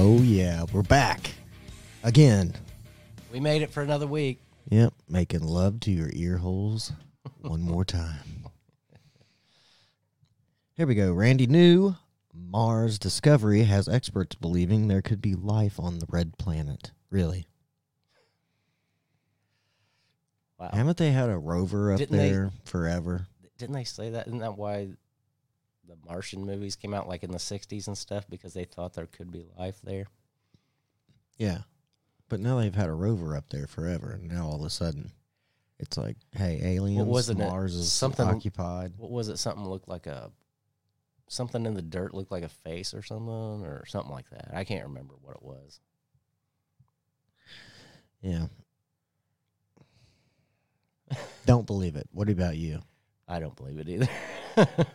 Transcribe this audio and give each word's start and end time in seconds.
Oh 0.00 0.22
yeah, 0.22 0.64
we're 0.72 0.84
back 0.84 1.32
again. 2.04 2.54
We 3.32 3.40
made 3.40 3.62
it 3.62 3.70
for 3.72 3.82
another 3.82 4.06
week. 4.06 4.40
Yep, 4.70 4.94
making 5.08 5.42
love 5.42 5.80
to 5.80 5.90
your 5.90 6.08
ear 6.12 6.36
holes 6.36 6.92
one 7.40 7.62
more 7.62 7.84
time. 7.84 8.46
Here 10.74 10.86
we 10.86 10.94
go. 10.94 11.12
Randy 11.12 11.48
New 11.48 11.96
Mars 12.32 13.00
discovery 13.00 13.64
has 13.64 13.88
experts 13.88 14.36
believing 14.36 14.86
there 14.86 15.02
could 15.02 15.20
be 15.20 15.34
life 15.34 15.80
on 15.80 15.98
the 15.98 16.06
red 16.08 16.38
planet. 16.38 16.92
Really? 17.10 17.48
Wow. 20.60 20.70
Haven't 20.72 20.98
they 20.98 21.10
had 21.10 21.28
a 21.28 21.36
rover 21.36 21.92
up 21.92 21.98
Didn't 21.98 22.16
they- 22.16 22.30
there 22.30 22.52
forever? 22.64 23.26
Didn't 23.58 23.74
they 23.74 23.82
say 23.82 24.10
that? 24.10 24.28
Isn't 24.28 24.38
that 24.38 24.56
why 24.56 24.90
the 25.88 25.96
Martian 26.06 26.44
movies 26.44 26.76
came 26.76 26.94
out 26.94 27.08
like 27.08 27.22
in 27.22 27.30
the 27.32 27.38
60s 27.38 27.86
and 27.86 27.96
stuff? 27.98 28.24
Because 28.28 28.54
they 28.54 28.64
thought 28.64 28.94
there 28.94 29.06
could 29.06 29.30
be 29.32 29.44
life 29.58 29.80
there? 29.82 30.06
Yeah. 31.36 31.58
But 32.28 32.40
now 32.40 32.58
they've 32.58 32.74
had 32.74 32.88
a 32.88 32.92
rover 32.94 33.34
up 33.36 33.48
there 33.50 33.66
forever, 33.66 34.10
and 34.12 34.28
now 34.28 34.46
all 34.46 34.56
of 34.60 34.64
a 34.66 34.70
sudden, 34.70 35.12
it's 35.78 35.96
like, 35.96 36.16
hey, 36.36 36.60
aliens, 36.62 37.06
wasn't? 37.06 37.38
Mars 37.38 37.74
is 37.74 37.90
Something- 37.90 38.26
occupied. 38.28 38.92
What 38.98 39.10
was 39.10 39.28
it? 39.28 39.38
Something 39.38 39.66
looked 39.66 39.88
like 39.88 40.06
a. 40.06 40.30
Something 41.30 41.66
in 41.66 41.74
the 41.74 41.82
dirt 41.82 42.14
looked 42.14 42.30
like 42.32 42.42
a 42.42 42.48
face 42.48 42.92
or 42.94 43.02
something, 43.02 43.28
or 43.64 43.84
something 43.86 44.10
like 44.12 44.28
that. 44.30 44.50
I 44.52 44.64
can't 44.64 44.84
remember 44.86 45.14
what 45.20 45.36
it 45.36 45.42
was. 45.42 45.80
Yeah. 48.22 48.46
Don't 51.46 51.66
believe 51.66 51.96
it. 51.96 52.08
What 52.12 52.28
about 52.28 52.56
you? 52.56 52.80
I 53.26 53.38
don't 53.40 53.56
believe 53.56 53.78
it 53.78 53.88
either. 53.88 54.08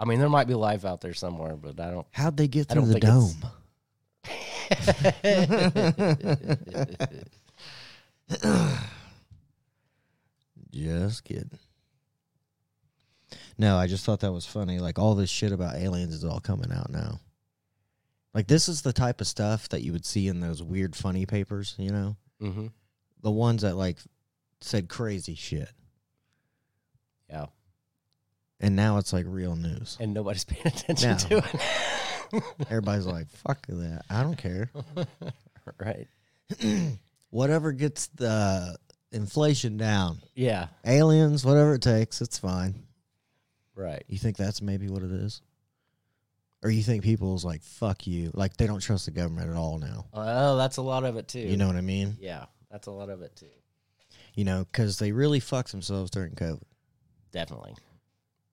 I 0.00 0.06
mean, 0.06 0.18
there 0.18 0.30
might 0.30 0.46
be 0.48 0.54
life 0.54 0.86
out 0.86 1.02
there 1.02 1.12
somewhere, 1.12 1.56
but 1.56 1.78
I 1.78 1.90
don't. 1.90 2.06
How'd 2.12 2.36
they 2.38 2.48
get 2.48 2.70
I 2.70 2.74
through 2.74 2.82
don't 2.82 2.88
the 2.88 3.00
think 3.00 3.04
dome? 3.04 3.36
Just 10.72 11.24
kidding. 11.24 11.58
No, 13.58 13.76
I 13.76 13.86
just 13.86 14.04
thought 14.04 14.20
that 14.20 14.32
was 14.32 14.46
funny. 14.46 14.78
Like 14.78 14.98
all 14.98 15.14
this 15.14 15.30
shit 15.30 15.52
about 15.52 15.76
aliens 15.76 16.14
is 16.14 16.24
all 16.24 16.40
coming 16.40 16.72
out 16.72 16.90
now. 16.90 17.20
Like 18.32 18.46
this 18.46 18.68
is 18.68 18.82
the 18.82 18.92
type 18.92 19.20
of 19.20 19.26
stuff 19.26 19.68
that 19.70 19.82
you 19.82 19.92
would 19.92 20.06
see 20.06 20.28
in 20.28 20.40
those 20.40 20.62
weird 20.62 20.94
funny 20.96 21.26
papers, 21.26 21.74
you 21.78 21.90
know? 21.90 22.16
hmm 22.40 22.68
The 23.22 23.30
ones 23.30 23.62
that 23.62 23.76
like 23.76 23.98
said 24.60 24.88
crazy 24.88 25.34
shit. 25.34 25.70
Yeah, 27.28 27.46
And 28.60 28.76
now 28.76 28.98
it's 28.98 29.12
like 29.12 29.24
real 29.28 29.56
news. 29.56 29.96
and 30.00 30.12
nobody's 30.12 30.44
paying 30.52 30.66
attention 30.66 31.10
No. 31.10 31.16
to 31.16 31.38
it. 31.38 32.42
Everybody's 32.70 33.06
like, 33.06 33.28
fuck 33.30 33.66
that. 33.68 34.02
I 34.10 34.22
don't 34.22 34.36
care. 34.36 34.70
right? 35.78 36.06
Whatever 37.30 37.72
gets 37.72 38.08
the 38.08 38.76
inflation 39.12 39.76
down. 39.76 40.20
Yeah, 40.34 40.66
Aliens, 40.84 41.44
whatever 41.44 41.74
it 41.74 41.82
takes, 41.82 42.20
it's 42.20 42.38
fine. 42.38 42.82
right. 43.74 44.02
You 44.08 44.18
think 44.18 44.36
that's 44.36 44.60
maybe 44.60 44.88
what 44.88 45.02
it 45.02 45.10
is? 45.12 45.40
Or 46.62 46.70
you 46.70 46.82
think 46.82 47.02
people's 47.04 47.44
like, 47.44 47.62
fuck 47.62 48.06
you. 48.06 48.30
Like 48.34 48.56
they 48.56 48.66
don't 48.66 48.80
trust 48.80 49.06
the 49.06 49.12
government 49.12 49.48
at 49.48 49.56
all 49.56 49.78
now. 49.78 50.06
Oh, 50.12 50.56
that's 50.56 50.76
a 50.76 50.82
lot 50.82 51.04
of 51.04 51.16
it 51.16 51.28
too. 51.28 51.38
You 51.40 51.56
know 51.56 51.66
what 51.68 51.76
I 51.76 51.80
mean? 51.80 52.16
Yeah, 52.20 52.44
that's 52.70 52.86
a 52.86 52.90
lot 52.90 53.08
of 53.10 53.22
it 53.22 53.34
too. 53.36 53.46
You 54.34 54.44
know, 54.44 54.66
because 54.70 54.98
they 54.98 55.12
really 55.12 55.40
fucked 55.40 55.70
themselves 55.72 56.10
during 56.10 56.32
COVID. 56.34 56.62
Definitely. 57.32 57.74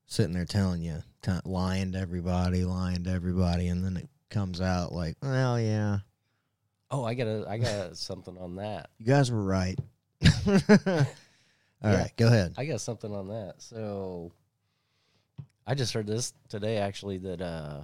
Sitting 0.07 0.33
there 0.33 0.45
telling 0.45 0.81
you, 0.81 1.03
t- 1.21 1.31
lying 1.45 1.91
to 1.91 1.99
everybody, 1.99 2.63
lying 2.63 3.03
to 3.03 3.09
everybody. 3.11 3.67
And 3.67 3.83
then 3.83 3.97
it 3.97 4.07
comes 4.29 4.61
out 4.61 4.91
like, 4.93 5.15
well, 5.21 5.59
yeah, 5.59 5.99
Oh, 6.89 7.03
I 7.03 7.13
got 7.15 7.27
a, 7.27 7.45
I 7.49 7.57
got 7.57 7.97
something 7.97 8.37
on 8.37 8.55
that. 8.55 8.89
you 8.97 9.05
guys 9.05 9.29
were 9.29 9.43
right. 9.43 9.77
All 10.47 10.55
right, 10.87 11.05
Yeah. 11.83 12.07
go 12.15 12.27
ahead. 12.27 12.53
I 12.57 12.65
got 12.65 12.79
something 12.81 13.13
on 13.13 13.27
that. 13.27 13.55
So, 13.59 14.31
I 15.65 15.75
just 15.75 15.91
heard 15.93 16.07
this 16.07 16.33
today 16.47 16.77
actually 16.77 17.17
that 17.19 17.41
uh, 17.41 17.83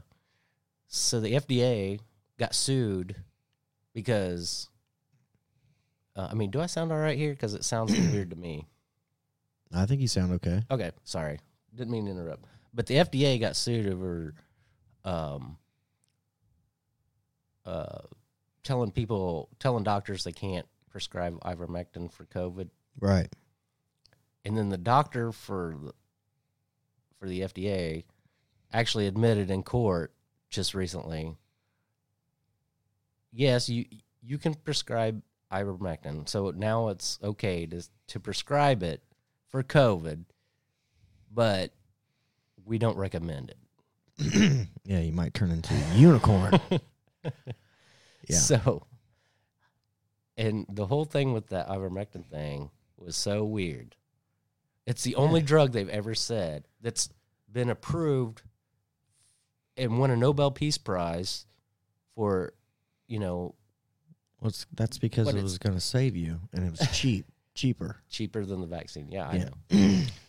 so 0.88 1.20
the 1.20 1.34
FDA 1.34 2.00
got 2.40 2.56
sued 2.56 3.16
because, 3.94 4.70
uh, 6.16 6.30
I 6.32 6.34
mean, 6.34 6.50
do 6.50 6.62
I 6.62 6.66
sound 6.68 6.92
all 6.94 6.98
right 6.98 7.18
here? 7.18 7.32
Because 7.32 7.54
it 7.54 7.66
sounds 7.66 7.92
weird 8.12 8.30
to 8.30 8.38
me. 8.38 8.66
I 9.76 9.86
think 9.86 10.00
you 10.00 10.08
sound 10.08 10.32
okay. 10.34 10.64
Okay, 10.72 10.92
sorry, 11.04 11.40
didn't 11.76 11.92
mean 11.92 12.06
to 12.06 12.12
interrupt. 12.12 12.46
But 12.74 12.88
the 12.88 12.96
FDA 12.96 13.40
got 13.40 13.56
sued 13.56 13.88
over, 13.88 14.34
um, 15.04 15.58
uh, 17.66 18.00
telling 18.64 18.92
people, 18.92 19.50
telling 19.60 19.84
doctors 19.84 20.24
they 20.24 20.32
can't 20.32 20.68
prescribe 20.90 21.40
ivermectin 21.42 22.12
for 22.12 22.26
COVID, 22.26 22.70
Right. 23.00 23.32
and 24.46 24.58
then 24.58 24.70
the 24.70 24.78
doctor 24.78 25.32
for 25.32 25.76
the, 25.82 25.94
for 27.20 27.28
the 27.28 27.42
FDA 27.42 28.04
actually 28.72 29.08
admitted 29.08 29.50
in 29.50 29.64
court 29.64 30.14
just 30.50 30.74
recently. 30.74 31.36
Yes, 33.32 33.70
you 33.70 33.86
you 34.22 34.38
can 34.38 34.54
prescribe 34.54 35.22
ivermectin, 35.52 36.28
so 36.30 36.52
now 36.52 36.90
it's 36.90 37.18
okay 37.24 37.66
to 37.66 37.82
to 38.08 38.20
prescribe 38.20 38.84
it 38.84 39.02
for 39.48 39.64
COVID, 39.64 40.26
but 41.34 41.72
we 42.66 42.78
don't 42.78 42.98
recommend 42.98 43.50
it. 43.52 44.68
yeah, 44.86 45.00
you 45.00 45.12
might 45.12 45.34
turn 45.34 45.52
into 45.52 45.74
a 45.74 45.96
unicorn. 45.96 46.60
Yeah. 48.30 48.38
So, 48.38 48.88
and 50.38 50.66
the 50.70 50.86
whole 50.86 51.04
thing 51.04 51.34
with 51.34 51.48
that 51.50 51.68
ivermectin 51.68 52.26
thing 52.26 52.70
was 52.98 53.18
so 53.18 53.44
weird. 53.44 53.98
It's 54.88 55.04
the 55.04 55.16
only 55.16 55.42
drug 55.42 55.74
they've 55.74 55.90
ever 55.90 56.16
said 56.16 56.64
that's 56.82 57.10
been 57.52 57.70
approved 57.70 58.42
and 59.76 60.00
won 60.00 60.10
a 60.10 60.16
Nobel 60.16 60.52
Peace 60.52 60.78
Prize 60.78 61.46
for, 62.16 62.54
you 63.08 63.20
know, 63.20 63.56
Well, 64.40 64.54
that's 64.74 64.98
because 64.98 65.28
it 65.34 65.44
was 65.44 65.58
going 65.58 65.76
to 65.76 65.82
save 65.82 66.16
you, 66.16 66.40
and 66.54 66.66
it 66.66 66.72
was 66.72 66.88
cheap, 66.94 67.26
cheaper. 67.56 67.98
cheaper 68.10 68.46
than 68.46 68.62
the 68.62 68.68
vaccine. 68.68 69.12
Yeah, 69.12 69.28
I 69.28 69.36
Yeah. 69.36 69.50
know. 69.78 70.02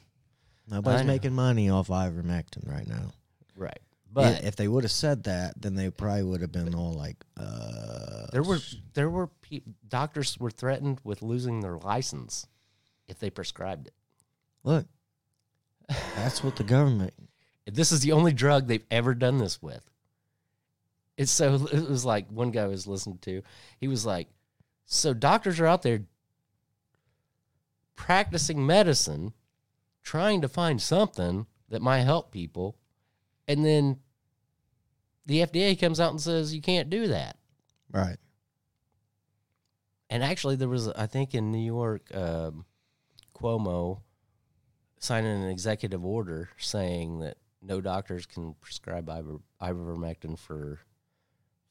Nobody's 0.69 1.07
making 1.07 1.35
money 1.35 1.69
off 1.69 1.89
ivermectin 1.89 2.69
right 2.71 2.87
now. 2.87 3.13
Right. 3.57 3.79
But 4.11 4.37
But 4.37 4.45
if 4.45 4.57
they 4.57 4.69
would 4.69 4.85
have 4.85 4.93
said 4.93 5.25
that, 5.25 5.61
then 5.61 5.75
they 5.75 5.91
probably 5.91 6.23
would 6.23 6.41
have 6.41 6.53
been 6.53 6.75
all 6.75 6.93
like, 6.93 7.17
uh, 7.37 8.27
there 8.33 8.43
were 8.43 8.61
there 8.95 9.11
were 9.11 9.27
pe- 9.27 9.63
doctors 9.89 10.39
were 10.39 10.51
threatened 10.51 11.01
with 11.05 11.21
losing 11.21 11.61
their 11.61 11.77
license 11.77 12.47
if 13.09 13.19
they 13.19 13.29
prescribed 13.31 13.89
it. 13.89 13.95
look, 14.63 14.87
that's 16.17 16.43
what 16.45 16.57
the 16.57 16.65
government. 16.65 17.13
This 17.67 17.93
is 17.93 18.01
the 18.01 18.13
only 18.13 18.35
drug 18.35 18.67
they've 18.69 18.85
ever 18.91 19.15
done 19.15 19.39
this 19.39 19.63
with. 19.63 19.91
It's 21.17 21.31
so 21.33 21.55
it 21.73 21.89
was 21.89 22.05
like 22.05 22.29
one 22.29 22.51
guy 22.51 22.65
I 22.65 22.67
was 22.67 22.87
listening 22.87 23.19
to. 23.23 23.41
He 23.79 23.89
was 23.89 24.05
like, 24.05 24.29
"So 24.85 25.15
doctors 25.15 25.59
are 25.61 25.67
out 25.67 25.81
there 25.81 26.03
practicing 27.97 28.67
medicine, 28.67 29.33
trying 30.05 30.41
to 30.43 30.49
find 30.49 30.81
something 30.81 31.47
that 31.71 31.83
might 31.83 32.03
help 32.03 32.31
people, 32.31 32.77
and 33.49 33.65
then 33.65 33.99
the 35.27 35.41
FDA 35.41 35.79
comes 35.79 35.99
out 35.99 36.11
and 36.13 36.21
says 36.21 36.55
you 36.55 36.61
can't 36.63 36.89
do 36.89 37.09
that." 37.09 37.37
Right. 37.91 38.19
And 40.11 40.23
actually, 40.23 40.57
there 40.57 40.69
was, 40.69 40.89
I 40.89 41.07
think, 41.07 41.35
in 41.35 41.51
New 41.51 41.65
York, 41.65 42.15
um, 42.15 42.67
Cuomo 43.35 44.03
signing 45.01 45.43
an 45.43 45.49
executive 45.49 46.05
order 46.05 46.51
saying 46.59 47.19
that 47.21 47.37
no 47.61 47.81
doctors 47.81 48.27
can 48.27 48.55
prescribe 48.61 49.09
iver, 49.09 49.39
ivermectin 49.61 50.39
for 50.39 50.81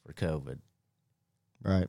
for 0.03 0.13
COVID, 0.13 0.59
Right. 1.61 1.87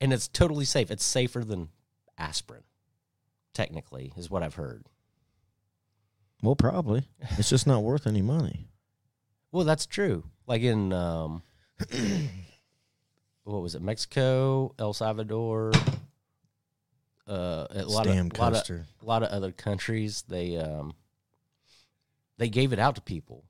and 0.00 0.10
it's 0.12 0.26
totally 0.26 0.64
safe. 0.64 0.90
It's 0.90 1.04
safer 1.04 1.44
than 1.44 1.68
aspirin, 2.16 2.62
technically, 3.52 4.14
is 4.16 4.30
what 4.30 4.42
I've 4.42 4.54
heard. 4.54 4.86
Well, 6.42 6.56
probably. 6.56 7.08
It's 7.38 7.48
just 7.48 7.66
not 7.66 7.82
worth 7.82 8.06
any 8.06 8.22
money. 8.22 8.68
Well, 9.52 9.64
that's 9.64 9.86
true. 9.86 10.24
Like 10.46 10.62
in 10.62 10.92
um, 10.92 11.42
what 13.44 13.62
was 13.62 13.74
it? 13.74 13.82
Mexico, 13.82 14.74
El 14.78 14.92
Salvador, 14.92 15.72
uh, 17.28 17.66
a 17.70 17.84
lot 17.84 18.06
Stam 18.06 18.30
of 18.32 18.38
lot 18.38 18.54
of, 18.54 18.68
a 18.70 19.04
lot 19.04 19.22
of 19.22 19.28
other 19.30 19.52
countries 19.52 20.24
they 20.28 20.56
um 20.56 20.92
they 22.38 22.48
gave 22.48 22.72
it 22.72 22.78
out 22.78 22.96
to 22.96 23.00
people 23.00 23.44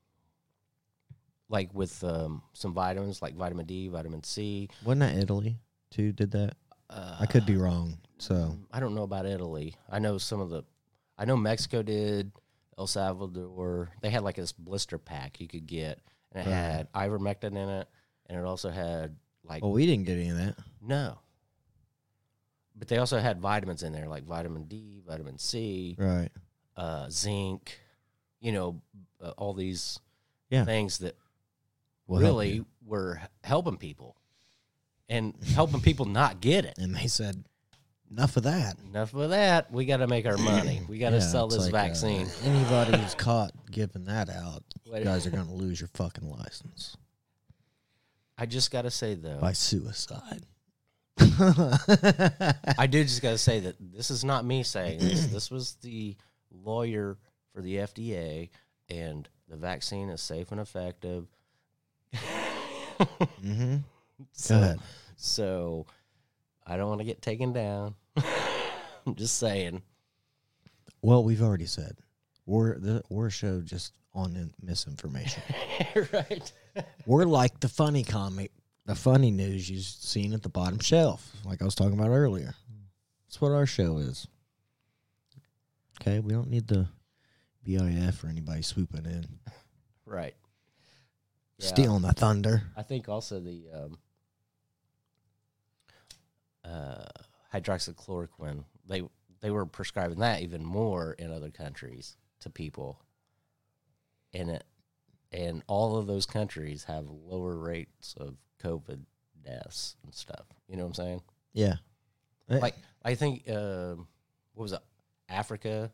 like 1.49 1.73
with 1.73 2.03
um 2.03 2.43
some 2.53 2.73
vitamins 2.73 3.21
like 3.21 3.35
vitamin 3.35 3.65
D, 3.65 3.87
vitamin 3.87 4.23
C. 4.23 4.69
Wasn't 4.85 4.99
that 4.99 5.17
Italy 5.21 5.57
too? 5.89 6.11
Did 6.11 6.31
that? 6.31 6.55
Uh, 6.89 7.17
I 7.19 7.25
could 7.25 7.45
be 7.45 7.55
wrong. 7.55 7.97
So 8.19 8.55
I 8.71 8.79
don't 8.79 8.93
know 8.93 9.03
about 9.03 9.25
Italy. 9.25 9.75
I 9.89 9.99
know 9.99 10.17
some 10.17 10.39
of 10.39 10.49
the 10.49 10.63
I 11.17 11.25
know 11.25 11.37
Mexico 11.37 11.81
did, 11.83 12.31
El 12.77 12.87
Salvador. 12.87 13.91
They 14.01 14.09
had 14.09 14.23
like 14.23 14.35
this 14.35 14.51
blister 14.51 14.97
pack 14.97 15.39
you 15.39 15.47
could 15.47 15.65
get 15.67 15.99
and 16.31 16.47
it 16.47 16.49
Right. 16.49 16.55
had 16.57 16.93
ivermectin 16.93 17.51
in 17.55 17.69
it, 17.69 17.87
and 18.27 18.39
it 18.39 18.45
also 18.45 18.69
had 18.71 19.15
like 19.43 19.61
Well, 19.63 19.71
we 19.71 19.85
didn't 19.85 20.05
get 20.05 20.17
any 20.17 20.29
of 20.29 20.37
that. 20.37 20.55
no. 20.81 21.19
But 22.75 22.87
they 22.87 22.97
also 22.97 23.19
had 23.19 23.39
vitamins 23.39 23.83
in 23.83 23.93
there, 23.93 24.07
like 24.07 24.23
vitamin 24.23 24.63
D, 24.65 25.03
vitamin 25.05 25.37
C, 25.37 25.95
Right. 25.99 26.31
uh, 26.75 27.07
zinc. 27.09 27.79
You 28.39 28.51
know, 28.51 28.81
uh, 29.21 29.29
all 29.37 29.53
these 29.53 29.99
Yeah. 30.49 30.65
things 30.65 30.97
that 30.97 31.15
Will 32.07 32.17
help 32.19 32.29
really 32.29 32.53
you. 32.55 32.65
were 32.83 33.21
helping 33.43 33.77
people 33.77 34.17
and 35.07 35.35
helping 35.53 35.79
people 35.81 36.05
not 36.05 36.41
get 36.41 36.65
it. 36.65 36.77
And 36.77 36.93
they 36.95 37.07
said, 37.07 37.45
enough 38.13 38.37
of 38.37 38.43
that. 38.43 38.75
Enough 38.89 39.13
of 39.13 39.29
that. 39.31 39.71
We 39.71 39.85
got 39.85 39.97
to 39.97 40.07
make 40.07 40.25
our 40.25 40.37
money. 40.37 40.81
We 40.87 40.97
got 40.99 41.09
to 41.11 41.17
Yeah, 41.17 41.21
sell 41.21 41.45
it's 41.45 41.55
this 41.55 41.65
like, 41.65 41.73
uh, 41.73 41.77
vaccine. 41.87 42.27
anybody 42.43 42.97
who's 43.01 43.15
caught 43.15 43.51
giving 43.71 44.05
that 44.05 44.29
out, 44.29 44.63
Wait. 44.87 44.99
you 44.99 45.05
guys 45.05 45.25
are 45.27 45.31
going 45.31 45.45
to 45.47 45.53
lose 45.53 45.79
your 45.81 45.89
fucking 45.93 46.29
license 46.29 46.95
I 48.37 48.45
just 48.47 48.71
got 48.71 48.81
to 48.83 48.91
say 48.91 49.13
though, 49.15 49.37
by 49.39 49.53
suicide. 49.53 50.43
I 51.19 52.87
do 52.89 53.03
just 53.03 53.21
got 53.21 53.31
to 53.31 53.37
say 53.37 53.59
that 53.61 53.75
this 53.79 54.09
is 54.09 54.23
not 54.23 54.43
me 54.45 54.63
saying 54.63 54.99
this. 54.99 55.25
This 55.33 55.51
was 55.51 55.75
the 55.81 56.15
lawyer 56.51 57.17
for 57.53 57.61
the 57.61 57.75
FDA, 57.77 58.49
and 58.89 59.29
the 59.47 59.55
vaccine 59.55 60.09
is 60.09 60.19
safe 60.21 60.51
and 60.51 60.59
effective. 60.59 61.27
mm-hmm. 62.13 63.77
So, 64.31 64.55
Go 64.55 64.61
ahead. 64.63 64.79
so 65.15 65.85
I 66.65 66.77
don't 66.77 66.87
want 66.87 67.01
to 67.01 67.05
get 67.05 67.21
taken 67.21 67.51
down. 67.53 67.95
I'm 69.07 69.15
just 69.15 69.37
saying. 69.37 69.81
Well, 71.01 71.23
we've 71.23 71.41
already 71.41 71.65
said 71.65 71.97
we're 72.45 72.77
the 72.77 73.03
we're 73.09 73.27
a 73.27 73.31
show 73.31 73.61
just 73.61 73.93
on 74.13 74.35
in- 74.35 74.53
misinformation. 74.61 75.41
right. 76.13 76.51
we're 77.05 77.25
like 77.25 77.59
the 77.59 77.67
funny 77.69 78.03
comic, 78.03 78.51
the 78.85 78.95
funny 78.95 79.31
news 79.31 79.69
you've 79.69 79.83
seen 79.83 80.33
at 80.33 80.43
the 80.43 80.49
bottom 80.49 80.79
shelf, 80.79 81.31
like 81.45 81.61
I 81.61 81.65
was 81.65 81.75
talking 81.75 81.97
about 81.99 82.09
earlier. 82.09 82.53
That's 83.27 83.41
what 83.41 83.51
our 83.51 83.65
show 83.65 83.97
is. 83.97 84.27
Okay, 86.01 86.19
we 86.19 86.33
don't 86.33 86.49
need 86.49 86.67
the 86.67 86.87
BIF 87.63 88.23
or 88.23 88.27
anybody 88.27 88.61
swooping 88.61 89.05
in, 89.05 89.25
Right. 90.05 90.35
Yeah. 91.57 91.67
stealing 91.67 92.01
the 92.01 92.11
thunder. 92.13 92.63
I 92.75 92.83
think 92.83 93.07
also 93.07 93.39
the 93.39 93.63
um, 93.73 93.97
uh, 96.65 97.05
hydroxychloroquine 97.53 98.63
they 98.87 99.01
they 99.41 99.51
were 99.51 99.65
prescribing 99.65 100.19
that 100.19 100.41
even 100.41 100.63
more 100.65 101.13
in 101.13 101.31
other 101.31 101.49
countries 101.49 102.17
to 102.41 102.49
people, 102.49 102.99
and 104.33 104.49
it 104.49 104.63
and 105.31 105.63
all 105.67 105.97
of 105.97 106.05
those 106.07 106.25
countries 106.25 106.83
have 106.85 107.05
lower 107.09 107.57
rates 107.57 108.13
of 108.17 108.35
COVID 108.63 109.01
deaths 109.43 109.95
and 110.03 110.13
stuff. 110.13 110.45
You 110.67 110.77
know 110.77 110.83
what 110.83 110.89
I'm 110.99 111.05
saying? 111.05 111.21
Yeah, 111.53 111.75
Eh, 112.49 112.59
Like 112.59 112.75
I 113.03 113.15
think 113.15 113.49
um, 113.49 114.07
what 114.53 114.63
was 114.63 114.73
it? 114.73 114.79
Africa. 115.29 115.91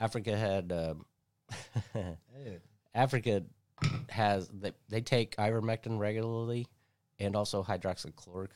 Africa 0.00 0.36
had 0.36 0.72
um, 0.72 1.06
Africa 2.94 3.42
has 4.08 4.48
they, 4.48 4.72
they 4.88 5.00
take 5.00 5.34
ivermectin 5.36 5.98
regularly 5.98 6.66
and 7.18 7.34
also 7.34 7.62
hydroxychloroquine 7.64 8.48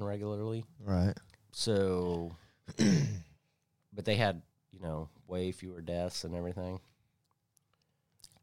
regularly. 0.00 0.64
right. 0.84 1.14
So, 1.52 2.36
but 3.92 4.04
they 4.04 4.16
had 4.16 4.42
you 4.72 4.80
know 4.80 5.08
way 5.26 5.52
fewer 5.52 5.80
deaths 5.80 6.24
and 6.24 6.34
everything. 6.34 6.80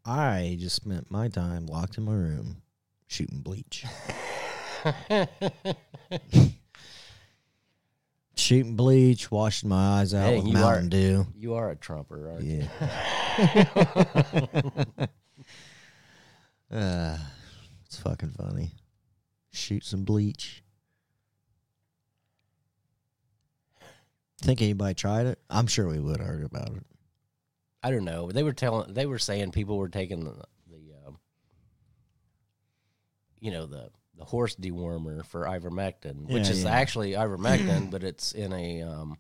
I 0.06 0.58
just 0.60 0.76
spent 0.78 1.12
my 1.12 1.28
time 1.28 1.68
locked 1.68 1.98
in 1.98 2.06
my 2.06 2.14
room 2.14 2.62
shooting 3.08 3.40
bleach, 3.40 3.86
shooting 8.36 8.76
bleach, 8.76 9.32
washing 9.32 9.70
my 9.70 10.00
eyes 10.00 10.14
out 10.14 10.30
Hey, 10.30 10.38
with 10.38 10.48
you 10.48 10.54
Mountain 10.54 10.86
are- 10.88 10.90
Dew. 10.90 11.26
you 11.36 11.54
are 11.56 11.72
a 11.72 11.76
trumper, 11.76 12.32
aren't 12.32 12.46
Yeah. 12.46 12.68
uh, 16.72 17.18
it's 17.86 18.00
fucking 18.00 18.32
funny. 18.32 18.72
Shoot 19.52 19.84
some 19.84 20.04
bleach. 20.04 20.64
Think 24.40 24.62
anybody 24.62 24.94
tried 24.94 25.26
it? 25.28 25.40
I'm 25.50 25.68
sure 25.68 25.88
we 25.88 26.00
would 26.00 26.18
have 26.20 26.28
heard 26.28 26.44
about 26.44 26.70
it. 26.76 26.84
I 27.84 27.92
don't 27.92 28.06
know. 28.06 28.32
They 28.32 28.44
were 28.44 28.54
telling, 28.54 28.94
they 28.94 29.06
were 29.06 29.20
saying 29.20 29.52
people 29.52 29.78
were 29.78 29.90
taking 29.90 30.24
the, 30.26 30.34
the 30.70 30.94
um, 31.08 31.18
you 33.40 33.52
know, 33.52 33.66
the 33.66 33.90
the 34.18 34.26
horse 34.26 34.56
dewormer 34.56 35.24
for 35.24 35.44
ivermectin, 35.44 36.28
which 36.28 36.46
Yeah, 36.46 36.52
is 36.52 36.64
yeah. 36.64 36.72
actually 36.72 37.12
ivermectin, 37.12 37.92
but 37.92 38.04
it's 38.04 38.32
in 38.32 38.52
a 38.52 38.82
um, 38.82 39.18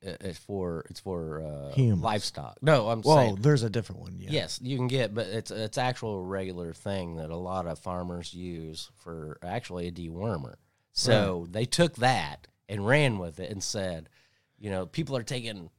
it- 0.00 0.18
it's 0.20 0.38
for 0.38 0.84
it's 0.88 1.00
for 1.00 1.42
uh, 1.42 1.72
Humans. 1.74 2.00
livestock. 2.02 2.58
No, 2.62 2.88
I'm 2.88 3.02
Well, 3.02 3.16
saying 3.16 3.36
there's 3.40 3.64
a 3.64 3.70
different 3.70 4.02
one. 4.02 4.16
Yeah. 4.20 4.30
yes, 4.30 4.60
you 4.62 4.76
can 4.76 4.86
get, 4.86 5.14
but 5.14 5.26
it's 5.26 5.50
it's 5.50 5.78
actual 5.78 6.24
regular 6.24 6.72
thing 6.72 7.16
that 7.16 7.30
a 7.30 7.36
lot 7.36 7.66
of 7.66 7.78
farmers 7.80 8.32
use 8.32 8.88
for 8.98 9.38
actually 9.42 9.88
a 9.88 9.92
dewormer. 9.92 10.54
So 10.92 11.46
they 11.50 11.64
took 11.64 11.96
that 11.96 12.46
and 12.68 12.86
ran 12.86 13.18
with 13.18 13.40
it 13.40 13.50
and 13.50 13.62
said, 13.62 14.08
you 14.58 14.70
know, 14.70 14.86
people 14.86 15.16
are 15.16 15.22
taking 15.22 15.70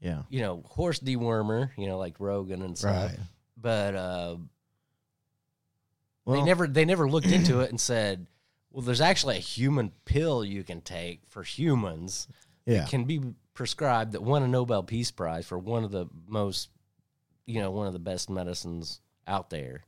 Yeah. 0.00 0.22
you 0.28 0.40
know, 0.40 0.62
horse 0.66 0.98
dewormer, 1.00 1.70
you 1.76 1.86
know, 1.86 1.98
like 1.98 2.18
Rogan 2.18 2.62
and 2.62 2.76
stuff. 2.76 3.10
Right. 3.10 3.18
But 3.56 3.94
uh, 3.94 4.36
Well, 6.24 6.36
they 6.40 6.42
never 6.46 6.66
they 6.66 6.84
never 6.84 7.08
looked 7.08 7.26
into 7.26 7.60
it 7.60 7.70
and 7.70 7.80
said, 7.80 8.26
well, 8.70 8.82
there's 8.82 9.00
actually 9.00 9.36
a 9.36 9.40
human 9.40 9.92
pill 10.04 10.44
you 10.44 10.62
can 10.64 10.80
take 10.80 11.22
for 11.28 11.42
humans. 11.42 12.28
Yeah. 12.66 12.86
Can 12.86 13.04
be 13.04 13.20
prescribed 13.54 14.12
that 14.12 14.22
won 14.22 14.42
a 14.42 14.48
Nobel 14.48 14.82
Peace 14.82 15.10
Prize 15.10 15.46
for 15.46 15.58
one 15.58 15.82
of 15.84 15.90
the 15.90 16.06
most, 16.26 16.68
you 17.46 17.60
know, 17.60 17.70
one 17.70 17.86
of 17.86 17.92
the 17.92 17.98
best 17.98 18.30
medicines 18.30 19.00
out 19.26 19.50
there 19.50 19.84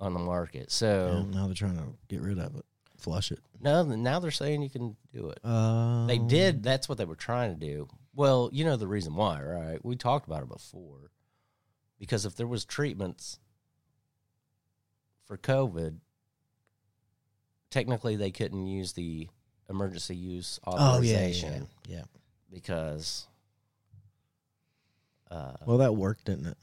on 0.00 0.12
the 0.12 0.20
market. 0.20 0.60
Yeah, 0.60 0.66
So 0.68 1.22
now 1.30 1.46
they're 1.46 1.54
trying 1.54 1.76
to 1.76 1.84
get 2.08 2.20
rid 2.20 2.38
of 2.38 2.54
it, 2.56 2.64
flush 3.04 3.30
it. 3.30 3.38
No, 3.60 3.82
now 3.84 4.18
they're 4.18 4.30
saying 4.30 4.62
you 4.62 4.70
can 4.70 4.96
do 5.12 5.28
it. 5.30 5.44
Um, 5.44 6.06
They 6.06 6.18
did. 6.18 6.62
That's 6.62 6.88
what 6.88 6.98
they 6.98 7.04
were 7.04 7.14
trying 7.16 7.52
to 7.58 7.60
do. 7.66 7.86
Well, 8.14 8.48
you 8.52 8.64
know 8.64 8.76
the 8.76 8.86
reason 8.88 9.14
why, 9.14 9.42
right? 9.42 9.84
We 9.84 9.96
talked 9.96 10.26
about 10.26 10.42
it 10.42 10.48
before. 10.48 11.10
Because 11.98 12.24
if 12.26 12.34
there 12.36 12.46
was 12.46 12.64
treatments 12.64 13.38
for 15.26 15.36
COVID, 15.38 15.98
technically 17.70 18.16
they 18.16 18.30
couldn't 18.30 18.66
use 18.66 18.92
the 18.92 19.28
emergency 19.68 20.16
use 20.16 20.58
authorization. 20.66 21.48
Oh 21.54 21.66
yeah, 21.88 21.96
yeah, 21.96 21.96
yeah. 21.98 22.04
because, 22.50 23.26
uh, 25.30 25.52
Well, 25.66 25.78
that 25.78 25.94
worked, 25.96 26.24
didn't 26.26 26.46
it? 26.46 26.58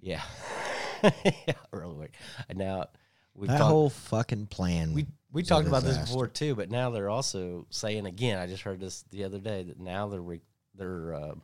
yeah, 0.00 0.22
yeah, 1.24 1.54
really 1.70 1.94
worked. 1.96 2.16
And 2.48 2.58
now 2.58 2.86
we've 3.34 3.48
that 3.48 3.58
talked, 3.58 3.70
whole 3.70 3.90
fucking 3.90 4.46
plan. 4.46 4.92
we 4.94 5.06
we 5.32 5.42
talked 5.42 5.66
about 5.66 5.82
this 5.82 5.96
before 5.96 6.28
too, 6.28 6.54
but 6.54 6.70
now 6.70 6.90
they're 6.90 7.08
also 7.10 7.66
saying 7.70 8.06
again. 8.06 8.38
I 8.38 8.46
just 8.46 8.62
heard 8.62 8.80
this 8.80 9.02
the 9.10 9.24
other 9.24 9.38
day 9.38 9.62
that 9.62 9.80
now 9.80 10.08
they're 10.08 10.20
re- 10.20 10.42
they're 10.74 11.14
uh, 11.14 11.34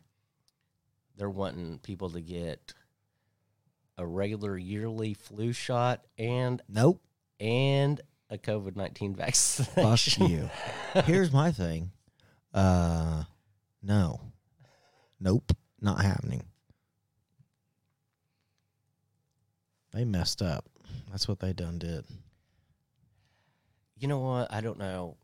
they're 1.17 1.31
wanting 1.31 1.79
people 1.79 2.11
to 2.11 2.21
get 2.21 2.75
a 3.97 4.07
regular 4.07 4.57
yearly 4.57 5.15
flu 5.15 5.53
shot 5.53 6.05
and 6.19 6.63
nope. 6.69 7.01
and 7.41 8.01
a 8.31 8.37
COVID 8.39 8.77
nineteen 8.77 9.15
vaccination. 9.15 10.19
Fuck 10.19 10.29
you. 10.31 10.51
Here's 11.05 11.33
my 11.33 11.51
thing. 11.51 11.91
Uh, 12.53 13.25
no, 13.83 14.21
nope, 15.19 15.53
not 15.81 16.03
happening. 16.03 16.45
They 19.93 20.05
messed 20.05 20.43
up. 20.43 20.67
That's 21.11 21.27
what 21.27 21.41
they 21.41 21.53
done 21.53 21.79
did. 21.79 22.05
You 23.97 24.09
know 24.09 24.19
what? 24.21 24.53
I 24.53 24.61
don't 24.61 24.79
know 24.79 25.17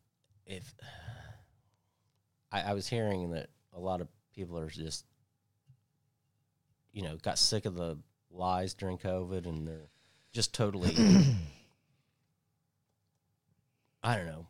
if 0.47 0.75
I, 2.51 2.63
I 2.63 2.73
was 2.73 2.89
hearing 2.89 3.31
that 3.33 3.49
a 3.73 3.81
lot 3.81 4.01
of 4.01 4.09
people 4.35 4.59
are 4.59 4.69
just, 4.69 5.05
you 6.93 7.03
know, 7.03 7.17
got 7.17 7.39
sick 7.39 7.67
of 7.67 7.75
the 7.75 7.99
lies 8.31 8.75
during 8.75 8.99
COVID 8.99 9.47
and 9.47 9.67
they're 9.67 9.91
just 10.33 10.53
totally, 10.53 10.95
I 14.03 14.17
don't 14.17 14.27
know, 14.27 14.47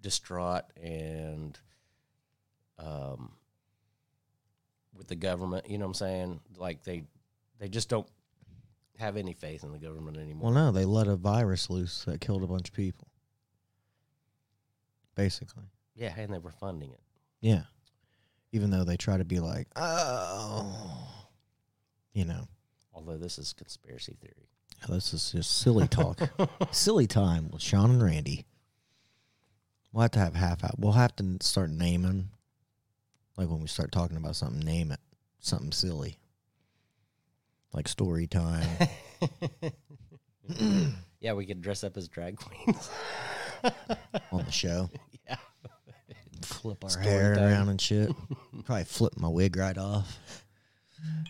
distraught 0.00 0.64
and 0.80 1.58
um, 2.78 3.32
with 4.94 5.08
the 5.08 5.16
government. 5.16 5.68
You 5.68 5.78
know 5.78 5.86
what 5.86 5.90
I'm 5.90 5.94
saying? 5.94 6.40
Like 6.56 6.84
they, 6.84 7.04
they 7.58 7.68
just 7.68 7.88
don't 7.88 8.06
have 8.98 9.16
any 9.16 9.32
faith 9.34 9.62
in 9.64 9.72
the 9.72 9.78
government 9.78 10.16
anymore. 10.16 10.50
Well, 10.52 10.54
no, 10.66 10.72
they 10.72 10.84
let 10.84 11.06
a 11.08 11.16
virus 11.16 11.68
loose 11.70 12.04
that 12.04 12.20
killed 12.20 12.42
a 12.42 12.46
bunch 12.46 12.68
of 12.68 12.74
people. 12.74 13.08
Basically, 15.14 15.64
Yeah, 15.94 16.12
and 16.16 16.32
they 16.32 16.38
were 16.38 16.52
funding 16.52 16.92
it. 16.92 17.00
yeah. 17.40 17.62
Even 18.52 18.70
though 18.70 18.84
they 18.84 18.96
try 18.96 19.16
to 19.18 19.24
be 19.24 19.40
like, 19.40 19.66
oh, 19.76 21.08
you 22.12 22.24
know, 22.24 22.46
Although 22.94 23.18
this 23.18 23.38
is 23.38 23.52
conspiracy 23.52 24.16
theory. 24.22 24.48
This 24.88 25.12
is 25.12 25.32
just 25.32 25.58
silly 25.58 25.86
talk. 25.88 26.18
silly 26.70 27.06
time 27.06 27.50
with 27.50 27.60
Shawn 27.60 27.90
and 27.90 28.02
Randy. 28.02 28.46
We'll 29.92 30.02
have 30.02 30.12
to 30.12 30.18
have 30.18 30.34
half 30.34 30.64
out. 30.64 30.78
We'll 30.78 30.92
have 30.92 31.14
to 31.16 31.36
start 31.42 31.68
naming. 31.70 32.30
Like 33.36 33.48
when 33.50 33.60
we 33.60 33.68
start 33.68 33.92
talking 33.92 34.16
about 34.16 34.36
something, 34.36 34.60
name 34.64 34.92
it. 34.92 35.00
Something 35.40 35.72
silly. 35.72 36.18
Like 37.72 37.88
story 37.88 38.26
time. 38.26 38.68
yeah, 41.20 41.32
we 41.34 41.46
could 41.46 41.60
dress 41.60 41.84
up 41.84 41.96
as 41.96 42.08
drag 42.08 42.36
queens. 42.36 42.90
on 44.32 44.44
the 44.44 44.52
show. 44.52 44.90
yeah. 45.28 45.36
Flip 46.42 46.82
our 46.84 47.02
hair 47.02 47.34
around 47.34 47.68
and 47.68 47.80
shit. 47.80 48.10
Probably 48.64 48.84
flip 48.84 49.14
my 49.16 49.28
wig 49.28 49.56
right 49.56 49.76
off. 49.76 50.44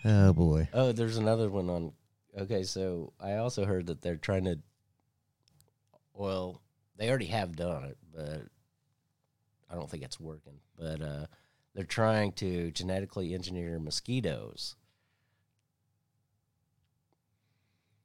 Oh 0.05 0.33
boy. 0.33 0.69
Oh, 0.73 0.93
there's 0.93 1.17
another 1.17 1.49
one 1.49 1.71
on. 1.71 1.93
Okay, 2.39 2.63
so 2.63 3.13
I 3.19 3.37
also 3.37 3.65
heard 3.65 3.87
that 3.87 4.03
they're 4.03 4.17
trying 4.17 4.45
to. 4.45 4.59
Well, 6.13 6.61
they 6.97 7.09
already 7.09 7.27
have 7.27 7.57
done 7.57 7.85
it, 7.85 7.99
but 8.15 8.43
I 9.71 9.75
don't 9.75 9.91
think 9.91 10.03
it's 10.03 10.21
working. 10.21 10.61
But 10.79 11.01
uh, 11.01 11.27
they're 11.75 11.85
trying 11.85 12.33
to 12.33 12.71
genetically 12.71 13.35
engineer 13.35 13.79
mosquitoes 13.79 14.77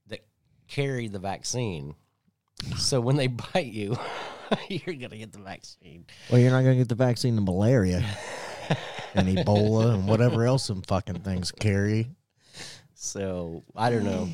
that 0.07 0.25
carry 0.71 1.07
the 1.07 1.19
vaccine. 1.19 1.95
So 2.77 3.01
when 3.01 3.17
they 3.17 3.27
bite 3.53 3.67
you, 3.67 3.97
you're 4.69 4.95
gonna 4.95 5.17
get 5.17 5.31
the 5.31 5.39
vaccine. 5.39 6.05
Well, 6.29 6.39
you're 6.39 6.51
not 6.51 6.61
gonna 6.61 6.77
get 6.77 6.89
the 6.89 6.95
vaccine 6.95 7.35
to 7.35 7.41
malaria 7.41 8.03
and 9.13 9.27
Ebola 9.27 9.93
and 9.93 10.07
whatever 10.07 10.45
else 10.45 10.65
some 10.65 10.81
fucking 10.81 11.19
things 11.21 11.51
carry. 11.51 12.09
So 12.93 13.63
I 13.75 13.89
don't 13.89 14.05
know. 14.05 14.29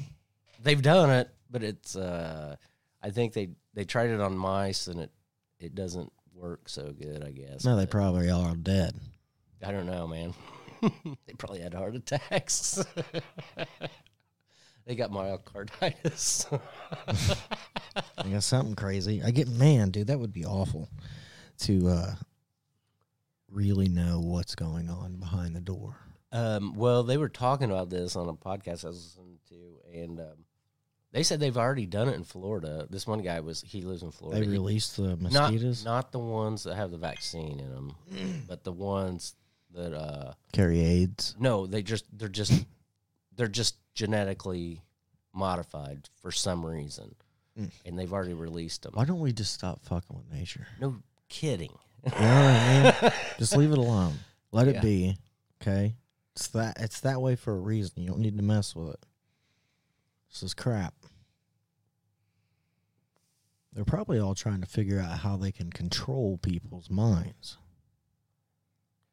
They've 0.62 0.82
done 0.82 1.10
it, 1.10 1.30
but 1.50 1.64
it's. 1.64 1.96
Uh, 1.96 2.56
I 3.02 3.10
think 3.12 3.34
they 3.34 3.50
they 3.74 3.86
tried 3.86 4.10
it 4.10 4.20
on 4.20 4.38
mice 4.38 4.88
and 4.88 5.00
it 5.00 5.12
it 5.60 5.76
doesn't 5.76 6.12
work 6.34 6.68
so 6.68 6.92
good. 6.92 7.24
I 7.24 7.32
guess. 7.32 7.64
No, 7.64 7.76
they 7.76 7.84
but 7.84 7.92
probably 7.92 8.30
are 8.30 8.56
dead. 8.56 8.94
I 9.66 9.72
don't 9.72 9.88
know, 9.88 10.08
man. 10.08 10.34
they 10.82 11.34
probably 11.38 11.62
had 11.62 11.74
heart 11.74 11.96
attacks. 11.96 12.84
They 14.88 14.96
got 14.96 15.12
myocarditis. 15.12 16.60
I 18.18 18.30
got 18.30 18.44
something 18.44 18.76
crazy. 18.76 19.22
I 19.24 19.32
get 19.32 19.48
man, 19.48 19.92
dude. 19.92 20.08
That 20.08 20.20
would 20.20 20.34
be 20.34 20.46
awful 20.46 20.90
to 21.60 21.88
uh 21.90 22.16
really 23.52 23.88
know 23.90 24.20
what's 24.20 24.56
going 24.56 24.90
on 24.90 25.18
behind 25.18 25.56
the 25.56 25.62
door. 25.62 25.96
um, 26.32 26.74
well, 26.76 27.04
they 27.04 27.18
were 27.18 27.30
talking 27.30 27.70
about 27.72 27.90
this 27.90 28.16
on 28.16 28.28
a 28.28 28.34
podcast 28.34 28.84
I 28.84 28.90
was 28.90 29.16
listening 29.18 29.40
to, 29.50 30.00
and 30.00 30.20
um, 30.20 30.46
they 31.14 31.24
said 31.24 31.40
they've 31.40 31.58
already 31.58 31.86
done 31.86 32.10
it 32.10 32.16
in 32.16 32.24
Florida. 32.24 32.86
This 32.90 33.08
one 33.08 33.22
guy 33.22 33.40
was 33.40 33.62
he 33.62 33.82
lives 33.82 34.04
in 34.04 34.12
Florida. 34.12 34.42
They 34.42 34.48
released 34.48 34.98
the 34.98 35.10
not 35.10 35.22
mosquitoes, 35.22 35.86
not 35.86 36.12
the 36.12 36.20
ones 36.20 36.64
that 36.64 36.76
have 36.76 36.92
the 36.92 36.98
vaccine 36.98 37.60
in 37.60 37.70
them, 37.72 37.96
but 38.48 38.64
the 38.64 38.74
ones 38.74 39.36
that 39.74 39.94
uh 39.94 40.34
carry 40.54 40.80
AIDS. 40.82 41.36
no, 41.40 41.66
they 41.68 41.82
just 41.82 42.06
they're 42.18 42.30
just 42.30 42.66
they're 43.38 43.48
just 43.48 43.76
genetically 43.94 44.82
modified 45.34 46.10
for 46.22 46.32
some 46.32 46.66
reason, 46.66 47.16
Mm. 47.58 47.72
and 47.86 47.98
they've 47.98 48.12
already 48.14 48.34
released 48.34 48.84
them. 48.84 48.92
Why 48.94 49.06
don't 49.06 49.20
we 49.20 49.32
just 49.34 49.54
stop 49.54 49.82
fucking 49.84 50.16
with 50.16 50.32
nature? 50.32 50.68
No 50.80 50.98
kidding. 51.30 51.72
You 52.06 52.12
know 52.12 52.18
what 52.18 52.24
I 52.24 53.02
mean? 53.02 53.12
just 53.40 53.56
leave 53.58 53.72
it 53.72 53.78
alone. 53.80 54.14
Let 54.52 54.68
it 54.68 54.82
be. 54.82 55.18
Okay. 55.62 55.96
It's 56.36 56.48
that 56.50 56.78
it's 56.80 57.00
that 57.02 57.20
way 57.22 57.36
for 57.36 57.54
a 57.56 57.60
reason. 57.60 58.02
You 58.04 58.10
don't 58.10 58.20
need 58.20 58.38
to 58.38 58.44
mess 58.44 58.76
with 58.76 58.90
it. 58.94 59.06
This 60.30 60.44
is 60.44 60.54
crap. 60.54 60.94
They're 63.74 63.86
probably 63.86 64.20
all 64.20 64.36
trying 64.36 64.62
to 64.62 64.68
figure 64.68 65.00
out 65.00 65.20
how 65.20 65.38
they 65.38 65.52
can 65.52 65.72
control 65.72 66.38
people's 66.38 66.90
minds. 66.90 67.58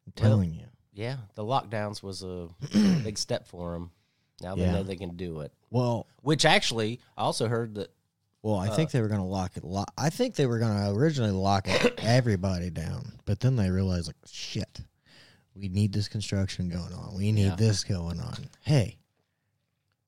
I'm 0.07 0.13
Well, 0.21 0.29
telling 0.31 0.53
you. 0.53 0.65
Yeah, 0.93 1.17
the 1.35 1.43
lockdowns 1.43 2.01
was 2.01 2.23
a 2.23 2.47
big 3.03 3.17
step 3.17 3.47
for 3.47 3.73
them. 3.73 3.91
Now 4.41 4.55
they 4.55 4.61
Yeah. 4.63 4.71
know 4.73 4.83
they 4.83 4.95
can 4.95 5.15
do 5.15 5.41
it. 5.41 5.51
Well, 5.71 6.07
Which 6.21 6.45
actually, 6.45 6.99
I 7.17 7.21
also 7.21 7.47
heard 7.47 7.75
that 7.75 7.91
well, 8.41 8.55
I 8.57 8.67
Uh, 8.67 8.75
think 8.75 8.91
they 8.91 9.01
were 9.01 9.07
going 9.07 9.21
to 9.21 9.25
lock 9.25 9.57
it. 9.57 9.63
Lo- 9.63 9.85
I 9.97 10.11
think 10.11 10.35
they 10.35 10.45
were 10.45 10.59
going 10.59 10.77
to 10.77 10.91
originally 10.91 11.31
lock 11.31 11.67
it, 11.67 11.95
everybody 12.03 12.69
down, 12.69 13.13
but 13.25 13.39
then 13.39 13.55
they 13.55 13.71
realized, 13.71 14.05
like, 14.05 14.17
shit, 14.31 14.81
we 15.55 15.67
need 15.67 15.93
this 15.93 16.07
construction 16.07 16.69
going 16.69 16.93
on. 16.93 17.15
We 17.15 17.31
need 17.31 17.45
Yeah. 17.45 17.55
this 17.55 17.83
going 17.83 18.19
on. 18.19 18.35
Hey, 18.61 18.99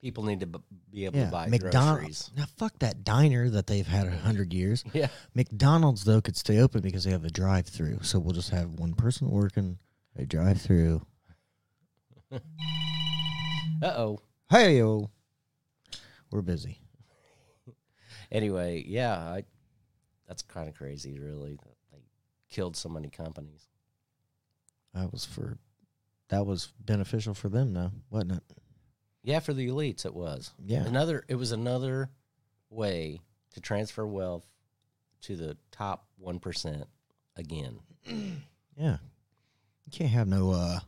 people 0.00 0.22
need 0.22 0.38
to 0.38 0.46
b- 0.46 0.60
be 0.88 1.04
able 1.06 1.18
Yeah, 1.18 1.24
to 1.24 1.30
buy 1.32 1.46
McDonald's. 1.48 2.28
groceries. 2.28 2.30
Now, 2.36 2.44
fuck 2.56 2.78
that 2.78 3.02
diner 3.02 3.50
that 3.50 3.66
they've 3.66 3.86
had 3.88 4.06
a 4.06 4.16
hundred 4.16 4.52
years. 4.54 4.84
Yeah, 4.92 5.08
McDonald's 5.34 6.04
though 6.04 6.20
could 6.20 6.36
stay 6.36 6.58
open 6.60 6.80
because 6.80 7.02
they 7.02 7.10
have 7.10 7.22
the 7.22 7.30
drive-through. 7.32 8.02
So 8.02 8.20
we'll 8.20 8.34
just 8.34 8.50
have 8.50 8.74
one 8.74 8.94
person 8.94 9.30
working 9.30 9.78
a 10.14 10.24
drive-through. 10.26 11.04
uh 13.82 13.86
oh. 13.96 14.18
Hey 14.50 14.82
we're 16.30 16.42
busy. 16.42 16.80
Anyway, 18.30 18.84
yeah, 18.86 19.16
I, 19.16 19.44
that's 20.26 20.42
kind 20.42 20.68
of 20.68 20.74
crazy, 20.74 21.18
really. 21.18 21.52
That 21.54 21.76
they 21.90 21.98
killed 22.50 22.76
so 22.76 22.90
many 22.90 23.08
companies. 23.08 23.66
That 24.92 25.10
was 25.10 25.24
for, 25.24 25.56
that 26.28 26.44
was 26.44 26.70
beneficial 26.78 27.32
for 27.32 27.48
them, 27.48 27.72
though, 27.72 27.90
wasn't 28.10 28.32
it? 28.32 28.42
Yeah, 29.22 29.40
for 29.40 29.54
the 29.54 29.68
elites, 29.68 30.04
it 30.04 30.12
was 30.14 30.52
Yeah. 30.62 30.84
another. 30.84 31.24
It 31.28 31.36
was 31.36 31.52
another 31.52 32.10
way 32.68 33.22
to 33.54 33.60
transfer 33.62 34.06
wealth 34.06 34.46
to 35.22 35.34
the 35.34 35.56
top 35.70 36.04
one 36.18 36.38
percent 36.38 36.84
again. 37.36 37.78
Yeah. 38.76 38.98
You 39.86 39.90
can't 39.90 40.10
have 40.10 40.28
no 40.28 40.50
uh 40.52 40.78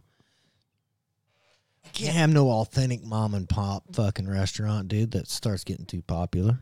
can't 1.92 2.14
have 2.16 2.30
no 2.30 2.50
authentic 2.50 3.04
mom 3.04 3.34
and 3.34 3.48
pop 3.48 3.94
fucking 3.94 4.28
restaurant, 4.28 4.88
dude, 4.88 5.12
that 5.12 5.28
starts 5.28 5.64
getting 5.64 5.86
too 5.86 6.02
popular. 6.02 6.58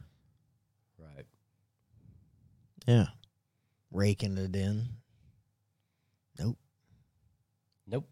Right. 0.98 1.26
Yeah. 2.86 3.06
Raking 3.90 4.36
it 4.38 4.54
in. 4.54 4.88
Nope. 6.38 6.58
Nope. 7.86 8.08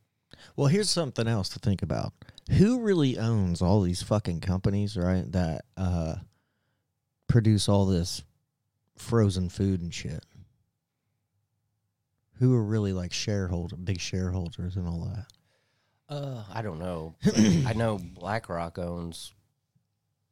Well, 0.57 0.69
here's 0.69 0.91
something 0.91 1.27
else 1.29 1.49
to 1.51 1.59
think 1.59 1.83
about. 1.83 2.13
Who 2.51 2.81
really 2.81 3.19
owns 3.19 3.61
all 3.61 3.83
these 3.83 4.03
fucking 4.03 4.41
companies, 4.41 4.97
right? 4.97 5.31
That 5.33 5.65
uh 5.77 6.17
produce 7.29 7.69
all 7.69 7.87
this 7.87 8.23
frozen 8.97 9.49
food 9.49 9.81
and 9.81 9.93
shit. 9.93 10.25
Who 12.39 12.55
are 12.55 12.63
really 12.63 12.93
like 12.93 13.13
shareholder 13.13 13.77
big 13.77 14.01
shareholders 14.01 14.77
and 14.77 14.87
all 14.87 15.05
that? 15.07 15.27
Uh, 16.09 16.45
I 16.53 16.63
don't 16.63 16.79
know. 16.79 17.15
I 17.67 17.73
know 17.75 17.99
BlackRock 17.99 18.79
owns, 18.79 19.33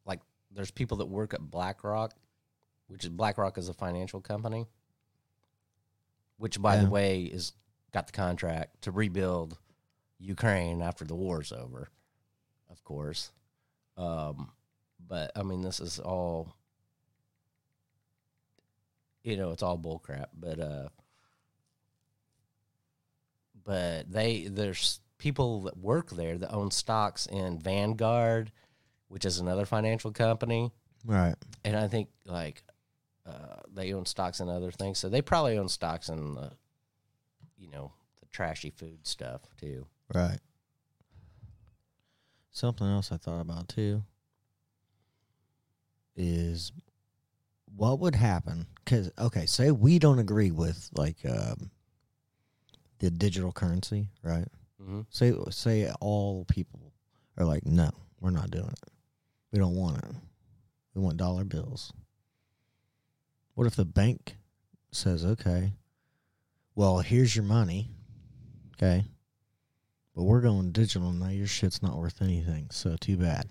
like, 0.05 0.21
there's 0.51 0.71
people 0.71 0.97
that 0.97 1.07
work 1.07 1.33
at 1.33 1.41
BlackRock, 1.41 2.13
which 2.87 3.03
is 3.03 3.09
BlackRock 3.09 3.57
is 3.57 3.67
a 3.67 3.73
financial 3.73 4.21
company, 4.21 4.67
which, 6.37 6.61
by 6.61 6.75
Yeah. 6.75 6.83
the 6.83 6.89
way, 6.89 7.23
is 7.23 7.53
got 7.91 8.07
the 8.07 8.13
contract 8.13 8.81
to 8.83 8.91
rebuild 8.91 9.57
Ukraine 10.19 10.81
after 10.81 11.03
the 11.03 11.15
war's 11.15 11.51
over, 11.51 11.89
of 12.69 12.83
course. 12.83 13.31
Um, 13.97 14.51
but 15.05 15.31
I 15.35 15.43
mean, 15.43 15.61
this 15.61 15.79
is 15.81 15.99
all, 15.99 16.53
you 19.23 19.35
know, 19.37 19.51
it's 19.51 19.63
all 19.63 19.77
bullcrap. 19.77 20.27
But 20.37 20.59
uh, 20.59 20.89
but 23.63 24.11
they 24.11 24.47
there's 24.47 24.99
people 25.25 25.61
that 25.63 25.75
work 25.75 26.11
there 26.11 26.37
that 26.37 26.53
own 26.53 26.69
stocks 26.69 27.25
in 27.25 27.57
Vanguard, 27.57 28.51
which 29.07 29.25
is 29.25 29.39
another 29.39 29.65
financial 29.65 30.11
company, 30.11 30.71
Right. 31.03 31.33
and 31.63 31.75
I 31.75 31.87
think 31.87 32.09
like 32.27 32.61
uh, 33.25 33.61
they 33.73 33.91
own 33.91 34.05
stocks 34.05 34.39
in 34.39 34.49
other 34.49 34.69
things. 34.69 34.99
So 34.99 35.09
they 35.09 35.23
probably 35.23 35.57
own 35.57 35.67
stocks 35.67 36.09
in 36.09 36.35
the, 36.35 36.51
you 37.57 37.71
know, 37.71 37.91
the 38.21 38.27
trashy 38.27 38.69
food 38.69 38.99
stuff 39.07 39.41
too. 39.59 39.87
Right. 40.13 40.37
Something 42.51 42.85
else 42.85 43.11
I 43.11 43.17
thought 43.17 43.41
about 43.41 43.67
too 43.67 44.03
is 46.15 46.71
what 47.75 47.99
would 47.99 48.13
happen 48.13 48.67
cuz 48.85 49.09
okay, 49.17 49.47
say 49.47 49.71
we 49.71 49.97
don't 49.97 50.19
agree 50.19 50.51
with 50.51 50.87
like 50.93 51.17
um 51.25 51.71
the 52.99 53.09
digital 53.09 53.51
currency, 53.51 54.09
right? 54.21 54.47
Mm-hmm. 54.81 55.01
Say 55.09 55.33
say 55.49 55.89
all 56.01 56.45
people 56.45 56.93
are 57.37 57.45
like 57.45 57.65
no, 57.65 57.89
we're 58.19 58.29
not 58.31 58.51
doing 58.51 58.69
it. 58.69 58.91
We 59.51 59.59
don't 59.59 59.75
want 59.75 59.97
it. 60.03 60.11
We 60.93 61.01
want 61.01 61.17
dollar 61.17 61.43
bills. 61.43 61.93
What 63.53 63.67
if 63.67 63.75
the 63.75 63.85
bank 63.85 64.37
says, 64.91 65.25
"Okay, 65.25 65.73
well, 66.75 66.99
here's 66.99 67.35
your 67.35 67.45
money." 67.45 67.91
Okay? 68.73 69.05
But 70.13 70.23
we're 70.23 70.41
going 70.41 70.71
digital 70.71 71.11
now. 71.11 71.29
Your 71.29 71.47
shit's 71.47 71.81
not 71.81 71.97
worth 71.97 72.21
anything. 72.21 72.67
So 72.71 72.95
too 72.99 73.17
bad. 73.17 73.47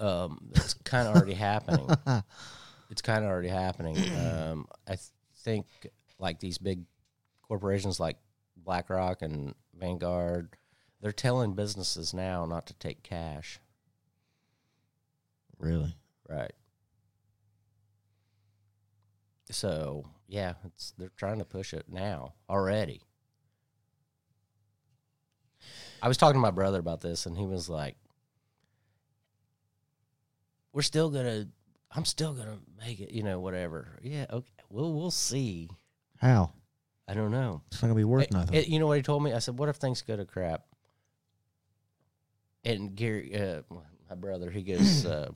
um, 0.00 0.50
it's 0.54 0.74
kind 0.74 1.08
of 1.08 1.14
already 1.16 1.34
happening. 1.34 1.88
It's 2.88 3.02
kind 3.02 3.24
of 3.24 3.30
already 3.32 3.48
happening. 3.48 3.96
Um, 4.16 4.66
I 4.86 4.90
th- 4.94 5.00
think 5.38 5.66
like 6.20 6.38
these 6.38 6.56
big 6.56 6.84
corporations 7.42 7.98
like 7.98 8.16
BlackRock 8.56 9.22
and 9.22 9.56
Vanguard, 9.78 10.56
they're 11.00 11.12
telling 11.12 11.54
businesses 11.54 12.14
now 12.14 12.44
not 12.46 12.66
to 12.66 12.74
take 12.74 13.02
cash. 13.02 13.60
Really? 15.58 15.94
Right. 16.28 16.52
So 19.50 20.04
yeah, 20.28 20.54
it's 20.64 20.92
they're 20.98 21.10
trying 21.16 21.38
to 21.38 21.44
push 21.44 21.72
it 21.72 21.86
now 21.88 22.34
already. 22.50 23.02
I 26.02 26.08
was 26.08 26.16
talking 26.16 26.34
to 26.34 26.40
my 26.40 26.50
brother 26.50 26.78
about 26.78 27.00
this, 27.00 27.26
and 27.26 27.36
he 27.36 27.46
was 27.46 27.68
like, 27.68 27.96
"We're 30.72 30.82
still 30.82 31.10
gonna, 31.10 31.48
I'm 31.90 32.04
still 32.04 32.34
gonna 32.34 32.58
make 32.78 33.00
it, 33.00 33.12
you 33.12 33.22
know, 33.22 33.40
whatever." 33.40 33.98
Yeah, 34.02 34.26
okay, 34.30 34.52
we'll 34.68 34.92
we'll 34.92 35.10
see. 35.10 35.70
How? 36.20 36.52
I 37.08 37.14
don't 37.14 37.30
know. 37.30 37.62
It's 37.68 37.80
not 37.82 37.88
gonna 37.88 37.94
be 37.98 38.04
worth 38.04 38.24
Eh, 38.24 38.28
nothing. 38.38 38.54
eh, 38.56 38.64
you 38.66 38.78
know 38.78 38.86
what 38.88 38.96
he 38.96 39.02
told 39.02 39.22
me? 39.22 39.32
I 39.32 39.38
said, 39.38 39.58
"What 39.58 39.68
if 39.68 39.76
things 39.76 40.02
go 40.02 40.16
to 40.16 40.24
crap?" 40.24 40.64
And 42.64 42.94
Gary, 42.96 43.34
uh, 43.40 43.62
my 44.08 44.16
brother, 44.16 44.50
he 44.50 44.62
goes, 44.62 45.06
uh, 45.06 45.30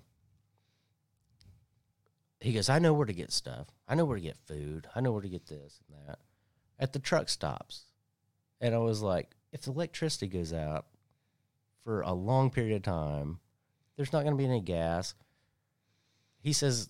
he 2.40 2.52
goes, 2.52 2.68
"I 2.68 2.78
know 2.78 2.92
where 2.92 3.06
to 3.06 3.12
get 3.12 3.32
stuff. 3.32 3.68
I 3.86 3.94
know 3.94 4.04
where 4.04 4.16
to 4.16 4.22
get 4.22 4.36
food. 4.46 4.88
I 4.94 5.00
know 5.00 5.12
where 5.12 5.22
to 5.22 5.28
get 5.28 5.46
this 5.46 5.80
and 5.88 6.08
that 6.08 6.18
at 6.78 6.92
the 6.92 6.98
truck 6.98 7.28
stops." 7.28 7.84
And 8.60 8.74
I 8.74 8.78
was 8.78 9.00
like, 9.02 9.34
"If 9.52 9.62
the 9.62 9.70
electricity 9.72 10.26
goes 10.26 10.52
out 10.52 10.86
for 11.84 12.02
a 12.02 12.12
long 12.12 12.50
period 12.50 12.76
of 12.76 12.82
time, 12.82 13.38
there's 13.96 14.12
not 14.12 14.22
going 14.24 14.36
to 14.36 14.38
be 14.38 14.44
any 14.46 14.60
gas." 14.60 15.14
He 16.42 16.52
says, 16.54 16.88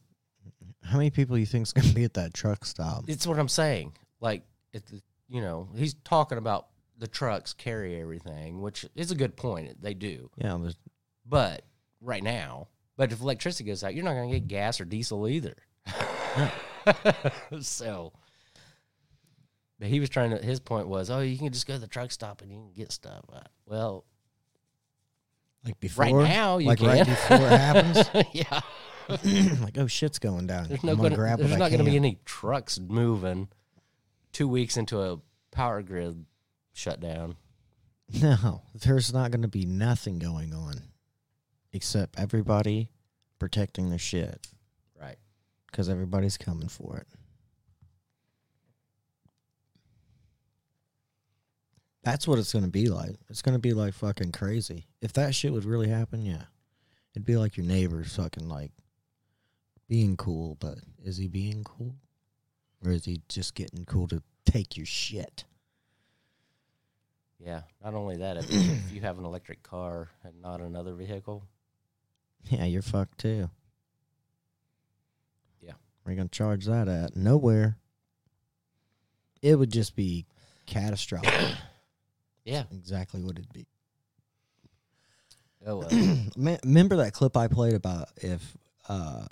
How 0.85 0.97
many 0.97 1.11
people 1.11 1.35
do 1.35 1.41
you 1.41 1.47
think's 1.47 1.73
gonna 1.73 1.93
be 1.93 2.05
at 2.05 2.15
that 2.15 2.33
truck 2.33 2.65
stop? 2.65 3.05
It's 3.09 3.27
what 3.27 3.39
I'm 3.39 3.49
saying. 3.49 3.93
Like, 4.21 4.45
it, 4.73 4.83
you 5.29 5.41
know, 5.41 5.69
he's 5.77 5.95
talking 6.05 6.39
about 6.39 6.67
the 6.99 7.07
trucks 7.07 7.53
carry 7.53 8.01
everything, 8.01 8.61
which 8.61 8.87
is 8.95 9.11
a 9.11 9.15
good 9.15 9.37
point. 9.37 9.81
They 9.83 9.95
do. 9.95 10.31
Yeah, 10.37 10.59
there's 10.61 10.77
But 11.27 11.63
right 12.01 12.23
now, 12.23 12.69
but 12.97 13.13
if 13.13 13.21
electricity 13.21 13.65
goes 13.65 13.83
out, 13.83 13.95
you're 13.95 14.05
not 14.05 14.15
going 14.15 14.31
to 14.31 14.39
get 14.39 14.49
gas 14.49 14.81
or 14.81 14.85
diesel 14.85 15.27
either. 15.27 15.57
so, 17.61 18.13
but 19.79 19.89
he 19.89 20.01
was 20.01 20.11
trying 20.11 20.31
to, 20.31 20.39
his 20.39 20.61
point 20.61 20.89
was, 20.89 21.11
oh, 21.11 21.21
you 21.21 21.39
can 21.39 21.51
just 21.51 21.67
go 21.67 21.75
to 21.75 21.81
the 21.81 21.87
truck 21.87 22.13
stop 22.13 22.43
and 22.43 22.51
you 22.53 22.59
can 22.59 22.73
get 22.75 22.93
stuff. 22.93 23.25
Uh, 23.33 23.41
Well, 23.67 24.05
like 25.65 25.81
before. 25.81 26.05
right 26.05 26.15
now, 26.15 26.59
you 26.59 26.69
like 26.69 26.79
can. 26.79 26.89
right 26.89 27.07
before 27.07 27.37
it 27.37 27.61
happens. 27.61 28.11
yeah. 28.33 28.61
like 29.63 29.77
oh 29.77 29.87
shit's 29.87 30.19
going 30.19 30.47
down. 30.47 30.69
There's 30.69 30.85
no 30.85 30.93
I'm 30.93 30.99
gonna 30.99 31.17
gonna, 31.17 31.37
there's 31.39 31.57
not 31.57 31.71
going 31.71 31.85
to 31.85 31.91
be 31.91 31.97
any 31.97 32.21
trucks 32.25 32.79
moving 32.79 33.49
two 34.33 34.49
weeks 34.49 34.77
into 34.77 35.01
a 35.01 35.19
power 35.51 35.83
grid 35.83 36.25
shutdown. 36.73 37.37
No, 38.21 38.63
there's 38.75 39.13
not 39.13 39.31
going 39.31 39.43
to 39.43 39.49
be 39.49 39.65
nothing 39.65 40.19
going 40.19 40.53
on 40.53 40.83
except 41.73 42.19
everybody 42.19 42.91
protecting 43.39 43.89
their 43.89 43.99
shit 44.01 44.47
Right. 45.01 45.17
because 45.71 45.89
everybody's 45.89 46.37
coming 46.37 46.69
for 46.69 46.97
it. 46.97 47.07
That's 52.03 52.27
what 52.27 52.39
it's 52.39 52.53
going 52.53 52.65
to 52.65 52.71
be 52.71 52.89
like. 52.89 53.17
It's 53.29 53.43
going 53.43 53.55
to 53.55 53.59
be 53.61 53.75
like 53.75 53.95
fucking 53.95 54.33
crazy. 54.33 54.87
If 55.03 55.13
that 55.15 55.35
shit 55.35 55.53
would 55.53 55.65
really 55.65 55.89
happen, 55.89 56.23
yeah. 56.23 56.45
It'd 57.15 57.27
be 57.27 57.37
like 57.37 57.57
your 57.57 57.67
neighbor's 57.67 58.15
fucking 58.17 58.49
like 58.49 58.73
being 59.89 60.17
cool, 60.17 60.57
but 60.61 60.79
is 61.05 61.17
he 61.19 61.29
being 61.29 61.63
cool? 61.65 61.95
Or 62.85 62.93
is 62.93 63.05
he 63.05 63.21
just 63.29 63.55
getting 63.55 63.85
cool 63.85 64.09
to 64.09 64.23
take 64.45 64.77
your 64.77 64.87
shit? 64.87 65.45
Yeah. 67.39 67.63
Not 67.83 67.95
only 67.95 68.19
that, 68.19 68.37
if, 68.39 68.51
if 68.51 68.93
you 68.93 69.01
have 69.03 69.19
an 69.19 69.25
electric 69.25 69.63
car 69.63 70.09
and 70.25 70.41
not 70.43 70.61
another 70.61 70.95
vehicle, 70.95 71.45
Yeah, 72.49 72.65
you're 72.65 72.83
fucked 72.83 73.19
too. 73.19 73.51
Yeah. 75.61 75.73
Where 76.03 76.13
you 76.13 76.17
gonna 76.17 76.29
charge 76.29 76.67
that 76.67 76.89
at? 76.89 77.17
Nowhere. 77.17 77.77
It 79.43 79.59
would 79.59 79.71
just 79.71 79.97
be 79.97 80.27
catastrophic. 80.67 81.57
yeah. 82.45 82.65
exactly 82.73 83.23
what 83.23 83.39
it'd 83.39 83.53
be. 83.53 83.67
Oh, 85.67 85.77
well. 85.79 86.59
Remember 86.65 86.97
that 86.97 87.13
clip 87.13 87.37
I 87.37 87.49
played 87.49 87.75
about 87.75 88.09
if 88.17 88.57
uh 88.89 89.27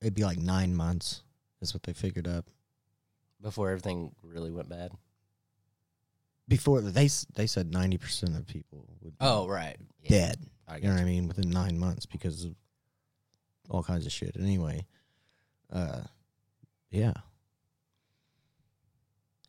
it'd 0.00 0.14
be 0.14 0.24
like 0.24 0.38
nine 0.38 0.74
months 0.74 1.22
is 1.60 1.74
what 1.74 1.82
they 1.82 1.92
figured 1.92 2.26
up 2.28 2.46
before 3.40 3.68
everything 3.70 4.12
really 4.22 4.50
went 4.50 4.68
bad. 4.68 4.92
before 6.48 6.80
they 6.80 7.08
they 7.34 7.46
said 7.46 7.70
ninety 7.72 7.98
percent 7.98 8.36
of 8.36 8.46
people 8.46 8.86
would 9.02 9.12
be 9.12 9.16
Oh, 9.20 9.46
right. 9.48 9.76
Yeah. 10.02 10.08
dead. 10.10 10.46
I 10.66 10.76
You 10.76 10.82
know 10.84 10.94
what 10.94 11.00
I 11.00 11.04
mean? 11.04 11.28
Within 11.28 11.50
nine 11.50 11.78
months 11.78 12.06
because 12.06 12.44
of 12.44 12.54
all 13.70 13.82
kinds 13.82 14.06
of 14.06 14.12
shit. 14.12 14.36
Anyway, 14.38 14.86
uh, 15.72 16.02
yeah. 16.90 17.12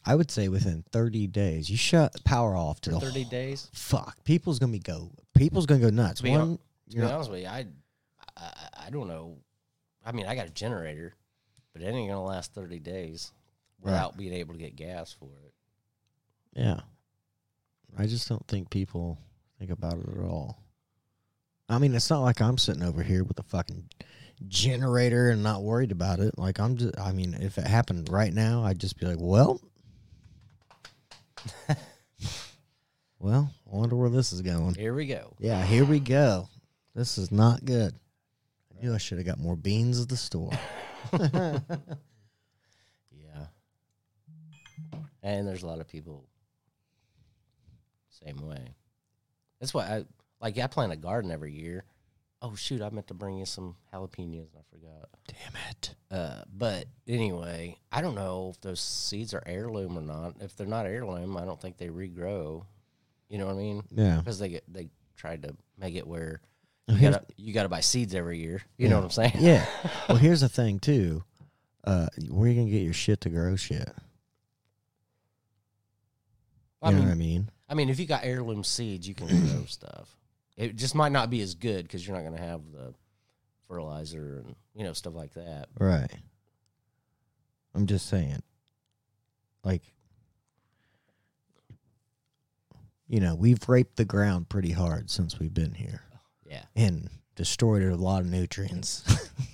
I 0.05 0.15
would 0.15 0.31
say 0.31 0.47
within 0.47 0.83
30 0.91 1.27
days, 1.27 1.69
you 1.69 1.77
shut 1.77 2.23
power 2.23 2.55
off 2.55 2.81
to 2.81 2.91
For 2.91 2.95
the 2.99 3.05
30 3.07 3.23
days? 3.25 3.69
fuck. 3.73 4.23
People's 4.23 4.57
gonna 4.59 4.71
be 4.71 4.79
go. 4.79 5.11
People's 5.35 5.65
gonna 5.65 5.81
go 5.81 5.89
nuts. 5.89 6.17
To 6.17 6.23
be 6.23 6.31
One, 6.31 6.39
hon- 6.39 6.59
To 6.91 6.95
be 6.97 7.01
honest 7.03 7.29
with 7.29 7.41
you, 7.41 7.47
I, 7.47 7.65
I, 8.37 8.51
I 8.85 8.89
don't 8.89 9.07
know. 9.07 9.37
I 10.05 10.11
mean, 10.13 10.25
I 10.25 10.35
got 10.35 10.47
a 10.47 10.51
generator, 10.51 11.13
but 11.73 11.81
it 11.81 11.85
ain't 11.85 12.09
going 12.09 12.11
to 12.11 12.19
last 12.19 12.53
30 12.53 12.79
days 12.79 13.31
Right. 13.81 13.91
without 13.93 14.17
being 14.17 14.33
able 14.33 14.53
to 14.55 14.59
get 14.59 14.75
gas 14.75 15.13
for 15.13 15.29
it. 15.45 15.53
yeah. 16.53 16.81
I 17.97 18.05
just 18.05 18.27
don't 18.29 18.45
think 18.47 18.69
people 18.69 19.17
think 19.57 19.71
about 19.71 19.97
it 19.99 20.07
at 20.09 20.23
all. 20.23 20.61
I 21.69 21.77
mean, 21.79 21.95
it's 21.95 22.09
not 22.09 22.21
like 22.21 22.39
I'm 22.41 22.57
sitting 22.57 22.83
over 22.83 23.01
here 23.01 23.23
with 23.23 23.39
a 23.39 23.43
fucking 23.43 23.89
generator 24.47 25.29
and 25.31 25.41
not 25.43 25.63
worried 25.63 25.91
about 25.91 26.19
it. 26.19 26.37
Like 26.37 26.59
I'm 26.59 26.77
just. 26.77 26.99
I 26.99 27.11
mean, 27.13 27.33
if 27.35 27.57
it 27.57 27.65
happened 27.65 28.09
right 28.09 28.33
now, 28.33 28.63
I'd 28.63 28.79
just 28.79 28.99
be 28.99 29.05
like, 29.05 29.17
well. 29.19 29.59
Well, 33.21 33.51
I 33.71 33.75
wonder 33.75 33.95
where 33.97 34.09
this 34.09 34.31
is 34.31 34.41
going. 34.41 34.75
Here 34.75 34.93
we 34.93 35.05
go. 35.05 35.33
Yeah, 35.39 35.61
here 35.63 35.83
we 35.83 35.99
go. 35.99 36.47
This 36.95 37.17
is 37.17 37.31
not 37.33 37.65
good. 37.65 37.93
I 38.73 38.81
knew 38.81 38.93
I 38.93 38.97
should 38.97 39.17
have 39.17 39.27
got 39.27 39.39
more 39.39 39.57
beans 39.57 39.99
at 40.01 40.07
the 40.07 40.15
store. 40.15 40.51
Yeah. 43.11 43.45
And 45.21 45.47
there's 45.47 45.63
a 45.63 45.67
lot 45.67 45.79
of 45.79 45.87
people 45.87 46.25
same 48.25 48.45
way. 48.45 48.75
That's 49.59 49.73
why 49.73 49.83
I 49.83 50.05
like 50.41 50.57
I 50.57 50.67
plant 50.67 50.91
a 50.91 50.97
garden 50.97 51.31
every 51.31 51.53
year. 51.53 51.83
Oh 52.41 52.55
shoot, 52.55 52.81
I 52.81 52.89
meant 52.89 53.07
to 53.07 53.13
bring 53.13 53.37
you 53.37 53.45
some 53.45 53.75
jalapenos 53.93 54.47
and 54.53 54.57
I 54.57 54.63
forgot. 54.69 55.09
Damn 55.27 55.61
it. 55.69 55.95
Uh, 56.09 56.43
but 56.51 56.85
anyway, 57.07 57.77
I 57.91 58.01
don't 58.01 58.15
know 58.15 58.51
if 58.53 58.61
those 58.61 58.79
seeds 58.79 59.33
are 59.33 59.43
heirloom 59.45 59.97
or 59.97 60.01
not. 60.01 60.35
If 60.39 60.55
they're 60.55 60.67
not 60.67 60.85
heirloom, 60.85 61.37
I 61.37 61.45
don't 61.45 61.61
think 61.61 61.77
they 61.77 61.87
regrow. 61.87 62.65
You 63.27 63.37
know 63.37 63.45
what 63.45 63.55
I 63.55 63.57
mean? 63.57 63.83
Yeah. 63.91 64.17
Because 64.17 64.39
they 64.39 64.49
get 64.49 64.63
they 64.71 64.89
tried 65.17 65.43
to 65.43 65.55
make 65.77 65.95
it 65.95 66.07
where 66.07 66.41
you 66.89 66.99
gotta 67.01 67.25
you 67.37 67.53
gotta 67.53 67.69
buy 67.69 67.79
seeds 67.81 68.15
every 68.15 68.39
year. 68.39 68.61
You 68.77 68.89
know 68.89 68.95
what 68.95 69.05
I'm 69.05 69.09
saying? 69.11 69.33
yeah. 69.39 69.65
Well, 70.09 70.17
here's 70.17 70.41
the 70.41 70.49
thing 70.49 70.79
too. 70.79 71.23
Uh, 71.83 72.07
where 72.29 72.47
are 72.47 72.51
you 72.51 72.59
gonna 72.59 72.71
get 72.71 72.81
your 72.81 72.93
shit 72.93 73.21
to 73.21 73.29
grow 73.29 73.55
shit? 73.55 73.87
You 76.81 76.87
I 76.87 76.91
know 76.91 76.97
mean, 76.97 77.05
what 77.07 77.11
I 77.11 77.15
mean? 77.15 77.49
I 77.69 77.73
mean, 77.75 77.89
if 77.89 77.99
you 77.99 78.05
got 78.05 78.23
heirloom 78.23 78.63
seeds, 78.63 79.07
you 79.07 79.13
can 79.13 79.27
grow 79.27 79.65
stuff. 79.67 80.15
It 80.57 80.75
just 80.75 80.95
might 80.95 81.11
not 81.11 81.29
be 81.29 81.41
as 81.41 81.55
good 81.55 81.83
because 81.83 82.05
you're 82.05 82.15
not 82.15 82.23
going 82.23 82.35
to 82.35 82.41
have 82.43 82.61
the 82.71 82.93
fertilizer 83.67 84.43
and 84.43 84.55
you 84.73 84.83
know 84.83 84.93
stuff 84.93 85.13
like 85.13 85.33
that. 85.35 85.67
Right. 85.79 86.11
I'm 87.75 87.85
just 87.85 88.07
saying. 88.07 88.41
Like, 89.63 89.83
you 93.07 93.19
know, 93.19 93.35
we've 93.35 93.67
raped 93.67 93.97
the 93.97 94.05
ground 94.05 94.49
pretty 94.49 94.71
hard 94.71 95.09
since 95.09 95.37
we've 95.37 95.53
been 95.53 95.73
here. 95.73 96.01
Yeah, 96.49 96.63
and 96.75 97.09
destroyed 97.35 97.83
a 97.83 97.95
lot 97.95 98.21
of 98.21 98.27
nutrients. 98.27 99.03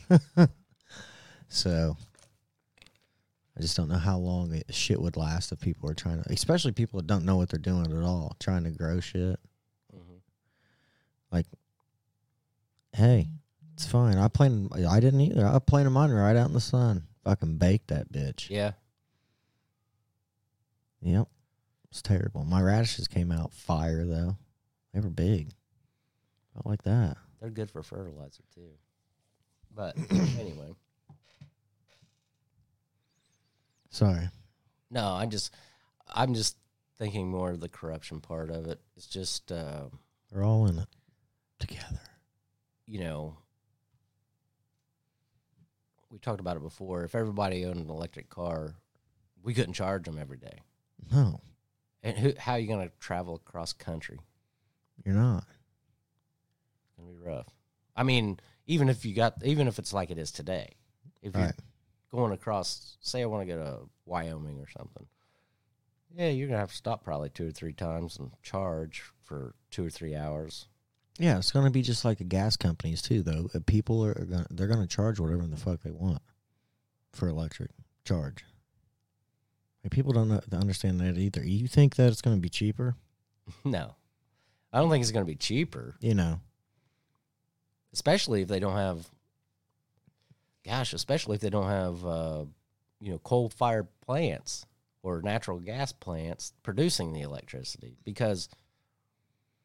so 1.49 1.97
I 3.57 3.61
just 3.61 3.75
don't 3.77 3.89
know 3.89 3.97
how 3.97 4.17
long 4.17 4.53
it, 4.53 4.73
shit 4.73 4.99
would 5.01 5.17
last 5.17 5.51
if 5.51 5.59
people 5.59 5.89
are 5.89 5.93
trying 5.93 6.23
to, 6.23 6.31
especially 6.31 6.71
people 6.71 6.97
that 6.99 7.07
don't 7.07 7.25
know 7.25 7.35
what 7.35 7.49
they're 7.49 7.59
doing 7.59 7.91
at 7.91 8.03
all, 8.03 8.35
trying 8.39 8.63
to 8.63 8.71
grow 8.71 8.99
shit. 8.99 9.39
hmm 9.93 11.41
Hey, 12.93 13.27
it's 13.73 13.85
fine. 13.85 14.17
I 14.17 14.29
planted. 14.29 14.85
I 14.85 15.01
didn't 15.01 15.19
either. 15.19 15.45
I 15.45 15.59
planted 15.59 15.89
mine 15.89 16.11
right 16.11 16.37
out 16.37 16.47
in 16.47 16.53
the 16.53 16.61
sun. 16.61 17.03
Fucking 17.25 17.57
baked 17.57 17.89
that 17.89 18.09
bitch. 18.09 18.49
yeah. 18.49 18.71
Yep, 21.01 21.27
it's 21.91 22.01
terrible. 22.01 22.45
My 22.45 22.61
radishes 22.61 23.07
came 23.09 23.33
out 23.33 23.51
fire 23.51 24.05
though. 24.05 24.37
They 24.93 25.01
were 25.01 25.09
big. 25.09 25.51
I 26.55 26.67
like 26.69 26.83
that. 26.83 27.17
They're 27.41 27.49
good 27.49 27.69
for 27.71 27.83
fertilizer 27.83 28.43
too. 28.53 28.69
But 29.73 29.95
anyway, 30.09 30.73
Sorry. 33.89 34.29
no, 34.89 35.05
I'm 35.13 35.29
just 35.29 35.53
I'm 36.13 36.33
just 36.33 36.57
thinking 36.97 37.29
more 37.29 37.51
of 37.51 37.59
the 37.59 37.69
corruption 37.69 38.19
part 38.21 38.49
of 38.49 38.67
it. 38.67 38.79
It's 38.95 39.07
just 39.07 39.51
uh, 39.51 39.85
They're 40.31 40.43
all 40.43 40.65
in 40.67 40.79
it 40.79 40.87
together. 41.59 41.99
you 42.85 42.99
know 42.99 43.37
we 46.11 46.19
talked 46.19 46.39
about 46.39 46.55
it 46.55 46.63
before. 46.63 47.03
If 47.03 47.15
everybody 47.15 47.65
owned 47.65 47.77
an 47.79 47.89
electric 47.89 48.29
car, 48.29 48.75
we 49.43 49.53
couldn't 49.53 49.73
charge 49.73 50.05
them 50.05 50.17
every 50.17 50.37
day. 50.37 50.59
No, 51.11 51.41
And 52.03 52.17
who, 52.17 52.33
how 52.37 52.53
are 52.53 52.59
you 52.59 52.67
going 52.67 52.87
to 52.87 52.93
travel 52.99 53.35
across 53.35 53.73
country? 53.73 54.19
you're 55.03 55.13
not. 55.15 55.43
To 56.97 57.01
be 57.01 57.15
rough. 57.17 57.47
I 57.95 58.03
mean, 58.03 58.39
even 58.67 58.89
if 58.89 59.05
you 59.05 59.13
got, 59.15 59.35
even 59.43 59.67
if 59.67 59.79
it's 59.79 59.93
like 59.93 60.11
it 60.11 60.17
is 60.17 60.31
today, 60.31 60.73
if 61.21 61.33
you're 61.35 61.45
Right. 61.45 61.55
going 62.11 62.31
across, 62.33 62.97
say 63.01 63.21
I 63.21 63.25
want 63.25 63.47
to 63.47 63.53
go 63.55 63.63
to 63.63 63.89
Wyoming 64.05 64.59
or 64.59 64.67
something, 64.69 65.05
yeah, 66.15 66.29
you're 66.29 66.47
going 66.47 66.55
to 66.55 66.59
have 66.61 66.69
to 66.71 66.75
stop 66.75 67.03
probably 67.03 67.29
two 67.29 67.47
or 67.47 67.51
three 67.51 67.73
times 67.73 68.17
and 68.17 68.31
charge 68.41 69.03
for 69.23 69.55
two 69.71 69.85
or 69.85 69.89
three 69.89 70.15
hours. 70.15 70.67
Yeah, 71.17 71.37
it's 71.37 71.51
gonna 71.53 71.71
be 71.71 71.81
just 71.81 72.03
like 72.03 72.17
the 72.17 72.25
gas 72.25 72.57
companies 72.57 73.01
too, 73.01 73.21
though. 73.23 73.49
Uh, 73.55 73.59
People 73.65 74.03
are 74.03 74.13
gonna 74.13 74.45
they're 74.49 74.67
gonna 74.67 74.85
charge 74.85 75.17
whatever 75.17 75.47
the 75.47 75.55
fuck 75.55 75.81
they 75.81 75.91
want 75.91 76.21
for 77.13 77.29
electric 77.29 77.71
charge. 78.03 78.43
Like, 79.81 79.91
people 79.93 80.11
don't 80.11 80.29
understand 80.53 80.99
that 80.99 81.17
either. 81.17 81.41
You 81.41 81.69
think 81.69 81.95
that 81.95 82.11
it's 82.11 82.21
gonna 82.21 82.35
be 82.35 82.49
cheaper? 82.49 82.95
no, 83.63 83.95
I 84.73 84.79
don't 84.79 84.89
think 84.89 85.03
it's 85.03 85.11
going 85.11 85.23
to 85.25 85.31
be 85.31 85.37
cheaper, 85.37 85.95
You 86.01 86.15
know, 86.15 86.41
especially 87.95 88.41
if 88.41 88.49
they 88.49 88.59
don't 88.59 88.75
have, 88.75 89.07
gosh, 90.65 90.91
especially 90.91 91.35
if 91.35 91.41
they 91.41 91.49
don't 91.49 91.69
have, 91.69 92.05
uh, 92.05 92.43
you 92.99 93.13
know, 93.13 93.19
coal 93.19 93.47
fired 93.47 93.87
plants 94.05 94.65
or 95.01 95.21
natural 95.21 95.59
gas 95.59 95.93
plants 95.93 96.51
producing 96.61 97.13
the 97.13 97.21
electricity. 97.21 97.95
Because, 98.03 98.49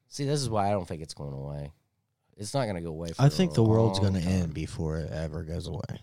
see, 0.06 0.24
this 0.24 0.40
is 0.40 0.48
why 0.48 0.68
I 0.68 0.70
don't 0.70 0.86
think 0.86 1.02
it's 1.02 1.12
going 1.12 1.32
away. 1.32 1.72
It's 2.36 2.54
not 2.54 2.66
going 2.66 2.76
to 2.76 2.82
go 2.82 2.90
away. 2.90 3.08
For 3.10 3.20
I 3.20 3.28
think 3.30 3.54
the 3.54 3.64
world's 3.64 3.98
gonna 3.98 4.20
end 4.20 4.54
before 4.54 4.98
it 4.98 5.10
ever 5.10 5.42
goes 5.42 5.66
away. 5.66 6.00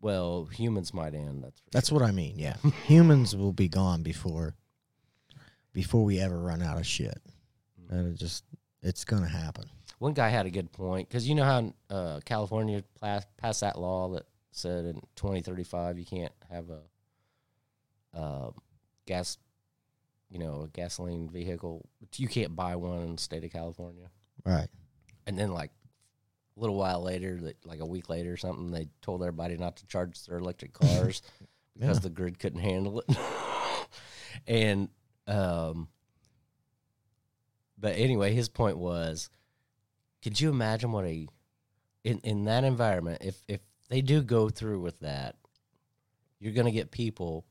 Well, 0.00 0.44
humans 0.46 0.94
might 0.94 1.12
end. 1.12 1.42
That's 1.42 1.60
That's 1.72 1.88
sure. 1.88 1.98
what 1.98 2.08
I 2.08 2.12
mean. 2.12 2.38
Yeah, 2.38 2.54
humans 2.86 3.34
will 3.34 3.52
be 3.52 3.68
gone 3.68 4.04
before 4.04 4.54
before 5.72 6.04
we 6.04 6.20
ever 6.20 6.38
run 6.38 6.62
out 6.62 6.78
of 6.78 6.86
shit. 6.86 7.20
And 7.90 8.14
it 8.14 8.18
just 8.18 8.44
it's 8.80 9.04
gonna 9.04 9.28
happen. 9.28 9.64
One 10.02 10.14
guy 10.14 10.30
had 10.30 10.46
a 10.46 10.50
good 10.50 10.72
point 10.72 11.08
because 11.08 11.28
you 11.28 11.36
know 11.36 11.44
how 11.44 11.72
uh, 11.88 12.18
California 12.24 12.82
passed 13.00 13.60
that 13.60 13.78
law 13.78 14.08
that 14.14 14.24
said 14.50 14.84
in 14.84 14.94
2035 15.14 15.96
you 15.96 16.04
can't 16.04 16.32
have 16.50 16.70
a 16.70 18.18
uh, 18.18 18.50
gas, 19.06 19.38
you 20.28 20.40
know, 20.40 20.62
a 20.62 20.68
gasoline 20.68 21.28
vehicle. 21.30 21.88
You 22.16 22.26
can't 22.26 22.56
buy 22.56 22.74
one 22.74 22.98
in 23.02 23.14
the 23.14 23.22
state 23.22 23.44
of 23.44 23.52
California. 23.52 24.10
Right. 24.44 24.66
And 25.28 25.38
then 25.38 25.52
like 25.52 25.70
a 26.56 26.60
little 26.60 26.74
while 26.74 27.00
later, 27.00 27.38
that 27.40 27.64
like 27.64 27.78
a 27.78 27.86
week 27.86 28.08
later 28.08 28.32
or 28.32 28.36
something, 28.36 28.72
they 28.72 28.88
told 29.02 29.22
everybody 29.22 29.56
not 29.56 29.76
to 29.76 29.86
charge 29.86 30.20
their 30.26 30.38
electric 30.38 30.72
cars 30.72 31.22
because 31.78 31.98
Yeah. 31.98 32.00
the 32.00 32.10
grid 32.10 32.40
couldn't 32.40 32.58
handle 32.58 33.04
it. 33.06 33.16
and 34.48 34.88
um, 35.28 35.86
but 37.78 37.94
anyway, 37.94 38.34
his 38.34 38.48
point 38.48 38.78
was, 38.78 39.30
could 40.22 40.40
you 40.40 40.50
imagine 40.50 40.92
what 40.92 41.04
a 41.04 41.26
in 42.04 42.18
in 42.24 42.44
that 42.44 42.64
environment 42.64 43.22
if 43.22 43.42
if 43.48 43.60
they 43.88 44.00
do 44.00 44.22
go 44.22 44.48
through 44.48 44.80
with 44.80 44.98
that, 45.00 45.36
you're 46.38 46.54
going 46.54 46.66
to 46.66 46.72
get 46.72 46.90
people 46.90 47.44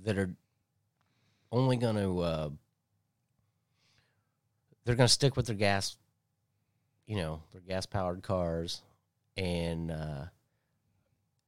that 0.00 0.18
are 0.18 0.34
only 1.50 1.76
going 1.76 1.96
to 1.96 2.20
uh, 2.20 2.50
they're 4.84 4.96
going 4.96 5.06
to 5.06 5.12
stick 5.12 5.36
with 5.36 5.46
their 5.46 5.56
gas, 5.56 5.96
you 7.06 7.16
know, 7.16 7.42
their 7.52 7.62
gas 7.62 7.86
powered 7.86 8.22
cars, 8.22 8.82
and 9.36 9.90
uh, 9.90 10.24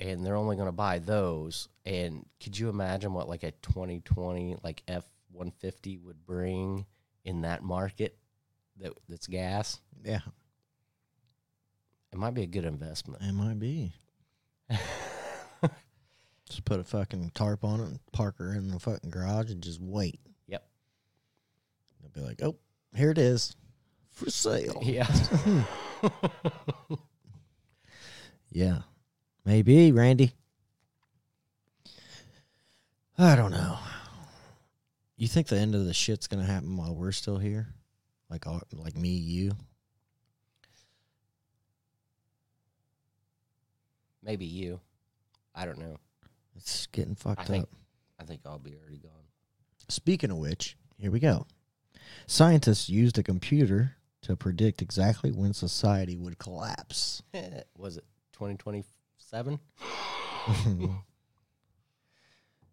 and 0.00 0.24
they're 0.24 0.36
only 0.36 0.56
going 0.56 0.68
to 0.68 0.72
buy 0.72 0.98
those. 0.98 1.68
And 1.84 2.24
could 2.42 2.58
you 2.58 2.68
imagine 2.68 3.12
what 3.12 3.28
like 3.28 3.42
a 3.42 3.50
2020 3.50 4.56
like 4.62 4.82
F 4.88 5.04
150 5.32 5.98
would 5.98 6.24
bring 6.24 6.86
in 7.24 7.42
that 7.42 7.62
market 7.62 8.16
that 8.80 8.92
that's 9.08 9.26
gas? 9.26 9.80
Yeah. 10.04 10.20
It 12.12 12.18
might 12.18 12.34
be 12.34 12.42
a 12.42 12.46
good 12.46 12.64
investment. 12.64 13.22
It 13.22 13.32
might 13.32 13.58
be. 13.58 13.92
Just 16.48 16.64
put 16.64 16.80
a 16.80 16.84
fucking 16.84 17.32
tarp 17.34 17.64
on 17.64 17.80
it 17.80 17.88
and 17.88 17.98
park 18.12 18.38
her 18.38 18.54
in 18.54 18.68
the 18.68 18.78
fucking 18.78 19.10
garage 19.10 19.50
and 19.50 19.60
just 19.60 19.80
wait. 19.80 20.20
Yep. 20.46 20.64
They'll 22.00 22.22
be 22.22 22.26
like, 22.26 22.40
oh, 22.40 22.54
here 22.94 23.10
it 23.10 23.18
is 23.18 23.56
for 24.12 24.30
sale. 24.30 24.78
Yeah. 24.80 25.08
Yeah. 28.56 28.78
Maybe, 29.44 29.92
Randy. 29.92 30.32
I 33.18 33.36
don't 33.36 33.50
know. 33.50 33.78
You 35.18 35.28
think 35.28 35.48
the 35.48 35.58
end 35.58 35.74
of 35.74 35.84
the 35.84 35.92
shit's 35.92 36.26
gonna 36.26 36.46
happen 36.46 36.74
while 36.74 36.94
we're 36.94 37.12
still 37.12 37.36
here? 37.36 37.68
Like 38.28 38.46
all, 38.46 38.60
like 38.72 38.96
me, 38.96 39.10
you? 39.10 39.52
Maybe 44.22 44.44
you. 44.44 44.80
I 45.54 45.64
don't 45.64 45.78
know. 45.78 45.96
It's 46.56 46.86
getting 46.88 47.14
fucked 47.14 47.42
I 47.42 47.44
think 47.44 47.62
up. 47.64 47.70
I 48.18 48.24
think 48.24 48.40
I'll 48.44 48.58
be 48.58 48.74
already 48.74 48.98
gone. 48.98 49.12
Speaking 49.88 50.30
of 50.30 50.38
which, 50.38 50.76
here 50.98 51.10
we 51.10 51.20
go. 51.20 51.46
Scientists 52.26 52.88
used 52.88 53.18
a 53.18 53.22
computer 53.22 53.96
to 54.22 54.34
predict 54.34 54.82
exactly 54.82 55.30
when 55.30 55.52
society 55.52 56.16
would 56.16 56.38
collapse. 56.38 57.22
Was 57.78 57.96
it 57.96 58.04
2027? 58.32 59.60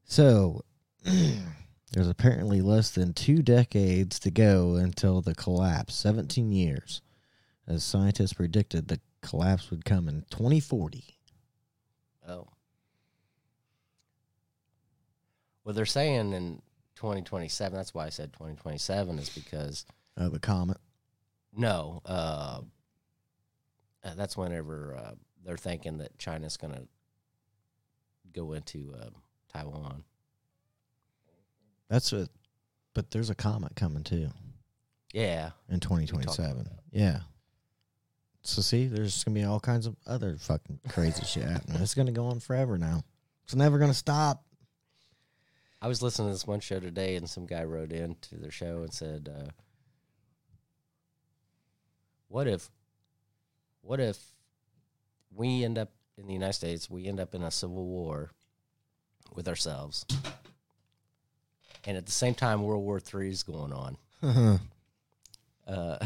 so, 0.06 0.64
there's 1.94 2.10
apparently 2.10 2.60
less 2.62 2.90
than 2.90 3.14
two 3.14 3.44
decades 3.44 4.20
to 4.20 4.32
go 4.32 4.76
until 4.76 5.22
the 5.22 5.36
collapse 5.36 5.94
17 5.96 6.52
years, 6.52 7.02
as 7.68 7.84
scientists 7.84 8.34
predicted 8.34 8.88
the 8.88 9.00
collapse 9.22 9.70
would 9.70 9.86
come 9.86 10.10
in 10.10 10.26
2040. 10.32 11.04
Oh. 12.28 12.48
Well, 15.64 15.76
they're 15.76 15.86
saying 15.86 16.34
in 16.34 16.62
2027. 16.96 17.76
That's 17.76 17.94
why 17.94 18.08
I 18.08 18.10
said 18.10 18.34
2027 18.34 19.20
is 19.20 19.30
because 19.30 19.86
of 20.18 20.32
the 20.34 20.40
comet. 20.40 20.78
no, 21.56 22.02
uh, 22.06 22.62
uh, 24.04 24.16
that's 24.16 24.36
whenever 24.36 24.96
uh, 24.98 25.12
they're 25.46 25.58
thinking 25.58 26.00
that 26.00 26.18
China's 26.18 26.58
going 26.58 26.74
to 26.74 26.88
go 28.34 28.54
into 28.54 28.94
uh, 29.00 29.10
Taiwan. 29.54 30.04
That's 31.90 32.12
it. 32.14 32.30
But 32.94 33.12
there's 33.12 33.30
a 33.30 33.36
comet 33.36 33.76
coming 33.76 34.04
too 34.04 34.30
Yeah, 35.14 35.52
in 35.70 35.80
2027. 35.80 36.70
Yeah. 36.92 37.22
So 38.44 38.62
see, 38.62 38.88
there's 38.88 39.24
gonna 39.24 39.36
be 39.36 39.44
all 39.46 39.60
kinds 39.60 39.88
of 39.88 39.96
other 40.06 40.36
fucking 40.38 40.80
crazy 40.90 41.24
shit 41.26 41.44
happening. 41.44 41.82
It's 41.82 41.96
gonna 41.96 42.12
go 42.12 42.26
on 42.28 42.40
forever 42.40 42.78
now. 42.78 43.04
It's 43.46 43.56
never 43.56 43.80
gonna 43.80 43.94
stop. 43.94 44.44
I 45.82 45.88
was 45.88 46.02
listening 46.02 46.30
to 46.30 46.34
this 46.34 46.48
one 46.48 46.60
show 46.62 46.80
today, 46.80 47.16
and 47.16 47.30
some 47.30 47.46
guy 47.46 47.64
wrote 47.64 47.92
in 47.92 48.16
to 48.22 48.36
their 48.38 48.52
show 48.52 48.84
and 48.84 48.94
said, 48.94 49.30
uh, 49.30 49.50
"What 52.28 52.48
if, 52.48 52.70
what 53.82 54.00
if 54.00 54.34
we 55.32 55.64
end 55.64 55.78
up 55.78 55.92
in 56.18 56.28
the 56.28 56.34
United 56.34 56.54
States? 56.54 56.90
We 56.90 57.06
end 57.08 57.20
up 57.20 57.36
in 57.36 57.44
a 57.44 57.52
civil 57.52 57.86
war 57.86 58.32
with 59.34 59.48
ourselves, 59.48 60.06
and 61.86 61.98
at 61.98 62.06
the 62.06 62.12
same 62.12 62.34
time, 62.36 62.64
World 62.64 62.84
War 62.84 63.00
Three 63.00 63.30
is 63.30 63.44
going 63.44 63.74
on." 63.74 63.98
Uh, 65.68 65.98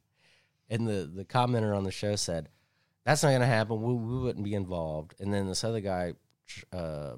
and 0.70 0.86
the 0.86 1.10
the 1.14 1.24
commenter 1.24 1.76
on 1.76 1.84
the 1.84 1.90
show 1.92 2.16
said, 2.16 2.48
"That's 3.04 3.22
not 3.22 3.30
going 3.30 3.40
to 3.40 3.46
happen. 3.46 3.80
We, 3.82 3.94
we 3.94 4.18
wouldn't 4.20 4.44
be 4.44 4.54
involved." 4.54 5.14
And 5.20 5.32
then 5.32 5.46
this 5.46 5.64
other 5.64 5.80
guy, 5.80 6.14
uh, 6.72 7.16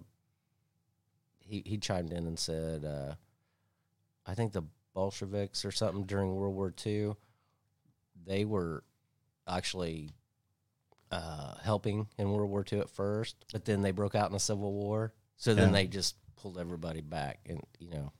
he 1.40 1.62
he 1.64 1.78
chimed 1.78 2.12
in 2.12 2.26
and 2.26 2.38
said, 2.38 2.84
uh, 2.84 3.14
"I 4.26 4.34
think 4.34 4.52
the 4.52 4.62
Bolsheviks 4.94 5.64
or 5.64 5.70
something 5.70 6.04
during 6.04 6.34
World 6.34 6.54
War 6.54 6.74
II, 6.84 7.12
they 8.26 8.44
were 8.44 8.82
actually 9.46 10.10
uh, 11.10 11.54
helping 11.62 12.08
in 12.18 12.30
World 12.32 12.50
War 12.50 12.64
II 12.70 12.80
at 12.80 12.90
first, 12.90 13.36
but 13.52 13.64
then 13.64 13.82
they 13.82 13.92
broke 13.92 14.14
out 14.14 14.28
in 14.30 14.36
a 14.36 14.40
civil 14.40 14.72
war. 14.72 15.14
So 15.36 15.54
then 15.54 15.68
Yeah. 15.68 15.72
they 15.74 15.86
just 15.86 16.16
pulled 16.40 16.58
everybody 16.58 17.00
back, 17.00 17.40
and 17.46 17.60
you 17.78 17.90
know." 17.90 18.12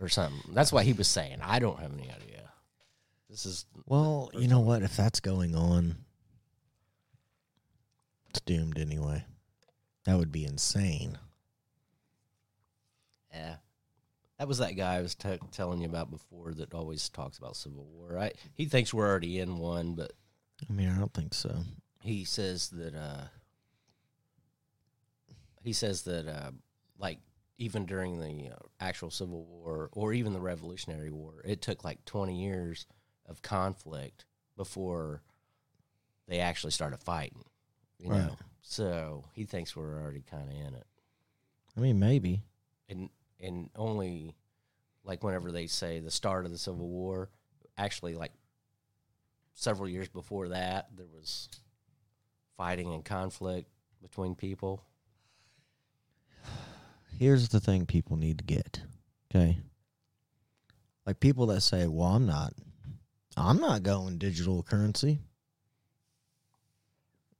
Or 0.00 0.08
something. 0.08 0.54
That's 0.54 0.72
what 0.72 0.84
he 0.84 0.92
was 0.92 1.08
saying. 1.08 1.38
I 1.42 1.58
don't 1.58 1.80
have 1.80 1.92
any 1.92 2.04
idea. 2.08 2.52
This 3.28 3.44
is 3.44 3.66
Well, 3.86 4.30
you 4.32 4.46
know 4.46 4.60
what? 4.60 4.82
If 4.82 4.96
that's 4.96 5.18
going 5.18 5.56
on, 5.56 5.96
it's 8.30 8.40
doomed 8.42 8.78
anyway. 8.78 9.24
That 10.04 10.16
would 10.16 10.30
be 10.30 10.44
insane. 10.44 11.18
yeah. 13.34 13.56
That 14.38 14.46
was 14.46 14.58
that 14.58 14.76
guy 14.76 14.94
I 14.94 15.02
was 15.02 15.16
t- 15.16 15.40
telling 15.50 15.80
you 15.80 15.88
about 15.88 16.12
before 16.12 16.54
that 16.54 16.72
always 16.72 17.08
talks 17.08 17.38
about 17.38 17.56
civil 17.56 17.84
war. 17.84 18.06
Right? 18.12 18.36
he 18.54 18.66
thinks 18.66 18.94
we're 18.94 19.08
already 19.08 19.40
in 19.40 19.58
one, 19.58 19.94
but 19.96 20.12
I 20.70 20.72
mean, 20.72 20.88
I 20.88 20.96
don't 20.96 21.12
think 21.12 21.34
so. 21.34 21.64
he 22.02 22.24
says 22.24 22.68
that 22.70 22.94
uh 22.94 23.24
he 25.64 25.72
says 25.72 26.02
that 26.02 26.28
uh 26.28 26.52
like 26.98 27.18
even 27.58 27.86
during 27.86 28.20
the 28.20 28.50
uh, 28.52 28.56
actual 28.80 29.10
civil 29.10 29.44
war 29.44 29.88
or 29.92 30.12
even 30.12 30.32
the 30.32 30.40
revolutionary 30.40 31.10
war 31.10 31.42
it 31.44 31.60
took 31.62 31.84
like 31.84 32.04
20 32.04 32.40
years 32.42 32.86
of 33.26 33.42
conflict 33.42 34.24
before 34.56 35.22
they 36.26 36.40
actually 36.40 36.70
started 36.72 36.98
fighting 36.98 37.44
you 37.98 38.10
Right. 38.10 38.18
know 38.26 38.36
so 38.62 39.24
he 39.32 39.44
thinks 39.44 39.74
we're 39.76 40.00
already 40.00 40.22
kind 40.22 40.48
of 40.48 40.54
in 40.54 40.74
it 40.74 40.86
I 41.76 41.80
mean, 41.80 41.98
maybe. 42.00 42.42
and 42.88 43.08
and 43.40 43.70
only 43.76 44.34
like 45.04 45.22
whenever 45.22 45.52
they 45.52 45.66
say 45.68 46.00
the 46.00 46.10
start 46.10 46.44
of 46.44 46.50
the 46.50 46.58
civil 46.58 46.88
war 46.88 47.30
actually 47.76 48.14
like 48.16 48.32
several 49.54 49.88
years 49.88 50.08
before 50.08 50.48
that 50.48 50.88
there 50.96 51.06
was 51.06 51.48
fighting 52.56 52.92
and 52.94 53.04
conflict 53.04 53.68
between 54.02 54.34
people 54.34 54.82
Here's 57.18 57.48
the 57.48 57.60
thing 57.60 57.86
people 57.86 58.16
need 58.16 58.38
to 58.38 58.44
get. 58.44 58.80
Okay. 59.30 59.58
Like 61.06 61.20
people 61.20 61.46
that 61.46 61.60
say, 61.62 61.86
well, 61.86 62.08
I'm 62.08 62.26
not, 62.26 62.52
I'm 63.36 63.58
not 63.58 63.82
going 63.82 64.18
digital 64.18 64.62
currency. 64.62 65.18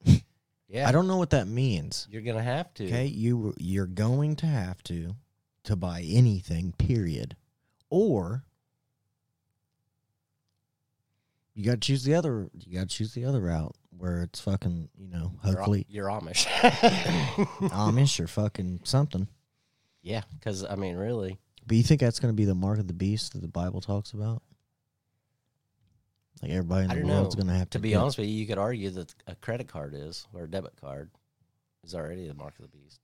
yeah 0.69 0.89
I 0.89 0.93
don't 0.93 1.07
know 1.07 1.17
what 1.19 1.31
that 1.31 1.49
means. 1.49 2.07
you're 2.11 2.23
gonna 2.23 2.43
have 2.43 2.73
to 2.75 2.87
Okay. 2.87 3.07
You, 3.07 3.55
you're 3.59 3.87
going 3.87 4.37
to 4.37 4.47
have 4.47 4.83
to, 4.85 5.15
to 5.65 5.77
buy 5.77 6.03
anything, 6.07 6.73
period. 6.79 7.37
Or 7.91 8.45
you 11.55 11.65
got 11.65 11.73
to 11.73 11.79
choose 11.79 12.05
the 12.05 12.15
other, 12.15 12.49
you 12.67 12.75
got 12.79 12.89
to 12.89 12.95
choose 12.97 13.13
the 13.15 13.25
other 13.25 13.41
route 13.41 13.75
where 13.97 14.23
it's 14.23 14.41
fucking, 14.41 14.89
you 14.97 15.09
know, 15.09 15.33
hopefully 15.43 15.85
You're- 15.89 16.09
you're 16.11 16.21
amish 16.21 16.47
Amish 17.71 18.21
or 18.21 18.27
fucking 18.29 18.81
something. 18.85 19.27
Yeah 20.03 20.23
because 20.39 20.65
i 20.65 20.75
mean 20.75 20.97
really 20.97 21.39
But 21.67 21.77
you 21.77 21.83
think 21.83 22.01
that's 22.01 22.21
going 22.21 22.33
to 22.33 22.37
be 22.37 22.45
the 22.45 22.55
mark 22.55 22.79
of 22.79 22.87
the 22.89 22.95
beast 22.95 23.33
that 23.33 23.43
the 23.43 23.49
Bible 23.49 23.81
talks 23.81 24.13
about? 24.13 24.43
Like 26.43 26.53
everybody 26.53 26.85
in 26.85 26.91
I 26.91 26.95
the 26.95 27.01
don't 27.03 27.11
world's 27.11 27.37
know. 27.37 27.43
going 27.43 27.53
to 27.53 27.59
have 27.59 27.71
to 27.71 27.79
to 27.79 27.83
be 27.83 27.91
get- 27.91 27.97
honest 27.99 28.19
with 28.19 28.29
you 28.29 28.35
you 28.35 28.47
could 28.47 28.59
argue 28.59 28.91
that 28.91 29.13
a 29.27 29.35
credit 29.35 29.67
card 29.69 29.93
is 29.95 30.27
or 30.33 30.45
a 30.45 30.51
debit 30.51 30.77
card 30.81 31.11
is 31.85 31.95
already 31.95 32.27
the 32.29 32.35
mark 32.35 32.55
of 32.59 32.63
the 32.71 32.77
beast 32.77 33.01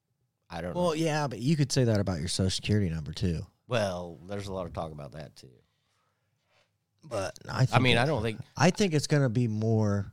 i 0.50 0.60
don't 0.60 0.74
know 0.74 0.80
Well, 0.82 0.94
yeah, 0.94 1.26
but 1.26 1.40
you 1.40 1.56
could 1.56 1.72
say 1.72 1.84
that 1.84 1.98
about 2.00 2.20
your 2.20 2.28
social 2.28 2.50
security 2.50 2.88
number 2.90 3.12
too. 3.12 3.40
well 3.66 4.18
there's 4.28 4.46
a 4.46 4.52
lot 4.52 4.66
of 4.66 4.72
talk 4.72 4.92
about 4.92 5.12
that 5.12 5.34
too 5.36 5.48
But 7.02 7.36
I, 7.50 7.66
think 7.66 7.76
i 7.76 7.78
mean 7.80 7.98
i 7.98 8.06
don't 8.06 8.22
think 8.22 8.38
I 8.56 8.70
think 8.70 8.94
it's 8.94 9.06
going 9.08 9.22
to 9.24 9.28
be 9.28 9.48
more. 9.48 10.12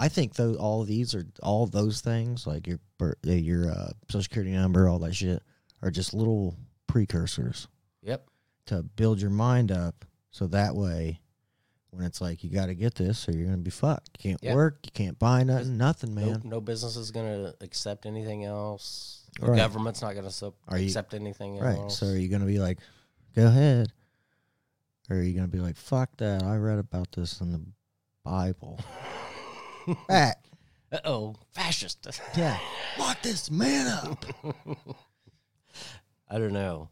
I 0.00 0.08
think 0.08 0.34
those 0.34 0.56
all 0.56 0.84
these 0.84 1.14
are 1.14 1.24
all 1.42 1.66
those 1.66 2.00
things 2.00 2.46
like 2.46 2.66
your 2.66 2.78
bir- 2.98 3.18
uh, 3.26 3.32
your 3.32 3.70
uh, 3.70 3.90
social 4.08 4.22
security 4.22 4.52
number, 4.52 4.88
all 4.88 5.00
that 5.00 5.14
shit, 5.14 5.42
are 5.82 5.90
just 5.90 6.12
little 6.14 6.56
precursors 6.86 7.68
yep 8.02 8.28
to 8.66 8.82
build 8.82 9.20
your 9.20 9.30
mind 9.30 9.70
up, 9.72 10.04
so 10.30 10.46
that 10.48 10.74
way, 10.74 11.20
when 11.90 12.04
it's 12.04 12.20
like 12.20 12.44
you 12.44 12.50
got 12.50 12.66
to 12.66 12.74
get 12.74 12.94
this 12.94 13.26
or 13.28 13.32
you're 13.32 13.46
going 13.46 13.56
to 13.56 13.62
be 13.62 13.70
fucked. 13.70 14.10
You 14.18 14.30
can't 14.30 14.42
Yeah. 14.44 14.54
work, 14.54 14.80
you 14.84 14.90
can't 14.92 15.18
buy 15.18 15.42
nothing, 15.42 15.78
nothing, 15.78 16.14
man. 16.14 16.42
No, 16.44 16.50
no 16.56 16.60
business 16.60 16.96
is 16.96 17.10
going 17.10 17.26
to 17.44 17.54
accept 17.62 18.04
anything 18.04 18.44
else. 18.44 19.24
The 19.40 19.46
Right. 19.46 19.56
government's 19.56 20.02
not 20.02 20.14
going 20.14 20.28
to 20.28 20.52
Are 20.68 20.78
you- 20.78 20.84
accept 20.86 21.14
anything 21.14 21.56
Right. 21.58 21.76
else. 21.78 21.98
So 21.98 22.06
are 22.08 22.16
you 22.16 22.28
going 22.28 22.40
to 22.42 22.46
be 22.46 22.58
like, 22.58 22.78
go 23.34 23.46
ahead? 23.46 23.92
Or 25.08 25.16
are 25.16 25.22
you 25.22 25.32
going 25.32 25.46
to 25.50 25.56
be 25.56 25.62
like, 25.62 25.76
fuck 25.76 26.14
that? 26.18 26.42
I 26.42 26.56
read 26.56 26.78
about 26.78 27.12
this 27.12 27.40
in 27.40 27.52
the 27.52 27.62
Bible. 28.22 28.78
Back. 30.08 30.44
Uh 30.92 30.98
oh, 31.04 31.36
fascist. 31.52 32.06
Yeah. 32.36 32.58
Lock 32.98 33.22
this 33.22 33.50
man 33.50 33.86
up. 33.86 34.24
I 36.28 36.38
don't 36.38 36.52
know. 36.52 36.90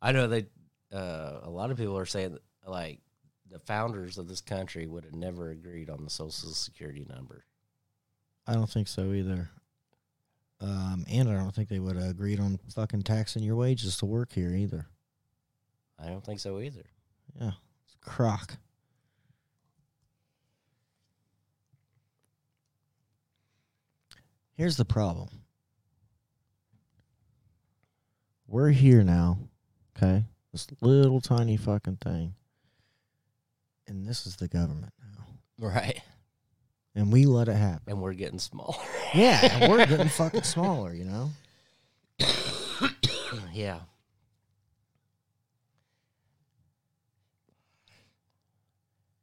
I 0.00 0.12
know 0.12 0.28
they. 0.28 0.46
Uh, 0.92 1.40
a 1.42 1.50
lot 1.50 1.70
of 1.70 1.76
people 1.76 1.98
are 1.98 2.06
saying 2.06 2.32
that, 2.32 2.70
like 2.70 3.00
the 3.50 3.58
founders 3.60 4.18
of 4.18 4.28
this 4.28 4.40
country 4.40 4.86
would 4.86 5.04
have 5.04 5.14
never 5.14 5.50
agreed 5.50 5.90
on 5.90 6.04
the 6.04 6.10
social 6.10 6.50
security 6.50 7.06
number. 7.08 7.44
I 8.46 8.54
don't 8.54 8.70
think 8.70 8.88
so 8.88 9.12
either. 9.12 9.50
Um, 10.60 11.04
and 11.10 11.28
I 11.28 11.34
don't 11.34 11.54
think 11.54 11.68
they 11.68 11.80
would 11.80 11.96
have 11.96 12.10
agreed 12.10 12.40
on 12.40 12.58
fucking 12.74 13.02
taxing 13.02 13.42
your 13.42 13.56
wages 13.56 13.96
to 13.98 14.06
work 14.06 14.32
here 14.32 14.50
either. 14.50 14.86
I 15.98 16.08
don't 16.08 16.24
think 16.24 16.40
so 16.40 16.60
either. 16.60 16.84
Yeah. 17.40 17.52
It's 17.84 17.94
a 17.94 18.10
crock. 18.10 18.56
Here's 24.56 24.76
the 24.76 24.84
problem. 24.86 25.28
We're 28.48 28.70
here 28.70 29.02
now, 29.02 29.38
okay? 29.96 30.24
This 30.52 30.68
little 30.80 31.20
tiny 31.20 31.56
fucking 31.56 31.96
thing. 31.96 32.34
And 33.88 34.06
this 34.06 34.26
is 34.26 34.36
the 34.36 34.48
government 34.48 34.92
now. 35.00 35.68
Right. 35.68 36.00
And 36.94 37.12
we 37.12 37.26
let 37.26 37.48
it 37.48 37.56
happen. 37.56 37.82
And 37.88 38.00
we're 38.00 38.14
getting 38.14 38.38
smaller. 38.38 38.78
Yeah, 39.14 39.60
and 39.60 39.70
we're 39.70 39.84
getting 39.86 40.08
fucking 40.08 40.42
smaller, 40.42 40.94
you 40.94 41.04
know? 41.04 41.30
yeah. 43.52 43.80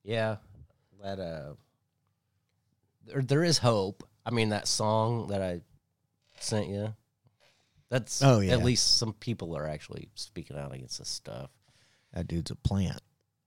Yeah, 0.03 0.35
that 1.01 1.19
uh, 1.19 1.53
there 3.07 3.21
there 3.21 3.43
is 3.43 3.57
hope. 3.57 4.03
I 4.25 4.31
mean, 4.31 4.49
that 4.49 4.67
song 4.67 5.27
that 5.27 5.41
I 5.41 5.61
sent 6.39 6.67
you. 6.67 6.93
That's 7.93 8.23
Oh, 8.23 8.39
yeah. 8.39 8.53
At 8.53 8.63
least 8.63 8.97
some 8.97 9.13
people 9.13 9.55
are 9.55 9.67
actually 9.67 10.09
speaking 10.15 10.57
out 10.57 10.73
against 10.73 10.97
this 10.97 11.09
stuff. 11.09 11.51
That 12.11 12.25
dude's 12.25 12.49
a 12.49 12.55
plant. 12.55 12.99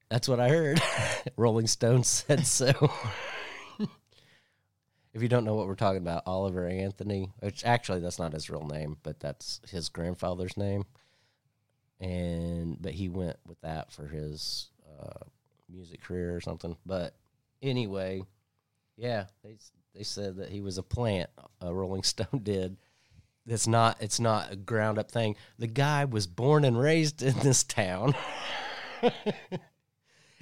That's 0.09 0.28
what 0.28 0.38
I 0.38 0.48
heard. 0.48 0.80
Rolling 1.37 1.66
Stone 1.66 2.04
said 2.04 2.46
so. 2.46 2.70
if 3.80 5.20
you 5.20 5.26
don't 5.26 5.44
know 5.44 5.56
what 5.56 5.66
we're 5.66 5.74
talking 5.74 6.00
about, 6.00 6.22
Oliver 6.26 6.64
Anthony, 6.64 7.32
which 7.40 7.64
actually 7.64 7.98
that's 7.98 8.20
not 8.20 8.35
his 8.35 8.48
real 8.48 8.64
name, 8.64 8.98
but 9.02 9.18
that's 9.18 9.61
his 9.68 9.88
grandfather's 9.88 10.56
name. 10.56 10.85
And 11.98 12.80
but 12.80 12.92
he 12.92 13.09
went 13.09 13.38
with 13.44 13.61
that 13.62 13.90
for 13.90 14.06
his 14.06 14.68
uh, 15.00 15.24
music 15.68 16.04
career 16.04 16.37
or 16.37 16.40
something. 16.40 16.76
But 16.87 17.16
anyway, 17.61 18.22
yeah, 18.96 19.24
they 19.42 19.56
they 19.92 20.04
said 20.04 20.37
that 20.37 20.50
he 20.50 20.61
was 20.61 20.78
a 20.78 20.85
plant. 20.85 21.30
A 21.61 21.74
Rolling 21.74 22.02
Stone 22.04 22.42
did. 22.44 22.76
It's 23.46 23.66
not. 23.68 23.96
It's 24.00 24.18
not 24.20 24.52
a 24.52 24.56
ground 24.56 24.98
up 24.98 25.11
thing. 25.11 25.37
The 25.59 25.66
guy 25.68 26.04
was 26.04 26.26
born 26.26 26.64
and 26.64 26.78
raised 26.78 27.22
in 27.22 27.38
this 27.40 27.62
town. 27.62 28.14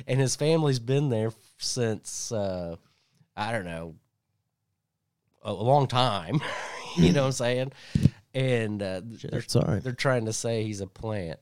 and 0.07 0.21
his 0.21 0.37
family's 0.37 0.79
been 0.79 1.09
there 1.11 1.33
since 1.59 2.33
uh, 2.33 2.77
I 3.37 3.53
don't 3.53 3.65
know 3.67 3.97
a 5.43 5.53
long 5.53 5.87
time. 5.87 6.41
you 6.97 7.13
know 7.13 7.23
what 7.23 7.27
I'm 7.27 7.33
saying? 7.33 7.73
And 8.33 8.83
uh, 8.83 9.03
they're, 9.05 9.43
right. 9.55 9.83
they're 9.83 9.93
trying 9.93 10.25
to 10.27 10.33
say 10.33 10.65
he's 10.65 10.81
a 10.81 10.87
plant. 10.87 11.39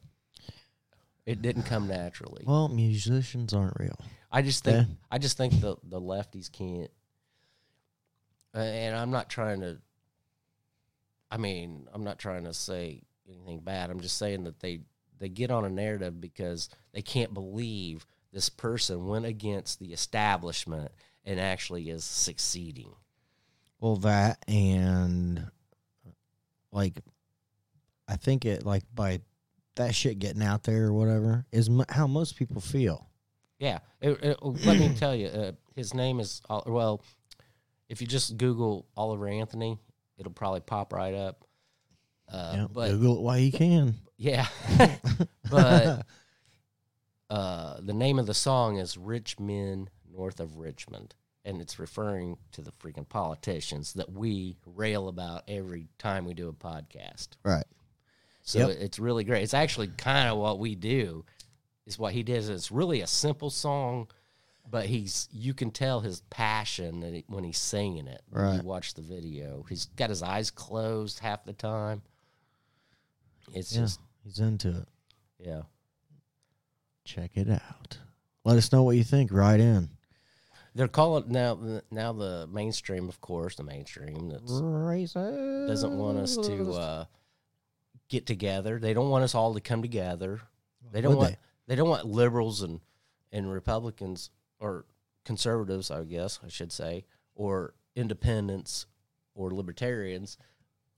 It 1.25 1.40
didn't 1.40 1.62
come 1.62 1.87
naturally. 1.87 2.42
Well, 2.44 2.68
musicians 2.68 3.55
aren't 3.55 3.79
real. 3.79 3.96
I 4.33 4.42
just 4.42 4.64
think 4.64 4.88
Yeah. 4.88 4.94
I 5.11 5.18
just 5.18 5.37
think 5.37 5.61
the 5.61 5.77
the 5.85 6.01
lefties 6.01 6.51
can't. 6.51 6.90
uh, 8.55 8.59
And 8.59 8.96
I'm 8.96 9.11
not 9.11 9.31
trying 9.31 9.61
to. 9.61 9.79
I 11.33 11.38
mean, 11.38 11.88
I'm 11.95 12.05
not 12.05 12.18
trying 12.18 12.45
to 12.45 12.53
say 12.53 13.03
anything 13.27 13.61
bad. 13.61 13.88
I'm 13.90 14.01
just 14.01 14.18
saying 14.18 14.45
that 14.45 14.61
they 14.61 14.81
they 15.18 15.31
get 15.31 15.51
on 15.51 15.64
a 15.64 15.71
narrative 15.71 16.21
because 16.21 16.68
they 16.92 17.01
can't 17.01 17.33
believe 17.33 18.05
this 18.33 18.49
person 18.51 19.07
went 19.07 19.25
against 19.25 19.79
the 19.79 19.92
establishment 19.92 20.92
and 21.25 21.40
actually 21.40 21.88
is 21.88 22.05
succeeding. 22.05 22.92
Well, 23.81 23.97
that 23.97 24.45
and 24.47 25.51
like, 26.71 27.01
I 28.07 28.16
think 28.16 28.45
it 28.45 28.66
like 28.66 28.83
by 28.95 29.21
that 29.77 29.95
shit 29.95 30.18
getting 30.18 30.42
out 30.42 30.64
there 30.64 30.85
or 30.87 30.92
whatever 30.92 31.47
is 31.51 31.68
m- 31.68 31.85
how 31.88 32.07
most 32.07 32.37
people 32.37 32.61
feel. 32.61 33.09
Yeah. 33.59 33.79
It- 34.03 34.23
it- 34.23 34.42
let 34.42 34.79
me 34.79 34.95
tell 34.97 35.14
you, 35.14 35.29
uh, 35.29 35.53
his 35.77 35.95
name 35.95 36.21
is 36.21 36.42
well. 36.66 37.01
If 37.88 38.01
you 38.03 38.07
just 38.07 38.37
Google 38.37 38.87
Oliver 38.97 39.29
Anthony, 39.29 39.79
it'll 40.23 40.33
probably 40.33 40.61
pop 40.61 40.93
right 40.93 41.15
up. 41.15 41.45
Uh, 42.33 42.53
yeah, 42.57 42.67
but 42.73 42.91
Google 42.93 43.17
it 43.17 43.23
while 43.23 43.39
you 43.39 43.53
can. 43.53 43.95
Yeah. 44.17 44.47
but 45.51 46.07
uh, 47.31 47.77
the 47.81 47.93
name 47.93 48.19
of 48.19 48.27
the 48.27 48.35
song 48.35 48.79
is 48.79 48.97
"Rich 48.97 49.39
Men 49.41 49.91
North 50.11 50.41
of 50.41 50.57
Richmond," 50.59 51.15
and 51.45 51.61
it's 51.61 51.79
referring 51.79 52.39
to 52.53 52.63
the 52.63 52.71
freaking 52.73 53.09
politicians 53.09 53.95
that 53.95 54.13
we 54.13 54.57
rail 54.65 55.09
about 55.09 55.43
every 55.49 55.89
time 55.99 56.25
we 56.25 56.35
do 56.35 56.49
a 56.49 56.53
podcast. 56.53 57.29
Right. 57.45 57.65
So 58.43 58.69
Yep. 58.69 58.79
it's 58.81 58.99
really 58.99 59.25
great. 59.25 59.43
It's 59.43 59.55
actually 59.55 59.89
kind 59.89 60.29
of 60.29 60.39
what 60.39 60.59
we 60.59 60.75
do. 60.75 61.25
Is 61.87 61.99
what 61.99 62.13
he 62.13 62.23
does. 62.23 62.49
It's 62.49 62.71
really 62.71 63.01
a 63.01 63.07
simple 63.09 63.51
song, 63.51 64.09
but 64.68 64.87
he's 64.87 65.29
you 65.33 65.53
can 65.55 65.70
tell 65.70 66.01
his 66.01 66.20
passion 66.31 67.03
he, 67.03 67.25
when 67.29 67.44
he's 67.44 67.59
singing 67.59 68.07
it. 68.07 68.22
When 68.31 68.42
Right. 68.44 68.57
You 68.57 68.62
watch 68.62 68.94
the 68.94 69.03
video. 69.03 69.64
He's 69.68 69.87
got 69.87 70.11
his 70.11 70.22
eyes 70.22 70.51
closed 70.51 71.18
half 71.18 71.44
the 71.44 71.53
time. 71.53 72.03
It's 73.55 73.75
Yeah. 73.75 73.83
just 73.83 74.01
He's 74.25 74.38
into 74.38 74.68
it. 74.70 74.88
yeah. 75.38 75.62
Check 77.05 77.33
it 77.35 77.51
out. 77.51 77.98
Let 78.44 78.57
us 78.57 78.70
know 78.72 78.83
what 78.85 78.96
you 78.96 79.05
think. 79.05 79.33
Right 79.33 79.59
in. 79.61 79.88
They're 80.75 80.88
calling 80.88 81.25
now. 81.29 81.81
Now 81.90 82.12
the 82.12 82.48
mainstream, 82.51 83.09
of 83.09 83.20
course, 83.20 83.57
the 83.57 83.62
mainstream 83.64 84.31
that's 84.31 84.53
Racist. 84.53 85.66
doesn't 85.66 85.98
want 85.98 86.18
us 86.18 86.37
to 86.37 86.72
uh, 86.72 87.05
get 88.09 88.25
together. 88.27 88.79
They 88.79 88.94
don't 88.94 89.11
want 89.11 89.25
us 89.25 89.35
all 89.35 89.53
to 89.55 89.61
come 89.61 89.83
together. 89.83 90.40
They 90.92 91.01
don't 91.03 91.11
Would 91.12 91.18
want 91.18 91.31
they? 91.33 91.38
they? 91.66 91.77
don't 91.77 91.88
want 91.90 92.07
liberals 92.07 92.62
and 92.62 92.81
and 93.33 93.51
Republicans 93.53 94.31
or 94.62 94.87
conservatives, 95.25 95.90
I 95.90 96.05
guess 96.05 96.38
I 96.44 96.48
should 96.48 96.72
say, 96.72 97.05
or 97.35 97.75
independents 97.94 98.87
or 99.35 99.51
libertarians 99.51 100.38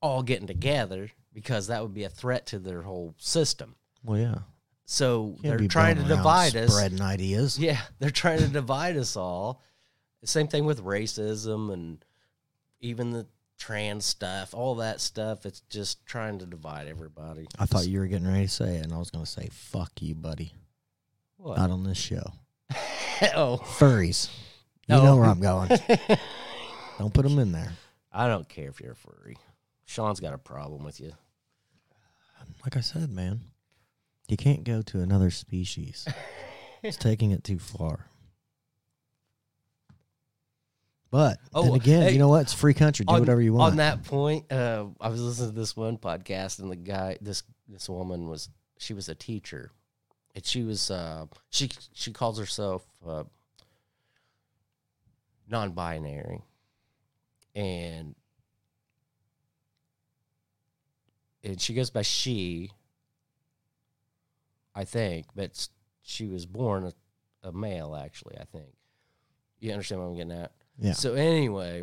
all 0.00 0.22
getting 0.22 0.46
together 0.46 1.11
because 1.33 1.68
that 1.68 1.83
would 1.83 1.94
be 1.94 2.05
a 2.05 2.09
threat 2.09 2.46
to 2.46 2.59
their 2.59 2.83
whole 2.83 3.14
system. 3.18 3.74
Well, 4.05 4.18
yeah. 4.18 4.38
So 4.85 5.37
Can't 5.42 5.59
they're 5.59 5.68
trying 5.68 5.96
to 5.96 6.05
divide 6.05 6.55
us. 6.57 6.72
Spreading 6.72 7.00
ideas. 7.00 7.59
Yeah, 7.61 7.81
they're 7.98 8.11
trying 8.11 8.40
to 8.40 8.48
divide 8.48 8.96
us 8.96 9.16
all. 9.16 9.62
Same 10.24 10.48
thing 10.48 10.64
with 10.64 10.83
racism 10.83 11.72
and 11.72 12.05
even 12.81 13.11
the 13.11 13.27
trans 13.59 14.05
stuff, 14.05 14.55
all 14.55 14.77
that 14.77 15.00
stuff. 15.00 15.46
It's 15.46 15.61
just 15.70 16.05
trying 16.07 16.38
to 16.38 16.46
divide 16.46 16.87
everybody. 16.87 17.46
I 17.59 17.66
thought 17.66 17.87
you 17.87 18.00
were 18.00 18.07
getting 18.07 18.27
ready 18.27 18.44
to 18.44 18.50
say 18.50 18.77
it, 18.77 18.85
and 18.85 18.92
I 18.92 18.98
was 18.98 19.11
going 19.11 19.24
to 19.24 19.31
say, 19.31 19.48
"Fuck 19.53 19.92
you, 20.00 20.14
buddy." 20.14 20.55
What? 21.37 21.59
Not 21.59 21.70
on 21.70 21.85
this 21.85 21.98
show. 21.98 22.24
Oh, 23.35 23.59
Furries. 23.62 24.29
You 24.87 24.96
No. 24.96 25.05
know 25.05 25.16
where 25.16 25.27
I'm 25.27 25.40
going. 25.40 25.68
Don't 26.98 27.12
put 27.14 27.22
them 27.24 27.38
in 27.38 27.53
there. 27.53 27.72
I 28.12 28.29
don't 28.29 28.48
care 28.48 28.68
if 28.68 28.81
you're 28.81 28.92
a 28.92 28.96
furry. 28.96 29.37
Shawn's 29.87 30.20
got 30.20 30.35
a 30.35 30.38
problem 30.38 30.85
with 30.85 31.00
you. 31.00 31.12
Like 32.64 32.77
I 32.77 32.81
said, 32.81 33.11
man, 33.11 33.40
you 34.29 34.37
can't 34.37 34.62
go 34.62 34.83
to 34.83 35.00
another 35.00 35.31
species. 35.31 36.07
it's 36.83 36.96
taking 36.96 37.33
it 37.33 37.42
too 37.42 37.59
far. 37.59 38.07
But 41.11 41.38
then 41.53 41.70
Oh, 41.70 41.74
again, 41.74 42.03
hey, 42.03 42.12
you 42.12 42.18
know 42.18 42.29
what? 42.29 42.42
It's 42.42 42.53
free 42.53 42.74
country. 42.74 43.05
Do 43.07 43.14
on, 43.14 43.20
whatever 43.20 43.40
you 43.40 43.53
want. 43.55 43.72
On 43.72 43.77
that 43.79 44.03
point, 44.05 44.50
uh, 44.53 44.87
I 45.00 45.09
was 45.09 45.20
listening 45.20 45.50
to 45.50 45.57
this 45.57 45.77
one 45.77 45.96
podcast, 45.96 46.59
and 46.61 46.70
the 46.70 46.77
guy, 46.77 47.18
this 47.20 47.42
this 47.68 47.88
woman 47.88 48.29
was, 48.29 48.48
she 48.79 48.94
was 48.94 49.09
a 49.09 49.14
teacher, 49.14 49.70
and 50.35 50.44
she 50.44 50.62
was, 50.62 50.90
uh, 50.90 51.27
she 51.51 51.70
she 51.92 52.12
calls 52.12 52.38
herself 52.38 52.85
uh, 53.07 53.25
non-binary, 55.49 56.42
and 57.55 58.14
and 61.42 61.61
she 61.61 61.75
goes 61.75 61.90
by 61.90 62.03
she. 62.03 62.70
I 64.77 64.85
think, 64.85 65.27
but 65.37 65.68
she 66.03 66.27
was 66.27 66.47
born 66.47 66.85
a, 67.44 67.49
a 67.49 67.53
male, 67.53 67.94
actually. 67.94 68.37
I 68.40 68.44
think. 68.44 68.75
You 69.61 69.70
understand 69.73 70.01
what 70.01 70.09
I'm 70.09 70.16
getting 70.16 70.33
at? 70.33 70.51
yeah. 70.79 70.92
So 70.94 71.14
anyway, 71.14 71.83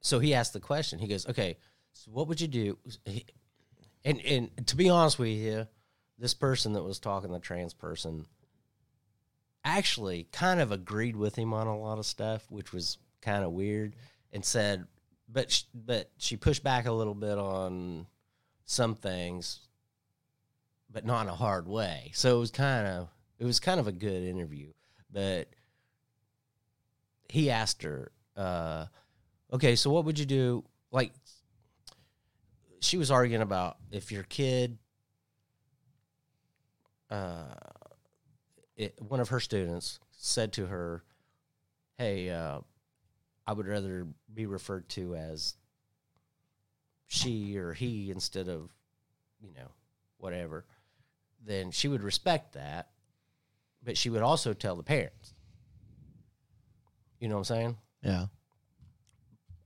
so 0.00 0.20
he 0.20 0.32
asked 0.32 0.52
the 0.52 0.60
question. 0.60 1.00
He 1.00 1.08
goes, 1.08 1.26
"Okay, 1.28 1.56
so 1.92 2.10
what 2.12 2.28
would 2.28 2.40
you 2.40 2.46
do?" 2.46 2.78
He- 3.04 3.26
And 4.04 4.20
and 4.24 4.66
to 4.68 4.76
be 4.76 4.88
honest 4.88 5.18
with 5.18 5.28
you, 5.30 5.66
this 6.20 6.34
person 6.34 6.74
that 6.74 6.84
was 6.84 6.98
talking, 6.98 7.32
the 7.32 7.40
trans 7.40 7.74
person, 7.74 8.26
actually 9.64 10.28
kind 10.32 10.60
of 10.60 10.70
agreed 10.70 11.16
with 11.16 11.36
him 11.36 11.52
on 11.52 11.66
a 11.66 11.78
lot 11.78 11.98
of 11.98 12.06
stuff, 12.06 12.46
which 12.50 12.72
was 12.72 12.98
kind 13.22 13.42
of 13.44 13.52
weird, 13.52 13.96
and 14.32 14.44
said, 14.44 14.86
but 15.28 15.62
but 15.74 16.10
she 16.18 16.36
pushed 16.36 16.62
back 16.62 16.86
a 16.86 16.92
little 16.92 17.14
bit 17.14 17.38
on 17.38 18.06
some 18.64 18.94
things, 18.94 19.60
but 20.90 21.04
not 21.06 21.22
in 21.22 21.28
a 21.28 21.34
hard 21.34 21.66
way. 21.66 22.10
So 22.14 22.36
it 22.36 22.40
was 22.40 22.50
kind 22.50 22.86
of 22.86 23.08
it 23.38 23.44
was 23.44 23.58
kind 23.58 23.80
of 23.80 23.86
a 23.86 23.92
good 23.92 24.22
interview, 24.22 24.72
but 25.10 25.48
he 27.28 27.50
asked 27.50 27.82
her, 27.82 28.12
uh, 28.36 28.86
okay, 29.52 29.76
so 29.76 29.90
what 29.90 30.04
would 30.04 30.18
you 30.18 30.26
do? 30.26 30.64
Like, 30.90 31.12
she 32.80 32.98
was 32.98 33.10
arguing 33.10 33.42
about 33.42 33.76
if 33.92 34.10
your 34.10 34.24
kid, 34.24 34.78
uh, 37.10 37.54
it, 38.76 38.94
one 39.00 39.20
of 39.20 39.28
her 39.30 39.40
students 39.40 39.98
said 40.10 40.52
to 40.54 40.66
her, 40.66 41.02
hey, 41.98 42.30
uh, 42.30 42.60
I 43.46 43.52
would 43.52 43.66
rather 43.66 44.06
be 44.32 44.46
referred 44.46 44.88
to 44.90 45.14
as 45.16 45.54
she 47.06 47.56
or 47.58 47.72
he 47.72 48.10
instead 48.10 48.48
of, 48.48 48.70
you 49.40 49.52
know, 49.54 49.70
whatever, 50.18 50.64
then 51.44 51.70
she 51.70 51.88
would 51.88 52.02
respect 52.02 52.54
that, 52.54 52.88
but 53.82 53.96
she 53.96 54.10
would 54.10 54.22
also 54.22 54.52
tell 54.52 54.76
the 54.76 54.82
parents. 54.82 55.34
You 57.18 57.28
know 57.28 57.34
what 57.34 57.50
I'm 57.50 57.56
saying? 57.56 57.76
yeah. 58.02 58.26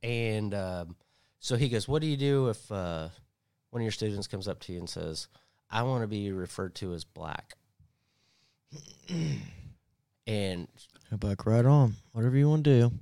And 0.02 0.52
um, 0.54 0.96
so 1.38 1.56
he 1.56 1.70
goes, 1.70 1.88
"What 1.88 2.02
do 2.02 2.08
you 2.08 2.16
do 2.18 2.48
if 2.48 2.70
uh, 2.70 3.08
one 3.70 3.80
of 3.80 3.84
your 3.84 3.92
students 3.92 4.26
comes 4.26 4.46
up 4.46 4.60
to 4.60 4.72
you 4.72 4.78
and 4.78 4.88
says, 4.88 5.28
"I 5.74 5.82
want 5.82 6.02
to 6.02 6.08
be 6.08 6.32
referred 6.32 6.74
to 6.76 6.94
as 6.94 7.04
black"?" 7.04 7.56
and 10.26 10.68
back 11.12 11.46
right 11.46 11.64
on. 11.64 11.94
Whatever 12.12 12.36
you 12.36 12.48
want 12.48 12.64
to 12.64 12.80
do. 12.80 12.92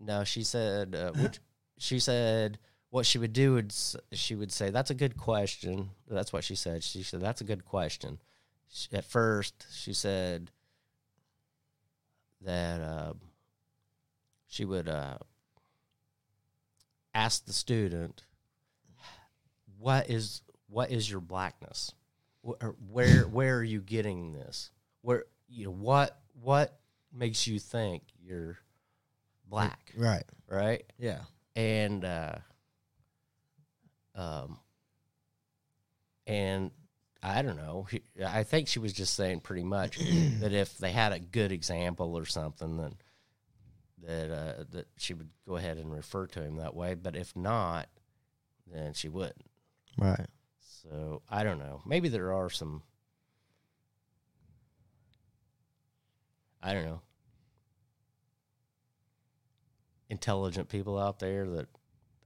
no, 0.00 0.24
she 0.24 0.42
said, 0.42 0.94
uh, 0.94 1.12
which, 1.12 1.40
she 1.78 1.98
said 1.98 2.58
what 2.90 3.06
she 3.06 3.18
would 3.18 3.32
do 3.32 3.54
would 3.54 3.74
she 4.12 4.34
would 4.34 4.52
say, 4.52 4.70
"That's 4.70 4.90
a 4.90 4.94
good 4.94 5.16
question." 5.16 5.90
That's 6.08 6.32
what 6.32 6.44
she 6.44 6.54
said. 6.54 6.82
She 6.82 7.02
said, 7.02 7.20
"That's 7.20 7.40
a 7.40 7.44
good 7.44 7.64
question." 7.64 8.18
She, 8.68 8.88
at 8.92 9.04
first, 9.04 9.66
she 9.72 9.92
said 9.92 10.50
that 12.42 12.80
uh, 12.80 13.14
she 14.46 14.64
would 14.64 14.88
uh, 14.88 15.18
ask 17.14 17.44
the 17.44 17.52
student, 17.52 18.24
"What 19.78 20.10
is 20.10 20.42
what 20.68 20.90
is 20.90 21.10
your 21.10 21.20
blackness? 21.20 21.92
Where 22.42 23.22
where 23.24 23.56
are 23.56 23.62
you 23.62 23.80
getting 23.80 24.32
this? 24.32 24.70
Where 25.02 25.24
you 25.48 25.66
know 25.66 25.72
what 25.72 26.18
what 26.40 26.78
makes 27.12 27.46
you 27.46 27.58
think 27.58 28.02
you're 28.22 28.58
black?" 29.48 29.92
Right. 29.96 30.24
Right? 30.48 30.84
Yeah. 30.98 31.20
and 31.54 32.04
uh, 32.04 32.36
um, 34.14 34.58
and 36.26 36.70
I 37.22 37.42
don't 37.42 37.56
know. 37.56 37.86
I 38.24 38.42
think 38.44 38.68
she 38.68 38.78
was 38.78 38.92
just 38.92 39.14
saying 39.14 39.40
pretty 39.40 39.64
much 39.64 39.98
that 40.40 40.52
if 40.52 40.78
they 40.78 40.92
had 40.92 41.12
a 41.12 41.18
good 41.18 41.52
example 41.52 42.16
or 42.16 42.24
something, 42.24 42.76
then 42.76 42.94
that 44.06 44.30
uh, 44.30 44.64
that 44.70 44.88
she 44.96 45.14
would 45.14 45.28
go 45.46 45.56
ahead 45.56 45.76
and 45.76 45.92
refer 45.92 46.26
to 46.28 46.42
him 46.42 46.56
that 46.56 46.74
way. 46.74 46.94
But 46.94 47.16
if 47.16 47.36
not, 47.36 47.88
then 48.66 48.94
she 48.94 49.08
wouldn't. 49.08 49.50
Right. 49.98 50.26
So 50.82 51.22
I 51.28 51.44
don't 51.44 51.58
know. 51.58 51.82
Maybe 51.84 52.08
there 52.08 52.32
are 52.32 52.50
some. 52.50 52.82
I 56.62 56.72
don't 56.72 56.84
know. 56.84 57.00
Intelligent 60.08 60.68
people 60.68 60.98
out 60.98 61.18
there 61.18 61.46
that 61.46 61.68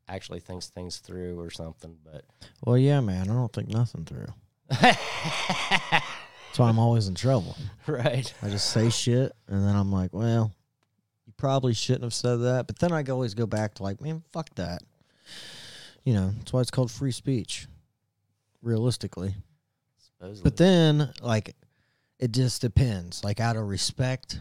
actually 0.09 0.41
thinks 0.41 0.69
things 0.69 0.99
through 0.99 1.39
or 1.39 1.51
something, 1.51 1.97
but 2.05 2.25
Well, 2.65 2.79
yeah, 2.79 3.01
man. 3.01 3.31
I 3.31 3.35
don't 3.35 3.53
think 3.53 3.69
nothing 3.69 4.05
through. 4.05 4.27
That's 4.71 6.59
why 6.59 6.69
I'm 6.69 6.79
always 6.79 7.09
in 7.09 7.15
trouble. 7.15 7.57
right. 7.87 8.33
I 8.43 8.49
just 8.49 8.71
say 8.71 8.91
shit, 8.91 9.33
and 9.49 9.67
then 9.67 9.75
I'm 9.77 9.93
like, 9.93 10.13
well, 10.13 10.53
you 11.27 11.33
probably 11.37 11.75
shouldn't 11.75 12.05
have 12.05 12.15
said 12.15 12.37
that. 12.37 12.67
But 12.67 12.79
then 12.79 12.93
I 12.93 13.03
always 13.05 13.35
go 13.35 13.47
back 13.47 13.75
to 13.75 13.83
like, 13.83 14.01
man, 14.01 14.23
fuck 14.33 14.55
that. 14.55 14.83
You 16.05 16.15
know, 16.15 16.33
that's 16.39 16.53
why 16.53 16.61
it's 16.61 16.71
called 16.71 16.91
free 16.91 17.13
speech, 17.13 17.67
realistically. 18.65 19.35
Supposedly. 19.99 20.43
But 20.43 20.57
then, 20.57 21.13
like, 21.23 21.55
it 22.19 22.33
just 22.33 22.61
depends. 22.61 23.23
Like, 23.23 23.41
out 23.41 23.57
of 23.57 23.69
respect, 23.69 24.41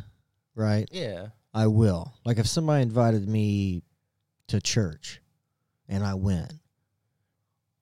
right? 0.56 0.88
yeah. 0.92 1.28
I 1.56 1.68
will. 1.68 2.12
Like, 2.26 2.40
if 2.40 2.48
somebody 2.48 2.82
invited 2.82 3.30
me 3.30 3.84
to 4.48 4.60
church 4.60 5.22
and 5.88 6.04
I 6.04 6.16
went, 6.16 6.52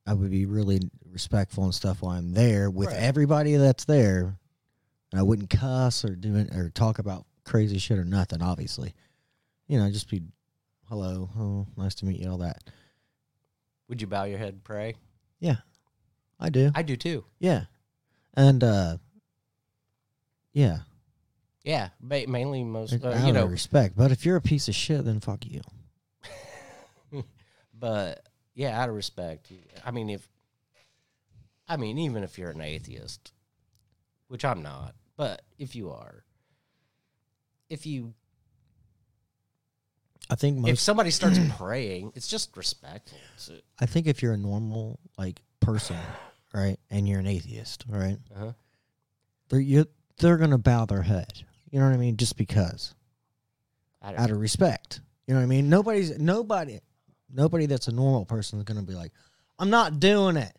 I 0.06 0.14
would 0.14 0.30
be 0.30 0.46
really 0.46 0.82
respectful 1.10 1.64
and 1.64 1.74
stuff 1.74 2.02
while 2.02 2.18
I'm 2.18 2.34
there 2.34 2.70
with 2.70 2.90
Right. 2.90 2.98
everybody 2.98 3.56
that's 3.56 3.86
there. 3.86 4.38
And 5.12 5.20
I 5.20 5.24
wouldn't 5.24 5.50
cuss 5.50 6.04
or 6.04 6.16
do 6.16 6.36
it 6.36 6.54
or 6.54 6.70
talk 6.70 7.00
about 7.00 7.26
crazy 7.46 7.78
shit 7.78 7.98
or 7.98 8.04
nothing. 8.04 8.42
Obviously, 8.42 8.94
you 9.68 9.78
know, 9.78 9.90
just 9.90 10.10
be 10.10 10.22
hello, 10.90 11.30
oh, 11.38 11.68
nice 11.78 11.96
to 11.96 12.06
meet 12.06 12.20
you, 12.20 12.30
all 12.30 12.40
that. 12.40 12.62
Would 13.88 14.02
you 14.02 14.08
bow 14.08 14.24
your 14.26 14.38
head 14.38 14.54
and 14.54 14.64
pray? 14.64 14.96
I 16.42 16.50
do. 16.50 16.72
I 16.74 16.82
do 16.82 16.98
too. 16.98 17.24
Yeah. 17.40 17.66
And 18.34 18.64
uh 18.64 18.98
yeah, 20.54 20.80
Yeah, 21.64 21.90
ma- 22.02 22.26
mainly 22.28 22.64
most. 22.64 22.94
Uh, 22.94 23.10
of 23.10 23.24
you 23.24 23.32
know, 23.32 23.46
respect. 23.46 23.96
But 23.96 24.12
if 24.12 24.26
you're 24.26 24.36
a 24.36 24.42
piece 24.42 24.68
of 24.68 24.76
shit, 24.76 25.06
then 25.06 25.22
fuck 25.22 25.46
you. 25.46 25.62
but 27.74 28.28
yeah, 28.54 28.82
out 28.82 28.90
of 28.90 28.96
respect. 28.96 29.50
I 29.86 29.92
mean, 29.92 30.10
if 30.10 30.28
I 31.70 31.78
mean, 31.78 31.98
even 32.00 32.24
if 32.24 32.38
you're 32.38 32.50
an 32.50 32.60
atheist, 32.60 33.32
which 34.28 34.44
I'm 34.44 34.62
not, 34.62 34.96
but 35.16 35.42
if 35.58 35.74
you 35.76 35.92
are, 35.92 36.26
if 37.70 37.86
you 37.86 38.14
I 40.30 40.36
think 40.36 40.68
if 40.68 40.80
somebody 40.80 41.12
starts 41.12 41.40
praying, 41.58 42.14
it's 42.16 42.28
just 42.28 42.56
respectful. 42.58 43.20
So, 43.38 43.56
I 43.80 43.86
think 43.86 44.08
if 44.08 44.22
you're 44.22 44.34
a 44.34 44.38
normal 44.38 45.00
like 45.18 45.42
person, 45.60 45.98
right, 46.54 46.78
and 46.90 47.08
you're 47.08 47.20
an 47.20 47.28
atheist, 47.28 47.86
right, 47.88 48.18
uh-huh. 48.36 48.52
they're 49.50 49.60
you 49.60 49.86
they're 50.18 50.38
gonna 50.38 50.58
bow 50.58 50.86
their 50.86 51.02
head. 51.02 51.44
You 51.70 51.80
know 51.80 51.88
what 51.88 51.94
I 51.94 51.98
mean? 51.98 52.18
Just 52.18 52.38
because, 52.38 52.94
out 54.02 54.30
of 54.30 54.40
respect. 54.40 55.02
You 55.28 55.34
know 55.34 55.40
what 55.40 55.46
I 55.46 55.48
mean? 55.48 55.70
Nobody's 55.70 56.18
nobody, 56.20 56.80
nobody 57.34 57.66
that's 57.66 57.88
a 57.88 57.92
normal 57.92 58.26
person 58.26 58.60
is 58.60 58.66
gonna 58.66 58.82
be 58.82 58.94
like, 58.94 59.12
I'm 59.58 59.70
not 59.70 60.00
doing 60.00 60.38
it. 60.38 60.54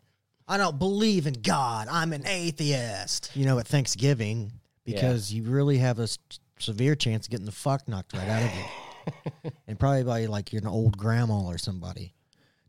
I 0.47 0.57
don't 0.57 0.77
believe 0.77 1.27
in 1.27 1.35
God. 1.35 1.87
I'm 1.89 2.13
an 2.13 2.27
atheist. 2.27 3.31
You 3.33 3.45
know, 3.45 3.59
at 3.59 3.67
Thanksgiving 3.67 4.51
because 4.85 5.33
you 5.33 5.43
really 5.43 5.77
have 5.77 5.99
a 5.99 6.03
s- 6.03 6.17
severe 6.59 6.95
chance 6.95 7.27
of 7.27 7.31
getting 7.31 7.45
the 7.45 7.51
fuck 7.51 7.87
knocked 7.87 8.13
right 8.13 8.27
out 8.27 8.43
of 8.43 8.51
you. 8.55 9.51
and 9.67 9.79
probably 9.79 10.03
by 10.03 10.25
like 10.25 10.51
you're 10.51 10.61
an 10.61 10.67
old 10.67 10.97
grandma 10.97 11.45
or 11.45 11.57
somebody. 11.57 12.13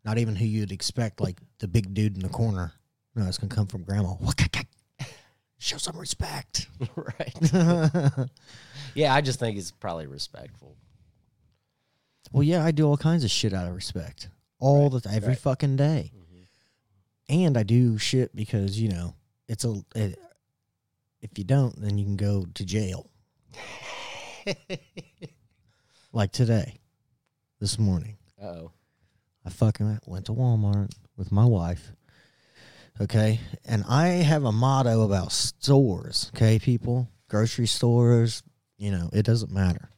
Not 0.04 0.18
even 0.18 0.36
who 0.36 0.44
you'd 0.44 0.72
expect, 0.72 1.20
like 1.20 1.40
the 1.58 1.68
big 1.68 1.94
dude 1.94 2.14
in 2.14 2.22
the 2.22 2.28
corner. 2.28 2.72
No, 3.14 3.26
it's 3.26 3.38
gonna 3.38 3.54
come 3.54 3.66
from 3.66 3.82
grandma. 3.82 4.14
Show 5.58 5.78
some 5.78 5.98
respect. 5.98 6.68
right? 6.96 8.28
Yeah, 8.94 9.12
I 9.12 9.20
just 9.20 9.40
think 9.40 9.58
it's 9.58 9.72
probably 9.72 10.06
respectful. 10.06 10.76
Well, 12.32 12.42
yeah, 12.42 12.64
I 12.64 12.70
do 12.70 12.86
all 12.86 12.96
kinds 12.96 13.24
of 13.24 13.30
shit 13.30 13.52
out 13.52 13.66
of 13.66 13.74
respect, 13.74 14.28
all 14.58 14.88
the 14.88 15.08
every 15.10 15.30
right. 15.30 15.38
fucking 15.38 15.76
day, 15.76 16.12
mm-hmm. 16.14 17.42
and 17.44 17.56
I 17.58 17.64
do 17.64 17.98
shit 17.98 18.34
because 18.34 18.80
you 18.80 18.88
know 18.88 19.14
it's 19.48 19.64
a. 19.64 19.82
It, 19.94 20.18
if 21.20 21.36
you 21.36 21.44
don't, 21.44 21.80
then 21.80 21.96
you 21.98 22.04
can 22.04 22.16
go 22.16 22.46
to 22.54 22.64
jail. 22.64 23.10
like 26.12 26.32
today, 26.32 26.74
this 27.60 27.78
morning. 27.78 28.16
oh, 28.42 28.70
I 29.44 29.50
fucking 29.50 30.00
went 30.06 30.26
to 30.26 30.32
Walmart 30.32 30.92
with 31.16 31.32
my 31.32 31.44
wife. 31.44 31.92
Okay. 33.00 33.40
And 33.64 33.84
I 33.88 34.06
have 34.06 34.44
a 34.44 34.52
motto 34.52 35.02
about 35.02 35.32
stores. 35.32 36.30
Okay, 36.34 36.58
people? 36.58 37.08
Grocery 37.28 37.66
stores, 37.66 38.42
you 38.78 38.90
know, 38.90 39.10
it 39.12 39.24
doesn't 39.24 39.50
matter. 39.50 39.90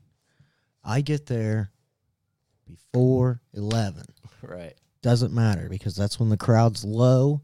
I 0.82 1.00
get 1.00 1.26
there 1.26 1.70
before 2.66 3.40
11. 3.52 4.04
right. 4.42 4.74
Doesn't 5.02 5.32
matter 5.32 5.68
because 5.68 5.94
that's 5.94 6.18
when 6.18 6.30
the 6.30 6.36
crowd's 6.36 6.84
low 6.84 7.42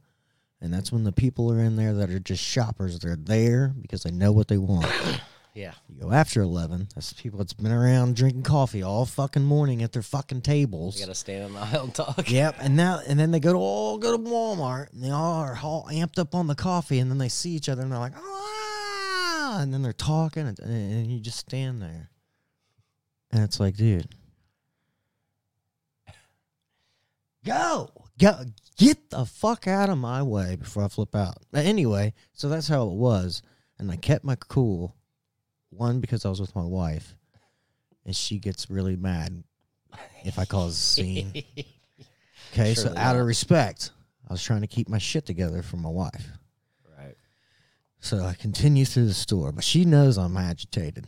and 0.61 0.73
that's 0.73 0.91
when 0.91 1.05
the 1.05 1.13
people 1.13 1.53
are 1.53 1.61
in 1.61 1.77
there 1.77 1.93
that 1.95 2.11
are 2.11 2.21
just 2.21 2.43
shoppers. 2.43 2.99
They're 2.99 3.17
there 3.17 3.75
because 3.81 4.05
they 4.05 4.11
know 4.11 4.33
what 4.33 4.49
they 4.49 4.59
want. 4.59 4.87
Yeah. 5.55 5.73
You 5.89 6.01
go 6.01 6.13
after 6.13 6.41
11, 6.41 6.89
that's 6.95 7.13
people 7.13 7.39
that's 7.39 7.53
been 7.53 7.73
around 7.73 8.17
drinking 8.17 8.45
coffee 8.45 8.83
all 8.83 9.05
fucking 9.05 9.45
morning 9.45 9.83
at 9.83 9.93
their 9.93 10.03
fucking 10.03 10.41
tables. 10.41 10.99
You 10.99 11.07
got 11.07 11.13
to 11.13 11.19
stand 11.19 11.45
in 11.45 11.53
the 11.53 11.61
aisle 11.61 11.85
and 11.85 11.95
talk. 11.95 12.31
Yep, 12.31 12.57
and 12.61 12.75
now 12.75 13.01
and 13.07 13.19
then 13.19 13.33
they 13.33 13.41
go 13.41 13.53
to 13.53 13.59
all 13.59 13.99
go 13.99 14.17
to 14.17 14.23
Walmart 14.23 14.93
and 14.93 15.05
they 15.05 15.11
all 15.11 15.41
are 15.41 15.59
all 15.63 15.87
amped 15.93 16.19
up 16.19 16.35
on 16.35 16.47
the 16.47 16.55
coffee, 16.55 16.99
and 16.99 17.11
then 17.11 17.19
they 17.19 17.29
see 17.29 17.51
each 17.51 17.69
other 17.69 17.83
and 17.83 17.93
they're 17.93 17.99
like, 17.99 18.15
ah, 18.17 19.59
and 19.61 19.75
then 19.75 19.83
they're 19.83 19.93
talking, 19.93 20.47
and, 20.47 20.59
and 20.59 21.07
you 21.07 21.21
just 21.21 21.39
stand 21.39 21.83
there, 21.83 22.09
and 23.31 23.45
it's 23.45 23.61
like, 23.61 23.77
dude, 23.77 24.09
go, 27.45 27.91
go, 28.19 28.45
get 28.79 29.11
the 29.11 29.27
fuck 29.27 29.67
out 29.69 29.91
of 29.91 29.99
my 29.99 30.23
way 30.23 30.57
before 30.57 30.85
I 30.85 30.89
flip 30.89 31.15
out. 31.15 31.37
But 31.51 31.67
anyway, 31.67 32.15
so 32.33 32.49
that's 32.49 32.69
how 32.69 32.87
it 32.89 32.95
was, 32.95 33.43
and 33.79 33.91
I 33.91 33.97
kept 33.97 34.25
my 34.25 34.37
cool. 34.37 34.97
One 35.73 36.01
because 36.01 36.25
I 36.25 36.29
was 36.29 36.41
with 36.41 36.55
my 36.55 36.65
wife, 36.65 37.15
and 38.05 38.15
she 38.15 38.39
gets 38.39 38.71
really 38.71 38.97
mad 38.97 39.43
if 40.25 40.39
I 40.39 40.45
cause 40.45 40.75
a 40.75 40.77
scene. 40.81 41.45
Okay, 42.53 42.75
so 42.75 42.83
Surely 42.89 42.99
out 42.99 43.15
of 43.17 43.21
not. 43.21 43.27
respect, 43.29 43.93
I 44.29 44.33
was 44.35 44.43
trying 44.43 44.61
to 44.61 44.67
keep 44.67 44.87
my 44.87 44.99
shit 44.99 45.25
together 45.25 45.63
for 45.63 45.79
my 45.79 45.89
wife. 45.89 46.27
Right. 46.99 47.17
So 48.01 48.23
I 48.23 48.35
continue 48.35 48.85
through 48.85 49.07
the 49.07 49.15
store, 49.15 49.53
but 49.53 49.65
she 49.65 49.87
knows 49.87 50.19
I'm 50.19 50.37
agitated. 50.37 51.07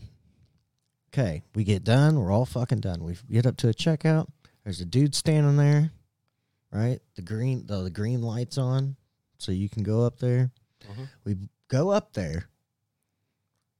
Okay, 1.12 1.42
we 1.54 1.64
get 1.64 1.84
done. 1.84 2.18
We're 2.18 2.30
all 2.32 2.46
fucking 2.46 2.80
done. 2.80 3.04
We 3.04 3.16
get 3.30 3.44
up 3.44 3.58
to 3.58 3.68
a 3.68 3.74
checkout. 3.74 4.26
There's 4.64 4.80
a 4.80 4.86
dude 4.86 5.14
standing 5.14 5.58
there, 5.58 5.90
right? 6.72 6.98
The 7.16 7.20
green, 7.22 7.66
the, 7.66 7.82
the 7.82 7.90
green 7.90 8.22
lights 8.22 8.56
on, 8.56 8.96
so 9.36 9.52
you 9.52 9.68
can 9.68 9.82
go 9.82 10.00
up 10.06 10.18
there. 10.20 10.50
Mhm. 10.90 11.08
We 11.24 11.36
go 11.68 11.90
up 11.90 12.14
there. 12.14 12.48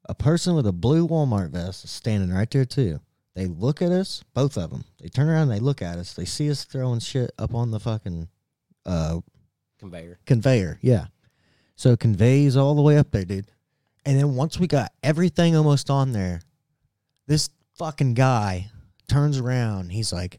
A 0.07 0.15
person 0.15 0.55
with 0.55 0.67
a 0.67 0.73
blue 0.73 1.07
Walmart 1.09 1.51
vest 1.51 1.85
is 1.85 1.91
standing 1.91 2.31
right 2.31 2.51
there 2.51 2.65
too. 2.65 3.01
They 3.35 3.47
look 3.47 3.83
at 3.83 3.91
us, 3.91 4.23
both 4.33 4.57
of 4.57 4.71
them. 4.71 4.85
They 5.01 5.09
turn 5.09 5.29
around, 5.29 5.51
and 5.51 5.53
they 5.53 5.59
look 5.61 5.83
at 5.83 5.99
us. 5.99 6.13
They 6.13 6.25
see 6.25 6.51
us 6.51 6.65
throwing 6.65 7.01
shit 7.01 7.33
up 7.39 7.55
on 7.55 7.71
the 7.71 7.81
fucking 7.81 8.29
uh, 8.87 9.21
Conveyor. 9.81 10.19
conveyor. 10.25 10.79
Yeah. 10.83 11.07
So 11.75 11.93
it 11.93 12.01
conveys 12.01 12.57
all 12.57 12.75
the 12.75 12.83
way 12.83 12.97
up 12.97 13.11
there, 13.11 13.25
dude. 13.25 13.47
And 14.07 14.19
then 14.19 14.35
once 14.37 14.59
we 14.61 14.67
got 14.67 14.93
everything 15.03 15.57
almost 15.57 15.91
on 15.91 16.13
there, 16.13 16.43
this 17.27 17.49
fucking 17.77 18.15
guy 18.15 18.71
turns 19.09 19.39
around. 19.39 19.91
He's 19.91 20.13
like, 20.13 20.39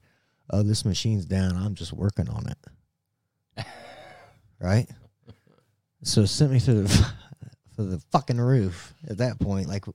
"Oh, 0.49 0.63
this 0.63 0.85
machine's 0.85 1.25
down. 1.25 1.57
I'm 1.57 1.75
just 1.75 1.91
working 1.91 2.29
on 2.29 2.45
it." 2.47 3.65
right? 4.59 4.87
So 6.03 6.21
it 6.21 6.27
sent 6.27 6.51
me 6.51 6.59
through 6.59 6.83
the 6.83 7.07
the 7.83 8.01
fucking 8.11 8.39
roof 8.39 8.93
at 9.07 9.17
that 9.17 9.39
point. 9.39 9.67
Like, 9.67 9.85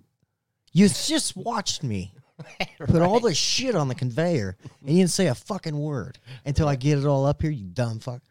you 0.73 0.89
just 0.89 1.37
watched 1.37 1.83
me 1.83 2.13
put 2.87 3.03
all 3.03 3.21
this 3.21 3.37
shit 3.37 3.75
on 3.75 3.89
the 3.89 3.95
conveyor 3.95 4.57
and 4.81 4.91
you 4.91 4.99
didn't 4.99 5.11
say 5.11 5.27
a 5.27 5.35
fucking 5.35 5.79
word 5.79 6.19
until 6.45 6.69
I 6.69 6.77
get 6.77 6.99
it 6.99 7.07
all 7.07 7.27
up 7.27 7.43
here, 7.43 7.51
you 7.51 7.67
dumb 7.67 8.01
fuck. 8.01 8.23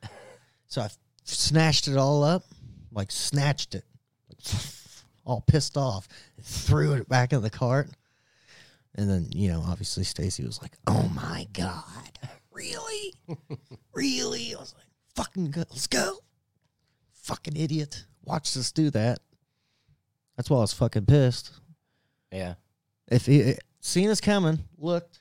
So 0.68 0.82
I 0.82 0.86
f- 0.86 0.97
snatched 1.24 1.88
it 1.88 1.97
all 1.97 2.24
up, 2.24 2.43
like 2.91 3.12
snatched 3.12 3.76
it, 3.76 3.86
all 5.26 5.43
pissed 5.47 5.78
off, 5.78 6.08
threw 6.41 6.93
it 6.93 7.10
back 7.10 7.34
in 7.34 7.41
the 7.41 7.50
cart. 7.50 7.89
And 8.95 9.10
then, 9.10 9.28
you 9.34 9.50
know, 9.52 9.64
obviously 9.66 10.04
Stacy 10.04 10.43
was 10.43 10.62
like, 10.62 10.74
oh 10.88 11.10
my 11.14 11.47
God, 11.54 11.84
really? 12.52 13.14
really? 13.93 14.56
I 14.56 14.60
was 14.60 14.74
like, 14.76 14.86
fucking 15.16 15.52
go, 15.52 15.64
let's 15.70 15.88
go. 15.88 16.18
Fucking 17.14 17.56
idiot. 17.56 18.06
Watched 18.24 18.58
us 18.58 18.72
do 18.72 18.89
that. 18.91 19.20
That's 20.40 20.50
why 20.50 20.60
I 20.60 20.62
was 20.62 20.72
fucking 20.72 21.06
pissed. 21.06 21.52
Yeah. 22.32 22.54
If 23.12 23.26
he 23.26 23.56
seen 23.82 24.10
us 24.10 24.22
coming, 24.22 24.60
looked, 24.78 25.20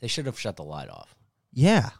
They 0.00 0.08
should 0.08 0.26
have 0.26 0.36
shut 0.40 0.56
the 0.56 0.64
light 0.64 0.88
off. 0.88 1.14
yeah, 1.52 1.90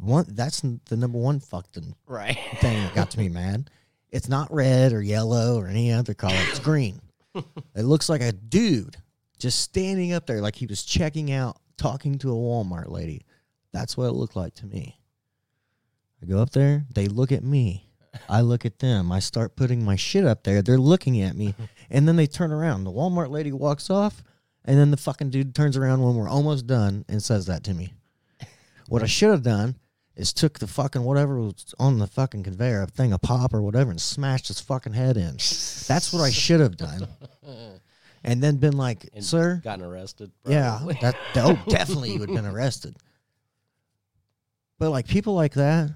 one 0.00 0.24
that's 0.30 0.62
the 0.62 0.96
number 0.96 1.18
one 1.18 1.38
fucking 1.38 1.94
Right. 2.08 2.36
thing 2.56 2.82
that 2.82 2.96
got 2.96 3.12
to 3.12 3.18
me 3.20 3.28
mad. 3.28 3.70
It's 4.10 4.28
not 4.28 4.52
red 4.52 4.92
or 4.92 5.00
yellow 5.00 5.56
or 5.56 5.68
any 5.68 5.92
other 5.92 6.14
color. 6.14 6.34
It's 6.48 6.58
green. 6.58 7.00
it 7.36 7.84
looks 7.84 8.08
like 8.08 8.22
a 8.22 8.32
dude 8.32 8.96
just 9.38 9.60
standing 9.60 10.14
up 10.14 10.26
there, 10.26 10.40
like 10.40 10.56
he 10.56 10.66
was 10.66 10.82
checking 10.82 11.30
out, 11.30 11.58
talking 11.76 12.18
to 12.18 12.32
a 12.32 12.34
Walmart 12.34 12.90
lady. 12.90 13.24
That's 13.72 13.96
what 13.96 14.06
it 14.06 14.14
looked 14.14 14.34
like 14.34 14.54
to 14.56 14.66
me. 14.66 14.98
I 16.20 16.26
go 16.26 16.40
up 16.42 16.50
there. 16.50 16.86
They 16.92 17.06
look 17.06 17.30
at 17.30 17.44
me. 17.44 17.85
I 18.28 18.40
look 18.40 18.64
at 18.64 18.78
them. 18.78 19.10
I 19.12 19.18
start 19.20 19.56
putting 19.56 19.84
my 19.84 19.96
shit 19.96 20.24
up 20.24 20.44
there. 20.44 20.62
They're 20.62 20.78
looking 20.78 21.20
at 21.22 21.36
me, 21.36 21.54
and 21.90 22.06
then 22.06 22.16
they 22.16 22.26
turn 22.26 22.52
around. 22.52 22.84
The 22.84 22.92
Walmart 22.92 23.30
lady 23.30 23.52
walks 23.52 23.90
off, 23.90 24.22
and 24.64 24.78
then 24.78 24.90
the 24.90 24.96
fucking 24.96 25.30
dude 25.30 25.54
turns 25.54 25.76
around 25.76 26.02
when 26.02 26.14
we're 26.14 26.28
almost 26.28 26.66
done 26.66 27.04
and 27.08 27.22
says 27.22 27.46
that 27.46 27.64
to 27.64 27.74
me. 27.74 27.92
What 28.88 29.02
I 29.02 29.06
should 29.06 29.30
have 29.30 29.42
done 29.42 29.74
is 30.14 30.32
took 30.32 30.60
the 30.60 30.68
fucking 30.68 31.02
whatever 31.02 31.40
was 31.40 31.74
on 31.78 31.98
the 31.98 32.06
fucking 32.06 32.44
conveyor, 32.44 32.82
a 32.82 32.86
thing 32.86 33.12
of 33.12 33.20
pop 33.20 33.52
or 33.52 33.60
whatever, 33.60 33.90
and 33.90 34.00
smashed 34.00 34.46
his 34.46 34.60
fucking 34.60 34.92
head 34.92 35.16
in. 35.16 35.32
That's 35.32 36.12
what 36.12 36.22
I 36.22 36.30
should 36.30 36.60
have 36.60 36.76
done. 36.76 37.08
And 38.24 38.42
then 38.42 38.56
been 38.56 38.76
like, 38.76 39.08
And 39.14 39.24
sir, 39.24 39.60
Gotten 39.62 39.84
arrested. 39.84 40.32
yeah, 40.48 40.80
that 41.00 41.14
oh, 41.36 41.62
definitely 41.68 42.12
you 42.12 42.18
would 42.18 42.28
have 42.28 42.36
been 42.36 42.52
arrested. 42.52 42.96
But 44.80 44.90
like 44.90 45.06
people 45.06 45.34
like 45.34 45.54
that, 45.54 45.90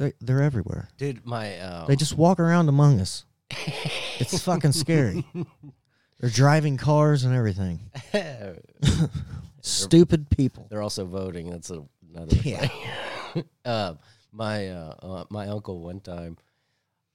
they 0.00 0.12
they're 0.20 0.42
everywhere. 0.42 0.88
Dude, 0.96 1.24
my 1.26 1.58
um, 1.60 1.86
They 1.86 1.94
just 1.94 2.16
walk 2.16 2.40
around 2.40 2.68
among 2.68 3.00
us. 3.00 3.24
It's 4.18 4.42
fucking 4.44 4.72
scary. 4.72 5.24
They're 6.18 6.30
driving 6.30 6.76
cars 6.78 7.24
and 7.24 7.34
everything. 7.34 7.80
Stupid 9.60 10.30
people. 10.30 10.66
They're 10.70 10.82
also 10.82 11.04
voting. 11.04 11.50
That's 11.50 11.70
a, 11.70 11.84
another 12.14 12.34
Yeah. 12.36 12.66
thing. 13.34 13.44
uh, 13.64 13.94
my 14.32 14.68
uh, 14.70 14.94
uh, 15.02 15.24
my 15.30 15.48
uncle 15.48 15.80
one 15.80 16.00
time, 16.00 16.38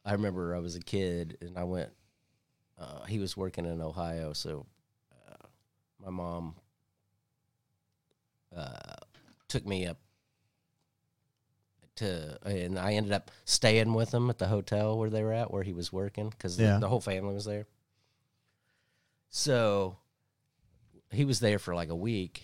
I 0.06 0.12
remember 0.14 0.56
I 0.56 0.60
was 0.60 0.76
a 0.76 0.80
kid 0.82 1.38
and 1.42 1.58
I 1.58 1.64
went. 1.64 1.90
Uh, 2.78 3.06
he 3.06 3.18
was 3.20 3.36
working 3.36 3.66
in 3.66 3.82
Ohio, 3.82 4.34
so 4.34 4.66
uh, 5.12 5.48
my 6.04 6.12
mom 6.12 6.56
uh, 8.56 8.96
took 9.48 9.66
me 9.66 9.86
up 9.88 9.98
to, 11.98 12.38
and 12.46 12.78
I 12.80 12.94
ended 12.94 13.12
up 13.14 13.32
staying 13.46 13.94
with 13.94 14.14
him 14.14 14.30
at 14.30 14.38
the 14.38 14.48
hotel 14.48 14.98
where 14.98 15.10
they 15.10 15.24
were 15.24 15.34
at, 15.34 15.52
where 15.52 15.64
he 15.64 15.74
was 15.74 15.92
working, 15.94 16.30
because 16.30 16.60
Yeah. 16.60 16.74
the, 16.76 16.80
the 16.82 16.90
whole 16.90 17.02
family 17.02 17.34
was 17.34 17.46
there. 17.46 17.66
So 19.30 19.98
he 21.12 21.26
was 21.26 21.40
there 21.40 21.60
for 21.60 21.76
like 21.76 21.90
a 21.90 21.96
week, 21.96 22.44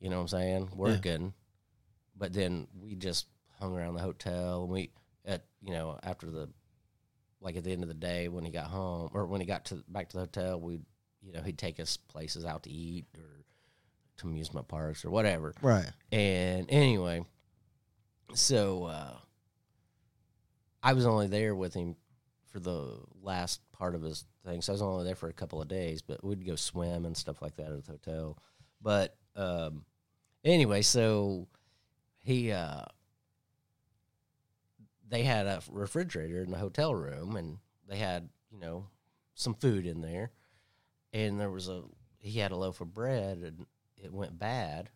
you 0.00 0.10
know 0.10 0.16
what 0.16 0.22
I'm 0.22 0.28
saying, 0.28 0.70
working. 0.74 1.34
But 2.16 2.32
then 2.32 2.66
we 2.80 2.94
just 2.94 3.26
hung 3.58 3.76
around 3.76 3.94
the 3.94 4.00
hotel 4.00 4.62
and 4.62 4.70
we 4.72 4.90
at 5.24 5.44
you 5.62 5.72
know 5.72 5.98
after 6.02 6.30
the 6.30 6.48
like 7.40 7.56
at 7.56 7.64
the 7.64 7.72
end 7.72 7.82
of 7.82 7.88
the 7.88 7.94
day 7.94 8.28
when 8.28 8.44
he 8.44 8.50
got 8.50 8.66
home 8.66 9.10
or 9.14 9.26
when 9.26 9.40
he 9.40 9.46
got 9.46 9.64
to 9.66 9.82
back 9.88 10.08
to 10.10 10.16
the 10.16 10.22
hotel, 10.22 10.60
we 10.60 10.80
you 11.22 11.32
know 11.32 11.42
he'd 11.42 11.58
take 11.58 11.80
us 11.80 11.96
places 11.96 12.44
out 12.44 12.62
to 12.64 12.70
eat 12.70 13.06
or 13.16 13.44
to 14.18 14.26
amusement 14.28 14.68
parks 14.68 15.04
or 15.04 15.10
whatever. 15.10 15.54
Right. 15.62 15.90
And 16.12 16.66
anyway, 16.70 17.24
so 18.32 18.84
uh, 18.84 19.16
I 20.82 20.92
was 20.92 21.06
only 21.06 21.26
there 21.26 21.54
with 21.54 21.74
him 21.74 21.96
for 22.50 22.60
the 22.60 23.00
last 23.22 23.60
part 23.72 23.94
of 23.94 24.02
his 24.02 24.24
thing. 24.44 24.62
So 24.62 24.72
I 24.72 24.74
was 24.74 24.82
only 24.82 25.04
there 25.04 25.14
for 25.14 25.28
a 25.28 25.32
couple 25.32 25.60
of 25.60 25.68
days, 25.68 26.02
but 26.02 26.22
we'd 26.24 26.46
go 26.46 26.56
swim 26.56 27.04
and 27.04 27.16
stuff 27.16 27.42
like 27.42 27.56
that 27.56 27.72
at 27.72 27.84
the 27.84 27.92
hotel. 27.92 28.38
But 28.80 29.16
um, 29.34 29.84
anyway, 30.44 30.82
so 30.82 31.48
he 32.22 32.52
uh, 32.52 32.84
they 35.08 35.22
had 35.22 35.46
a 35.46 35.62
refrigerator 35.70 36.42
in 36.42 36.50
the 36.50 36.58
hotel 36.58 36.94
room, 36.94 37.36
and 37.36 37.58
they 37.88 37.96
had 37.96 38.28
you 38.52 38.60
know 38.60 38.86
some 39.34 39.54
food 39.54 39.86
in 39.86 40.00
there, 40.00 40.30
and 41.12 41.40
there 41.40 41.50
was 41.50 41.68
a 41.68 41.82
he 42.18 42.38
had 42.38 42.52
a 42.52 42.56
loaf 42.56 42.80
of 42.80 42.94
bread, 42.94 43.38
and 43.38 43.66
it 43.96 44.12
went 44.12 44.38
bad 44.38 44.90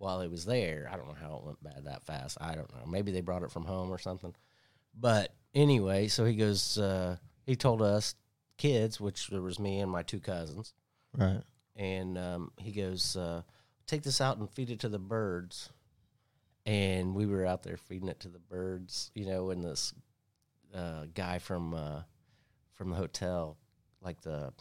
while 0.00 0.20
it 0.22 0.30
was 0.30 0.44
there. 0.46 0.88
I 0.90 0.96
don't 0.96 1.06
know 1.08 1.14
how 1.20 1.36
it 1.36 1.44
went 1.44 1.62
bad 1.62 1.84
that 1.84 2.04
fast. 2.06 2.38
I 2.40 2.54
don't 2.54 2.72
know. 2.74 2.86
Maybe 2.90 3.12
they 3.12 3.20
brought 3.20 3.42
it 3.42 3.50
from 3.52 3.64
home 3.66 3.90
or 3.92 3.98
something. 3.98 4.34
But 4.98 5.32
anyway, 5.54 6.08
so 6.08 6.24
he 6.24 6.34
goes. 6.34 6.78
Uh, 6.78 7.16
he 7.44 7.54
told 7.54 7.82
us 7.82 8.14
kids, 8.56 8.98
which 9.00 9.28
there 9.28 9.42
was 9.42 9.58
me 9.58 9.80
and 9.80 9.90
my 9.90 10.02
two 10.02 10.18
cousins, 10.20 10.72
Right. 11.16 11.42
and 11.76 12.16
um, 12.18 12.52
he 12.58 12.72
goes, 12.72 13.14
uh, 13.16 13.42
"Take 13.86 14.02
this 14.02 14.20
out 14.20 14.38
and 14.38 14.50
feed 14.50 14.70
it 14.70 14.80
to 14.80 14.88
the 14.88 14.98
birds." 14.98 15.68
And 16.66 17.14
we 17.14 17.26
were 17.26 17.46
out 17.46 17.62
there 17.62 17.76
feeding 17.76 18.08
it 18.08 18.20
to 18.20 18.28
the 18.28 18.38
birds, 18.38 19.10
you 19.14 19.26
know. 19.26 19.50
And 19.50 19.62
this 19.62 19.92
uh, 20.74 21.06
guy 21.14 21.38
from 21.38 21.74
uh, 21.74 22.02
from 22.74 22.90
the 22.90 22.96
hotel, 22.96 23.56
like 24.02 24.20
the 24.22 24.52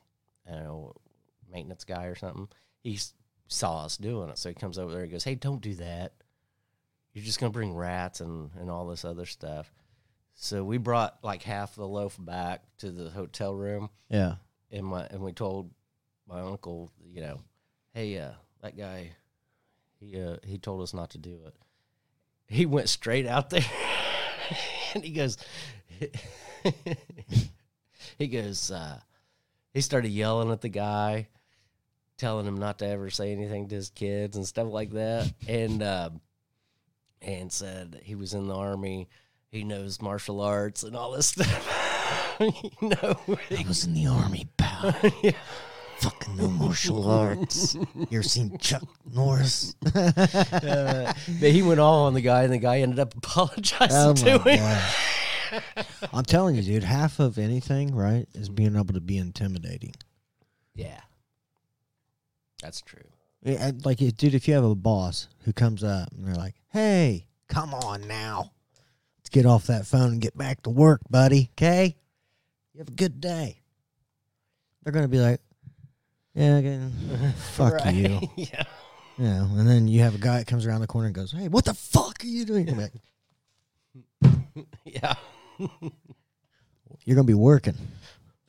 I 0.48 0.52
don't 0.52 0.64
know 0.64 0.94
maintenance 1.52 1.84
guy 1.86 2.06
or 2.06 2.16
something, 2.16 2.48
he 2.82 2.96
s- 2.96 3.14
saw 3.50 3.84
us 3.84 3.98
doing 3.98 4.30
it, 4.30 4.38
so 4.38 4.48
he 4.50 4.56
comes 4.56 4.78
over 4.78 4.94
there 4.94 5.02
and 5.02 5.12
goes, 5.12 5.24
"Hey, 5.26 5.36
don't 5.36 5.62
do 5.62 5.74
that. 5.76 6.14
You're 7.14 7.26
just 7.26 7.40
gonna 7.40 7.52
bring 7.52 7.76
rats 7.76 8.22
and 8.22 8.52
and 8.56 8.70
all 8.70 8.88
this 8.88 9.04
other 9.04 9.26
stuff." 9.26 9.74
So 10.36 10.64
we 10.64 10.78
brought 10.78 11.18
like 11.24 11.44
half 11.44 11.76
the 11.76 11.88
loaf 11.88 12.16
back 12.18 12.64
to 12.78 12.92
the 12.92 13.10
hotel 13.10 13.54
room, 13.54 13.90
Yeah. 14.10 14.36
and 14.72 14.86
my 14.86 15.06
and 15.08 15.22
we 15.22 15.34
told 15.34 15.72
my 16.28 16.40
uncle, 16.40 16.92
you 17.04 17.20
know, 17.22 17.42
hey, 17.94 18.18
uh, 18.20 18.32
that 18.62 18.78
guy, 18.78 19.12
he 20.00 20.22
uh, 20.22 20.38
he 20.44 20.58
told 20.58 20.82
us 20.82 20.94
not 20.94 21.10
to 21.10 21.18
do 21.18 21.42
it. 21.46 21.56
He 22.48 22.66
went 22.66 22.88
straight 22.88 23.28
out 23.28 23.50
there, 23.50 23.66
and 24.94 25.04
he 25.04 25.12
goes, 25.12 25.38
he 28.18 28.28
goes, 28.28 28.72
uh, 28.72 29.00
he 29.74 29.82
started 29.82 30.10
yelling 30.10 30.52
at 30.52 30.62
the 30.62 30.70
guy, 30.70 31.28
telling 32.20 32.46
him 32.46 32.58
not 32.58 32.78
to 32.80 32.86
ever 32.88 33.10
say 33.10 33.32
anything 33.32 33.68
to 33.70 33.76
his 33.76 33.90
kids 33.90 34.38
and 34.38 34.46
stuff 34.46 34.68
like 34.68 34.92
that, 34.92 35.34
and 35.48 35.82
um, 35.82 36.22
and 37.22 37.52
said 37.52 38.00
he 38.04 38.14
was 38.16 38.34
in 38.36 38.48
the 38.48 38.56
army. 38.56 39.08
He 39.52 39.64
knows 39.64 40.00
martial 40.00 40.42
arts 40.42 40.84
and 40.84 40.96
all 40.96 41.14
this 41.14 41.28
stuff. 41.28 42.38
you 42.40 42.90
know, 42.90 43.20
I 43.50 43.66
was 43.68 43.84
in 43.86 43.96
the 43.96 44.06
army, 44.06 44.48
pal. 44.58 44.94
yeah. 45.24 45.32
Fucking 46.02 46.36
no 46.38 46.48
martial 46.50 47.10
arts. 47.10 47.74
You 47.74 48.08
ever 48.14 48.24
seen 48.24 48.58
Chuck 48.60 48.84
Norris? 49.12 49.76
Uh, 49.94 51.12
but 51.42 51.52
he 51.52 51.62
went 51.62 51.80
all 51.80 52.06
on 52.06 52.14
the 52.14 52.22
guy, 52.22 52.44
and 52.44 52.54
the 52.54 52.58
guy 52.60 52.80
ended 52.80 53.00
up 53.00 53.16
apologizing 53.18 53.90
Oh 53.92 54.14
to 54.14 54.38
him. 54.38 54.60
god! 54.60 55.86
I'm 56.14 56.24
telling 56.24 56.56
you, 56.56 56.62
dude. 56.62 56.84
Half 56.84 57.20
of 57.20 57.38
anything, 57.38 57.94
right, 57.94 58.28
is 58.34 58.48
being 58.50 58.76
able 58.76 58.94
to 58.94 59.02
be 59.02 59.18
intimidating. 59.18 59.94
Yeah, 60.76 61.02
that's 62.62 62.82
true. 62.82 63.02
Yeah, 63.44 63.68
and, 63.68 63.86
like, 63.86 63.98
dude, 64.00 64.34
if 64.36 64.48
you 64.48 64.54
have 64.54 64.64
a 64.66 64.76
boss 64.76 65.28
who 65.46 65.54
comes 65.54 65.84
up 65.84 66.12
and 66.12 66.28
they're 66.28 66.36
like, 66.36 66.56
"Hey, 66.70 67.28
come 67.48 67.74
on 67.74 68.08
now, 68.08 68.52
let's 69.20 69.30
get 69.30 69.46
off 69.46 69.68
that 69.68 69.86
phone 69.86 70.14
and 70.14 70.22
get 70.22 70.38
back 70.38 70.62
to 70.64 70.70
work, 70.70 71.02
buddy. 71.10 71.50
Okay, 71.54 71.96
you 72.74 72.80
have 72.80 72.90
a 72.90 72.92
good 72.92 73.22
day." 73.22 73.62
They're 74.84 74.92
gonna 74.94 75.08
be 75.08 75.20
like, 75.20 75.40
"Yeah, 76.36 76.56
okay, 76.56 76.90
fuck 77.54 77.74
Right. 77.76 77.94
you," 77.96 78.20
yeah. 78.36 78.64
you 79.18 79.24
know. 79.26 79.48
And 79.56 79.68
then 79.68 79.88
you 79.88 80.02
have 80.02 80.16
a 80.16 80.20
guy 80.20 80.40
that 80.40 80.48
comes 80.48 80.66
around 80.66 80.82
the 80.82 80.88
corner 80.88 81.08
and 81.08 81.16
goes, 81.16 81.32
"Hey, 81.32 81.48
what 81.48 81.64
the 81.66 81.74
fuck 81.74 82.22
are 82.24 82.28
you 82.28 82.44
doing?" 82.46 82.76
Like, 82.76 82.94
Yeah. 84.84 85.14
You're 87.06 87.16
gonna 87.16 87.24
be 87.24 87.34
working. 87.34 87.78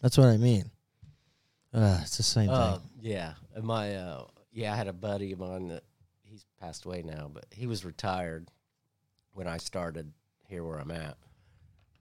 That's 0.02 0.18
what 0.18 0.26
I 0.28 0.36
mean. 0.36 0.70
Uh, 1.72 1.98
it's 2.02 2.16
the 2.16 2.22
same 2.24 2.50
Uh, 2.50 2.78
thing. 2.78 2.88
yeah. 3.00 3.34
My 3.62 3.94
uh, 3.94 4.24
yeah, 4.52 4.72
I 4.72 4.76
had 4.76 4.88
a 4.88 4.92
buddy 4.92 5.32
of 5.32 5.40
mine 5.40 5.68
that 5.68 5.84
he's 6.22 6.44
passed 6.60 6.84
away 6.84 7.02
now, 7.02 7.30
but 7.32 7.46
he 7.50 7.66
was 7.66 7.84
retired 7.84 8.48
when 9.32 9.46
I 9.46 9.58
started 9.58 10.12
here 10.46 10.64
where 10.64 10.78
I'm 10.78 10.90
at. 10.90 11.16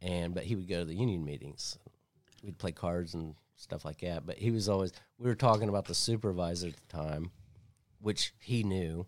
And 0.02 0.34
but 0.34 0.44
he 0.44 0.56
would 0.56 0.68
go 0.68 0.80
to 0.80 0.86
the 0.86 0.96
union 0.96 1.26
meetings. 1.26 1.78
We'd 2.44 2.58
play 2.58 2.72
cards 2.72 3.14
and 3.14 3.36
stuff 3.56 3.84
like 3.84 4.00
that. 4.02 4.26
But 4.26 4.38
he 4.38 4.52
was 4.52 4.70
always 4.70 4.94
we 5.18 5.28
were 5.28 5.36
talking 5.36 5.70
about 5.70 5.86
the 5.86 5.96
supervisor 5.96 6.68
at 6.68 6.76
the 6.76 6.98
time, 6.98 7.32
which 8.02 8.34
he 8.40 8.64
knew. 8.64 9.06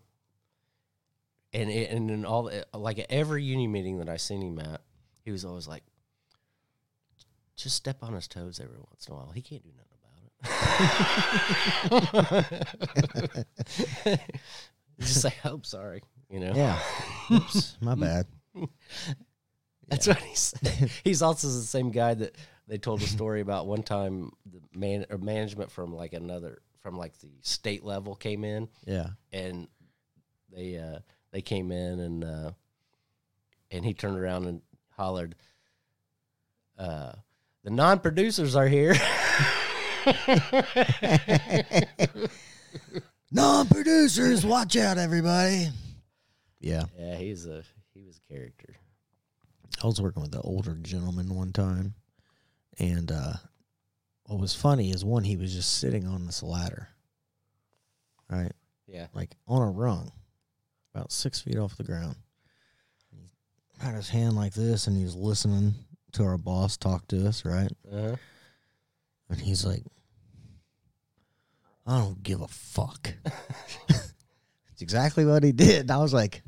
And 1.54 1.70
it, 1.70 1.90
and 1.90 2.10
in 2.10 2.24
all 2.24 2.50
like 2.72 2.98
at 2.98 3.06
every 3.10 3.42
union 3.42 3.72
meeting 3.72 3.98
that 3.98 4.08
I 4.08 4.16
seen 4.16 4.42
him 4.42 4.58
at, 4.58 4.80
he 5.22 5.30
was 5.30 5.44
always 5.44 5.68
like, 5.68 5.82
just 7.56 7.76
step 7.76 7.98
on 8.02 8.14
his 8.14 8.26
toes 8.26 8.58
every 8.60 8.78
once 8.78 9.06
in 9.06 9.14
a 9.14 9.16
while. 9.16 9.32
He 9.34 9.42
can't 9.42 9.62
do 9.62 9.70
nothing. 9.76 9.91
just 15.00 15.22
say, 15.22 15.32
"Oh, 15.44 15.60
sorry," 15.62 16.02
you 16.30 16.40
know. 16.40 16.52
Yeah. 16.54 16.78
Oops, 17.30 17.76
my 17.80 17.94
bad. 17.94 18.26
That's 19.88 20.06
what 20.06 20.18
he's. 20.18 20.54
He's 21.04 21.22
also 21.22 21.48
the 21.48 21.62
same 21.62 21.90
guy 21.90 22.14
that 22.14 22.36
they 22.68 22.78
told 22.78 23.02
a 23.02 23.06
story 23.06 23.40
about 23.40 23.66
one 23.66 23.82
time. 23.82 24.32
The 24.50 24.60
man 24.78 25.06
or 25.10 25.18
management 25.18 25.70
from 25.70 25.94
like 25.94 26.12
another 26.12 26.62
from 26.80 26.96
like 26.96 27.18
the 27.18 27.28
state 27.42 27.84
level 27.84 28.14
came 28.16 28.42
in 28.44 28.68
Yeah. 28.86 29.10
and 29.32 29.68
they 30.52 30.76
uh 30.78 30.98
they 31.30 31.40
came 31.40 31.70
in 31.70 32.00
and 32.00 32.24
uh 32.24 32.50
and 33.70 33.84
he 33.84 33.94
turned 33.94 34.18
around 34.18 34.46
and 34.46 34.62
hollered 34.96 35.36
uh 36.76 37.12
the 37.62 37.70
non-producers 37.70 38.56
are 38.56 38.66
here 38.66 38.96
Non-producers, 43.30 44.44
watch 44.44 44.76
out, 44.76 44.98
everybody. 44.98 45.68
Yeah. 46.60 46.84
yeah 46.98 47.16
he's 47.16 47.46
a 47.46 47.62
he 47.94 48.02
was 48.04 48.18
a 48.18 48.32
character 48.32 48.74
I 49.82 49.86
was 49.86 50.00
working 50.00 50.22
with 50.22 50.34
an 50.34 50.42
older 50.44 50.74
gentleman 50.74 51.34
one 51.34 51.52
time, 51.52 51.94
and 52.78 53.10
uh, 53.10 53.32
what 54.26 54.40
was 54.40 54.54
funny 54.54 54.90
is 54.90 55.04
one 55.04 55.24
he 55.24 55.36
was 55.36 55.52
just 55.52 55.78
sitting 55.78 56.06
on 56.06 56.26
this 56.26 56.42
ladder, 56.42 56.88
right, 58.30 58.52
yeah 58.86 59.06
like 59.12 59.34
on 59.48 59.62
a 59.62 59.70
rung, 59.70 60.12
about 60.94 61.10
six 61.10 61.40
feet 61.40 61.58
off 61.58 61.76
the 61.76 61.84
ground. 61.84 62.16
He 63.10 63.84
had 63.84 63.94
his 63.94 64.08
hand 64.08 64.36
like 64.36 64.54
this, 64.54 64.86
and 64.86 64.96
he 64.96 65.04
was 65.04 65.16
listening 65.16 65.74
to 66.12 66.24
our 66.24 66.38
boss 66.38 66.76
talk 66.76 67.08
to 67.08 67.26
us, 67.26 67.44
right? 67.44 67.72
uh-huh. 67.92 68.16
And 69.32 69.40
he's 69.40 69.64
like, 69.64 69.82
I 71.86 71.98
don't 71.98 72.22
give 72.22 72.40
a 72.40 72.48
fuck. 72.48 73.12
It's 74.72 74.80
exactly 74.80 75.26
what 75.26 75.42
he 75.44 75.52
did. 75.52 75.82
And 75.82 75.90
I 75.90 75.98
was 75.98 76.14
like, 76.14 76.42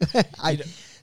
I, 0.40 0.58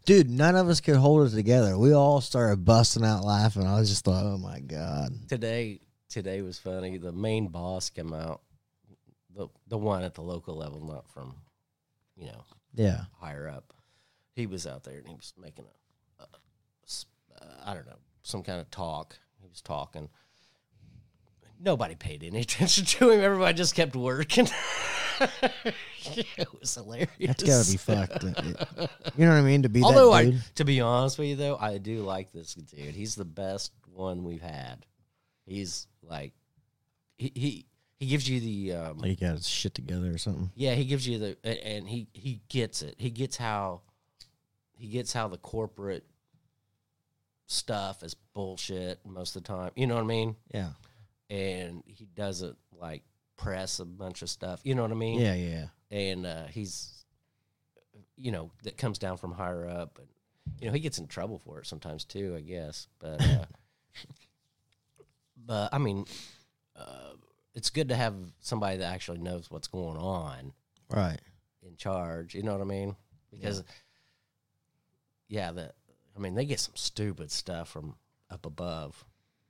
Dude, 0.05 0.27
none 0.29 0.55
of 0.55 0.67
us 0.69 0.81
could 0.81 0.95
hold 0.95 1.27
it 1.27 1.35
together. 1.35 1.77
We 1.77 1.93
all 1.93 2.19
started 2.19 2.65
busting 2.65 3.05
out 3.05 3.23
laughing. 3.23 3.67
I 3.67 3.79
was 3.79 3.89
just 3.89 4.07
like, 4.07 4.23
oh 4.23 4.37
my 4.39 4.59
God. 4.61 5.11
today 5.27 5.81
today 6.09 6.41
was 6.41 6.57
funny. 6.57 6.97
The 6.97 7.11
main 7.11 7.49
boss 7.49 7.89
came 7.91 8.11
out, 8.11 8.41
the 9.35 9.47
the 9.67 9.77
one 9.77 10.01
at 10.03 10.15
the 10.15 10.21
local 10.23 10.55
level, 10.55 10.83
not 10.83 11.07
from, 11.11 11.35
you 12.15 12.25
know, 12.25 12.43
Yeah. 12.73 13.01
higher 13.19 13.47
up. 13.47 13.73
He 14.33 14.47
was 14.47 14.65
out 14.65 14.83
there 14.83 14.97
and 14.97 15.07
he 15.07 15.13
was 15.15 15.33
making 15.39 15.65
a, 16.19 16.23
a 16.23 16.27
s- 16.85 17.05
uh, 17.39 17.45
I 17.65 17.75
don't 17.75 17.85
know, 17.85 17.99
some 18.23 18.41
kind 18.43 18.59
of 18.59 18.71
talk. 18.71 19.15
He 19.41 19.47
was 19.47 19.61
talking. 19.61 20.09
Nobody 21.59 21.95
paid 21.95 22.23
any 22.23 22.41
attention 22.41 22.85
to 22.85 23.11
him. 23.11 23.21
Everybody 23.21 23.55
just 23.55 23.75
kept 23.75 23.95
working. 23.95 24.47
it 25.19 26.47
was 26.59 26.75
hilarious. 26.75 27.09
That's 27.19 27.43
gotta 27.43 27.71
be 27.71 27.77
fucked. 27.77 28.23
You 28.23 29.25
know 29.25 29.31
what 29.31 29.37
I 29.37 29.41
mean? 29.41 29.63
To 29.63 29.69
be 29.69 29.83
Although 29.83 30.13
I, 30.13 30.37
to 30.55 30.65
be 30.65 30.81
honest 30.81 31.17
with 31.17 31.27
you 31.29 31.35
though, 31.35 31.57
I 31.57 31.77
do 31.77 32.01
like 32.01 32.31
this 32.31 32.53
dude. 32.53 32.95
He's 32.95 33.15
the 33.15 33.25
best 33.25 33.71
one 33.93 34.23
we've 34.23 34.41
had. 34.41 34.85
He's 35.45 35.87
like, 36.03 36.33
he 37.17 37.31
he, 37.33 37.65
he 37.99 38.05
gives 38.05 38.29
you 38.29 38.39
the 38.39 38.73
um, 38.73 38.99
like 38.99 39.09
he 39.09 39.15
got 39.15 39.37
his 39.37 39.47
shit 39.47 39.73
together 39.73 40.13
or 40.13 40.17
something. 40.17 40.51
yeah, 40.55 40.75
he 40.75 40.85
gives 40.85 41.07
you 41.07 41.17
the 41.17 41.37
and 41.65 41.87
he 41.87 42.07
he 42.13 42.41
gets 42.49 42.81
it. 42.81 42.95
He 42.97 43.09
gets 43.09 43.37
how 43.37 43.81
he 44.77 44.87
gets 44.87 45.13
how 45.13 45.27
the 45.27 45.37
corporate 45.37 46.05
stuff 47.47 48.03
is 48.03 48.13
bullshit 48.33 48.99
most 49.05 49.35
of 49.35 49.43
the 49.43 49.47
time. 49.47 49.71
You 49.75 49.87
know 49.87 49.95
what 49.95 50.03
I 50.03 50.07
mean? 50.07 50.35
Yeah. 50.53 50.69
And 51.29 51.83
he 51.85 52.05
doesn't 52.15 52.57
like 52.71 53.03
press 53.37 53.79
a 53.79 53.85
bunch 53.85 54.21
of 54.21 54.29
stuff. 54.29 54.61
You 54.63 54.75
know 54.75 54.81
what 54.83 54.91
I 54.91 54.95
mean? 54.95 55.19
Yeah, 55.19 55.33
yeah. 55.35 55.65
and 55.91 56.25
uh, 56.25 56.45
he's 56.45 56.93
you 58.15 58.31
know 58.31 58.51
that 58.63 58.77
comes 58.77 58.97
down 58.97 59.17
from 59.17 59.31
higher 59.31 59.67
up 59.67 59.99
and 59.99 60.07
you 60.59 60.67
know 60.67 60.73
he 60.73 60.79
gets 60.79 60.97
in 60.97 61.05
trouble 61.07 61.37
for 61.37 61.59
it 61.59 61.67
sometimes 61.67 62.03
too 62.03 62.33
i 62.35 62.41
guess 62.41 62.87
but 62.99 63.21
uh, 63.21 63.45
but 65.45 65.69
i 65.71 65.77
mean 65.77 66.05
uh, 66.75 67.11
it's 67.53 67.69
good 67.69 67.89
to 67.89 67.95
have 67.95 68.15
somebody 68.39 68.77
that 68.77 68.91
actually 68.93 69.19
knows 69.19 69.49
what's 69.51 69.67
going 69.67 69.97
on 69.97 70.53
Right. 70.89 71.19
in 71.63 71.75
charge 71.75 72.33
you 72.33 72.41
know 72.43 72.53
what 72.53 72.61
i 72.61 72.65
mean 72.65 72.95
because 73.31 73.63
yeah 75.27 75.51
that 75.51 75.75
i 76.15 76.19
mean 76.19 76.33
they 76.35 76.45
get 76.45 76.59
some 76.59 76.75
stupid 76.75 77.29
stuff 77.31 77.69
from 77.69 77.95
up 78.31 78.45
above 78.45 79.05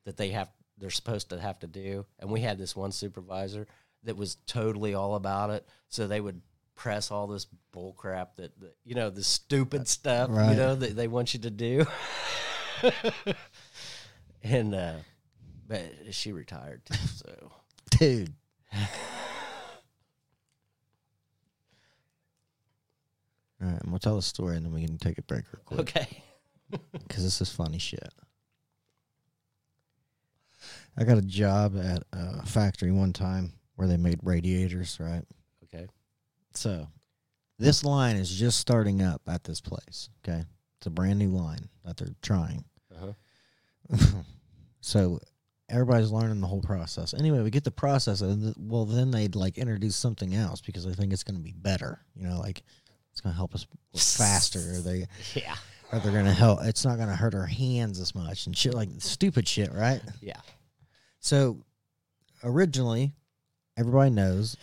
that 0.05 0.17
they 0.17 0.30
have 0.30 0.49
they're 0.78 0.89
supposed 0.89 1.30
to 1.30 1.39
have 1.39 1.59
to 1.59 1.67
do. 1.67 2.05
And 2.19 2.30
we 2.30 2.41
had 2.41 2.57
this 2.57 2.75
one 2.75 2.91
supervisor 2.91 3.67
that 4.03 4.15
was 4.15 4.36
totally 4.45 4.93
all 4.93 5.15
about 5.15 5.49
it. 5.49 5.67
So 5.89 6.07
they 6.07 6.21
would 6.21 6.41
press 6.75 7.09
all 7.11 7.28
this 7.28 7.45
bull 7.71 7.93
crap 7.93 8.36
that, 8.36 8.59
that 8.59 8.75
you 8.84 8.93
know 8.93 9.09
the 9.09 9.23
stupid 9.23 9.88
stuff 9.88 10.30
you 10.30 10.36
know 10.55 10.75
that 10.75 10.95
they 10.95 11.07
want 11.07 11.34
you 11.34 11.39
to 11.39 11.49
do. 11.49 11.86
And 14.43 14.73
uh 14.73 14.93
but 15.67 15.82
she 16.11 16.32
retired 16.32 16.86
too 16.86 16.95
so. 16.95 17.51
Dude. 17.91 18.34
All 23.59 23.67
right, 23.67 23.80
I'm 23.82 23.89
gonna 23.89 23.99
tell 23.99 24.17
a 24.17 24.21
story 24.21 24.55
and 24.55 24.65
then 24.65 24.73
we 24.73 24.86
can 24.86 24.97
take 24.97 25.17
a 25.17 25.23
break 25.23 25.45
real 25.51 25.63
quick. 25.65 25.80
Okay. 25.80 26.23
Because 26.93 27.23
this 27.23 27.41
is 27.41 27.49
funny 27.49 27.80
shit. 27.80 28.13
I 30.97 31.03
got 31.03 31.17
a 31.17 31.21
job 31.21 31.77
at 31.77 32.03
a 32.11 32.45
factory 32.45 32.91
one 32.91 33.13
time 33.13 33.53
where 33.75 33.87
they 33.87 33.97
made 33.97 34.19
radiators, 34.23 34.97
right? 34.99 35.23
okay 35.63 35.87
So, 36.53 36.87
this 37.59 37.83
line 37.83 38.15
is 38.15 38.33
just 38.33 38.59
starting 38.59 39.01
up 39.01 39.21
at 39.27 39.43
this 39.43 39.61
place. 39.61 40.09
Okay, 40.23 40.43
it's 40.79 40.87
a 40.87 40.91
brand 40.91 41.19
new 41.19 41.29
line 41.29 41.69
that 41.85 41.97
they're 41.97 42.15
trying. 42.21 42.63
uh-huh 42.93 43.13
so 44.81 45.19
everybody's 45.69 46.11
learning 46.11 46.41
the 46.41 46.47
whole 46.47 46.61
process. 46.61 47.13
Anyway, 47.13 47.41
we 47.41 47.49
get 47.49 47.63
the 47.63 47.71
process, 47.71 48.21
and 48.21 48.43
th- 48.43 48.55
well, 48.59 48.85
then 48.85 49.11
they'd 49.11 49.35
like 49.35 49.57
introduce 49.57 49.95
something 49.95 50.35
else 50.35 50.61
because 50.61 50.85
they 50.85 50.93
think 50.93 51.13
it's 51.13 51.23
going 51.23 51.37
to 51.37 51.43
be 51.43 51.53
better. 51.53 52.01
You 52.15 52.27
know, 52.27 52.39
like 52.39 52.63
it's 53.11 53.21
going 53.21 53.33
to 53.33 53.37
help 53.37 53.55
us 53.55 53.65
faster. 54.17 54.59
Or 54.59 54.81
they, 54.81 55.05
yeah 55.35 55.55
or 55.91 55.99
they're 55.99 56.11
going 56.11 56.25
to 56.25 56.33
help. 56.33 56.59
It's 56.63 56.83
not 56.85 56.97
going 56.97 57.09
to 57.09 57.15
hurt 57.15 57.35
our 57.35 57.45
hands 57.45 57.99
as 57.99 58.13
much 58.13 58.45
and 58.45 58.57
shit 58.57 58.73
like 58.73 58.89
stupid 58.99 59.47
shit, 59.47 59.71
right? 59.71 60.01
yeah 60.21 60.39
So 61.20 61.59
originally, 62.43 63.13
everybody 63.78 64.11
knows 64.11 64.57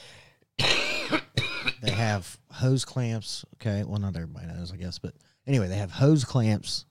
they 0.59 1.91
have 1.91 2.39
hose 2.51 2.85
clamps. 2.85 3.45
Okay, 3.55 3.85
well, 3.85 4.01
not 4.01 4.17
everybody 4.17 4.47
knows, 4.47 4.73
I 4.73 4.77
guess, 4.77 4.99
but 4.99 5.15
anyway, 5.47 5.69
they 5.69 5.77
have 5.77 5.91
hose 5.91 6.25
clamps 6.25 6.87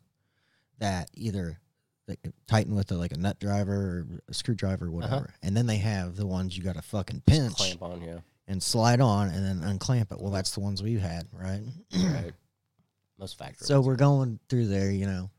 that 0.79 1.09
either 1.15 1.59
they 2.07 2.15
can 2.17 2.33
tighten 2.47 2.75
with 2.75 2.91
a, 2.91 2.95
like 2.95 3.13
a 3.13 3.17
nut 3.17 3.39
driver 3.39 3.73
or 3.73 4.19
a 4.27 4.33
screwdriver 4.33 4.85
or 4.85 4.89
uh-huh. 4.89 4.97
whatever, 4.97 5.33
and 5.41 5.55
then 5.55 5.65
they 5.67 5.77
have 5.77 6.15
the 6.15 6.27
ones 6.27 6.57
you 6.57 6.63
got 6.63 6.75
to 6.75 6.81
fucking 6.81 7.23
pinch 7.25 7.55
clamp 7.55 7.81
on 7.81 8.01
you 8.01 8.21
and 8.47 8.61
slide 8.61 8.99
on 8.99 9.29
and 9.29 9.45
then 9.45 9.67
unclamp 9.67 10.11
it. 10.11 10.19
Well, 10.19 10.31
that's 10.31 10.51
the 10.51 10.59
ones 10.59 10.83
we 10.83 10.95
had, 10.95 11.27
right? 11.31 11.61
right 11.95 12.33
most 13.17 13.37
factories 13.37 13.67
So 13.67 13.81
we're 13.81 13.95
going 13.95 14.39
through 14.49 14.67
there, 14.67 14.91
you 14.91 15.05
know. 15.05 15.29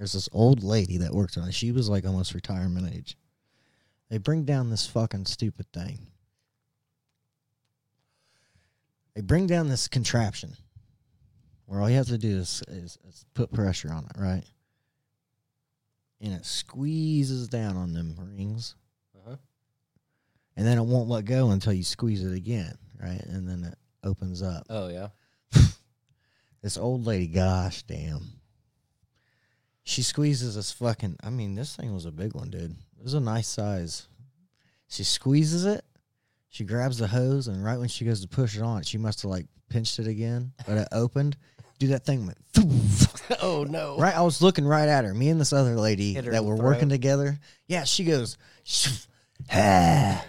There's 0.00 0.14
this 0.14 0.30
old 0.32 0.64
lady 0.64 0.96
that 0.96 1.12
worked 1.12 1.36
on 1.36 1.46
it. 1.46 1.52
She 1.52 1.72
was 1.72 1.90
like 1.90 2.06
almost 2.06 2.32
retirement 2.32 2.90
age. 2.90 3.18
They 4.08 4.16
bring 4.16 4.44
down 4.44 4.70
this 4.70 4.86
fucking 4.86 5.26
stupid 5.26 5.70
thing. 5.74 6.06
They 9.14 9.20
bring 9.20 9.46
down 9.46 9.68
this 9.68 9.88
contraption 9.88 10.56
where 11.66 11.82
all 11.82 11.90
you 11.90 11.96
have 11.96 12.06
to 12.06 12.16
do 12.16 12.38
is, 12.38 12.62
is, 12.68 12.96
is 13.06 13.26
put 13.34 13.52
pressure 13.52 13.92
on 13.92 14.06
it, 14.06 14.18
right? 14.18 14.42
And 16.22 16.32
it 16.32 16.46
squeezes 16.46 17.48
down 17.48 17.76
on 17.76 17.92
them 17.92 18.16
rings. 18.18 18.76
uh-huh. 19.14 19.36
And 20.56 20.66
then 20.66 20.78
it 20.78 20.82
won't 20.84 21.10
let 21.10 21.26
go 21.26 21.50
until 21.50 21.74
you 21.74 21.84
squeeze 21.84 22.24
it 22.24 22.32
again, 22.34 22.72
right? 22.98 23.22
And 23.26 23.46
then 23.46 23.64
it 23.64 23.76
opens 24.02 24.40
up 24.40 24.64
oh 24.70 24.88
yeah 24.88 25.08
this 26.62 26.78
old 26.78 27.04
lady, 27.04 27.26
gosh 27.26 27.82
damn. 27.82 28.39
She 29.82 30.02
squeezes 30.02 30.56
this 30.56 30.72
fucking 30.72 31.16
I 31.22 31.30
mean, 31.30 31.54
this 31.54 31.76
thing 31.76 31.94
was 31.94 32.06
a 32.06 32.12
big 32.12 32.34
one, 32.34 32.50
dude. 32.50 32.76
It 32.98 33.02
was 33.02 33.14
a 33.14 33.20
nice 33.20 33.48
size. 33.48 34.06
She 34.88 35.04
squeezes 35.04 35.64
it, 35.66 35.84
she 36.48 36.64
grabs 36.64 36.98
the 36.98 37.06
hose, 37.06 37.48
and 37.48 37.64
right 37.64 37.78
when 37.78 37.88
she 37.88 38.04
goes 38.04 38.20
to 38.22 38.28
push 38.28 38.56
it 38.56 38.62
on, 38.62 38.82
she 38.82 38.98
must 38.98 39.22
have 39.22 39.30
like 39.30 39.46
pinched 39.68 39.98
it 39.98 40.06
again, 40.06 40.52
but 40.66 40.76
it 40.76 40.88
opened. 40.92 41.36
Dude, 41.78 41.90
that 41.90 42.04
thing 42.04 42.26
went 42.26 42.36
oh 43.42 43.64
no 43.64 43.96
right. 43.96 44.14
I 44.14 44.22
was 44.22 44.42
looking 44.42 44.66
right 44.66 44.88
at 44.88 45.04
her. 45.04 45.14
Me 45.14 45.28
and 45.28 45.40
this 45.40 45.52
other 45.52 45.76
lady 45.76 46.20
that 46.20 46.44
were 46.44 46.56
working 46.56 46.88
together. 46.88 47.38
Yeah, 47.68 47.84
she 47.84 48.04
goes, 48.04 48.36
ah, 49.52 50.24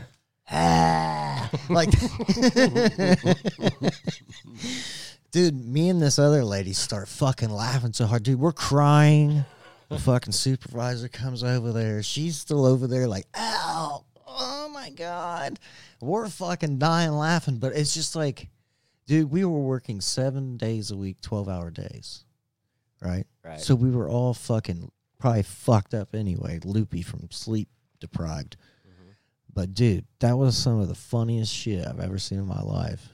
ah, 0.50 1.50
like, 1.70 1.90
dude. 5.32 5.66
Me 5.66 5.90
and 5.90 6.02
this 6.02 6.20
other 6.20 6.44
lady 6.44 6.74
start 6.74 7.08
fucking 7.08 7.50
laughing 7.50 7.94
so 7.94 8.06
hard, 8.06 8.24
dude. 8.24 8.40
We're 8.40 8.52
crying. 8.52 9.46
The 9.90 10.00
fucking 10.00 10.32
supervisor 10.32 11.10
comes 11.10 11.44
over 11.44 11.74
there. 11.74 12.02
She's 12.02 12.38
still 12.38 12.66
over 12.66 12.88
there, 12.88 13.10
like, 13.10 13.26
ow, 13.36 14.06
oh 14.26 14.70
my 14.74 14.90
god. 14.90 15.60
We're 16.00 16.30
fucking 16.30 16.80
dying 16.80 17.12
laughing, 17.12 17.58
but 17.58 17.74
it's 17.76 17.94
just 17.94 18.16
like, 18.16 18.48
dude, 19.06 19.30
we 19.30 19.44
were 19.44 19.60
working 19.60 20.00
seven 20.00 20.56
days 20.56 20.92
a 20.92 20.96
week, 20.98 21.20
twelve 21.22 21.50
hour 21.50 21.72
days, 21.72 22.24
right? 23.02 23.28
right 23.44 23.60
So 23.60 23.76
we 23.76 23.92
were 23.92 24.10
all 24.10 24.34
fucking 24.34 24.90
probably 25.20 25.44
fucked 25.44 25.94
up 25.94 26.16
anyway, 26.16 26.60
loopy 26.64 27.02
from 27.02 27.30
sleep 27.30 27.68
deprived. 28.00 28.56
Mhm. 28.88 29.14
But 29.54 29.74
dude, 29.74 30.06
that 30.20 30.38
was 30.38 30.58
some 30.58 30.80
of 30.80 30.88
the 30.88 30.96
funniest 30.96 31.54
shit 31.54 31.86
I've 31.86 32.00
ever 32.00 32.18
seen 32.18 32.40
in 32.40 32.48
my 32.48 32.62
life. 32.62 33.10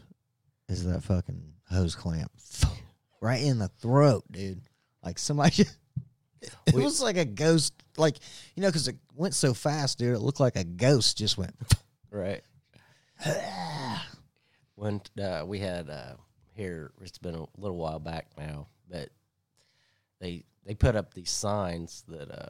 Is 0.69 0.85
that 0.85 1.03
fucking 1.03 1.53
hose 1.69 1.95
clamp 1.95 2.31
right 3.21 3.41
in 3.41 3.59
the 3.59 3.67
throat, 3.67 4.23
dude? 4.31 4.61
Like 5.03 5.19
somebody. 5.19 5.65
It 6.67 6.75
We- 6.75 6.83
was 6.83 7.01
like 7.01 7.17
a 7.17 7.25
ghost, 7.25 7.73
like 7.97 8.17
you 8.55 8.61
know, 8.61 8.69
because 8.69 8.87
it 8.87 8.95
went 9.15 9.33
so 9.33 9.53
fast, 9.55 9.97
dude. 9.97 10.15
It 10.15 10.19
looked 10.19 10.39
like 10.39 10.55
a 10.55 10.63
ghost 10.63 11.17
just 11.17 11.37
went. 11.37 11.55
right 12.11 12.41
when 14.75 15.01
uh, 15.21 15.43
we 15.45 15.59
had 15.59 15.89
uh, 15.89 16.13
here 16.53 16.91
it's 17.01 17.17
been 17.17 17.35
a 17.35 17.45
little 17.57 17.77
while 17.77 17.99
back 17.99 18.27
now 18.37 18.67
but 18.89 19.09
they 20.19 20.43
they 20.65 20.73
put 20.73 20.95
up 20.95 21.13
these 21.13 21.31
signs 21.31 22.03
that 22.07 22.29
uh, 22.31 22.49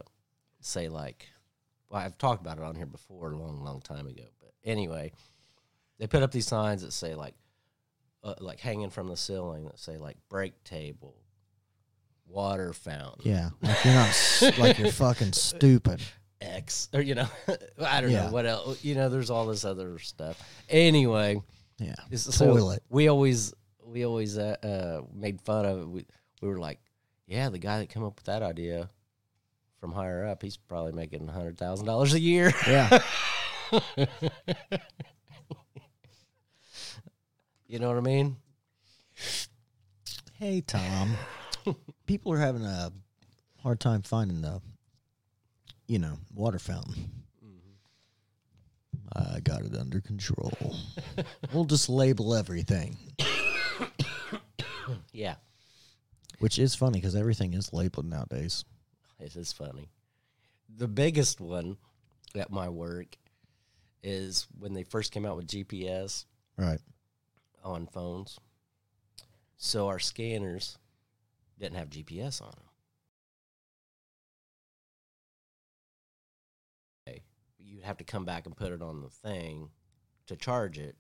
say 0.59 0.89
like 0.89 1.25
well 1.89 2.01
i've 2.01 2.17
talked 2.17 2.41
about 2.41 2.57
it 2.57 2.63
on 2.63 2.75
here 2.75 2.85
before 2.85 3.31
a 3.31 3.37
long 3.37 3.63
long 3.63 3.81
time 3.81 4.07
ago 4.07 4.23
but 4.39 4.51
anyway 4.63 5.11
they 5.99 6.07
put 6.07 6.21
up 6.23 6.31
these 6.31 6.47
signs 6.47 6.81
that 6.81 6.93
say 6.93 7.15
like 7.15 7.33
uh, 8.27 8.35
like 8.39 8.59
hanging 8.59 8.89
from 8.91 9.07
the 9.07 9.17
ceiling 9.17 9.65
that 9.65 9.79
say 9.79 9.97
like 9.97 10.17
break 10.29 10.63
table 10.63 11.15
water 12.27 12.73
fountain 12.73 13.21
yeah, 13.23 13.49
like 13.61 13.83
you're 13.85 13.93
not 13.93 14.09
s- 14.09 14.57
like 14.59 14.77
you're 14.77 14.91
fucking 14.91 15.31
stupid. 15.33 16.01
x 16.41 16.89
or 16.93 17.01
you 17.01 17.15
know 17.15 17.27
i 17.85 18.01
don't 18.01 18.11
Yeah. 18.11 18.25
know 18.27 18.31
what 18.31 18.45
else 18.45 18.83
you 18.83 18.93
know 18.95 19.09
there's 19.09 19.29
all 19.29 19.47
this 19.47 19.63
other 19.65 19.97
stuff 19.99 20.37
anyway 20.69 21.41
Yeah, 21.79 21.95
Is- 22.11 22.23
so 22.35 22.45
Toilet. 22.53 22.83
we 22.89 23.07
always 23.07 23.53
we 23.85 24.05
always 24.05 24.37
uh, 24.37 24.57
uh, 24.61 25.01
made 25.13 25.39
fun 25.41 25.65
of 25.65 25.79
it. 25.79 25.87
We 25.87 26.05
we 26.41 26.49
were 26.49 26.59
like, 26.59 26.79
yeah, 27.25 27.47
the 27.49 27.57
guy 27.59 27.79
that 27.79 27.87
came 27.89 28.03
up 28.03 28.15
with 28.17 28.25
that 28.25 28.43
idea 28.43 28.89
from 29.79 29.93
higher 29.93 30.25
up, 30.27 30.41
he's 30.41 30.57
probably 30.57 30.91
making 30.91 31.29
a 31.29 31.31
hundred 31.31 31.57
thousand 31.57 31.85
dollars 31.85 32.13
a 32.13 32.19
year. 32.19 32.51
Yeah. 32.67 32.99
You 37.67 37.79
know 37.79 37.87
what 37.89 37.97
I 37.97 38.01
mean? 38.01 38.37
hey, 40.39 40.61
Tom. 40.61 41.13
People 42.05 42.31
are 42.31 42.37
having 42.39 42.63
a 42.63 42.91
hard 43.61 43.79
time 43.79 44.01
finding 44.01 44.41
the, 44.41 44.61
you 45.87 45.99
know, 45.99 46.17
water 46.33 46.59
fountain. 46.59 47.11
Mm-hmm. 47.43 49.35
I 49.35 49.39
got 49.41 49.63
it 49.63 49.75
under 49.75 49.99
control. 49.99 50.53
we'll 51.53 51.65
just 51.65 51.89
label 51.89 52.33
everything, 52.35 52.95
Yeah, 55.11 55.35
which 56.39 56.59
is 56.59 56.73
funny 56.75 56.99
because 56.99 57.15
everything 57.15 57.53
is 57.53 57.73
labeled 57.73 58.05
nowadays. 58.05 58.63
it 59.19 59.35
is 59.35 59.51
funny. 59.51 59.89
The 60.77 60.87
biggest 60.87 61.41
one 61.41 61.75
at 62.35 62.49
my 62.51 62.69
work 62.69 63.07
is 64.03 64.47
when 64.57 64.73
they 64.73 64.83
first 64.83 65.11
came 65.11 65.25
out 65.25 65.35
with 65.35 65.47
GPS 65.47 66.23
Right. 66.57 66.79
On 67.67 67.87
phones. 67.87 68.39
So 69.57 69.87
our 69.87 69.99
scanners 69.99 70.77
didn't 71.59 71.77
have 71.77 71.89
GPS 71.89 72.41
on 72.41 72.51
them. 72.51 72.63
You'd 77.59 77.83
have 77.83 77.97
to 77.97 78.03
come 78.05 78.23
back 78.23 78.45
and 78.45 78.55
put 78.55 78.71
it 78.71 78.81
on 78.81 79.01
the 79.01 79.09
thing 79.09 79.69
to 80.27 80.35
charge 80.35 80.79
it 80.79 80.95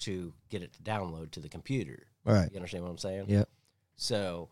to 0.00 0.34
get 0.50 0.62
it 0.62 0.72
to 0.74 0.82
download 0.82 1.30
to 1.32 1.40
the 1.40 1.48
computer. 1.48 2.06
Right. 2.24 2.48
You 2.50 2.56
understand 2.56 2.84
what 2.84 2.90
I'm 2.90 2.98
saying? 2.98 3.24
Yep. 3.28 3.48
So 3.96 4.50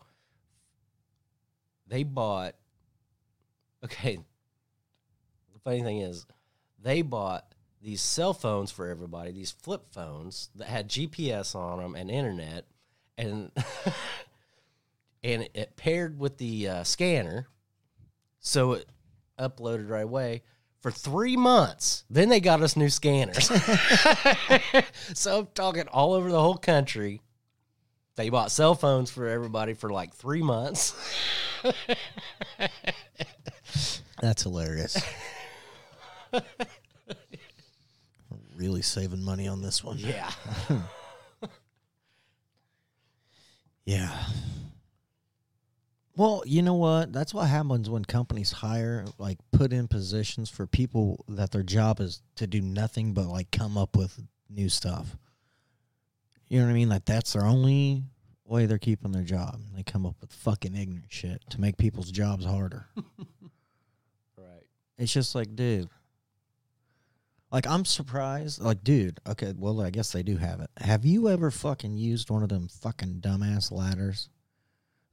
they 1.87 2.03
bought. 2.03 2.55
Okay. 3.85 4.17
The 5.53 5.59
funny 5.59 5.83
thing 5.83 5.99
is, 5.99 6.25
they 6.81 7.01
bought 7.03 7.52
these 7.83 8.01
cell 8.01 8.33
phones 8.33 8.71
for 8.71 8.87
everybody, 8.87 9.31
these 9.31 9.51
flip 9.51 9.85
phones 9.91 10.49
that 10.55 10.67
had 10.67 10.87
GPS 10.87 11.55
on 11.55 11.79
them 11.79 11.95
and 11.95 12.09
internet, 12.09 12.65
and 13.17 13.51
and 15.23 15.49
it 15.53 15.75
paired 15.75 16.17
with 16.17 16.37
the 16.37 16.67
uh, 16.69 16.83
scanner, 16.83 17.47
so 18.39 18.73
it 18.73 18.87
uploaded 19.37 19.89
right 19.89 20.05
away. 20.05 20.43
For 20.81 20.91
three 20.91 21.37
months, 21.37 22.03
then 22.09 22.27
they 22.27 22.41
got 22.41 22.61
us 22.61 22.75
new 22.75 22.89
scanners. 22.89 23.45
so 25.13 25.39
I'm 25.39 25.47
talking 25.53 25.87
all 25.87 26.13
over 26.13 26.29
the 26.29 26.41
whole 26.41 26.57
country. 26.57 27.21
They 28.15 28.29
bought 28.29 28.51
cell 28.51 28.75
phones 28.75 29.09
for 29.09 29.27
everybody 29.27 29.73
for 29.73 29.89
like 29.89 30.13
three 30.13 30.43
months. 30.43 30.93
That's 34.21 34.43
hilarious. 34.43 35.01
Really 38.63 38.81
saving 38.81 39.21
money 39.21 39.47
on 39.47 39.61
this 39.61 39.83
one. 39.83 39.97
Yeah. 39.97 40.31
Yeah. 43.85 44.17
Well, 46.15 46.43
you 46.45 46.61
know 46.61 46.75
what? 46.75 47.11
That's 47.11 47.33
what 47.33 47.49
happens 47.49 47.89
when 47.89 48.05
companies 48.05 48.51
hire, 48.53 49.03
like, 49.17 49.39
put 49.51 49.73
in 49.73 49.89
positions 49.89 50.49
for 50.49 50.65
people 50.65 51.25
that 51.27 51.51
their 51.51 51.63
job 51.63 51.99
is 51.99 52.21
to 52.35 52.47
do 52.47 52.61
nothing 52.61 53.13
but, 53.13 53.27
like, 53.27 53.51
come 53.51 53.77
up 53.77 53.97
with 53.97 54.17
new 54.49 54.69
stuff. 54.69 55.17
You 56.47 56.59
know 56.59 56.65
what 56.65 56.71
I 56.71 56.75
mean? 56.75 56.87
Like, 56.87 57.03
that's 57.03 57.33
their 57.33 57.45
only 57.45 58.03
way 58.45 58.67
they're 58.67 58.77
keeping 58.77 59.11
their 59.11 59.23
job. 59.23 59.59
They 59.75 59.83
come 59.83 60.05
up 60.05 60.15
with 60.21 60.31
fucking 60.31 60.75
ignorant 60.75 61.11
shit 61.11 61.41
to 61.49 61.59
make 61.59 61.77
people's 61.77 62.09
jobs 62.11 62.45
harder. 62.45 62.87
Right. 64.37 64.63
It's 64.97 65.13
just 65.13 65.35
like, 65.35 65.55
dude. 65.55 65.89
Like, 67.53 67.67
I'm 67.67 67.85
surprised. 67.85 68.59
Like, 68.61 68.83
dude, 68.83 69.19
okay, 69.27 69.53
well, 69.55 69.79
I 69.81 69.91
guess 69.91 70.11
they 70.11 70.23
do 70.23 70.37
have 70.37 70.59
it. 70.59 70.71
Have 70.77 71.05
you 71.05 71.29
ever 71.29 71.51
fucking 71.51 71.95
used 71.97 72.29
one 72.31 72.41
of 72.41 72.49
them 72.49 72.67
fucking 72.67 73.21
dumbass 73.21 73.71
ladders 73.71 74.27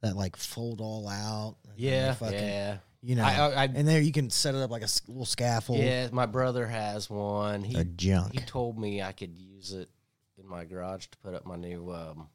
that, 0.01 0.15
like, 0.17 0.35
fold 0.35 0.81
all 0.81 1.07
out? 1.07 1.55
Yeah. 1.77 2.15
fucking- 2.15 2.33
yeah. 2.39 2.77
You 3.03 3.15
know, 3.15 3.23
I, 3.23 3.31
I, 3.35 3.47
I, 3.49 3.63
and 3.65 3.87
there 3.87 3.99
you 3.99 4.11
can 4.11 4.29
set 4.29 4.53
it 4.53 4.59
up 4.61 4.69
like 4.69 4.83
a 4.83 4.87
little 5.07 5.25
scaffold. 5.25 5.79
yeah. 5.79 6.09
My 6.11 6.27
brother 6.27 6.67
has 6.67 7.09
one. 7.09 7.63
He 7.63 7.75
A 7.79 7.83
junk. 7.83 8.33
he 8.33 8.39
told 8.39 8.77
me 8.77 9.01
I 9.01 9.11
could 9.11 9.35
use 9.35 9.71
it 9.73 9.89
in 10.37 10.47
my 10.47 10.65
garage 10.65 11.07
to 11.07 11.17
put 11.19 11.33
up 11.33 11.43
my 11.45 11.55
new. 11.55 11.91
Um, 11.91 12.27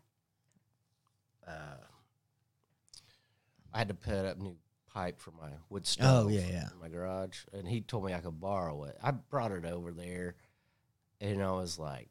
uh, 1.46 1.50
I 3.72 3.78
had 3.78 3.88
to 3.88 3.94
put 3.94 4.14
up 4.24 4.38
new 4.38 4.56
pipe 4.96 5.20
for 5.20 5.30
my 5.32 5.50
wood 5.68 5.82
oh, 5.84 5.86
stove. 5.86 6.26
Oh, 6.26 6.28
yeah, 6.28 6.46
yeah. 6.50 6.68
In 6.72 6.80
my 6.80 6.88
garage, 6.88 7.40
and 7.52 7.68
he 7.68 7.82
told 7.82 8.04
me 8.06 8.14
I 8.14 8.20
could 8.20 8.40
borrow 8.40 8.84
it. 8.84 8.96
I 9.02 9.10
brought 9.10 9.52
it 9.52 9.64
over 9.66 9.92
there, 9.92 10.36
and 11.20 11.42
I 11.42 11.52
was 11.52 11.78
like, 11.78 12.08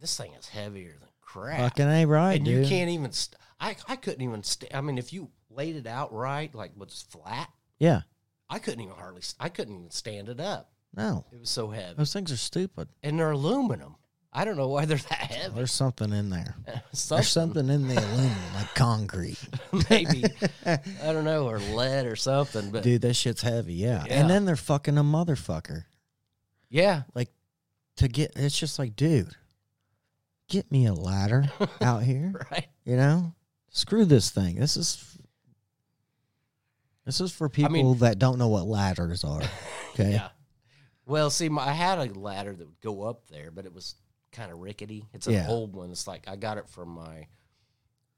"This 0.00 0.16
thing 0.16 0.32
is 0.38 0.48
heavier 0.48 0.94
than 1.00 1.08
crap." 1.22 1.58
Fucking 1.60 1.86
A 1.88 2.04
right, 2.04 2.34
and 2.34 2.44
dude. 2.44 2.64
you 2.64 2.68
can't 2.68 2.90
even. 2.90 3.12
St- 3.12 3.40
I 3.60 3.76
I 3.88 3.96
couldn't 3.96 4.20
even. 4.22 4.42
St- 4.42 4.74
I 4.74 4.80
mean, 4.82 4.98
if 4.98 5.12
you 5.12 5.30
laid 5.50 5.76
it 5.76 5.86
out 5.86 6.12
right, 6.12 6.54
like 6.54 6.72
was 6.76 7.04
flat, 7.08 7.48
Yeah. 7.78 8.02
I 8.50 8.58
couldn't 8.58 8.80
even 8.82 8.94
hardly. 8.94 9.22
I 9.40 9.48
couldn't 9.48 9.74
even 9.74 9.90
stand 9.90 10.28
it 10.28 10.38
up. 10.38 10.70
No. 10.94 11.24
It 11.32 11.40
was 11.40 11.50
so 11.50 11.70
heavy, 11.70 11.94
Those 11.96 12.12
things 12.12 12.30
are 12.30 12.36
stupid. 12.36 12.88
and 13.02 13.18
they're 13.18 13.30
aluminum. 13.30 13.96
I 14.36 14.44
don't 14.44 14.56
know 14.56 14.66
why 14.68 14.84
they're 14.84 14.96
that 14.96 15.12
heavy. 15.30 15.54
There's 15.54 15.72
something 15.72 16.12
in 16.12 16.28
there. 16.30 16.56
Something, 16.92 17.16
There's 17.16 17.28
something 17.28 17.68
in 17.68 17.86
the 17.88 17.96
aluminum, 17.96 18.54
like 18.54 18.74
concrete. 18.74 19.38
maybe 19.90 20.24
I 20.66 20.78
don't 21.12 21.24
know, 21.24 21.48
or 21.48 21.58
lead 21.60 22.06
or 22.06 22.16
something. 22.16 22.70
But 22.72 22.82
Dude, 22.82 23.02
that 23.02 23.14
shit's 23.14 23.42
heavy, 23.42 23.74
yeah. 23.74 24.04
Yeah. 24.06 24.20
And 24.20 24.28
then 24.30 24.44
they're 24.44 24.56
fucking 24.56 24.98
a 24.98 25.04
motherfucker. 25.04 25.84
yeah, 26.68 27.02
like 27.14 27.28
To 27.98 28.08
get, 28.08 28.32
it's 28.36 28.58
just 28.58 28.78
like, 28.78 28.96
dude, 28.96 29.34
get 30.48 30.70
me 30.72 30.86
a 30.86 30.94
ladder 30.94 31.44
out 31.80 32.02
here. 32.02 32.32
right. 32.50 32.66
You 32.84 32.96
know, 32.96 33.34
screw 33.70 34.04
this 34.04 34.30
thing. 34.30 34.56
This 34.56 34.76
is 34.76 35.16
this 37.04 37.20
is 37.20 37.30
for 37.32 37.48
people 37.48 37.70
mean- 37.72 37.98
that 37.98 38.18
don't 38.18 38.38
know 38.38 38.48
what 38.48 38.66
ladders 38.66 39.22
are. 39.24 39.42
Okay, 39.92 40.12
Yeah. 40.12 40.28
Well, 41.06 41.28
see, 41.30 41.48
my, 41.50 41.68
I 41.68 41.72
had 41.72 41.98
a 41.98 42.18
ladder 42.18 42.52
that 42.54 42.66
would 42.66 42.80
go 42.80 43.02
up 43.02 43.28
there, 43.28 43.50
but 43.50 43.66
it 43.66 43.74
was 43.74 43.94
kind 44.34 44.52
of 44.52 44.58
rickety. 44.58 45.06
It's 45.14 45.26
an 45.26 45.32
Yeah. 45.34 45.46
old 45.48 45.74
one. 45.74 45.90
It's 45.90 46.06
like 46.06 46.28
I 46.28 46.36
got 46.36 46.58
it 46.58 46.68
from 46.68 46.90
my 46.90 47.26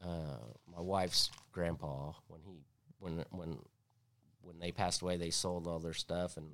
uh, 0.05 0.39
my 0.75 0.81
wife's 0.81 1.31
grandpa 1.53 2.13
when 2.29 2.41
he 2.43 2.65
when 2.99 3.25
when 3.31 3.59
when 4.43 4.59
they 4.59 4.73
passed 4.73 5.03
away. 5.03 5.17
They 5.17 5.31
sold 5.31 5.67
all 5.67 5.79
their 5.79 5.95
stuff 5.95 6.37
and 6.37 6.49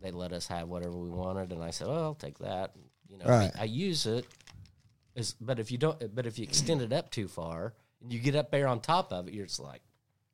they 0.00 0.10
let 0.10 0.32
us 0.32 0.46
have 0.48 0.68
whatever 0.68 0.96
we 0.96 1.10
wanted. 1.10 1.52
And 1.52 1.62
I 1.62 1.70
said, 1.70 1.86
"Well, 1.88 2.02
I'll 2.02 2.14
take 2.14 2.38
that." 2.38 2.74
And, 2.74 2.84
you 3.08 3.18
know, 3.18 3.26
Right. 3.26 3.50
I, 3.56 3.62
I 3.62 3.64
use 3.64 4.06
it. 4.06 4.26
Is 5.14 5.34
but 5.40 5.58
if 5.58 5.70
you 5.70 5.78
don't, 5.78 6.14
but 6.14 6.24
if 6.26 6.38
you 6.38 6.44
extend 6.44 6.80
it 6.82 6.92
up 6.92 7.10
too 7.10 7.28
far 7.28 7.74
and 8.00 8.12
you 8.12 8.18
get 8.18 8.34
up 8.34 8.50
there 8.50 8.66
on 8.66 8.80
top 8.80 9.12
of 9.12 9.28
it, 9.28 9.34
you're 9.34 9.44
just 9.46 9.60
like, 9.60 9.82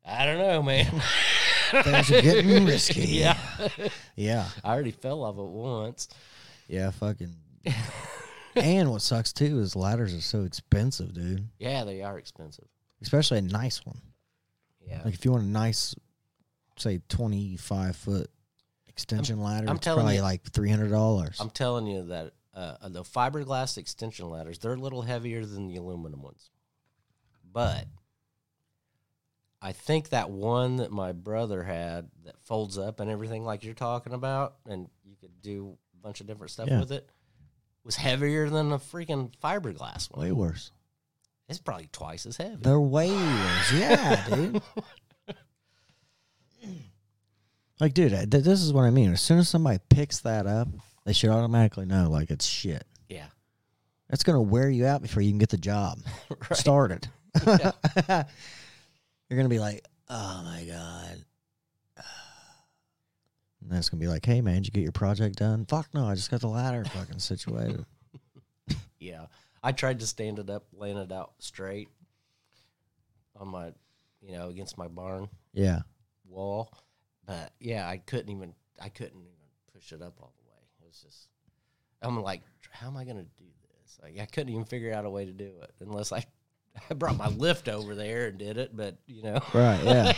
I 0.07 0.25
don't 0.25 0.39
know, 0.39 0.63
man. 0.63 0.87
things 1.83 2.11
are 2.13 2.23
getting 2.23 2.65
risky. 2.65 3.01
yeah. 3.09 3.37
yeah, 4.15 4.47
I 4.63 4.73
already 4.73 4.93
fell 4.93 5.25
off 5.25 5.37
it 5.37 5.43
once. 5.43 6.09
yeah. 6.69 6.91
Fucking. 6.93 7.35
and 8.59 8.91
what 8.91 9.03
sucks 9.03 9.33
too 9.33 9.61
is 9.61 9.75
ladders 9.77 10.15
are 10.15 10.21
so 10.21 10.45
expensive, 10.45 11.13
dude. 11.15 11.49
Yeah, 11.59 11.85
they 11.85 12.03
are 12.03 12.19
expensive. 12.19 12.67
Especially 13.03 13.39
a 13.39 13.43
nice 13.43 13.85
one. 13.87 14.01
Yeah. 14.87 15.03
Like 15.05 15.15
if 15.15 15.25
you 15.25 15.33
want 15.33 15.45
a 15.45 15.47
nice, 15.49 15.95
say 16.77 17.01
twenty 17.09 17.57
five 17.57 17.95
foot 17.97 18.31
extension 18.89 19.41
ladder, 19.41 19.69
I'm 19.69 19.77
it's 19.77 19.85
telling 19.85 20.01
probably 20.01 20.17
you- 20.17 20.23
like 20.23 20.43
three 20.51 20.71
hundred 20.71 20.91
dollars. 20.91 21.39
I'm 21.41 21.51
telling 21.51 21.87
you 21.87 22.07
that 22.09 22.33
uh, 22.55 22.89
the 22.89 23.03
fiberglass 23.05 23.79
extension 23.79 24.29
ladders, 24.31 24.59
they're 24.59 24.73
a 24.73 24.77
little 24.77 25.03
heavier 25.03 25.45
than 25.47 25.69
the 25.69 25.77
aluminum 25.77 26.23
ones. 26.23 26.51
But 27.53 27.87
I 29.61 29.73
think 29.73 30.11
that 30.11 30.31
one 30.31 30.77
that 30.77 30.91
my 30.93 31.13
brother 31.13 31.63
had 31.65 32.09
that 32.25 32.41
folds 32.41 32.79
up 32.79 33.01
and 33.01 33.11
everything 33.11 33.45
like 33.45 33.65
you're 33.65 33.75
talking 33.75 34.13
about, 34.13 34.57
and 34.69 34.89
you 35.05 35.17
could 35.21 35.43
do 35.43 35.77
a 35.95 36.03
bunch 36.03 36.21
of 36.21 36.27
different 36.27 36.51
stuff 36.51 36.69
Yeah. 36.69 36.81
with 36.81 36.93
it, 36.93 37.09
was 37.89 37.97
heavier 37.97 38.49
than 38.51 38.71
a 38.73 38.79
freaking 38.79 39.33
fiberglass 39.43 40.11
one. 40.15 40.27
Way 40.27 40.33
worse. 40.33 40.71
It's 41.49 41.59
probably 41.59 41.89
twice 41.93 42.27
as 42.27 42.37
heavy. 42.37 42.57
They're 42.61 42.79
way 42.81 43.11
worse. 43.11 43.73
Yeah, 43.73 44.29
dude. 44.29 44.63
Like, 47.81 47.95
dude, 47.95 48.13
I- 48.13 48.25
th- 48.25 48.43
this 48.45 48.61
is 48.61 48.73
what 48.73 48.83
I 48.85 48.91
mean. 48.91 49.13
As 49.13 49.21
soon 49.23 49.39
as 49.39 49.49
somebody 49.49 49.79
picks 49.89 50.19
that 50.23 50.47
up, 50.49 50.67
they 51.05 51.13
should 51.13 51.31
automatically 51.31 51.87
know, 51.87 52.11
like, 52.11 52.31
it's 52.31 52.45
shit. 52.45 52.85
yeah. 53.09 53.27
That's 54.11 54.23
gonna 54.25 54.41
wear 54.43 54.69
you 54.71 54.87
out 54.87 55.03
before 55.03 55.23
you 55.23 55.31
can 55.31 55.39
get 55.39 55.51
the 55.51 55.59
job 55.59 55.99
Right. 56.31 56.57
started. 56.57 57.07
You're 57.47 58.25
gonna 59.31 59.49
be 59.51 59.59
like, 59.61 59.85
oh 60.09 60.43
my 60.45 60.65
god. 60.67 61.25
And 63.69 63.75
then 63.75 63.81
it's 63.81 63.91
gonna 63.91 64.01
be 64.01 64.07
like, 64.09 64.25
hey 64.25 64.41
man, 64.41 64.55
did 64.63 64.69
you 64.69 64.71
get 64.73 64.83
your 64.83 64.93
project 64.93 65.37
done? 65.37 65.67
Fuck 65.67 65.93
no, 65.93 66.07
I 66.07 66.15
just 66.15 66.31
got 66.31 66.41
the 66.41 66.49
ladder 66.49 66.85
fucking 66.87 67.19
situated. 67.19 67.85
Yeah. 68.99 69.27
I 69.63 69.73
tried 69.73 70.01
to 70.01 70.07
stand 70.07 70.39
it 70.39 70.49
up, 70.51 70.65
laying 70.73 70.97
it 70.97 71.13
out 71.13 71.33
straight 71.39 71.89
on 73.37 73.49
my, 73.49 73.73
you 74.23 74.33
know, 74.33 74.49
against 74.49 74.77
my 74.79 74.89
barn 74.89 75.29
Yeah. 75.53 75.81
wall. 76.27 76.73
But 77.27 77.53
yeah, 77.61 77.87
I 77.87 77.99
couldn't 77.99 78.31
even 78.31 78.55
I 78.81 78.89
couldn't 78.89 79.21
even 79.21 79.33
push 79.75 79.93
it 79.93 80.01
up 80.01 80.15
all 80.19 80.33
the 80.39 80.51
way. 80.51 80.59
It 80.83 80.87
was 80.89 81.01
just 81.05 81.29
I'm 82.01 82.21
like, 82.23 82.41
how 82.71 82.87
am 82.87 82.97
I 82.97 83.05
gonna 83.05 83.23
do 83.37 83.45
this? 83.83 83.99
Like 84.03 84.19
I 84.19 84.25
couldn't 84.25 84.51
even 84.53 84.65
figure 84.65 84.95
out 84.95 85.05
a 85.05 85.11
way 85.11 85.27
to 85.27 85.33
do 85.33 85.51
it 85.63 85.73
unless 85.81 86.11
I 86.11 86.25
I 86.91 86.95
brought 86.95 87.19
my 87.19 87.29
lift 87.29 87.69
over 87.69 87.95
there 87.95 88.29
and 88.29 88.39
did 88.39 88.57
it, 88.57 88.75
but 88.75 88.97
you 89.07 89.23
know 89.25 89.41
Right. 89.53 89.85
Yeah. 89.85 90.13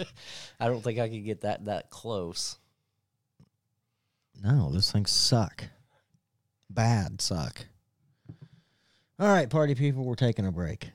I 0.60 0.66
don't 0.68 0.82
think 0.82 0.98
I 0.98 1.10
could 1.10 1.24
get 1.26 1.42
that 1.42 1.66
that 1.66 1.90
close. 1.90 2.56
No, 4.42 4.70
those 4.70 4.90
things 4.90 5.10
suck. 5.10 5.64
Bad 6.70 7.20
suck. 7.20 7.66
All 9.18 9.28
right, 9.28 9.48
party 9.48 9.74
people, 9.74 10.04
we're 10.04 10.14
taking 10.14 10.46
a 10.46 10.52
break. 10.52 10.90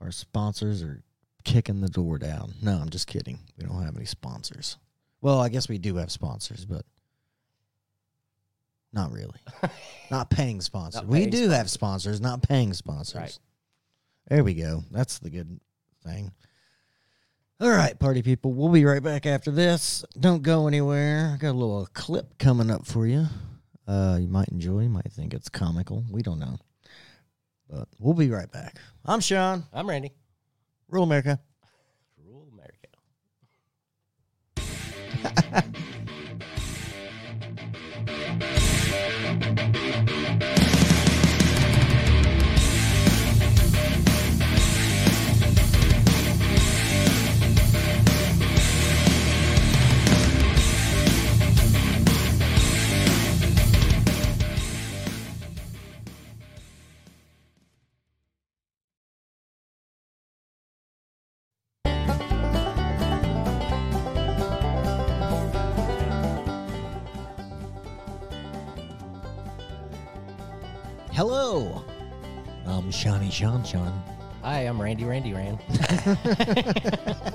Our 0.00 0.10
sponsors 0.10 0.82
are 0.82 1.02
kicking 1.44 1.80
the 1.80 1.88
door 1.88 2.18
down. 2.18 2.54
No, 2.62 2.76
I'm 2.76 2.90
just 2.90 3.06
kidding. 3.06 3.38
We 3.56 3.66
don't 3.66 3.82
have 3.82 3.96
any 3.96 4.04
sponsors. 4.04 4.76
Well, 5.20 5.40
I 5.40 5.48
guess 5.48 5.68
we 5.68 5.78
do 5.78 5.96
have 5.96 6.10
sponsors, 6.10 6.64
but 6.64 6.84
not 8.92 9.12
really. 9.12 9.40
not 10.10 10.30
paying 10.30 10.60
sponsors. 10.60 11.02
Not 11.02 11.10
we 11.10 11.18
paying 11.20 11.30
do 11.30 11.48
have 11.50 11.70
sponsors, 11.70 12.20
not 12.20 12.42
paying 12.42 12.72
sponsors. 12.72 13.16
Right. 13.20 13.38
There 14.28 14.44
we 14.44 14.54
go. 14.54 14.84
That's 14.90 15.18
the 15.18 15.30
good 15.30 15.60
thing. 16.04 16.32
All 17.60 17.70
right, 17.70 17.98
party 17.98 18.22
people. 18.22 18.52
We'll 18.52 18.68
be 18.68 18.84
right 18.84 19.02
back 19.02 19.26
after 19.26 19.50
this. 19.50 20.04
Don't 20.16 20.42
go 20.42 20.68
anywhere. 20.68 21.32
I 21.34 21.38
got 21.38 21.50
a 21.50 21.58
little 21.58 21.88
clip 21.92 22.38
coming 22.38 22.70
up 22.70 22.86
for 22.86 23.04
you. 23.04 23.26
Uh, 23.84 24.16
you 24.20 24.28
might 24.28 24.48
enjoy. 24.50 24.82
You 24.82 24.88
might 24.88 25.10
think 25.10 25.34
it's 25.34 25.48
comical. 25.48 26.04
We 26.08 26.22
don't 26.22 26.38
know. 26.38 26.58
But 27.68 27.88
we'll 27.98 28.14
be 28.14 28.30
right 28.30 28.48
back. 28.52 28.78
I'm 29.04 29.18
Shawn. 29.18 29.64
I'm 29.72 29.88
Randy. 29.88 30.12
Rural 30.88 31.02
America. 31.02 31.40
Rural 32.24 32.46
America. 35.34 35.66
I'm 72.88 72.92
Shawnee 72.92 73.30
Shawn 73.30 73.62
Shawn. 73.64 74.02
Hi, 74.42 74.60
I'm 74.60 74.80
Randy 74.80 75.04
Randy 75.04 75.34
Ran. 75.34 75.58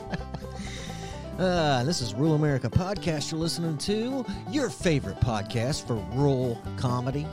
Uh, 1.38 1.84
this 1.84 1.99
is 2.01 2.14
Rural 2.14 2.36
America 2.36 2.70
Podcast 2.70 3.32
you're 3.32 3.39
listening 3.39 3.78
to. 3.80 4.24
Your 4.49 4.70
favorite 4.70 5.20
podcast 5.20 5.86
for 5.86 5.95
rural 6.16 6.62
comedy, 6.78 7.28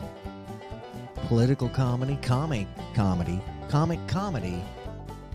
political 1.29 1.69
comedy, 1.69 2.19
comic 2.23 2.67
comedy, 2.95 3.41
comic 3.69 4.01
comedy, 4.09 4.63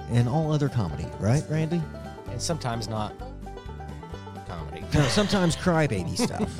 and 0.09 0.27
all 0.27 0.51
other 0.51 0.67
comedy, 0.67 1.05
right, 1.19 1.43
Randy? 1.49 1.81
And 2.29 2.41
sometimes 2.41 2.87
not 2.87 3.13
comedy. 4.47 4.83
No, 4.93 5.07
sometimes 5.07 5.55
crybaby 5.55 6.17
stuff. 6.23 6.51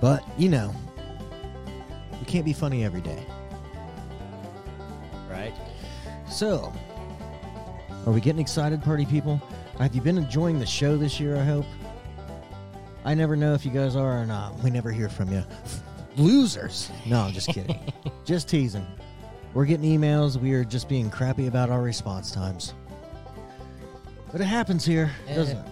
but, 0.00 0.24
you 0.38 0.48
know, 0.48 0.74
we 2.18 2.26
can't 2.26 2.44
be 2.44 2.52
funny 2.52 2.84
every 2.84 3.00
day. 3.00 3.26
Right? 5.42 5.54
So, 6.28 6.72
are 8.06 8.12
we 8.12 8.20
getting 8.20 8.40
excited, 8.40 8.82
party 8.82 9.04
people? 9.04 9.40
Have 9.78 9.94
you 9.94 10.00
been 10.00 10.18
enjoying 10.18 10.58
the 10.58 10.66
show 10.66 10.96
this 10.96 11.18
year? 11.18 11.36
I 11.36 11.44
hope. 11.44 11.66
I 13.04 13.14
never 13.14 13.36
know 13.36 13.54
if 13.54 13.64
you 13.64 13.72
guys 13.72 13.96
are 13.96 14.20
or 14.20 14.26
not. 14.26 14.56
We 14.60 14.70
never 14.70 14.90
hear 14.90 15.08
from 15.08 15.32
you. 15.32 15.44
Losers. 16.16 16.90
No, 17.06 17.20
I'm 17.20 17.32
just 17.32 17.48
kidding. 17.48 17.92
just 18.24 18.48
teasing. 18.48 18.86
We're 19.54 19.64
getting 19.64 19.98
emails. 19.98 20.36
We 20.36 20.52
are 20.54 20.64
just 20.64 20.88
being 20.88 21.10
crappy 21.10 21.48
about 21.48 21.70
our 21.70 21.82
response 21.82 22.30
times. 22.30 22.74
But 24.30 24.40
it 24.40 24.44
happens 24.44 24.84
here, 24.84 25.10
doesn't 25.34 25.58
it? 25.58 25.66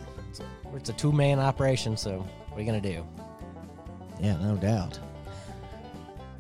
It's 0.75 0.89
a 0.89 0.93
two 0.93 1.13
man 1.13 1.39
operation, 1.39 1.97
so 1.97 2.19
what 2.49 2.59
are 2.59 2.61
you 2.61 2.67
gonna 2.67 2.81
do? 2.81 3.07
Yeah, 4.21 4.37
no 4.37 4.57
doubt. 4.57 4.99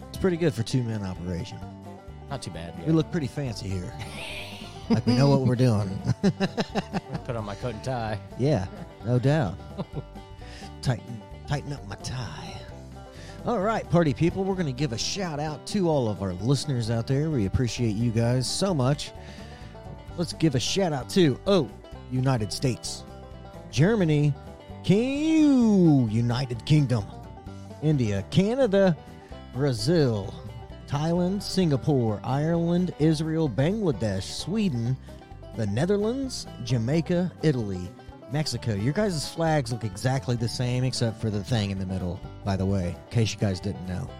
It's 0.08 0.18
pretty 0.18 0.36
good 0.36 0.54
for 0.54 0.62
two 0.62 0.82
man 0.82 1.02
operation. 1.02 1.58
Not 2.30 2.42
too 2.42 2.52
bad. 2.52 2.72
We 2.86 2.92
look 2.92 3.10
pretty 3.10 3.26
fancy 3.26 3.68
here. 3.68 3.92
like 4.88 5.04
we 5.04 5.16
know 5.16 5.28
what 5.28 5.40
we're 5.40 5.56
doing. 5.56 6.00
Put 7.24 7.36
on 7.36 7.44
my 7.44 7.56
coat 7.56 7.74
and 7.74 7.84
tie. 7.84 8.18
Yeah, 8.38 8.66
no 9.04 9.18
doubt. 9.18 9.56
tighten, 10.82 11.20
tighten 11.48 11.72
up 11.72 11.86
my 11.88 11.96
tie. 11.96 12.56
All 13.46 13.58
right, 13.60 13.88
party 13.90 14.14
people, 14.14 14.44
we're 14.44 14.54
going 14.54 14.66
to 14.66 14.72
give 14.72 14.92
a 14.92 14.98
shout 14.98 15.40
out 15.40 15.66
to 15.68 15.88
all 15.88 16.08
of 16.08 16.22
our 16.22 16.34
listeners 16.34 16.90
out 16.90 17.06
there. 17.06 17.30
We 17.30 17.46
appreciate 17.46 17.96
you 17.96 18.10
guys 18.10 18.48
so 18.48 18.74
much. 18.74 19.12
Let's 20.16 20.34
give 20.34 20.54
a 20.54 20.60
shout 20.60 20.92
out 20.92 21.08
to 21.10 21.40
oh, 21.46 21.68
United 22.12 22.52
States, 22.52 23.02
Germany, 23.70 24.34
King, 24.84 26.10
United 26.10 26.64
Kingdom, 26.66 27.06
India, 27.82 28.24
Canada, 28.30 28.96
Brazil, 29.54 30.34
Thailand, 30.90 31.40
Singapore, 31.40 32.20
Ireland, 32.24 32.92
Israel, 32.98 33.48
Bangladesh, 33.48 34.24
Sweden, 34.24 34.96
the 35.56 35.66
Netherlands, 35.66 36.48
Jamaica, 36.64 37.30
Italy, 37.42 37.88
Mexico. 38.32 38.74
Your 38.74 38.92
guys' 38.92 39.32
flags 39.32 39.70
look 39.70 39.84
exactly 39.84 40.34
the 40.34 40.48
same 40.48 40.82
except 40.82 41.20
for 41.20 41.30
the 41.30 41.44
thing 41.44 41.70
in 41.70 41.78
the 41.78 41.86
middle, 41.86 42.18
by 42.44 42.56
the 42.56 42.66
way, 42.66 42.88
in 42.88 43.12
case 43.12 43.32
you 43.32 43.38
guys 43.38 43.60
didn't 43.60 43.86
know. 43.86 44.10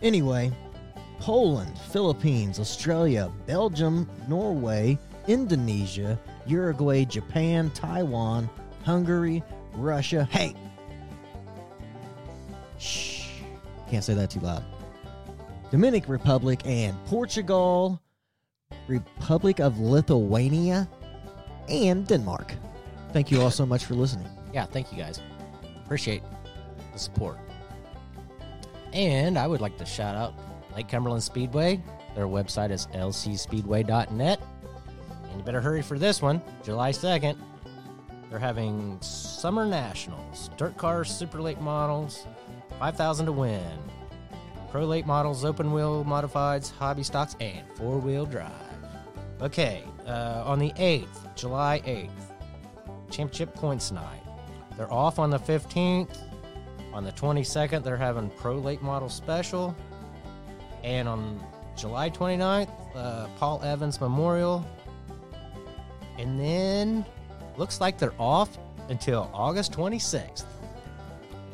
Anyway, 0.00 0.50
Poland, 1.20 1.78
Philippines, 1.90 2.58
Australia, 2.58 3.30
Belgium, 3.46 4.08
Norway, 4.26 4.98
Indonesia, 5.28 6.18
Uruguay, 6.46 7.04
Japan, 7.04 7.70
Taiwan, 7.72 8.48
Hungary, 8.84 9.42
Russia. 9.74 10.26
Hey! 10.30 10.54
Shh. 12.78 13.28
Can't 13.90 14.02
say 14.02 14.14
that 14.14 14.30
too 14.30 14.40
loud. 14.40 14.64
Dominican 15.70 16.10
Republic 16.10 16.60
and 16.64 16.96
Portugal, 17.06 18.00
Republic 18.88 19.60
of 19.60 19.78
Lithuania, 19.78 20.88
and 21.68 22.06
Denmark. 22.06 22.54
Thank 23.12 23.30
you 23.30 23.40
all 23.40 23.50
so 23.50 23.66
much 23.66 23.84
for 23.84 23.94
listening. 23.94 24.28
Yeah, 24.52 24.66
thank 24.66 24.92
you 24.92 24.98
guys. 24.98 25.20
Appreciate 25.84 26.22
the 26.92 26.98
support. 26.98 27.38
And 28.92 29.38
I 29.38 29.46
would 29.46 29.60
like 29.60 29.76
to 29.78 29.84
shout 29.84 30.16
out 30.16 30.34
Lake 30.74 30.88
Cumberland 30.88 31.22
Speedway. 31.22 31.82
Their 32.14 32.26
website 32.26 32.70
is 32.70 32.86
lcspeedway.net. 32.88 34.40
And 35.28 35.38
you 35.38 35.44
better 35.44 35.60
hurry 35.60 35.82
for 35.82 35.98
this 35.98 36.22
one, 36.22 36.40
July 36.62 36.92
2nd. 36.92 37.36
They're 38.30 38.38
having 38.38 39.00
Summer 39.00 39.66
Nationals, 39.66 40.50
dirt 40.56 40.76
cars, 40.76 41.10
super 41.10 41.40
late 41.40 41.60
models, 41.60 42.26
5000 42.78 43.26
to 43.26 43.32
win. 43.32 43.78
Pro 44.76 44.84
late 44.84 45.06
models, 45.06 45.42
open 45.42 45.72
wheel 45.72 46.04
modifieds, 46.04 46.70
hobby 46.70 47.02
stocks, 47.02 47.34
and 47.40 47.66
four 47.76 47.96
wheel 47.96 48.26
drive. 48.26 48.52
Okay, 49.40 49.82
uh, 50.06 50.42
on 50.44 50.58
the 50.58 50.70
8th, 50.72 51.34
July 51.34 51.80
8th, 51.86 52.10
championship 53.10 53.54
points 53.54 53.90
night. 53.90 54.20
They're 54.76 54.92
off 54.92 55.18
on 55.18 55.30
the 55.30 55.38
15th. 55.38 56.18
On 56.92 57.04
the 57.04 57.12
22nd, 57.12 57.84
they're 57.84 57.96
having 57.96 58.28
pro 58.28 58.56
late 58.56 58.82
model 58.82 59.08
special. 59.08 59.74
And 60.84 61.08
on 61.08 61.42
July 61.74 62.10
29th, 62.10 62.68
uh, 62.94 63.28
Paul 63.38 63.62
Evans 63.62 63.98
Memorial. 63.98 64.62
And 66.18 66.38
then 66.38 67.02
looks 67.56 67.80
like 67.80 67.96
they're 67.96 68.12
off 68.18 68.58
until 68.90 69.30
August 69.32 69.72
26th. 69.72 70.44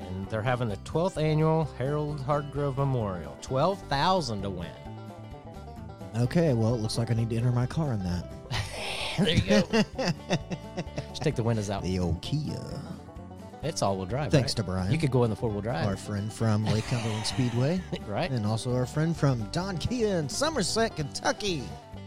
And 0.08 0.28
they're 0.28 0.42
having 0.42 0.68
the 0.68 0.76
12th 0.78 1.20
annual 1.20 1.64
Harold 1.78 2.20
Hardgrove 2.20 2.76
Memorial. 2.76 3.36
12,000 3.42 4.42
to 4.42 4.50
win. 4.50 4.68
Okay, 6.16 6.52
well, 6.52 6.74
it 6.74 6.80
looks 6.80 6.98
like 6.98 7.10
I 7.10 7.14
need 7.14 7.30
to 7.30 7.36
enter 7.36 7.52
my 7.52 7.66
car 7.66 7.92
in 7.92 8.02
that. 8.04 8.24
there 9.18 9.30
you 9.30 9.40
go. 9.40 9.62
Just 11.08 11.22
take 11.22 11.34
the 11.34 11.42
windows 11.42 11.70
out. 11.70 11.82
The 11.82 11.98
old 11.98 12.20
Kia. 12.20 12.60
It's 13.62 13.80
all 13.80 13.96
wheel 13.96 14.06
drive. 14.06 14.32
Thanks 14.32 14.52
right? 14.52 14.56
to 14.56 14.62
Brian. 14.64 14.92
You 14.92 14.98
could 14.98 15.10
go 15.12 15.24
in 15.24 15.30
the 15.30 15.36
four 15.36 15.48
wheel 15.48 15.60
drive. 15.60 15.86
Our 15.86 15.96
friend 15.96 16.32
from 16.32 16.64
Lake 16.66 16.84
Cumberland 16.86 17.24
Speedway, 17.26 17.80
right? 18.06 18.30
and 18.30 18.44
also 18.44 18.74
our 18.74 18.86
friend 18.86 19.16
from 19.16 19.44
Don 19.52 19.78
Kia 19.78 20.16
in 20.16 20.28
Somerset, 20.28 20.96
Kentucky. 20.96 21.62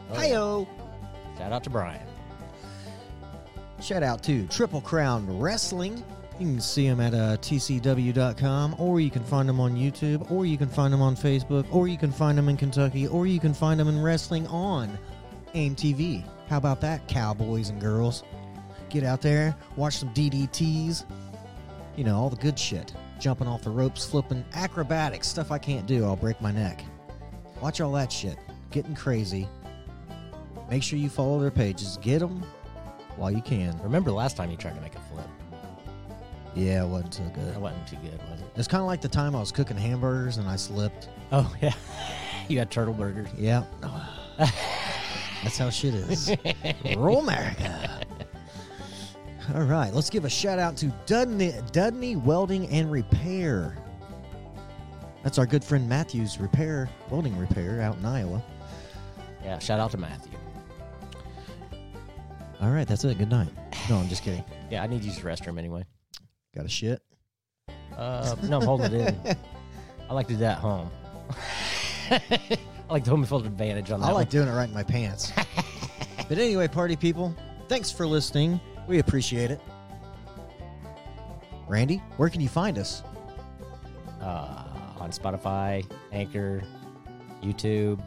Oh, 0.09 0.13
yeah. 0.13 0.19
Hi-yo. 0.19 0.67
Shout 1.37 1.53
out 1.53 1.63
to 1.63 1.69
Brian. 1.69 2.05
Shout 3.81 4.03
out 4.03 4.21
to 4.23 4.45
Triple 4.47 4.81
Crown 4.81 5.39
Wrestling. 5.39 6.03
You 6.37 6.47
can 6.47 6.59
see 6.59 6.85
them 6.85 6.99
at 6.99 7.13
uh, 7.13 7.37
tcw.com, 7.37 8.75
or 8.77 8.99
you 8.99 9.09
can 9.09 9.23
find 9.23 9.47
them 9.47 9.61
on 9.61 9.73
YouTube, 9.75 10.29
or 10.29 10.45
you 10.45 10.57
can 10.57 10.67
find 10.67 10.91
them 10.91 11.01
on 11.01 11.15
Facebook, 11.15 11.65
or 11.73 11.87
you 11.87 11.97
can 11.97 12.11
find 12.11 12.37
them 12.37 12.49
in 12.49 12.57
Kentucky, 12.57 13.07
or 13.07 13.25
you 13.25 13.39
can 13.39 13.53
find 13.53 13.79
them 13.79 13.87
in 13.87 14.01
wrestling 14.01 14.45
on 14.47 14.99
AIM 15.53 15.75
TV. 15.75 16.25
How 16.49 16.57
about 16.57 16.81
that, 16.81 17.07
cowboys 17.07 17.69
and 17.69 17.79
girls? 17.79 18.23
Get 18.89 19.05
out 19.05 19.21
there, 19.21 19.55
watch 19.77 19.97
some 19.97 20.13
DDTs. 20.13 21.05
You 21.95 22.03
know, 22.03 22.17
all 22.17 22.29
the 22.29 22.35
good 22.35 22.59
shit. 22.59 22.93
Jumping 23.17 23.47
off 23.47 23.61
the 23.61 23.69
ropes, 23.69 24.05
flipping, 24.05 24.43
acrobatics, 24.53 25.29
stuff 25.29 25.51
I 25.51 25.57
can't 25.57 25.87
do. 25.87 26.03
I'll 26.03 26.17
break 26.17 26.41
my 26.41 26.51
neck. 26.51 26.83
Watch 27.61 27.79
all 27.79 27.93
that 27.93 28.11
shit. 28.11 28.37
Getting 28.71 28.93
crazy. 28.93 29.47
Make 30.69 30.83
sure 30.83 30.99
you 30.99 31.09
follow 31.09 31.39
their 31.39 31.51
pages. 31.51 31.97
Get 32.01 32.19
them 32.19 32.43
while 33.15 33.31
you 33.31 33.41
can. 33.41 33.79
Remember 33.81 34.11
last 34.11 34.35
time 34.35 34.51
you 34.51 34.57
tried 34.57 34.75
to 34.75 34.81
make 34.81 34.95
a 34.95 34.99
flip? 34.99 35.29
Yeah, 36.55 36.83
it 36.83 36.87
wasn't 36.87 37.13
so 37.15 37.23
That 37.23 37.33
good. 37.35 37.57
wasn't 37.57 37.87
too 37.87 37.97
good, 37.97 38.17
was 38.29 38.39
it? 38.41 38.47
It's 38.55 38.67
kind 38.67 38.81
of 38.81 38.87
like 38.87 39.01
the 39.01 39.09
time 39.09 39.35
I 39.35 39.39
was 39.39 39.51
cooking 39.51 39.75
hamburgers 39.77 40.37
and 40.37 40.47
I 40.47 40.55
slipped. 40.55 41.09
Oh 41.31 41.53
yeah, 41.61 41.73
you 42.47 42.57
had 42.59 42.71
turtle 42.71 42.93
burgers. 42.93 43.27
Yeah. 43.37 43.63
That's 45.43 45.57
how 45.57 45.69
shit 45.69 45.93
is. 45.93 46.33
Rural 46.95 47.19
America. 47.19 48.01
All 49.53 49.61
right, 49.63 49.93
let's 49.93 50.09
give 50.09 50.25
a 50.25 50.29
shout 50.29 50.57
out 50.57 50.75
to 50.77 50.87
Dudney, 51.05 51.53
Dudney 51.71 52.15
Welding 52.15 52.67
and 52.69 52.91
Repair. 52.91 53.77
That's 55.23 55.37
our 55.37 55.45
good 55.45 55.63
friend 55.63 55.87
Matthew's 55.87 56.39
Repair, 56.39 56.89
welding 57.09 57.37
repair 57.37 57.81
out 57.81 57.97
in 57.97 58.05
Iowa. 58.05 58.41
Yeah, 59.43 59.59
shout 59.59 59.79
out 59.79 59.91
to 59.91 59.97
Matthew. 59.97 60.31
All 62.61 62.69
right, 62.71 62.87
that's 62.87 63.03
it. 63.03 63.17
Good 63.17 63.29
night. 63.29 63.49
No, 63.89 63.97
I'm 63.97 64.07
just 64.07 64.23
kidding. 64.23 64.43
Yeah, 64.71 64.81
I 64.81 64.87
need 64.87 65.01
to 65.01 65.05
use 65.05 65.17
the 65.17 65.21
restroom 65.21 65.59
anyway. 65.59 65.83
Got 66.55 66.65
a 66.65 66.69
shit. 66.69 67.01
Uh, 67.95 68.35
no, 68.43 68.59
I'm 68.59 68.65
holding 68.65 68.93
it 68.93 69.15
in. 69.25 69.37
I 70.09 70.13
like 70.13 70.27
to 70.27 70.33
do 70.33 70.39
that 70.39 70.57
at 70.57 70.59
home. 70.59 70.89
I 72.11 72.93
like 72.93 73.03
the 73.03 73.09
home 73.09 73.25
field 73.25 73.45
advantage 73.45 73.91
on 73.91 74.01
that. 74.01 74.07
I 74.07 74.11
like 74.11 74.29
doing 74.29 74.47
it 74.47 74.51
right 74.51 74.67
in 74.67 74.73
my 74.73 74.83
pants. 74.83 75.31
but 76.29 76.37
anyway, 76.37 76.67
party 76.67 76.95
people, 76.95 77.35
thanks 77.67 77.91
for 77.91 78.05
listening. 78.05 78.59
We 78.87 78.99
appreciate 78.99 79.49
it. 79.51 79.59
Randy, 81.67 81.97
where 82.17 82.29
can 82.29 82.41
you 82.41 82.49
find 82.49 82.77
us? 82.77 83.01
uh, 84.25 84.63
on 84.99 85.11
Spotify, 85.11 85.85
Anchor, 86.11 86.63
YouTube, 87.43 88.01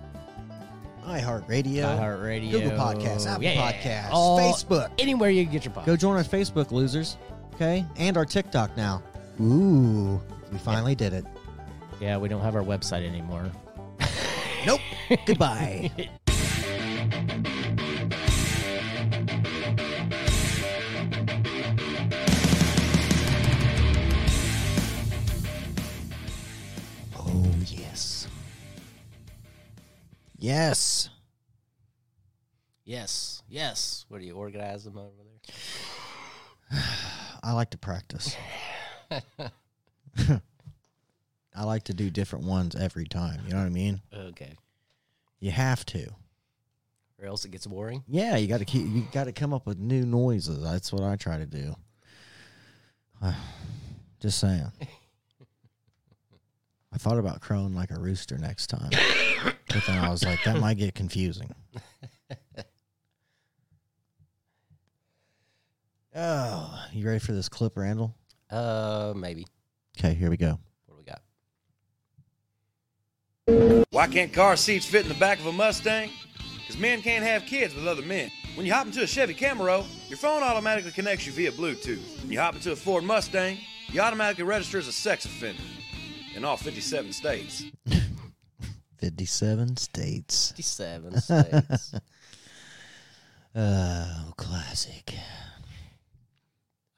iHeartRadio, 1.04 1.84
iHeartRadio, 1.84 2.50
Google 2.50 2.70
Podcasts, 2.72 3.26
Apple 3.26 3.44
yeah, 3.44 3.72
Podcasts, 3.72 4.08
all- 4.10 4.38
Facebook. 4.38 4.90
anywhere 4.98 5.30
you 5.30 5.44
can 5.44 5.52
get 5.52 5.64
your 5.64 5.72
podcast. 5.72 5.86
Go 5.86 5.96
join 5.96 6.16
our 6.16 6.24
Facebook, 6.24 6.70
losers. 6.72 7.16
Okay, 7.60 7.84
and 7.96 8.16
our 8.16 8.24
TikTok 8.24 8.76
now. 8.76 9.02
Ooh, 9.40 10.20
we 10.52 10.58
finally 10.58 10.94
did 10.94 11.12
it. 11.12 11.24
Yeah, 11.98 12.16
we 12.16 12.28
don't 12.28 12.40
have 12.40 12.54
our 12.54 12.62
website 12.62 13.04
anymore. 13.04 13.50
Nope. 14.64 14.80
Goodbye. 15.26 15.90
Oh 27.18 27.44
yes. 27.66 28.28
Yes. 30.38 31.08
Yes, 32.84 33.42
yes. 33.48 34.04
What 34.08 34.20
do 34.20 34.26
you 34.26 34.34
organize 34.34 34.84
them 34.84 34.96
over 34.96 35.10
there? 35.24 35.27
I 37.48 37.52
like 37.52 37.70
to 37.70 37.78
practice. 37.78 38.36
I 39.10 39.20
like 41.64 41.84
to 41.84 41.94
do 41.94 42.10
different 42.10 42.44
ones 42.44 42.76
every 42.76 43.06
time. 43.06 43.40
You 43.46 43.52
know 43.52 43.60
what 43.60 43.64
I 43.64 43.70
mean? 43.70 44.02
Okay. 44.14 44.52
You 45.40 45.50
have 45.52 45.86
to. 45.86 46.08
Or 47.18 47.26
else 47.26 47.46
it 47.46 47.50
gets 47.50 47.66
boring. 47.66 48.04
Yeah, 48.06 48.36
you 48.36 48.48
got 48.48 48.58
to 48.58 48.66
keep. 48.66 48.86
You 48.86 49.06
got 49.12 49.24
to 49.24 49.32
come 49.32 49.54
up 49.54 49.66
with 49.66 49.78
new 49.78 50.04
noises. 50.04 50.62
That's 50.62 50.92
what 50.92 51.02
I 51.02 51.16
try 51.16 51.38
to 51.38 51.46
do. 51.46 51.74
Just 54.20 54.40
saying. 54.40 54.70
I 56.92 56.98
thought 56.98 57.16
about 57.16 57.40
crowing 57.40 57.74
like 57.74 57.92
a 57.92 57.98
rooster 57.98 58.36
next 58.36 58.66
time, 58.66 58.90
but 59.68 59.84
then 59.86 60.04
I 60.04 60.10
was 60.10 60.22
like, 60.22 60.44
that 60.44 60.58
might 60.58 60.76
get 60.76 60.94
confusing. 60.94 61.54
Oh, 66.20 66.84
you 66.92 67.06
ready 67.06 67.20
for 67.20 67.30
this 67.30 67.48
clip, 67.48 67.76
Randall? 67.76 68.12
Uh, 68.50 69.12
maybe. 69.14 69.46
Okay, 69.96 70.14
here 70.14 70.30
we 70.30 70.36
go. 70.36 70.58
What 70.86 70.96
do 70.96 71.04
we 73.46 73.54
got? 73.54 73.86
Why 73.90 74.08
can't 74.08 74.32
car 74.32 74.56
seats 74.56 74.84
fit 74.84 75.02
in 75.02 75.08
the 75.08 75.18
back 75.20 75.38
of 75.38 75.46
a 75.46 75.52
Mustang? 75.52 76.10
Because 76.58 76.76
men 76.76 77.02
can't 77.02 77.22
have 77.24 77.46
kids 77.46 77.72
with 77.72 77.86
other 77.86 78.02
men. 78.02 78.32
When 78.56 78.66
you 78.66 78.72
hop 78.72 78.86
into 78.86 79.00
a 79.00 79.06
Chevy 79.06 79.32
Camaro, 79.32 79.86
your 80.08 80.18
phone 80.18 80.42
automatically 80.42 80.90
connects 80.90 81.24
you 81.24 81.32
via 81.32 81.52
Bluetooth. 81.52 82.20
When 82.20 82.32
you 82.32 82.40
hop 82.40 82.56
into 82.56 82.72
a 82.72 82.76
Ford 82.76 83.04
Mustang, 83.04 83.56
you 83.86 84.00
automatically 84.00 84.42
register 84.42 84.78
as 84.78 84.88
a 84.88 84.92
sex 84.92 85.24
offender 85.24 85.62
in 86.34 86.44
all 86.44 86.56
57 86.56 87.12
states. 87.12 87.62
57 88.98 89.76
states. 89.76 90.48
57 90.48 91.20
states. 91.20 91.94
Oh, 93.54 94.34
classic. 94.36 95.14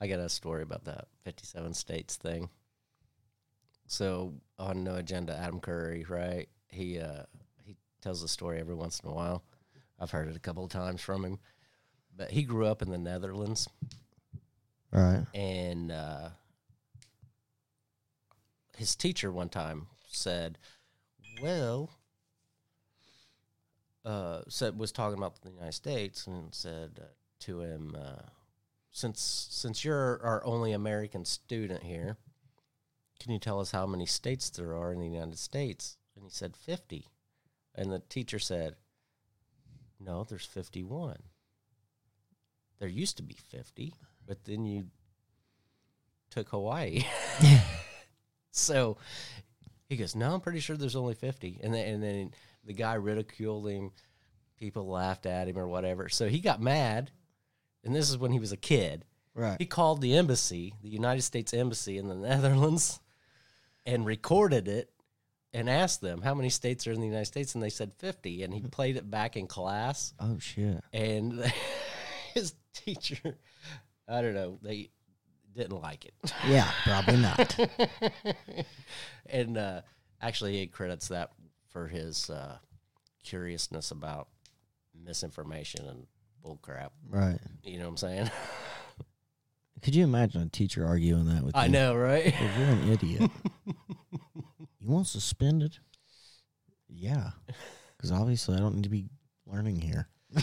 I 0.01 0.07
got 0.09 0.19
a 0.19 0.29
story 0.29 0.63
about 0.63 0.85
that 0.85 1.09
57 1.25 1.75
states 1.75 2.17
thing. 2.17 2.49
So 3.87 4.35
on 4.59 4.83
No 4.85 4.95
Agenda, 4.97 5.37
Adam 5.37 5.61
Curry, 5.61 6.05
right? 6.09 6.49
He 6.69 6.99
uh, 7.01 7.25
he 7.65 7.77
tells 8.01 8.23
the 8.23 8.29
story 8.29 8.61
every 8.61 8.75
once 8.75 9.01
in 9.01 9.11
a 9.11 9.13
while. 9.13 9.43
I've 9.99 10.11
heard 10.11 10.29
it 10.29 10.37
a 10.37 10.41
couple 10.41 10.65
of 10.65 10.71
times 10.71 11.03
from 11.03 11.25
him, 11.25 11.39
but 12.17 12.31
he 12.31 12.43
grew 12.45 12.67
up 12.67 12.81
in 12.83 12.91
the 12.91 12.97
Netherlands, 12.99 13.69
All 14.95 15.01
right. 15.03 15.27
and 15.35 15.93
uh, 15.93 16.29
his 18.77 18.97
teacher 18.97 19.31
one 19.31 19.49
time 19.49 19.89
said, 20.09 20.57
"Well." 21.43 21.91
Uh, 24.03 24.41
said 24.49 24.79
was 24.79 24.93
talking 24.93 25.19
about 25.19 25.43
the 25.43 25.51
United 25.51 25.75
States 25.75 26.27
and 26.27 26.55
said 26.55 26.99
uh, 26.99 27.05
to 27.39 27.61
him, 27.61 27.95
uh, 27.95 28.23
since 28.93 29.49
since 29.51 29.85
you're 29.85 30.21
our 30.23 30.45
only 30.45 30.73
American 30.73 31.25
student 31.25 31.83
here, 31.83 32.17
can 33.21 33.33
you 33.33 33.39
tell 33.39 33.61
us 33.61 33.71
how 33.71 33.87
many 33.87 34.07
states 34.07 34.51
there 34.51 34.75
are 34.75 34.93
in 34.93 35.01
the 35.01 35.09
United 35.09 35.39
States? 35.39 35.97
And 36.17 36.25
he 36.25 36.31
said 36.31 36.57
fifty, 36.57 37.07
and 37.75 37.93
the 37.93 38.01
teacher 38.01 38.39
said, 38.39 38.77
"No, 40.01 40.25
there's 40.25 40.45
fifty-one. 40.45 41.23
There 42.79 42.89
used 42.89 43.17
to 43.19 43.23
be 43.23 43.37
fifty, 43.51 43.95
but 44.27 44.45
then 44.45 44.65
you 44.65 44.87
took 46.31 46.49
Hawaii." 46.49 47.05
so 48.51 48.97
he 49.89 49.97
goes, 49.97 50.17
"No, 50.17 50.35
I'm 50.35 50.41
pretty 50.41 50.61
sure 50.61 50.77
there's 50.77 50.97
only 50.97 51.15
50." 51.15 51.61
And 51.63 51.73
then 51.73 51.87
and 51.95 52.03
then 52.03 52.35
the 52.65 52.75
guy 52.75 52.95
ridiculed 52.95 53.69
him. 53.69 53.93
People 54.57 54.87
laughed 54.89 55.25
at 55.25 55.49
him 55.49 55.59
or 55.59 55.67
whatever. 55.67 56.09
So 56.09 56.29
he 56.29 56.41
got 56.41 56.61
mad. 56.61 57.11
And 57.85 57.95
this 57.95 58.11
is 58.11 58.19
when 58.19 58.33
he 58.33 58.39
was 58.39 58.53
a 58.53 58.57
kid. 58.57 59.05
Right. 59.35 59.57
He 59.59 59.67
called 59.67 60.01
the 60.01 60.17
embassy, 60.17 60.75
the 60.83 60.89
United 60.89 61.23
States 61.23 61.55
embassy 61.55 61.97
in 61.99 62.09
the 62.09 62.15
Netherlands, 62.29 63.01
and 63.87 64.05
recorded 64.05 64.69
it 64.69 64.91
and 65.53 65.69
asked 65.69 66.01
them 66.01 66.23
how 66.23 66.35
many 66.35 66.51
states 66.51 66.87
are 66.87 66.93
in 66.93 67.01
the 67.01 67.07
United 67.07 67.27
States 67.27 67.55
and 67.55 67.63
they 67.63 67.71
said 67.71 67.93
50 67.99 68.43
and 68.45 68.55
he 68.55 68.61
played 68.61 68.97
it 68.97 69.11
back 69.11 69.37
in 69.37 69.47
class 69.49 70.15
Oh, 70.21 70.39
shit. 70.39 70.81
and 70.93 71.53
his 72.35 72.55
teacher 72.73 73.37
I 74.09 74.23
don't 74.23 74.35
know, 74.35 74.59
they 74.63 74.91
didn't 75.57 75.81
like 75.81 76.05
it. 76.05 76.15
Yeah, 76.49 76.69
probably 76.85 77.17
not. 77.17 77.57
and 79.27 79.57
uh, 79.57 79.81
actually, 80.21 80.59
he 80.59 80.67
credits 80.67 81.09
that 81.09 81.31
for 81.69 81.87
his 81.87 82.29
uh, 82.31 82.57
curiousness 83.25 83.91
about 83.93 84.29
misinformation 85.05 85.87
and 85.87 86.07
bullcrap. 86.45 86.91
right. 87.09 87.39
You 87.65 87.79
know 87.79 87.85
what 87.85 87.91
I'm 87.91 87.97
saying? 87.97 88.31
Could 89.83 89.95
you 89.95 90.05
imagine 90.05 90.43
a 90.43 90.49
teacher 90.49 90.87
arguing 90.87 91.27
that 91.27 91.43
with 91.43 91.57
I 91.57 91.67
you? 91.67 91.73
know, 91.73 91.95
right? 91.95 92.35
You're 92.59 92.69
an 92.69 92.93
idiot. 92.93 93.31
you 94.79 94.89
want 94.89 95.07
suspended? 95.07 95.79
Yeah. 96.89 97.31
Because 97.97 98.13
obviously 98.13 98.57
I 98.57 98.61
don't 98.61 98.75
need 98.75 98.85
to 98.85 98.91
be 98.91 99.07
learning 99.47 99.81
here. 99.81 100.09
yeah, 100.37 100.43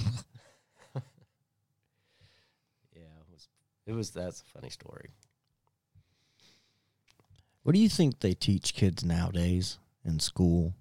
it 2.95 3.27
was. 3.31 3.47
It 3.85 3.93
was. 3.93 4.09
That's 4.11 4.41
a 4.41 4.45
funny 4.45 4.69
story. 4.69 5.11
What 7.61 7.73
do 7.75 7.79
you 7.79 7.89
think 7.89 8.19
they 8.19 8.33
teach 8.33 8.73
kids 8.73 9.03
nowadays 9.03 9.77
in 10.03 10.19
school? 10.19 10.73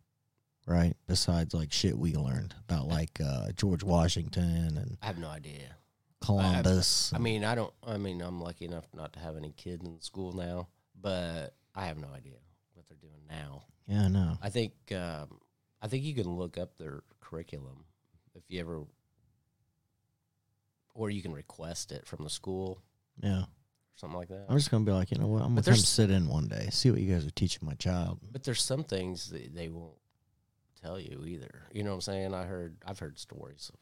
Right? 0.66 0.94
Besides 1.06 1.54
like 1.54 1.72
shit 1.72 1.96
we 1.96 2.14
learned 2.14 2.54
about 2.68 2.88
like 2.88 3.20
uh, 3.24 3.52
George 3.56 3.82
Washington 3.82 4.76
and 4.76 4.98
I 5.02 5.06
have 5.06 5.18
no 5.18 5.28
idea. 5.28 5.76
Columbus. 6.20 7.12
I 7.14 7.18
mean, 7.18 7.44
I 7.44 7.54
don't. 7.54 7.72
I 7.86 7.98
mean, 7.98 8.20
I'm 8.20 8.40
lucky 8.40 8.64
enough 8.64 8.86
not 8.94 9.12
to 9.12 9.18
have 9.20 9.36
any 9.36 9.52
kids 9.52 9.84
in 9.84 10.00
school 10.00 10.32
now, 10.32 10.68
but 11.00 11.54
I 11.74 11.86
have 11.86 11.98
no 11.98 12.08
idea 12.08 12.38
what 12.74 12.86
they're 12.88 12.96
doing 13.00 13.20
now. 13.28 13.64
yeah, 13.86 14.04
I 14.04 14.08
know. 14.08 14.38
I 14.42 14.48
think 14.48 14.72
um, 14.92 15.38
I 15.80 15.88
think 15.88 16.04
you 16.04 16.14
can 16.14 16.28
look 16.28 16.58
up 16.58 16.76
their 16.78 17.02
curriculum 17.20 17.84
if 18.34 18.42
you 18.48 18.58
ever, 18.60 18.82
or 20.94 21.10
you 21.10 21.22
can 21.22 21.32
request 21.32 21.92
it 21.92 22.06
from 22.06 22.24
the 22.24 22.30
school 22.30 22.82
Yeah, 23.22 23.40
or 23.42 23.46
something 23.96 24.18
like 24.18 24.28
that. 24.28 24.46
I'm 24.48 24.56
just 24.56 24.70
gonna 24.70 24.84
be 24.84 24.92
like, 24.92 25.10
you 25.10 25.18
know 25.18 25.26
what? 25.26 25.42
I'm 25.42 25.50
gonna 25.50 25.62
come 25.62 25.74
sit 25.76 26.10
in 26.10 26.26
one 26.28 26.48
day, 26.48 26.68
see 26.70 26.90
what 26.90 27.00
you 27.00 27.12
guys 27.12 27.26
are 27.26 27.30
teaching 27.30 27.66
my 27.66 27.74
child. 27.74 28.18
But 28.32 28.42
there's 28.42 28.62
some 28.62 28.84
things 28.84 29.30
that 29.30 29.54
they 29.54 29.68
won't 29.68 29.94
tell 30.86 31.00
you 31.00 31.24
either. 31.26 31.62
You 31.72 31.82
know 31.82 31.90
what 31.90 31.96
I'm 31.96 32.00
saying? 32.02 32.34
I 32.34 32.44
heard 32.44 32.76
I've 32.86 32.98
heard 32.98 33.18
stories. 33.18 33.70
Of, 33.72 33.80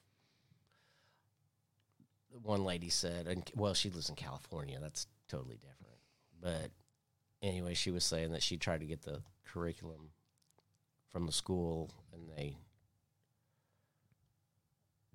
one 2.42 2.64
lady 2.64 2.88
said, 2.88 3.28
and 3.28 3.48
well, 3.54 3.74
she 3.74 3.90
lives 3.90 4.08
in 4.08 4.16
California. 4.16 4.78
That's 4.80 5.06
totally 5.28 5.56
different. 5.56 5.98
But 6.40 6.70
anyway, 7.42 7.74
she 7.74 7.92
was 7.92 8.04
saying 8.04 8.32
that 8.32 8.42
she 8.42 8.56
tried 8.56 8.80
to 8.80 8.86
get 8.86 9.02
the 9.02 9.22
curriculum 9.46 10.10
from 11.12 11.26
the 11.26 11.32
school, 11.32 11.92
and 12.12 12.28
they 12.36 12.56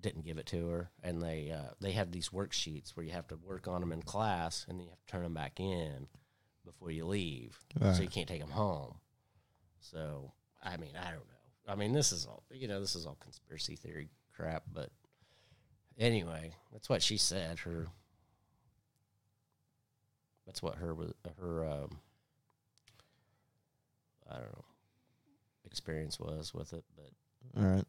didn't 0.00 0.24
give 0.24 0.38
it 0.38 0.46
to 0.46 0.68
her. 0.68 0.90
And 1.02 1.20
they 1.22 1.50
uh, 1.50 1.74
they 1.80 1.92
have 1.92 2.10
these 2.10 2.30
worksheets 2.30 2.96
where 2.96 3.04
you 3.04 3.12
have 3.12 3.28
to 3.28 3.36
work 3.36 3.68
on 3.68 3.80
them 3.80 3.92
in 3.92 4.02
class, 4.02 4.64
and 4.68 4.78
then 4.78 4.86
you 4.86 4.90
have 4.90 5.04
to 5.06 5.12
turn 5.12 5.22
them 5.22 5.34
back 5.34 5.60
in 5.60 6.06
before 6.64 6.90
you 6.90 7.04
leave, 7.04 7.58
so 7.94 8.02
you 8.02 8.08
can't 8.08 8.28
take 8.28 8.40
them 8.40 8.50
home. 8.50 8.94
So 9.80 10.32
I 10.62 10.76
mean, 10.76 10.92
I 10.96 11.10
don't 11.10 11.16
know. 11.16 11.39
I 11.68 11.74
mean, 11.74 11.92
this 11.92 12.12
is 12.12 12.26
all 12.26 12.42
you 12.50 12.68
know. 12.68 12.80
This 12.80 12.96
is 12.96 13.06
all 13.06 13.16
conspiracy 13.20 13.76
theory 13.76 14.08
crap. 14.34 14.64
But 14.72 14.90
anyway, 15.98 16.52
that's 16.72 16.88
what 16.88 17.02
she 17.02 17.16
said. 17.16 17.60
Her 17.60 17.86
that's 20.46 20.62
what 20.62 20.76
her 20.76 20.94
was 20.94 21.12
her 21.38 21.64
um, 21.64 21.98
I 24.28 24.34
don't 24.34 24.52
know 24.52 24.64
experience 25.70 26.18
was 26.18 26.52
with 26.52 26.72
it. 26.72 26.84
But 26.96 27.60
All 27.60 27.68
right. 27.68 27.84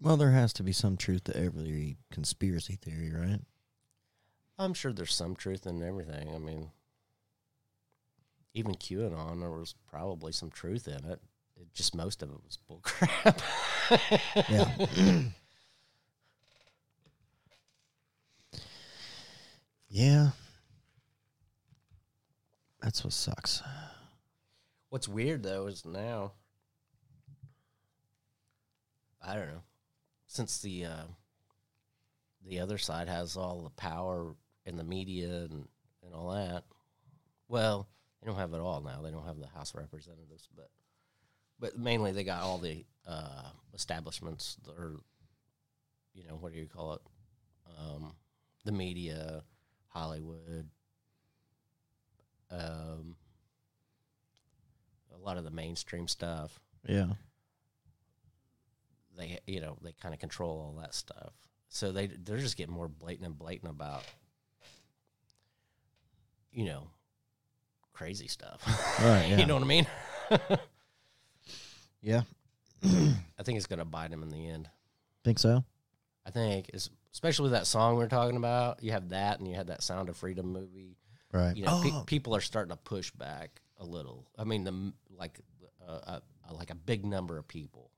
Well, 0.00 0.16
there 0.16 0.30
has 0.30 0.52
to 0.54 0.62
be 0.62 0.72
some 0.72 0.96
truth 0.96 1.24
to 1.24 1.36
every 1.36 1.98
conspiracy 2.10 2.76
theory, 2.76 3.12
right? 3.12 3.40
I'm 4.58 4.74
sure 4.74 4.92
there's 4.92 5.14
some 5.14 5.36
truth 5.36 5.66
in 5.66 5.82
everything. 5.82 6.34
I 6.34 6.38
mean, 6.38 6.70
even 8.54 8.74
QAnon, 8.74 9.40
there 9.40 9.50
was 9.50 9.74
probably 9.88 10.32
some 10.32 10.50
truth 10.50 10.88
in 10.88 11.04
it. 11.04 11.20
Just 11.74 11.94
most 11.94 12.22
of 12.22 12.30
it 12.30 12.36
was 12.44 12.58
bullcrap. 12.68 13.40
Yeah. 14.48 14.70
yeah. 19.88 20.30
That's 22.82 23.02
what 23.02 23.12
sucks. 23.12 23.62
What's 24.90 25.08
weird 25.08 25.42
though 25.42 25.66
is 25.66 25.84
now, 25.84 26.32
I 29.22 29.34
don't 29.34 29.48
know, 29.48 29.62
since 30.26 30.60
the 30.60 30.84
uh, 30.84 31.04
the 32.46 32.60
other 32.60 32.78
side 32.78 33.08
has 33.08 33.36
all 33.36 33.62
the 33.62 33.70
power 33.70 34.34
in 34.64 34.76
the 34.76 34.84
media 34.84 35.28
and, 35.28 35.66
and 36.04 36.14
all 36.14 36.32
that. 36.32 36.64
Well, 37.48 37.88
they 38.20 38.26
don't 38.26 38.38
have 38.38 38.52
it 38.54 38.60
all 38.60 38.80
now. 38.80 39.00
They 39.02 39.10
don't 39.10 39.26
have 39.26 39.38
the 39.38 39.48
House 39.48 39.70
of 39.74 39.80
Representatives, 39.80 40.48
but 40.54 40.70
but 41.58 41.78
mainly 41.78 42.12
they 42.12 42.24
got 42.24 42.42
all 42.42 42.58
the 42.58 42.84
uh, 43.06 43.50
establishments 43.74 44.56
or 44.76 45.00
you 46.14 46.26
know 46.26 46.34
what 46.34 46.52
do 46.52 46.58
you 46.58 46.66
call 46.66 46.94
it? 46.94 47.00
Um, 47.78 48.14
the 48.64 48.72
media, 48.72 49.42
Hollywood, 49.88 50.68
um, 52.50 53.16
a 55.14 55.18
lot 55.18 55.36
of 55.36 55.44
the 55.44 55.50
mainstream 55.50 56.08
stuff. 56.08 56.58
Yeah. 56.86 57.12
They 59.16 59.38
you 59.46 59.60
know 59.60 59.76
they 59.82 59.92
kind 59.92 60.14
of 60.14 60.20
control 60.20 60.58
all 60.58 60.80
that 60.80 60.94
stuff. 60.94 61.32
So 61.68 61.92
they 61.92 62.06
they're 62.06 62.38
just 62.38 62.56
getting 62.56 62.74
more 62.74 62.88
blatant 62.88 63.26
and 63.26 63.38
blatant 63.38 63.70
about 63.70 64.04
you 66.52 66.64
know 66.64 66.88
crazy 67.92 68.28
stuff. 68.28 68.62
Right, 69.00 69.26
yeah. 69.28 69.38
you 69.38 69.46
know 69.46 69.54
what 69.54 69.62
I 69.62 69.66
mean? 69.66 69.86
Yeah. 72.02 72.22
I 72.84 73.42
think 73.42 73.56
it's 73.56 73.66
going 73.66 73.78
to 73.78 73.84
bite 73.84 74.10
him 74.10 74.22
in 74.22 74.30
the 74.30 74.48
end. 74.48 74.68
Think 75.24 75.38
so? 75.38 75.64
I 76.24 76.30
think, 76.30 76.70
is 76.74 76.90
especially 77.12 77.50
that 77.50 77.66
song 77.66 77.96
we 77.96 78.04
are 78.04 78.08
talking 78.08 78.36
about. 78.36 78.82
You 78.82 78.92
have 78.92 79.08
that, 79.10 79.38
and 79.38 79.48
you 79.48 79.54
had 79.54 79.68
that 79.68 79.82
Sound 79.82 80.08
of 80.08 80.16
Freedom 80.16 80.52
movie. 80.52 80.96
Right. 81.32 81.56
You 81.56 81.64
know, 81.64 81.80
pe- 81.82 81.90
oh, 81.92 82.04
people 82.06 82.34
are 82.36 82.40
starting 82.40 82.70
to 82.70 82.76
push 82.76 83.10
back 83.10 83.60
a 83.78 83.84
little. 83.84 84.26
I 84.38 84.44
mean, 84.44 84.64
the 84.64 84.92
like 85.16 85.40
uh, 85.86 85.92
uh, 86.06 86.20
like 86.52 86.70
a 86.70 86.74
big 86.74 87.04
number 87.04 87.38
of 87.38 87.48
people. 87.48 87.90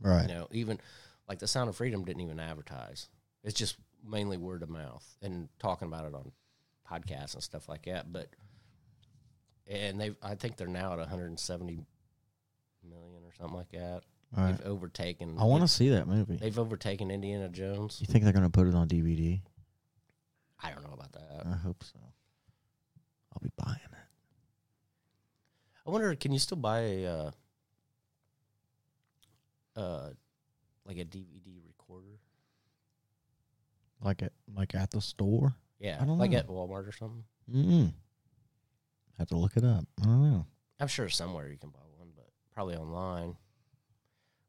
right. 0.00 0.22
You 0.22 0.34
know, 0.34 0.48
even 0.52 0.80
like 1.28 1.38
the 1.38 1.48
Sound 1.48 1.68
of 1.68 1.76
Freedom 1.76 2.04
didn't 2.04 2.22
even 2.22 2.40
advertise. 2.40 3.08
It's 3.44 3.54
just 3.54 3.76
mainly 4.08 4.36
word 4.36 4.62
of 4.62 4.70
mouth 4.70 5.06
and 5.22 5.48
talking 5.58 5.88
about 5.88 6.06
it 6.06 6.14
on 6.14 6.32
podcasts 6.90 7.34
and 7.34 7.42
stuff 7.42 7.68
like 7.68 7.84
that. 7.84 8.12
But 8.12 8.28
and 9.66 10.00
they, 10.00 10.12
I 10.22 10.34
think 10.34 10.56
they're 10.56 10.66
now 10.66 10.92
at 10.92 10.98
170 10.98 11.84
million 12.88 13.24
or 13.24 13.32
something 13.38 13.56
like 13.56 13.70
that. 13.72 14.02
All 14.36 14.44
right. 14.44 14.56
They've 14.56 14.66
overtaken. 14.66 15.36
I 15.38 15.44
want 15.44 15.62
to 15.62 15.68
see 15.68 15.88
that 15.90 16.06
movie. 16.06 16.36
They've 16.36 16.58
overtaken 16.58 17.10
Indiana 17.10 17.48
Jones. 17.48 17.98
You 18.00 18.06
think 18.06 18.24
they're 18.24 18.32
going 18.32 18.44
to 18.44 18.50
put 18.50 18.66
it 18.66 18.74
on 18.74 18.88
DVD? 18.88 19.40
I 20.62 20.70
don't 20.70 20.82
know 20.84 20.94
about 20.94 21.12
that. 21.12 21.46
I 21.46 21.56
hope 21.56 21.82
so. 21.82 21.98
I'll 23.32 23.42
be 23.42 23.50
buying 23.56 23.76
it. 23.76 23.90
I 25.86 25.90
wonder, 25.90 26.14
can 26.14 26.32
you 26.32 26.38
still 26.38 26.58
buy 26.58 26.80
a, 26.80 27.06
uh, 27.06 27.30
uh, 29.76 30.10
like 30.84 30.98
a 30.98 31.04
DVD 31.04 31.60
recorder? 31.66 32.18
Like 34.02 34.22
at 34.22 34.32
like 34.54 34.74
at 34.74 34.90
the 34.90 35.00
store? 35.00 35.54
Yeah, 35.78 35.98
I 36.00 36.04
don't 36.04 36.18
like 36.18 36.30
know. 36.30 36.38
at 36.38 36.46
Walmart 36.48 36.88
or 36.88 36.92
something. 36.92 37.24
Mm. 37.52 37.92
Have 39.18 39.28
to 39.28 39.36
look 39.36 39.56
it 39.56 39.64
up. 39.64 39.84
I 40.00 40.06
don't 40.06 40.30
know. 40.30 40.46
I'm 40.78 40.88
sure 40.88 41.08
somewhere 41.08 41.48
you 41.48 41.58
can 41.58 41.70
buy 41.70 41.80
probably 42.60 42.76
online. 42.76 43.36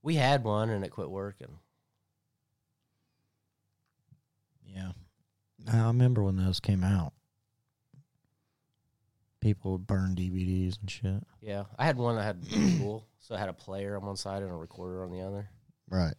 We 0.04 0.16
had 0.16 0.44
one 0.44 0.70
and 0.70 0.84
it 0.84 0.90
quit 0.90 1.10
working. 1.10 1.60
Yeah. 4.66 4.92
I 5.72 5.86
remember 5.88 6.22
when 6.22 6.36
those 6.36 6.60
came 6.60 6.84
out. 6.84 7.14
People 9.40 9.72
would 9.74 9.88
burn 9.88 10.16
DVDs 10.16 10.78
and 10.82 10.92
shit. 10.92 11.24
Yeah, 11.40 11.64
I 11.80 11.86
had 11.86 11.96
one 11.96 12.18
that 12.18 12.24
had 12.24 12.46
school, 12.76 13.08
so 13.20 13.34
I 13.34 13.40
had 13.40 13.48
a 13.48 13.54
player 13.54 13.96
on 13.96 14.06
one 14.06 14.18
side 14.18 14.44
and 14.44 14.52
a 14.52 14.56
recorder 14.56 15.06
on 15.06 15.12
the 15.12 15.22
other. 15.22 15.50
Right. 15.90 16.14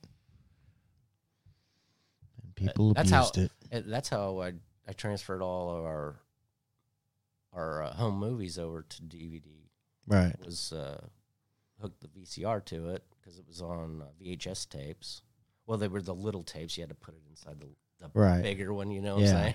And 2.43 2.55
people 2.56 2.94
that's 2.94 3.10
how- 3.10 3.28
abused 3.28 3.52
it. 3.70 3.85
That's 3.86 4.09
how 4.09 4.40
I 4.40 4.55
I 4.89 4.93
transferred 4.94 5.43
all 5.43 5.77
of 5.77 5.85
our 5.85 6.16
our 7.52 7.82
uh, 7.82 7.93
home 7.94 8.19
movies 8.19 8.59
over 8.59 8.82
to 8.82 9.02
DVD. 9.02 9.43
Right. 10.06 10.32
It 10.40 10.44
was 10.47 10.73
uh, 10.73 11.06
hooked 11.82 12.00
the 12.00 12.09
VCR 12.09 12.64
to 12.66 12.90
it 12.90 13.02
because 13.20 13.38
it 13.38 13.44
was 13.46 13.60
on 13.60 14.02
uh, 14.02 14.06
VHS 14.22 14.68
tapes. 14.68 15.22
Well, 15.66 15.78
they 15.78 15.88
were 15.88 16.00
the 16.02 16.14
little 16.14 16.42
tapes. 16.42 16.76
You 16.76 16.82
had 16.82 16.88
to 16.90 16.94
put 16.94 17.14
it 17.14 17.22
inside 17.28 17.60
the, 17.60 17.66
the 18.00 18.10
Right. 18.18 18.42
bigger 18.42 18.72
one. 18.72 18.90
You 18.90 19.00
know 19.02 19.16
what 19.16 19.24
Yeah. 19.24 19.52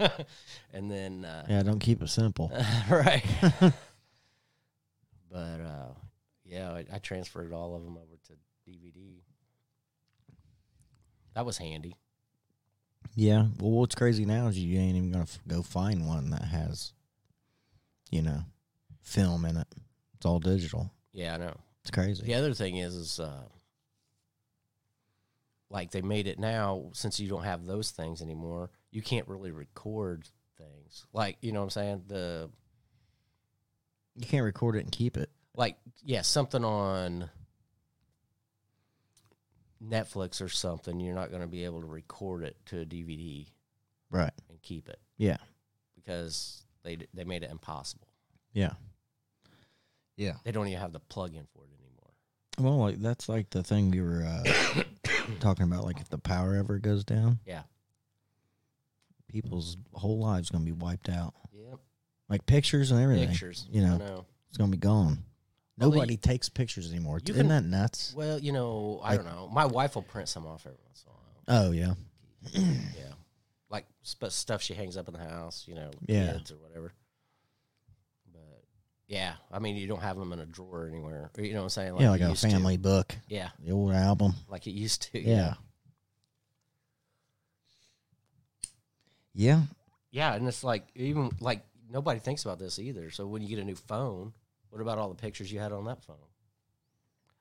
I'm 0.00 0.08
saying? 0.10 0.26
and 0.72 0.90
then 0.90 1.24
uh, 1.24 1.46
Yeah, 1.48 1.62
don't 1.62 1.78
keep 1.80 2.02
it 2.02 2.08
simple. 2.08 2.50
right. 2.90 3.24
but 5.30 5.60
uh, 5.60 5.88
yeah, 6.44 6.70
I, 6.72 6.84
I 6.92 6.98
transferred 6.98 7.52
all 7.52 7.74
of 7.76 7.82
them 7.84 7.96
over 7.96 8.16
to 8.28 8.32
DVD. 8.70 9.20
That 11.34 11.46
was 11.46 11.58
handy. 11.58 11.96
Yeah. 13.14 13.46
Well, 13.58 13.72
what's 13.72 13.94
crazy 13.94 14.24
now 14.24 14.46
is 14.48 14.58
you 14.58 14.78
ain't 14.78 14.96
even 14.96 15.10
gonna 15.10 15.22
f- 15.24 15.38
go 15.46 15.62
find 15.62 16.06
one 16.06 16.30
that 16.30 16.42
has, 16.42 16.92
you 18.10 18.22
know, 18.22 18.42
film 19.02 19.44
in 19.44 19.56
it. 19.56 19.66
It's 20.14 20.26
all 20.26 20.38
digital. 20.40 20.90
Yeah, 21.12 21.34
I 21.34 21.36
know. 21.38 21.54
It's 21.88 21.94
crazy. 21.94 22.22
The 22.26 22.34
other 22.34 22.52
thing 22.52 22.76
is, 22.76 22.94
is 22.94 23.18
uh, 23.18 23.44
like 25.70 25.90
they 25.90 26.02
made 26.02 26.26
it 26.26 26.38
now 26.38 26.90
since 26.92 27.18
you 27.18 27.30
don't 27.30 27.44
have 27.44 27.64
those 27.64 27.90
things 27.92 28.20
anymore. 28.20 28.68
You 28.90 29.00
can't 29.00 29.26
really 29.26 29.50
record 29.52 30.28
things. 30.58 31.06
Like 31.14 31.38
you 31.40 31.52
know 31.52 31.60
what 31.60 31.64
I'm 31.64 31.70
saying? 31.70 32.02
The 32.08 32.50
You 34.16 34.26
can't 34.26 34.44
record 34.44 34.76
it 34.76 34.80
and 34.80 34.92
keep 34.92 35.16
it. 35.16 35.30
like 35.56 35.78
yeah, 36.04 36.20
something 36.20 36.62
on 36.62 37.30
Netflix 39.82 40.42
or 40.42 40.48
something. 40.50 41.00
You're 41.00 41.14
not 41.14 41.30
going 41.30 41.40
to 41.42 41.48
be 41.48 41.64
able 41.64 41.80
to 41.80 41.86
record 41.86 42.44
it 42.44 42.56
to 42.66 42.80
a 42.80 42.84
DVD 42.84 43.46
Right. 44.10 44.32
and 44.50 44.60
keep 44.60 44.90
it 44.90 44.98
Yeah. 45.16 45.38
because 45.94 46.64
they 46.82 46.98
they 47.14 47.24
made 47.24 47.42
it 47.44 47.50
impossible. 47.50 48.08
Yeah. 48.52 48.72
Yeah. 50.16 50.34
They 50.44 50.50
don't 50.52 50.66
even 50.66 50.80
have 50.80 50.92
the 50.92 50.98
plug-in 51.00 51.46
for 51.52 51.62
it 51.62 51.68
anymore. 51.68 51.77
Well, 52.58 52.78
like 52.78 53.00
that's 53.00 53.28
like 53.28 53.50
the 53.50 53.62
thing 53.62 53.90
we 53.90 54.00
were 54.00 54.24
uh, 54.24 54.82
talking 55.40 55.64
about. 55.64 55.84
Like 55.84 56.00
if 56.00 56.08
the 56.08 56.18
power 56.18 56.54
ever 56.56 56.78
goes 56.78 57.04
down, 57.04 57.38
Yeah. 57.46 57.62
people's 59.28 59.76
whole 59.92 60.18
lives 60.18 60.50
gonna 60.50 60.64
be 60.64 60.72
wiped 60.72 61.08
out. 61.08 61.34
Yep. 61.52 61.78
Like 62.28 62.46
pictures 62.46 62.90
and 62.90 63.00
everything. 63.02 63.28
Pictures. 63.28 63.66
you 63.70 63.82
know. 63.82 63.94
I 63.94 63.98
know. 63.98 64.26
It's 64.48 64.56
gonna 64.56 64.70
be 64.70 64.76
gone. 64.78 65.24
Well, 65.78 65.90
they- 65.90 65.96
Nobody 65.98 66.16
takes 66.16 66.48
pictures 66.48 66.90
anymore. 66.90 67.20
You 67.24 67.34
Isn't 67.34 67.48
can- 67.48 67.48
that 67.48 67.64
nuts? 67.64 68.12
Well, 68.16 68.38
you 68.38 68.52
know, 68.52 69.00
I 69.02 69.10
Like- 69.16 69.24
don't 69.24 69.34
know. 69.34 69.48
My 69.48 69.66
wife 69.66 69.94
will 69.94 70.02
print 70.02 70.28
some 70.28 70.46
off 70.46 70.66
every 70.66 70.78
once 70.84 71.04
in 71.06 71.12
a 71.12 71.14
while. 71.14 71.66
Oh 71.66 71.72
yeah. 71.72 71.94
yeah. 72.96 73.12
Like 73.70 73.86
sp- 74.02 74.30
stuff 74.32 74.62
she 74.62 74.74
hangs 74.74 74.96
up 74.96 75.08
in 75.08 75.14
the 75.14 75.20
house, 75.20 75.64
you 75.68 75.74
know, 75.74 75.90
Yeah. 76.06 76.32
kids 76.32 76.50
or 76.50 76.56
whatever. 76.56 76.92
Yeah, 79.08 79.32
I 79.50 79.58
mean, 79.58 79.76
you 79.76 79.86
don't 79.88 80.02
have 80.02 80.18
them 80.18 80.32
in 80.34 80.38
a 80.38 80.44
drawer 80.46 80.86
anywhere. 80.86 81.30
You 81.38 81.54
know 81.54 81.60
what 81.60 81.62
I'm 81.64 81.68
saying? 81.70 81.96
yeah, 81.98 82.10
like 82.10 82.20
a 82.20 82.28
used 82.28 82.42
to. 82.42 82.50
family 82.50 82.76
book, 82.76 83.16
Yeah, 83.28 83.48
the 83.64 83.72
old 83.72 83.92
album. 83.92 84.34
like 84.48 84.66
it 84.66 84.72
used 84.72 85.10
to. 85.12 85.18
Yeah. 85.18 85.54
Yeah. 89.34 89.62
Yeah, 90.10 90.34
and 90.34 90.46
it's 90.48 90.64
like 90.64 90.86
even 90.94 91.30
like 91.40 91.64
nobody 91.90 92.20
thinks 92.20 92.44
about 92.44 92.58
this 92.58 92.78
either. 92.78 93.10
So 93.10 93.26
when 93.26 93.42
you 93.42 93.48
get 93.48 93.58
a 93.58 93.64
new 93.64 93.76
phone, 93.76 94.32
what 94.70 94.82
about 94.82 94.98
all 94.98 95.08
the 95.08 95.14
pictures 95.14 95.52
you 95.52 95.58
had 95.60 95.72
on 95.72 95.84
that 95.84 96.02
phone? 96.02 96.16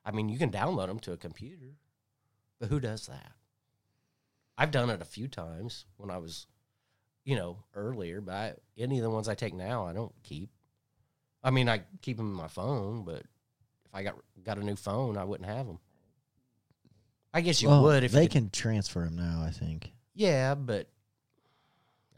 I 0.05 0.11
mean, 0.11 0.29
you 0.29 0.37
can 0.37 0.51
download 0.51 0.87
them 0.87 0.99
to 0.99 1.11
a 1.13 1.17
computer, 1.17 1.75
but 2.59 2.69
who 2.69 2.79
does 2.79 3.07
that? 3.07 3.31
I've 4.57 4.71
done 4.71 4.89
it 4.89 5.01
a 5.01 5.05
few 5.05 5.27
times 5.27 5.85
when 5.97 6.09
I 6.09 6.17
was, 6.17 6.47
you 7.25 7.35
know, 7.35 7.57
earlier. 7.75 8.21
But 8.21 8.33
I, 8.33 8.53
any 8.77 8.97
of 8.99 9.03
the 9.03 9.09
ones 9.09 9.27
I 9.27 9.35
take 9.35 9.53
now, 9.53 9.85
I 9.85 9.93
don't 9.93 10.13
keep. 10.23 10.49
I 11.47 11.49
mean, 11.49 11.69
I 11.69 11.79
keep 12.01 12.17
them 12.17 12.27
in 12.27 12.33
my 12.33 12.49
phone, 12.49 13.05
but 13.05 13.19
if 13.21 13.93
I 13.93 14.03
got 14.03 14.15
got 14.43 14.57
a 14.57 14.63
new 14.63 14.75
phone, 14.75 15.17
I 15.17 15.23
wouldn't 15.23 15.47
have 15.47 15.65
them. 15.65 15.79
I 17.33 17.39
guess 17.39 17.61
you 17.61 17.69
Well, 17.69 17.83
would 17.83 18.03
if 18.03 18.11
they 18.11 18.23
you 18.23 18.29
can 18.29 18.49
transfer 18.49 19.05
them 19.05 19.15
now. 19.15 19.43
I 19.47 19.51
think 19.51 19.93
Yeah, 20.13 20.55
but 20.55 20.89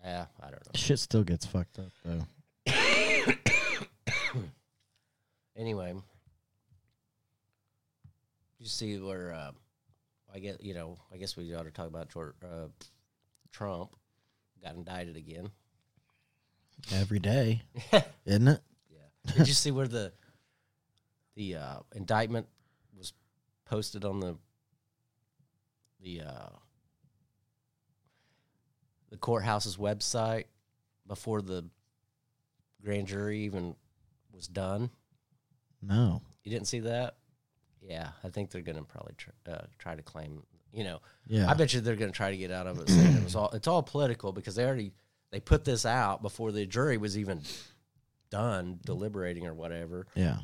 yeah, 0.04 0.26
I 0.42 0.46
don't 0.46 0.66
know. 0.66 0.72
shit 0.74 0.98
still 0.98 1.24
gets 1.24 1.46
fucked 1.46 1.78
up 1.78 1.92
though. 2.04 2.26
anyway, 5.56 5.94
you 8.58 8.66
see 8.66 8.98
where 8.98 9.32
uh, 9.32 9.52
I 10.34 10.40
guess 10.40 10.56
you 10.60 10.74
know. 10.74 10.98
I 11.14 11.18
guess 11.18 11.38
we 11.38 11.54
ought 11.54 11.66
to 11.66 11.72
talk 11.72 11.88
about 11.88 12.10
uh, 12.44 12.68
Trump 13.52 13.96
got 14.64 14.74
indicted 14.74 15.18
again. 15.18 15.52
Every 16.92 17.20
day, 17.20 17.62
isn't 18.26 18.48
it? 18.48 18.62
Did 19.38 19.48
you 19.48 19.54
see 19.54 19.72
where 19.72 19.88
the 19.88 20.12
the 21.36 21.56
uh, 21.56 21.80
indictment 21.96 22.48
was 22.98 23.14
posted 23.66 24.06
on 24.06 24.20
the 24.20 24.36
the 26.02 26.22
uh, 26.22 26.50
the 29.10 29.18
courthouse's 29.18 29.78
website 29.78 30.46
before 31.08 31.42
the 31.42 31.66
grand 32.84 33.08
jury 33.08 33.40
even 33.42 33.76
was 34.34 34.48
done? 34.48 34.90
No. 35.82 36.22
You 36.44 36.52
didn't 36.52 36.68
see 36.68 36.80
that? 36.82 37.16
Yeah, 37.82 38.10
I 38.24 38.30
think 38.30 38.52
they're 38.52 38.62
going 38.62 38.78
to 38.78 38.84
probably 38.84 39.14
tr- 39.18 39.30
uh, 39.50 39.62
try 39.78 39.96
to 39.96 40.02
claim. 40.02 40.44
You 40.74 40.84
know, 40.84 41.00
Yeah. 41.26 41.50
I 41.50 41.54
bet 41.56 41.74
you 41.74 41.82
they're 41.82 41.96
going 41.96 42.12
to 42.12 42.16
try 42.16 42.30
to 42.32 42.38
get 42.38 42.52
out 42.52 42.68
of 42.68 42.80
it 42.80 42.90
saying 42.90 43.16
it 43.18 43.24
was 43.24 43.36
all. 43.36 43.50
It's 43.54 43.68
all 43.68 43.82
political 43.82 44.32
because 44.32 44.56
they 44.56 44.66
already 44.66 44.92
they 45.32 45.40
put 45.40 45.64
this 45.66 45.86
out 45.86 46.22
before 46.22 46.52
the 46.52 46.66
jury 46.66 46.98
was 46.98 47.18
even 47.18 47.42
done 48.30 48.80
deliberating 48.86 49.46
or 49.48 49.54
whatever, 49.54 50.08
yeah. 50.16 50.38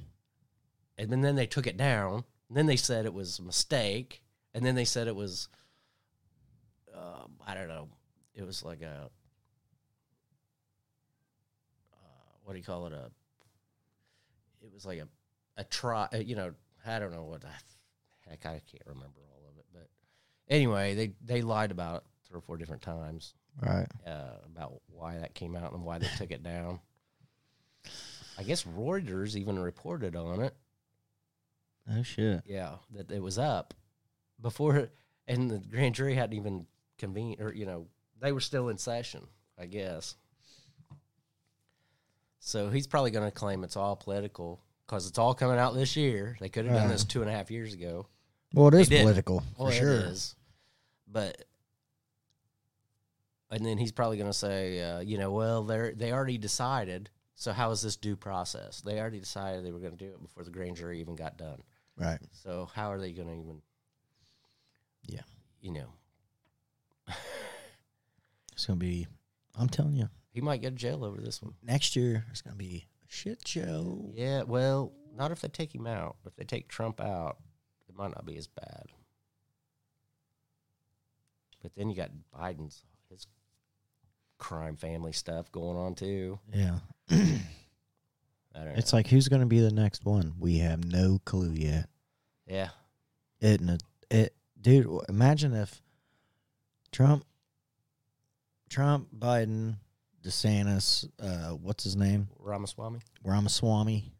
and 0.98 1.10
then, 1.10 1.22
then 1.22 1.36
they 1.36 1.48
took 1.48 1.68
it 1.68 1.78
down. 1.78 2.24
And 2.48 2.56
then 2.58 2.68
they 2.68 2.76
said 2.76 3.06
it 3.06 3.14
was 3.14 3.40
a 3.40 3.42
mistake, 3.42 4.22
and 4.54 4.64
then 4.64 4.76
they 4.76 4.86
said 4.86 5.08
it 5.08 5.16
was. 5.16 5.48
Um, 6.96 7.32
I 7.46 7.56
don't 7.56 7.68
know. 7.68 7.90
It 8.36 8.46
was 8.46 8.64
like 8.64 8.82
a. 8.84 9.10
Uh, 11.94 11.98
what 12.44 12.54
do 12.54 12.60
you 12.60 12.64
call 12.66 12.86
it? 12.88 12.94
A. 12.94 13.10
It 14.62 14.72
was 14.74 14.86
like 14.86 15.00
a, 15.00 15.08
a 15.58 15.64
try. 15.64 16.08
uh, 16.14 16.18
You 16.18 16.36
know, 16.36 16.52
I 16.86 17.00
don't 17.00 17.12
know 17.12 17.24
what 17.24 17.42
the 17.42 17.48
heck. 18.28 18.46
I 18.46 18.62
can't 18.70 18.84
remember 18.86 19.22
all 19.34 19.50
of 19.52 19.58
it, 19.58 19.66
but 19.74 19.88
anyway, 20.48 20.96
they 20.96 21.14
they 21.24 21.42
lied 21.42 21.72
about 21.72 21.98
it 21.98 22.04
three 22.28 22.38
or 22.38 22.42
four 22.42 22.58
different 22.58 22.82
times 22.82 23.34
Right. 23.62 23.88
uh, 24.06 24.38
about 24.46 24.82
why 24.88 25.18
that 25.18 25.34
came 25.36 25.56
out 25.56 25.74
and 25.74 25.84
why 25.84 26.00
they 26.00 26.08
took 26.18 26.32
it 26.32 26.44
down. 26.44 26.80
I 28.38 28.44
guess 28.44 28.64
Reuters 28.64 29.36
even 29.36 29.58
reported 29.60 30.16
on 30.16 30.42
it. 30.42 30.54
Oh 31.92 32.04
shit. 32.04 32.42
Yeah, 32.46 32.76
that 32.94 33.12
it 33.12 33.22
was 33.22 33.38
up 33.38 33.74
before, 34.42 34.90
and 35.28 35.50
the 35.50 35.60
grand 35.60 35.96
jury 35.96 36.16
hadn't 36.16 36.36
even 36.36 36.66
convened, 36.98 37.40
or 37.40 37.54
you 37.54 37.66
know, 37.66 37.88
they 38.20 38.32
were 38.32 38.40
still 38.42 38.70
in 38.70 38.78
session. 38.78 39.28
I 39.58 39.68
guess. 39.68 40.16
So 42.40 42.70
he's 42.70 42.88
probably 42.88 43.12
going 43.12 43.26
to 43.26 43.32
claim 43.32 43.64
it's 43.64 43.76
all 43.78 43.96
political 43.96 44.62
because 44.86 45.08
it's 45.08 45.18
all 45.18 45.34
coming 45.34 45.58
out 45.58 45.74
this 45.74 45.96
year. 45.96 46.38
They 46.40 46.50
could 46.50 46.66
have 46.66 46.76
done 46.76 46.90
this 46.90 47.04
two 47.04 47.22
and 47.22 47.30
a 47.30 47.34
half 47.34 47.50
years 47.50 47.74
ago. 47.74 48.06
Well, 48.54 48.68
it 48.68 48.74
is 48.76 48.90
political 48.90 49.44
Well, 49.58 49.70
for 49.70 49.74
it 49.74 49.78
sure. 49.80 49.94
is. 49.94 50.36
But 51.08 51.46
and 53.50 53.66
then 53.66 53.78
he's 53.78 53.92
probably 53.92 54.18
going 54.18 54.30
to 54.30 54.38
say, 54.38 54.82
uh, 54.82 55.00
you 55.00 55.18
know, 55.18 55.32
well, 55.32 55.64
they 55.64 55.92
they 55.96 56.12
already 56.12 56.38
decided. 56.38 57.10
So 57.36 57.52
how 57.52 57.72
is 57.72 57.82
this 57.82 57.96
due 57.98 58.16
process? 58.16 58.82
They 58.82 59.00
already 59.00 59.20
decided 59.20 59.64
they 59.66 59.72
were 59.72 59.80
going 59.80 59.98
to 59.98 60.04
do 60.06 60.12
it 60.12 60.22
before 60.22 60.44
the 60.44 60.52
grand 60.52 60.76
jury 60.78 61.02
even 61.02 61.16
got 61.16 61.38
done. 61.38 61.62
Right. 61.98 62.20
So 62.32 62.70
how 62.74 62.92
are 62.92 63.00
they 63.00 63.12
going 63.12 63.28
to 63.28 63.34
even? 63.36 63.62
Yeah. 65.08 65.22
You 65.62 65.72
know, 65.74 65.94
It's 68.54 68.66
gonna 68.66 68.78
be. 68.78 69.06
I'm 69.58 69.68
telling 69.70 69.96
you, 69.96 70.10
he 70.32 70.42
might 70.42 70.62
go 70.62 70.70
to 70.70 70.76
jail 70.76 71.04
over 71.04 71.20
this 71.20 71.42
one. 71.42 71.54
next 71.62 71.96
year 71.96 72.26
it's 72.32 72.42
gonna 72.42 72.56
be 72.56 72.86
a 73.08 73.14
shit 73.14 73.46
show. 73.48 74.12
Yeah. 74.16 74.44
Well, 74.44 74.94
not 75.16 75.32
if 75.32 75.42
they 75.42 75.50
take 75.50 75.76
him 75.76 75.88
out. 75.88 76.16
If 76.26 76.36
they 76.36 76.46
take 76.46 76.68
Trump 76.70 77.02
out, 77.02 77.38
it 77.90 77.96
might 77.96 78.12
not 78.12 78.26
be 78.26 78.38
as 78.38 78.48
bad. 78.48 78.86
But 81.62 81.76
then 81.76 81.90
you 81.90 81.96
got 81.96 82.12
Biden's 82.34 82.84
his 83.10 83.28
crime 84.38 84.76
family 84.78 85.12
stuff 85.12 85.52
going 85.52 85.78
on 85.78 85.96
too. 85.96 86.40
Yeah. 86.54 86.80
I 87.10 87.16
don't 88.56 88.66
know. 88.66 88.74
It's 88.76 88.94
like 88.94 89.08
who's 89.08 89.28
gonna 89.28 89.46
be 89.46 89.60
the 89.60 89.72
next 89.72 90.06
one? 90.06 90.34
We 90.40 90.58
have 90.60 90.84
no 90.86 91.20
clue 91.26 91.52
yet. 91.52 91.88
yeah, 92.48 92.70
It 93.42 93.62
it, 94.10 94.34
dude. 94.60 94.88
Imagine 95.10 95.54
if 95.54 95.82
Trump, 96.92 97.26
Trump, 98.70 99.08
Biden, 99.18 99.76
DeSantis, 100.24 101.08
uh, 101.20 101.50
what's 101.56 101.84
his 101.84 101.96
name, 101.96 102.28
Ramaswamy. 102.40 103.00
Ramaswamy. 103.24 104.12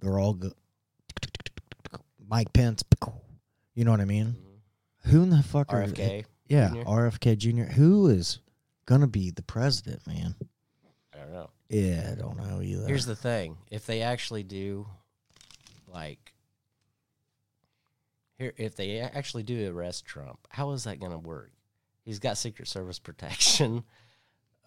They're 0.00 0.18
all 0.18 0.34
go- 0.34 0.52
Mike 2.28 2.52
Pence. 2.52 2.82
You 3.74 3.84
know 3.84 3.90
what 3.90 4.00
I 4.00 4.04
mean? 4.04 4.36
Who 5.06 5.22
in 5.22 5.30
the 5.30 5.42
fuck 5.42 5.72
are 5.72 5.82
RFK. 5.82 6.24
Yeah, 6.48 6.70
Jr.? 6.70 6.82
RFK 6.82 7.36
Jr. 7.38 7.72
Who 7.72 8.08
is 8.08 8.38
gonna 8.86 9.06
be 9.06 9.30
the 9.30 9.42
president, 9.42 10.06
man? 10.06 10.34
I 11.70 11.74
don't 11.74 11.82
know. 11.82 11.88
Yeah, 11.88 12.10
I 12.12 12.14
don't 12.14 12.36
know 12.36 12.62
either. 12.62 12.86
Here's 12.86 13.06
the 13.06 13.16
thing: 13.16 13.56
if 13.70 13.86
they 13.86 14.02
actually 14.02 14.42
do, 14.42 14.86
like, 15.86 16.32
here, 18.38 18.52
if 18.56 18.76
they 18.76 18.98
actually 19.00 19.42
do 19.42 19.70
arrest 19.70 20.04
Trump, 20.04 20.38
how 20.50 20.72
is 20.72 20.84
that 20.84 21.00
going 21.00 21.12
to 21.12 21.18
work? 21.18 21.50
He's 22.04 22.18
got 22.18 22.36
Secret 22.38 22.68
Service 22.68 22.98
protection. 23.00 23.84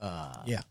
Uh, 0.01 0.33
Yeah. 0.45 0.61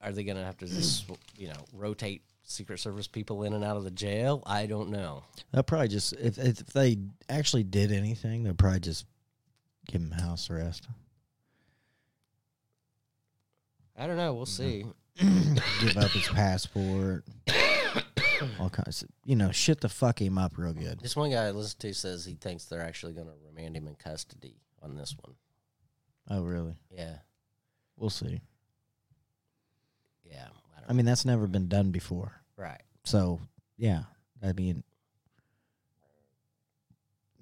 Are 0.00 0.12
they 0.12 0.22
going 0.22 0.36
to 0.36 0.44
have 0.44 0.56
to 0.58 0.66
just, 0.66 1.10
you 1.36 1.48
know, 1.48 1.64
rotate 1.72 2.22
Secret 2.44 2.78
Service 2.78 3.08
people 3.08 3.42
in 3.42 3.52
and 3.52 3.64
out 3.64 3.76
of 3.76 3.82
the 3.82 3.90
jail? 3.90 4.44
I 4.46 4.66
don't 4.66 4.90
know. 4.90 5.24
They'll 5.52 5.64
probably 5.64 5.88
just 5.88 6.12
if 6.12 6.38
if 6.38 6.58
they 6.66 6.98
actually 7.28 7.64
did 7.64 7.90
anything, 7.90 8.44
they'll 8.44 8.54
probably 8.54 8.78
just 8.78 9.06
give 9.88 10.00
him 10.00 10.12
house 10.12 10.50
arrest. 10.50 10.86
I 13.96 14.06
don't 14.06 14.16
know. 14.16 14.34
We'll 14.34 14.46
see. 14.46 14.84
give 15.80 15.96
up 15.96 16.10
his 16.10 16.28
passport. 16.28 17.24
all 18.60 18.70
kinds 18.70 19.02
of 19.02 19.08
you 19.24 19.36
know, 19.36 19.50
shit 19.50 19.80
the 19.80 19.88
fuck 19.88 20.20
him 20.20 20.38
up 20.38 20.56
real 20.56 20.72
good. 20.72 21.00
This 21.00 21.16
one 21.16 21.30
guy 21.30 21.46
I 21.46 21.50
listened 21.50 21.80
to 21.80 21.94
says 21.94 22.24
he 22.24 22.34
thinks 22.34 22.64
they're 22.66 22.82
actually 22.82 23.12
going 23.12 23.26
to 23.26 23.32
remand 23.44 23.76
him 23.76 23.88
in 23.88 23.94
custody 23.96 24.54
on 24.82 24.96
this 24.96 25.16
one. 25.20 25.34
Oh 26.30 26.42
really? 26.42 26.76
Yeah. 26.90 27.16
We'll 27.96 28.10
see. 28.10 28.40
Yeah. 30.24 30.46
I 30.76 30.90
I 30.90 30.92
mean 30.92 31.06
that's 31.06 31.24
never 31.24 31.46
been 31.46 31.68
done 31.68 31.90
before. 31.90 32.32
right. 32.56 32.82
So 33.04 33.40
yeah. 33.76 34.02
I 34.42 34.52
mean 34.52 34.84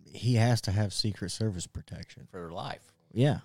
he 0.05 0.37
has 0.37 0.63
to 0.63 0.71
have 0.73 0.95
Secret 0.95 1.31
Service 1.31 1.67
protection. 1.67 2.27
For 2.31 2.51
life. 2.51 2.93
Yeah. 3.13 3.41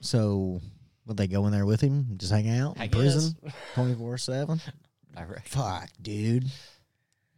So 0.00 0.60
would 1.06 1.16
they 1.16 1.26
go 1.26 1.46
in 1.46 1.52
there 1.52 1.66
with 1.66 1.80
him? 1.80 2.06
Just 2.16 2.32
hang 2.32 2.48
out 2.48 2.76
I 2.78 2.84
in 2.84 2.90
prison 2.90 3.36
twenty 3.74 3.94
four 3.94 4.18
seven? 4.18 4.60
I 5.16 5.24
reckon. 5.24 5.42
Fuck, 5.46 5.90
dude. 6.00 6.46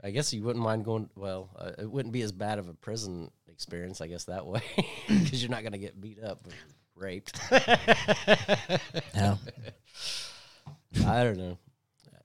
I 0.02 0.10
guess 0.10 0.32
you 0.32 0.42
wouldn't 0.42 0.64
mind 0.64 0.84
going. 0.84 1.10
Well, 1.16 1.50
uh, 1.58 1.72
it 1.78 1.90
wouldn't 1.90 2.12
be 2.12 2.22
as 2.22 2.32
bad 2.32 2.58
of 2.58 2.68
a 2.68 2.74
prison 2.74 3.30
experience, 3.48 4.00
I 4.00 4.06
guess, 4.06 4.24
that 4.24 4.46
way, 4.46 4.62
because 5.08 5.42
you're 5.42 5.50
not 5.50 5.62
going 5.62 5.72
to 5.72 5.78
get 5.78 6.00
beat 6.00 6.22
up 6.22 6.46
or 6.46 6.52
raped. 6.94 7.40
Yeah. 9.14 9.36
I 11.06 11.24
don't 11.24 11.36
know, 11.36 11.58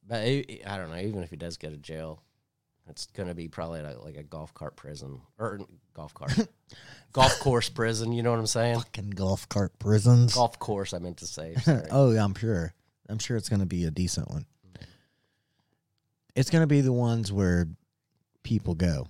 but 0.07 0.21
I 0.21 0.45
I 0.65 0.77
don't 0.77 0.89
know. 0.91 0.97
Even 0.97 1.23
if 1.23 1.29
he 1.29 1.35
does 1.35 1.57
go 1.57 1.69
to 1.69 1.77
jail, 1.77 2.21
it's 2.91 3.07
going 3.07 3.29
to 3.29 3.35
be 3.35 3.47
probably 3.47 3.81
like, 3.81 4.03
like 4.03 4.17
a 4.17 4.23
golf 4.23 4.53
cart 4.53 4.75
prison 4.75 5.21
or 5.39 5.59
golf 5.93 6.13
cart, 6.13 6.33
golf 7.13 7.39
course 7.39 7.69
prison. 7.69 8.13
You 8.13 8.21
know 8.21 8.31
what 8.31 8.39
I'm 8.39 8.47
saying? 8.47 8.75
Fucking 8.75 9.11
golf 9.11 9.49
cart 9.49 9.77
prisons. 9.79 10.35
Golf 10.35 10.59
course. 10.59 10.93
I 10.93 10.99
meant 10.99 11.17
to 11.17 11.27
say. 11.27 11.55
oh, 11.91 12.11
yeah, 12.11 12.23
I'm 12.23 12.35
sure. 12.35 12.73
I'm 13.09 13.19
sure 13.19 13.37
it's 13.37 13.49
going 13.49 13.61
to 13.61 13.65
be 13.65 13.85
a 13.85 13.91
decent 13.91 14.29
one. 14.29 14.45
It's 16.35 16.49
going 16.49 16.61
to 16.61 16.67
be 16.67 16.81
the 16.81 16.93
ones 16.93 17.31
where 17.31 17.67
people 18.43 18.75
go 18.75 19.07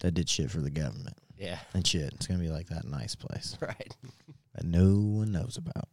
that 0.00 0.12
did 0.12 0.28
shit 0.28 0.50
for 0.50 0.60
the 0.60 0.70
government 0.70 1.16
yeah, 1.38 1.58
and 1.74 1.86
shit. 1.86 2.12
It's 2.14 2.26
going 2.26 2.38
to 2.38 2.44
be 2.44 2.52
like 2.52 2.68
that 2.68 2.84
nice 2.84 3.14
place 3.14 3.56
right. 3.60 3.96
that 4.54 4.64
no 4.64 4.84
one 4.84 5.32
knows 5.32 5.56
about. 5.56 5.88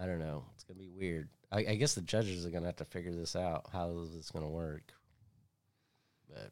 I 0.00 0.06
don't 0.06 0.18
know. 0.18 0.44
It's 0.54 0.64
gonna 0.64 0.78
be 0.78 0.90
weird. 0.90 1.30
I, 1.52 1.58
I 1.58 1.74
guess 1.76 1.94
the 1.94 2.00
judges 2.00 2.44
are 2.44 2.50
gonna 2.50 2.66
have 2.66 2.76
to 2.76 2.84
figure 2.84 3.12
this 3.12 3.36
out. 3.36 3.66
How 3.72 3.90
is 3.98 4.14
this 4.14 4.30
gonna 4.30 4.48
work? 4.48 4.92
But 6.28 6.50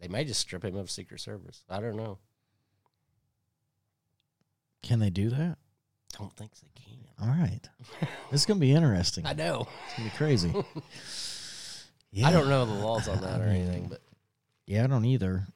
they 0.00 0.08
may 0.08 0.24
just 0.24 0.40
strip 0.40 0.64
him 0.64 0.76
of 0.76 0.90
Secret 0.90 1.20
Service. 1.20 1.62
I 1.68 1.80
don't 1.80 1.96
know. 1.96 2.18
Can 4.82 5.00
they 5.00 5.10
do 5.10 5.30
that? 5.30 5.58
Don't 6.18 6.34
think 6.36 6.52
they 6.54 6.68
can. 6.74 6.86
All 7.20 7.28
right. 7.28 7.60
This 8.30 8.42
is 8.42 8.46
going 8.46 8.58
to 8.58 8.60
be 8.60 8.72
interesting. 8.72 9.26
I 9.26 9.32
know. 9.32 9.66
It's 9.86 9.96
going 9.96 10.08
to 10.08 10.14
be 10.14 10.18
crazy. 10.18 10.52
Yeah. 12.12 12.28
I 12.28 12.32
don't 12.32 12.48
know 12.48 12.66
the 12.66 12.74
laws 12.74 13.08
on 13.08 13.20
that 13.22 13.40
or 13.40 13.44
anything, 13.44 13.88
but 13.88 14.00
Yeah, 14.66 14.84
I 14.84 14.86
don't 14.86 15.04
either. 15.06 15.46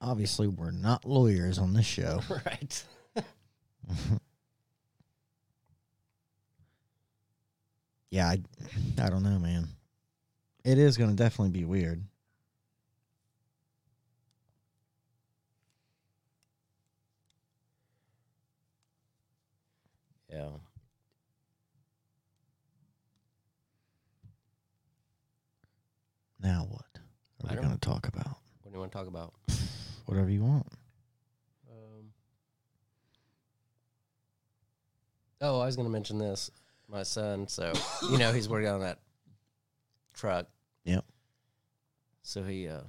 Obviously, 0.00 0.48
we're 0.48 0.70
not 0.70 1.04
lawyers 1.04 1.58
on 1.58 1.74
this 1.74 1.86
show. 1.86 2.22
right. 2.46 2.84
Yeah, 8.10 8.26
I, 8.28 8.40
I 9.00 9.08
don't 9.08 9.22
know, 9.22 9.38
man. 9.38 9.68
It 10.64 10.78
is 10.78 10.96
going 10.96 11.10
to 11.10 11.16
definitely 11.16 11.58
be 11.58 11.64
weird. 11.64 12.02
Yeah. 20.28 20.48
Now 26.42 26.66
what? 26.68 26.84
I 27.44 27.52
Are 27.52 27.56
we 27.56 27.62
going 27.62 27.74
to 27.74 27.80
talk 27.80 28.06
about? 28.08 28.26
What 28.26 28.70
do 28.70 28.72
you 28.72 28.78
want 28.80 28.92
to 28.92 28.98
talk 28.98 29.06
about? 29.06 29.34
Whatever 30.06 30.30
you 30.30 30.42
want. 30.42 30.66
Um, 31.70 32.06
oh, 35.40 35.60
I 35.60 35.66
was 35.66 35.76
going 35.76 35.86
to 35.86 35.92
mention 35.92 36.18
this. 36.18 36.50
My 36.90 37.04
son, 37.04 37.46
so 37.46 37.72
you 38.10 38.18
know, 38.18 38.32
he's 38.32 38.48
working 38.48 38.68
on 38.68 38.80
that 38.80 38.98
truck. 40.12 40.46
Yep. 40.84 41.04
So 42.22 42.42
he 42.42 42.68
uh 42.68 42.80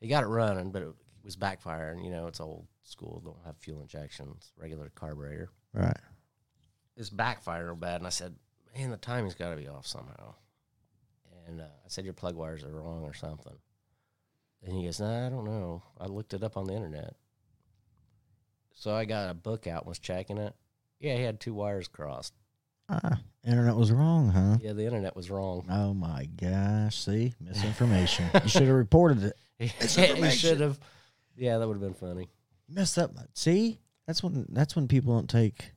he 0.00 0.08
got 0.08 0.24
it 0.24 0.26
running, 0.26 0.72
but 0.72 0.82
it 0.82 0.88
was 1.22 1.36
backfiring. 1.36 2.04
You 2.04 2.10
know, 2.10 2.26
it's 2.26 2.40
old 2.40 2.66
school, 2.82 3.22
don't 3.24 3.46
have 3.46 3.56
fuel 3.58 3.80
injections, 3.80 4.52
regular 4.56 4.90
carburetor. 4.94 5.50
Right. 5.72 5.96
It's 6.96 7.10
backfiring 7.10 7.66
real 7.66 7.76
bad, 7.76 8.00
and 8.00 8.06
I 8.06 8.10
said, 8.10 8.34
"Man, 8.76 8.90
the 8.90 8.96
timing's 8.96 9.34
got 9.34 9.50
to 9.50 9.56
be 9.56 9.68
off 9.68 9.86
somehow." 9.86 10.34
And 11.46 11.60
uh, 11.60 11.64
I 11.64 11.88
said, 11.88 12.04
"Your 12.04 12.14
plug 12.14 12.34
wires 12.34 12.64
are 12.64 12.70
wrong 12.70 13.04
or 13.04 13.14
something." 13.14 13.56
And 14.64 14.76
he 14.76 14.84
goes, 14.84 14.98
"No, 14.98 15.26
I 15.26 15.28
don't 15.28 15.44
know. 15.44 15.82
I 16.00 16.06
looked 16.06 16.34
it 16.34 16.42
up 16.42 16.56
on 16.56 16.64
the 16.64 16.74
internet." 16.74 17.14
So 18.74 18.92
I 18.92 19.04
got 19.04 19.30
a 19.30 19.34
book 19.34 19.68
out 19.68 19.82
and 19.82 19.88
was 19.88 20.00
checking 20.00 20.38
it. 20.38 20.54
Yeah, 21.02 21.16
he 21.16 21.22
had 21.22 21.40
two 21.40 21.52
wires 21.52 21.88
crossed. 21.88 22.32
Ah, 22.88 23.20
internet 23.44 23.74
was 23.76 23.90
wrong, 23.90 24.30
huh? 24.30 24.56
Yeah, 24.62 24.72
the 24.72 24.84
internet 24.84 25.16
was 25.16 25.30
wrong. 25.30 25.66
Oh 25.68 25.92
my 25.92 26.28
gosh! 26.36 26.96
See, 27.04 27.34
misinformation. 27.40 28.26
you 28.42 28.48
should 28.48 28.62
have 28.62 28.76
reported 28.76 29.24
it. 29.24 29.36
Misinformation. 29.80 30.38
should 30.38 30.60
have. 30.60 30.78
Yeah, 31.36 31.58
that 31.58 31.66
would 31.66 31.74
have 31.74 31.82
been 31.82 31.94
funny. 31.94 32.28
You 32.68 32.74
messed 32.76 32.98
up. 32.98 33.12
See, 33.34 33.80
that's 34.06 34.22
when 34.22 34.46
that's 34.50 34.76
when 34.76 34.86
people 34.88 35.14
don't 35.14 35.28
take 35.28 35.72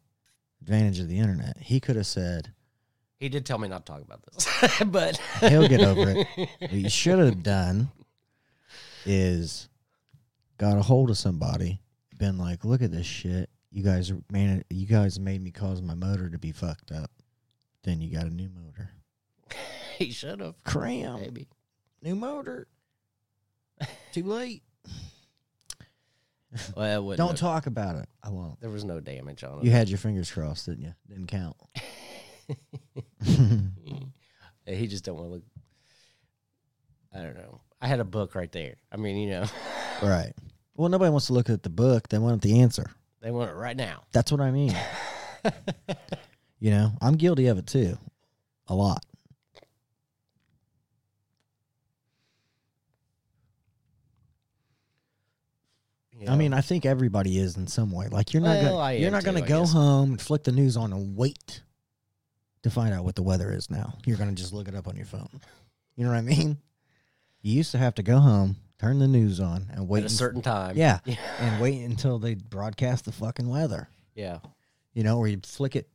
advantage 0.62 1.00
of 1.00 1.08
the 1.08 1.18
internet. 1.18 1.58
He 1.58 1.80
could 1.80 1.96
have 1.96 2.08
said, 2.08 2.52
He 3.20 3.30
did 3.30 3.46
tell 3.46 3.58
me 3.58 3.68
not 3.68 3.86
to 3.86 3.92
talk 3.94 4.02
about 4.02 4.22
this, 4.32 4.48
but 4.86 5.18
He'll 5.40 5.68
get 5.68 5.82
over 5.82 6.10
it. 6.10 6.28
"What 6.60 6.72
you 6.72 6.90
should 6.90 7.20
have 7.20 7.42
done 7.42 7.90
is 9.06 9.70
got 10.58 10.78
a 10.78 10.82
hold 10.82 11.10
of 11.10 11.18
somebody, 11.18 11.82
been 12.18 12.38
like, 12.38 12.64
"Look 12.66 12.82
at 12.82 12.92
this 12.92 13.06
shit. 13.08 13.50
You 13.76 13.84
guys 13.84 14.10
man. 14.32 14.64
You 14.70 14.86
guys 14.88 15.20
made 15.20 15.44
me 15.44 15.52
cause 15.52 15.82
my 15.82 15.96
motor 15.96 16.30
to 16.30 16.40
be 16.40 16.54
fucked 16.54 16.94
up. 16.94 17.12
Then 17.84 18.00
you 18.00 18.10
got 18.10 18.24
a 18.26 18.30
new 18.30 18.48
motor. 18.50 18.90
he 19.98 20.12
should 20.12 20.40
have. 20.40 20.64
Cram. 20.64 21.20
Maybe. 21.20 21.50
New 22.02 22.16
motor. 22.16 22.68
Too 24.14 24.24
late. 24.24 24.64
Well, 26.74 27.18
Don't 27.18 27.32
have- 27.32 27.36
talk 27.38 27.68
about 27.68 27.98
it. 27.98 28.08
I 28.24 28.30
won't. 28.30 28.62
There 28.62 28.70
was 28.70 28.86
no 28.86 29.02
damage 29.02 29.44
on 29.44 29.60
it. 29.60 29.66
You 29.66 29.72
had 29.72 29.90
your 29.90 29.98
fingers 29.98 30.32
crossed, 30.32 30.68
didn't 30.68 30.84
you? 30.86 30.94
Didn't 31.10 31.28
count. 31.28 31.58
He 34.66 34.88
just 34.88 35.04
don't 35.04 35.16
want 35.18 35.28
to 35.28 35.34
look. 35.34 35.44
I 37.14 37.22
don't 37.22 37.36
know. 37.36 37.60
I 37.82 37.88
had 37.88 38.00
a 38.00 38.06
book 38.06 38.36
right 38.36 38.52
there. 38.52 38.76
I 38.90 38.96
mean, 38.96 39.18
you 39.18 39.30
know, 39.32 39.46
right. 40.02 40.32
Well, 40.76 40.88
nobody 40.90 41.12
wants 41.12 41.28
to 41.28 41.34
look 41.34 41.50
at 41.50 41.62
the 41.62 41.70
book. 41.70 42.08
They 42.08 42.18
want 42.18 42.42
the 42.42 42.62
answer. 42.62 42.90
They 43.26 43.32
want 43.32 43.50
it 43.50 43.56
right 43.56 43.76
now. 43.76 44.04
That's 44.12 44.32
what 44.32 44.40
I 44.40 44.52
mean. 44.52 44.72
you 46.60 46.70
know, 46.70 46.92
I'm 47.02 47.16
guilty 47.16 47.48
of 47.48 47.58
it 47.58 47.66
too. 47.66 47.98
A 48.68 48.76
lot. 48.76 49.04
You 56.20 56.28
I 56.28 56.36
mean, 56.36 56.54
I 56.54 56.62
think 56.62 56.86
everybody 56.86 57.40
is 57.40 57.58
in 57.58 57.66
some 57.66 57.92
way. 57.92 58.10
Like 58.10 58.32
you're 58.32 58.44
not 58.44 58.58
Well, 58.58 58.78
gonna 58.78 58.94
you're 58.94 59.10
not 59.10 59.22
too, 59.22 59.26
gonna 59.26 59.44
I 59.44 59.48
go 59.48 59.62
guess. 59.62 59.74
home 59.74 60.12
and 60.12 60.22
flick 60.22 60.44
the 60.44 60.52
news 60.52 60.78
on 60.78 60.94
and 60.94 61.18
wait 61.18 61.64
to 62.62 62.70
find 62.70 62.94
out 62.94 63.06
what 63.06 63.16
the 63.16 63.24
weather 63.24 63.52
is 63.52 63.72
now. 63.72 63.96
You're 64.06 64.18
gonna 64.18 64.34
just 64.34 64.54
look 64.54 64.68
it 64.68 64.76
up 64.76 64.88
on 64.88 64.96
your 64.96 65.08
phone. 65.08 65.42
You 65.96 66.04
know 66.06 66.12
what 66.12 66.18
I 66.18 66.22
mean? 66.22 66.60
You 67.42 67.54
used 67.54 67.72
to 67.72 67.80
have 67.80 67.96
to 67.96 68.04
go 68.04 68.20
home, 68.20 68.56
turn 68.80 69.00
the 69.00 69.08
news 69.08 69.40
on, 69.40 69.68
and 69.72 69.88
wait. 69.88 70.00
at 70.00 70.04
a 70.04 70.06
and- 70.06 70.12
certain 70.12 70.42
time. 70.42 70.76
yeah, 70.78 71.00
Yeah. 71.06 71.16
and 71.40 71.62
wait 71.62 71.82
until 71.84 72.20
they 72.20 72.36
broadcast 72.36 73.06
the 73.06 73.12
fucking 73.12 73.48
weather. 73.48 73.88
Yeah. 74.16 74.40
You 74.94 75.04
know, 75.04 75.18
or 75.18 75.28
you'd 75.28 75.46
flick 75.46 75.76
it 75.76 75.90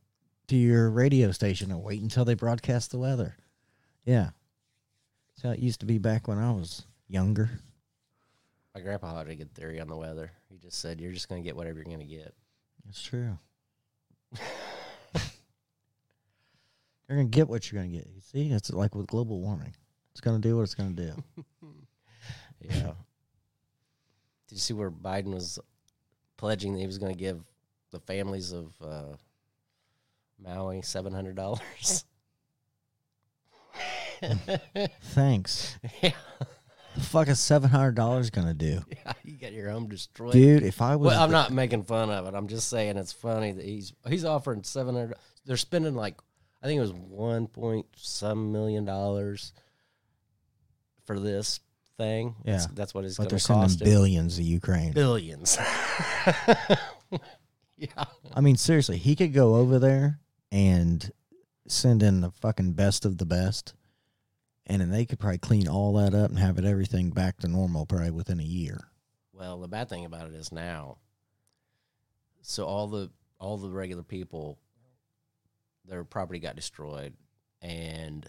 to 0.47 0.55
your 0.55 0.89
radio 0.89 1.31
station 1.31 1.71
and 1.71 1.81
wait 1.83 2.01
until 2.01 2.25
they 2.25 2.33
broadcast 2.35 2.91
the 2.91 2.97
weather. 2.99 3.35
Yeah. 4.05 4.29
That's 5.29 5.43
how 5.43 5.49
it 5.51 5.59
used 5.59 5.79
to 5.79 5.85
be 5.85 5.97
back 5.97 6.27
when 6.27 6.37
I 6.37 6.51
was 6.51 6.85
younger. 7.07 7.49
My 8.75 8.81
grandpa 8.81 9.17
had 9.17 9.27
a 9.27 9.35
good 9.35 9.53
theory 9.53 9.79
on 9.81 9.87
the 9.87 9.95
weather. 9.97 10.31
He 10.49 10.57
just 10.57 10.79
said, 10.79 11.01
"You're 11.01 11.11
just 11.11 11.27
going 11.29 11.41
to 11.41 11.45
get 11.47 11.55
whatever 11.57 11.77
you're 11.77 11.85
going 11.85 11.99
to 11.99 12.05
get." 12.05 12.33
It's 12.87 13.01
true. 13.01 13.37
You're 17.07 17.17
gonna 17.17 17.27
get 17.29 17.49
what 17.49 17.69
you're 17.69 17.81
gonna 17.81 17.93
get. 17.93 18.07
You 18.07 18.21
see, 18.21 18.49
it's 18.51 18.71
like 18.71 18.95
with 18.95 19.07
global 19.07 19.41
warming. 19.41 19.75
It's 20.13 20.21
gonna 20.21 20.39
do 20.39 20.55
what 20.55 20.61
it's 20.63 20.75
gonna 20.75 20.91
do. 20.91 21.11
Yeah. 22.61 22.91
Did 24.47 24.55
you 24.55 24.57
see 24.59 24.73
where 24.73 24.91
Biden 24.91 25.33
was 25.33 25.59
pledging 26.37 26.73
that 26.73 26.79
he 26.79 26.87
was 26.87 26.97
going 26.97 27.13
to 27.13 27.19
give 27.19 27.41
the 27.91 27.99
families 27.99 28.51
of 28.51 28.73
uh, 28.83 29.15
Maui 30.43 30.81
seven 30.81 31.13
hundred 31.13 31.35
dollars? 31.35 32.05
Thanks. 35.01 35.77
yeah. 36.01 36.11
The 36.95 37.01
fuck 37.01 37.29
is 37.29 37.39
seven 37.39 37.69
hundred 37.69 37.95
dollars 37.95 38.29
gonna 38.29 38.53
do, 38.53 38.81
yeah, 38.89 39.13
you 39.23 39.37
got 39.37 39.53
your 39.53 39.69
home 39.69 39.87
destroyed. 39.87 40.33
dude? 40.33 40.63
If 40.63 40.81
I 40.81 40.97
was, 40.97 41.07
Well, 41.07 41.23
I'm 41.23 41.29
the- 41.29 41.37
not 41.37 41.51
making 41.51 41.83
fun 41.83 42.09
of 42.09 42.27
it. 42.27 42.33
I'm 42.35 42.47
just 42.49 42.67
saying 42.67 42.97
it's 42.97 43.13
funny 43.13 43.53
that 43.53 43.63
he's 43.63 43.93
he's 44.09 44.25
offering 44.25 44.63
seven 44.63 44.95
hundred. 44.95 45.15
They're 45.45 45.55
spending 45.55 45.95
like 45.95 46.15
I 46.61 46.67
think 46.67 46.79
it 46.79 46.81
was 46.81 46.91
one 46.93 47.47
point 47.47 47.85
some 47.95 48.51
million 48.51 48.83
dollars 48.83 49.53
for 51.05 51.17
this 51.17 51.61
thing. 52.01 52.35
Yeah. 52.43 52.53
that's, 52.53 52.65
that's 52.67 52.93
what 52.93 53.05
it's 53.05 53.17
but 53.17 53.29
they're 53.29 53.37
to 53.37 53.43
sending 53.45 53.63
cost 53.63 53.81
him. 53.81 53.85
billions 53.85 54.37
to 54.37 54.43
Ukraine. 54.43 54.93
billions. 54.93 55.57
yeah, 57.77 58.05
I 58.33 58.41
mean, 58.41 58.57
seriously, 58.57 58.97
he 58.97 59.15
could 59.15 59.33
go 59.33 59.55
over 59.55 59.77
there 59.77 60.19
and 60.51 61.11
send 61.67 62.01
in 62.01 62.21
the 62.21 62.31
fucking 62.31 62.73
best 62.73 63.05
of 63.05 63.17
the 63.17 63.25
best, 63.25 63.73
and 64.65 64.81
then 64.81 64.89
they 64.89 65.05
could 65.05 65.19
probably 65.19 65.37
clean 65.37 65.67
all 65.67 65.93
that 65.93 66.13
up 66.15 66.29
and 66.29 66.39
have 66.39 66.57
it 66.57 66.65
everything 66.65 67.11
back 67.11 67.37
to 67.39 67.47
normal 67.47 67.85
probably 67.85 68.11
within 68.11 68.39
a 68.39 68.43
year. 68.43 68.79
Well, 69.33 69.59
the 69.59 69.67
bad 69.67 69.89
thing 69.89 70.05
about 70.05 70.27
it 70.27 70.33
is 70.33 70.51
now. 70.51 70.97
So 72.41 72.65
all 72.65 72.87
the 72.87 73.11
all 73.39 73.57
the 73.57 73.69
regular 73.69 74.03
people, 74.03 74.57
their 75.85 76.03
property 76.03 76.39
got 76.39 76.55
destroyed, 76.55 77.13
and 77.61 78.27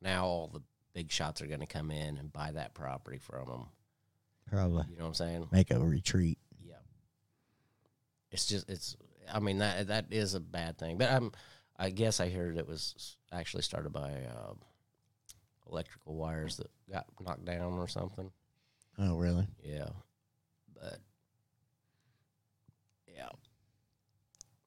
now 0.00 0.26
all 0.26 0.48
the 0.52 0.62
big 0.94 1.10
shots 1.10 1.42
are 1.42 1.46
going 1.46 1.60
to 1.60 1.66
come 1.66 1.90
in 1.90 2.16
and 2.16 2.32
buy 2.32 2.52
that 2.52 2.72
property 2.74 3.18
from 3.18 3.48
them. 3.48 3.66
Probably 4.50 4.84
You 4.90 4.96
know 4.96 5.04
what 5.04 5.08
I'm 5.08 5.14
saying? 5.14 5.48
make 5.52 5.70
a 5.70 5.78
retreat. 5.80 6.38
Yeah. 6.64 6.74
It's 8.30 8.46
just 8.46 8.68
it's. 8.70 8.96
I 9.32 9.40
mean 9.40 9.58
that 9.58 9.88
that 9.88 10.06
is 10.10 10.34
a 10.34 10.40
bad 10.40 10.78
thing, 10.78 10.96
but 10.98 11.10
I'm. 11.10 11.32
I 11.76 11.90
guess 11.90 12.20
I 12.20 12.28
heard 12.30 12.56
it 12.56 12.68
was 12.68 13.16
actually 13.32 13.62
started 13.64 13.92
by 13.92 14.10
um, 14.12 14.58
electrical 15.68 16.14
wires 16.14 16.58
that 16.58 16.70
got 16.88 17.06
knocked 17.20 17.44
down 17.44 17.72
or 17.72 17.88
something. 17.88 18.30
Oh, 18.96 19.16
really? 19.16 19.48
Yeah, 19.64 19.88
but 20.72 20.98
yeah, 23.12 23.28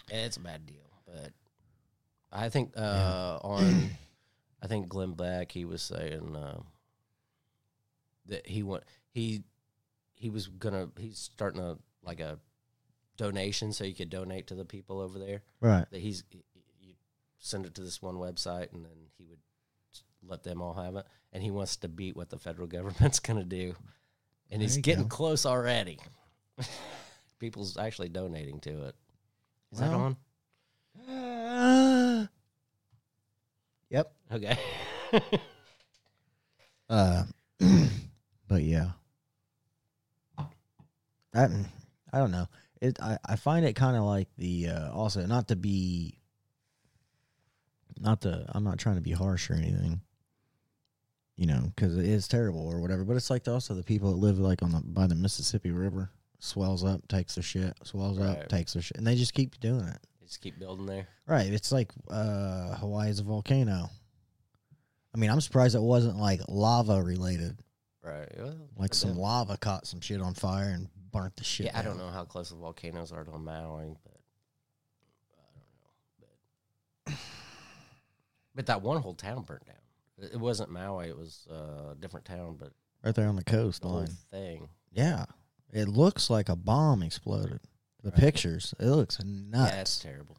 it's 0.09 0.35
a 0.35 0.41
bad 0.41 0.65
deal. 0.65 0.81
But 1.05 1.31
I 2.29 2.49
think 2.49 2.73
uh, 2.75 3.39
on, 3.41 3.89
I 4.61 4.67
think 4.67 4.89
Glenn 4.89 5.13
Beck 5.13 5.51
he 5.51 5.65
was 5.65 5.81
saying 5.81 6.35
uh, 6.35 6.59
that 8.25 8.47
he 8.47 8.63
want 8.63 8.83
he 9.11 9.43
he 10.13 10.29
was 10.29 10.47
gonna 10.47 10.89
he's 10.97 11.17
starting 11.19 11.61
a 11.61 11.77
like 12.03 12.19
a 12.19 12.39
donation 13.17 13.71
so 13.73 13.83
you 13.83 13.93
could 13.95 14.09
donate 14.09 14.47
to 14.47 14.55
the 14.55 14.65
people 14.65 14.99
over 14.99 15.19
there. 15.19 15.41
Right. 15.61 15.85
That 15.91 16.01
he's 16.01 16.23
you 16.79 16.93
send 17.39 17.65
it 17.65 17.75
to 17.75 17.81
this 17.81 18.01
one 18.01 18.15
website 18.15 18.73
and 18.73 18.83
then 18.83 19.09
he 19.17 19.25
would 19.25 19.39
let 20.27 20.43
them 20.43 20.61
all 20.61 20.73
have 20.73 20.95
it. 20.95 21.05
And 21.33 21.43
he 21.43 21.51
wants 21.51 21.77
to 21.77 21.87
beat 21.87 22.15
what 22.15 22.29
the 22.29 22.39
federal 22.39 22.67
government's 22.77 23.19
gonna 23.19 23.43
do 23.43 23.75
and 24.49 24.61
There 24.61 24.67
he's 24.67 24.77
getting 24.77 25.03
go. 25.03 25.09
close 25.15 25.45
already. 25.45 25.99
People's 27.39 27.77
actually 27.77 28.09
donating 28.09 28.59
to 28.61 28.85
it. 28.87 28.95
Is 29.71 29.79
that 29.79 29.93
on? 29.93 30.17
Yep. 33.89 34.11
Okay. 34.31 34.57
Uh, 36.89 37.23
but 38.47 38.63
yeah, 38.63 38.91
that 41.33 41.51
I 42.13 42.17
don't 42.17 42.31
know. 42.31 42.47
It 42.81 42.97
I, 43.01 43.17
I 43.25 43.35
find 43.35 43.65
it 43.65 43.75
kind 43.75 43.97
of 43.97 44.03
like 44.03 44.29
the 44.37 44.69
uh, 44.69 44.91
also 44.93 45.25
not 45.25 45.49
to 45.49 45.55
be 45.55 46.17
not 47.99 48.21
to 48.21 48.45
I'm 48.49 48.63
not 48.63 48.77
trying 48.77 48.95
to 48.95 49.01
be 49.01 49.11
harsh 49.11 49.49
or 49.49 49.55
anything, 49.55 50.01
you 51.35 51.47
know, 51.47 51.71
because 51.75 51.97
it 51.97 52.05
is 52.05 52.27
terrible 52.27 52.67
or 52.67 52.79
whatever. 52.79 53.03
But 53.03 53.17
it's 53.17 53.29
like 53.29 53.47
also 53.47 53.73
the 53.73 53.83
people 53.83 54.11
that 54.11 54.17
live 54.17 54.39
like 54.39 54.63
on 54.63 54.71
the 54.71 54.81
by 54.81 55.07
the 55.07 55.15
Mississippi 55.15 55.71
River 55.71 56.09
swells 56.39 56.85
up, 56.85 57.05
takes 57.07 57.35
their 57.35 57.43
shit, 57.43 57.73
swells 57.83 58.19
up, 58.19 58.47
takes 58.47 58.73
their 58.73 58.81
shit, 58.81 58.97
and 58.97 59.05
they 59.05 59.15
just 59.15 59.33
keep 59.33 59.59
doing 59.59 59.87
it. 59.87 59.99
Just 60.27 60.41
keep 60.41 60.59
building 60.59 60.85
there. 60.85 61.07
Right. 61.25 61.51
It's 61.51 61.71
like 61.71 61.91
uh 62.09 62.75
Hawaii 62.75 63.09
is 63.09 63.19
a 63.19 63.23
volcano. 63.23 63.89
I 65.15 65.17
mean, 65.17 65.29
I'm 65.31 65.41
surprised 65.41 65.73
it 65.75 65.81
wasn't 65.81 66.17
like 66.17 66.41
lava 66.47 67.01
related. 67.01 67.57
Right. 68.03 68.29
Well, 68.37 68.57
Like 68.77 68.93
some 68.93 69.15
yeah. 69.15 69.21
lava 69.21 69.57
caught 69.57 69.87
some 69.87 70.01
shit 70.01 70.21
on 70.21 70.33
fire 70.33 70.69
and 70.69 70.87
burnt 71.11 71.35
the 71.37 71.43
shit. 71.43 71.67
Yeah, 71.67 71.79
I 71.79 71.81
don't 71.81 71.97
know 71.97 72.09
how 72.09 72.23
close 72.25 72.49
the 72.49 72.55
volcanoes 72.55 73.11
are 73.11 73.23
to 73.23 73.31
Maui, 73.37 73.95
but 74.03 74.19
I 75.33 75.41
don't 77.05 77.13
know. 77.13 77.13
But 77.13 77.13
but 78.55 78.65
that 78.67 78.81
one 78.81 79.01
whole 79.01 79.13
town 79.15 79.43
burnt 79.43 79.65
down. 79.65 79.75
It 80.19 80.33
it 80.33 80.39
wasn't 80.39 80.71
Maui; 80.71 81.07
it 81.07 81.17
was 81.17 81.47
uh, 81.49 81.91
a 81.91 81.95
different 81.99 82.25
town, 82.25 82.57
but 82.59 82.71
Right 83.03 83.15
there 83.15 83.27
on 83.29 83.35
the 83.37 83.43
coastline. 83.43 84.05
the 84.05 84.37
thing. 84.37 84.69
Yeah. 84.91 85.25
It 85.71 85.87
looks 85.87 86.29
like 86.29 86.49
a 86.49 86.55
bomb 86.55 87.03
exploded. 87.03 87.59
The 88.07 88.11
Right. 88.13 88.21
pictures, 88.21 88.73
it 88.79 88.85
looks 88.85 89.21
nuts. 89.21 89.73
Yeah, 89.73 89.81
it's 89.81 89.99
terrible. 89.99 90.37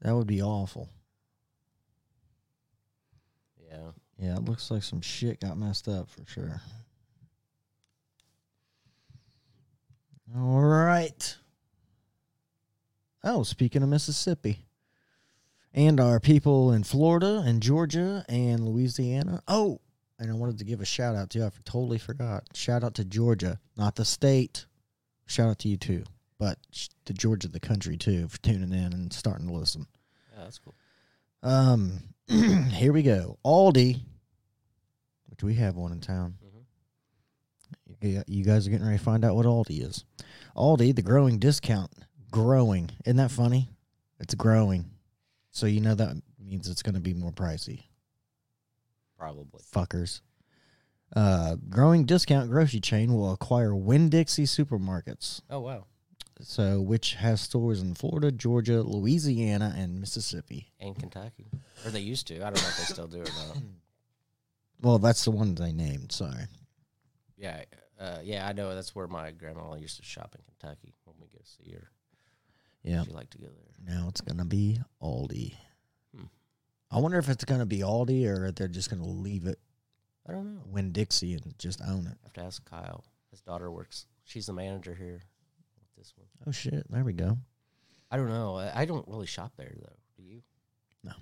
that 0.00 0.12
would 0.16 0.26
be 0.26 0.40
awful. 0.42 0.88
Yeah. 3.62 3.90
Yeah, 4.18 4.36
it 4.36 4.44
looks 4.46 4.70
like 4.70 4.82
some 4.82 5.02
shit 5.02 5.40
got 5.40 5.58
messed 5.58 5.88
up 5.88 6.08
for 6.08 6.24
sure. 6.24 6.62
All 10.34 10.60
right. 10.62 11.36
Oh, 13.22 13.42
speaking 13.42 13.82
of 13.82 13.88
Mississippi 13.90 14.64
and 15.74 16.00
our 16.00 16.18
people 16.18 16.72
in 16.72 16.84
Florida 16.84 17.42
and 17.44 17.62
Georgia 17.62 18.24
and 18.28 18.66
Louisiana. 18.66 19.42
Oh, 19.46 19.80
and 20.18 20.30
I 20.30 20.34
wanted 20.34 20.58
to 20.58 20.64
give 20.64 20.80
a 20.80 20.86
shout 20.86 21.14
out 21.14 21.28
to 21.30 21.40
you. 21.40 21.44
I 21.44 21.50
totally 21.64 21.98
forgot. 21.98 22.44
Shout 22.54 22.82
out 22.84 22.94
to 22.94 23.04
Georgia, 23.04 23.60
not 23.76 23.96
the 23.96 24.04
state. 24.06 24.64
Shout 25.26 25.50
out 25.50 25.58
to 25.60 25.68
you 25.68 25.76
too, 25.76 26.04
but 26.40 26.58
to 27.04 27.12
Georgia, 27.12 27.48
the 27.48 27.60
country 27.60 27.98
too, 27.98 28.26
for 28.28 28.38
tuning 28.38 28.72
in 28.72 28.92
and 28.94 29.12
starting 29.12 29.46
to 29.46 29.52
listen. 29.52 29.86
Yeah, 30.32 30.44
that's 30.44 30.58
cool. 30.58 30.74
Um, 31.42 32.00
here 32.70 32.94
we 32.94 33.02
go. 33.02 33.38
Aldi, 33.44 34.00
which 35.28 35.42
we 35.42 35.54
have 35.56 35.76
one 35.76 35.92
in 35.92 36.00
town. 36.00 36.38
hmm 36.42 38.06
You 38.06 38.22
you 38.26 38.42
guys 38.44 38.66
are 38.66 38.70
getting 38.70 38.86
ready 38.86 38.98
to 38.98 39.04
find 39.04 39.22
out 39.24 39.36
what 39.36 39.44
Aldi 39.46 39.86
is. 39.86 40.04
Aldi, 40.56 40.96
the 40.96 41.02
growing 41.02 41.38
discount, 41.38 41.90
growing. 42.30 42.90
Isn't 43.04 43.18
that 43.18 43.30
funny? 43.30 43.68
It's 44.18 44.34
growing, 44.34 44.90
so 45.50 45.66
you 45.66 45.80
know 45.80 45.94
that 45.94 46.16
means 46.42 46.68
it's 46.68 46.82
going 46.82 46.94
to 46.94 47.00
be 47.00 47.14
more 47.14 47.32
pricey. 47.32 47.84
Probably. 49.18 49.60
Fuckers. 49.74 50.22
Uh, 51.14 51.56
growing 51.68 52.04
discount 52.06 52.48
grocery 52.50 52.80
chain 52.80 53.12
will 53.12 53.32
acquire 53.32 53.74
Winn 53.74 54.08
Dixie 54.08 54.44
supermarkets. 54.44 55.42
Oh 55.50 55.60
wow. 55.60 55.84
So, 56.42 56.80
which 56.80 57.14
has 57.14 57.40
stores 57.40 57.80
in 57.80 57.94
Florida, 57.94 58.32
Georgia, 58.32 58.82
Louisiana, 58.82 59.74
and 59.76 60.00
Mississippi. 60.00 60.72
And 60.80 60.98
Kentucky, 60.98 61.50
or 61.84 61.90
they 61.90 62.00
used 62.00 62.26
to. 62.28 62.36
I 62.36 62.50
don't 62.50 62.62
know 62.62 62.68
if 62.68 62.78
they 62.78 62.84
still 62.84 63.08
do 63.08 63.20
or 63.20 63.24
not. 63.24 63.56
Well, 64.82 64.98
that's 64.98 65.26
the 65.26 65.30
one 65.30 65.56
they 65.56 65.72
named. 65.72 66.10
Sorry. 66.10 66.46
Yeah, 67.36 67.64
uh, 68.00 68.20
yeah, 68.22 68.48
I 68.48 68.54
know. 68.54 68.74
That's 68.74 68.94
where 68.94 69.06
my 69.06 69.30
grandma 69.30 69.74
used 69.74 69.98
to 69.98 70.02
shop 70.02 70.34
in 70.34 70.40
Kentucky 70.46 70.94
when 71.04 71.16
we 71.20 71.28
go 71.28 71.38
see 71.44 71.72
her. 71.72 71.90
Yeah. 72.82 73.04
She 73.04 73.10
liked 73.10 73.32
to 73.32 73.38
go 73.38 73.48
there. 73.48 73.94
Now 73.94 74.08
it's 74.08 74.22
gonna 74.22 74.46
be 74.46 74.80
Aldi. 75.02 75.52
Hmm. 76.16 76.24
I 76.90 76.98
wonder 76.98 77.18
if 77.18 77.28
it's 77.28 77.44
gonna 77.44 77.66
be 77.66 77.80
Aldi 77.80 78.24
or 78.26 78.52
they're 78.52 78.68
just 78.68 78.88
gonna 78.88 79.06
leave 79.06 79.46
it 79.46 79.58
I 80.30 80.32
don't 80.32 80.54
know. 80.54 80.62
Winn 80.66 80.92
Dixie 80.92 81.34
and 81.34 81.58
just 81.58 81.80
own 81.82 82.06
it. 82.06 82.16
I 82.22 82.26
have 82.26 82.32
to 82.34 82.42
ask 82.42 82.64
Kyle. 82.64 83.04
His 83.30 83.40
daughter 83.40 83.70
works. 83.70 84.06
She's 84.24 84.46
the 84.46 84.52
manager 84.52 84.94
here 84.94 85.22
this 86.00 86.12
one. 86.16 86.26
Oh 86.46 86.50
shit! 86.50 86.84
There 86.90 87.04
we 87.04 87.12
go. 87.12 87.38
I 88.10 88.16
don't 88.16 88.28
know. 88.28 88.56
I, 88.56 88.80
I 88.80 88.84
don't 88.86 89.06
really 89.06 89.26
shop 89.26 89.52
there 89.56 89.72
though. 89.80 89.96
Do 90.16 90.22
you? 90.24 90.42
No. 91.04 91.12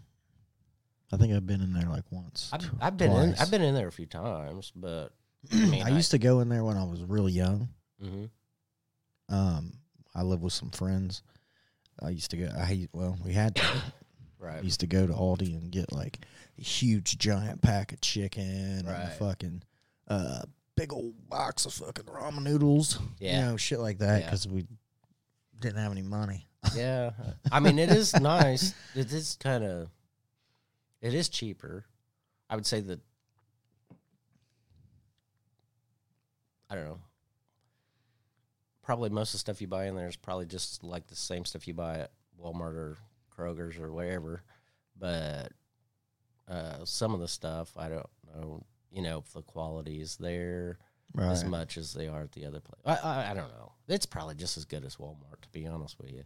I 1.12 1.16
think 1.16 1.34
I've 1.34 1.46
been 1.46 1.60
in 1.60 1.72
there 1.74 1.88
like 1.88 2.04
once. 2.10 2.48
I've, 2.52 2.60
tw- 2.62 2.74
I've 2.80 2.96
been 2.96 3.12
in. 3.12 3.34
I've 3.38 3.50
been 3.50 3.62
in 3.62 3.74
there 3.74 3.88
a 3.88 3.92
few 3.92 4.06
times, 4.06 4.72
but 4.74 5.08
I 5.52 5.56
mean, 5.66 5.82
I 5.82 5.88
used 5.90 6.12
to 6.12 6.18
go 6.18 6.40
in 6.40 6.48
there 6.48 6.64
when 6.64 6.76
I 6.76 6.84
was 6.84 7.02
really 7.04 7.32
young. 7.32 7.68
hmm 8.00 8.24
Um, 9.28 9.74
I 10.14 10.22
lived 10.22 10.42
with 10.42 10.52
some 10.52 10.70
friends. 10.70 11.22
I 12.00 12.10
used 12.10 12.30
to 12.30 12.36
go. 12.36 12.46
I 12.56 12.88
well, 12.92 13.18
we 13.24 13.32
had 13.32 13.56
to. 13.56 13.62
Right. 14.40 14.58
I 14.58 14.60
used 14.60 14.78
to 14.80 14.86
go 14.86 15.04
to 15.04 15.12
Aldi 15.12 15.52
and 15.60 15.68
get 15.72 15.92
like 15.92 16.20
a 16.60 16.62
huge 16.62 17.18
giant 17.18 17.60
pack 17.60 17.90
of 17.90 18.00
chicken 18.00 18.44
and 18.48 18.86
a 18.86 19.10
fucking 19.18 19.64
uh 20.06 20.42
big 20.78 20.92
old 20.92 21.14
box 21.28 21.66
of 21.66 21.72
fucking 21.74 22.04
ramen 22.04 22.42
noodles. 22.42 22.98
Yeah. 23.18 23.40
you 23.40 23.46
know, 23.46 23.56
shit 23.56 23.80
like 23.80 23.98
that 23.98 24.24
because 24.24 24.46
we 24.46 24.66
didn't 25.60 25.78
have 25.78 25.92
any 25.92 26.02
money. 26.02 26.46
yeah. 26.76 27.10
I 27.50 27.60
mean, 27.60 27.78
it 27.78 27.90
is 27.90 28.18
nice. 28.18 28.74
It 28.94 29.12
is 29.12 29.36
kind 29.40 29.64
of. 29.64 29.88
It 31.00 31.14
is 31.14 31.28
cheaper. 31.28 31.84
I 32.50 32.56
would 32.56 32.66
say 32.66 32.80
that. 32.80 33.00
I 36.70 36.74
don't 36.74 36.84
know. 36.84 36.98
Probably 38.82 39.10
most 39.10 39.30
of 39.30 39.32
the 39.34 39.38
stuff 39.38 39.60
you 39.60 39.66
buy 39.66 39.86
in 39.86 39.96
there 39.96 40.08
is 40.08 40.16
probably 40.16 40.46
just 40.46 40.82
like 40.82 41.06
the 41.06 41.16
same 41.16 41.44
stuff 41.44 41.68
you 41.68 41.74
buy 41.74 41.98
at 41.98 42.10
Walmart 42.42 42.74
or 42.74 42.96
Kroger's 43.36 43.78
or 43.78 43.92
wherever, 43.92 44.42
but 44.98 45.52
uh, 46.48 46.84
some 46.84 47.14
of 47.14 47.20
the 47.20 47.28
stuff 47.28 47.72
I 47.76 47.88
don't 47.88 48.06
know. 48.34 48.64
You 48.90 49.02
know, 49.02 49.18
if 49.18 49.32
the 49.32 49.42
quality 49.42 50.00
is 50.00 50.16
there 50.16 50.78
Right. 51.14 51.30
as 51.32 51.42
much 51.44 51.78
as 51.78 51.94
they 51.94 52.06
are 52.06 52.20
at 52.22 52.32
the 52.32 52.44
other 52.44 52.60
place. 52.60 52.82
I, 52.84 52.96
I 52.96 53.30
I 53.30 53.34
don't 53.34 53.48
know. 53.48 53.72
It's 53.88 54.04
probably 54.04 54.34
just 54.34 54.58
as 54.58 54.66
good 54.66 54.84
as 54.84 54.96
Walmart, 54.96 55.40
to 55.40 55.48
be 55.52 55.66
honest 55.66 55.98
with 55.98 56.10
you. 56.12 56.24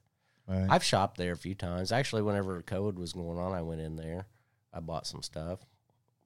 right. 0.49 0.67
I've 0.69 0.83
shopped 0.83 1.19
there 1.19 1.33
a 1.33 1.37
few 1.37 1.55
times. 1.55 1.93
Actually, 1.93 2.23
whenever 2.23 2.61
COVID 2.63 2.97
was 2.97 3.13
going 3.13 3.39
on, 3.39 3.53
I 3.53 3.63
went 3.63 3.81
in 3.81 3.95
there. 3.95 4.27
I 4.73 4.81
bought 4.81 5.07
some 5.07 5.23
stuff. 5.23 5.61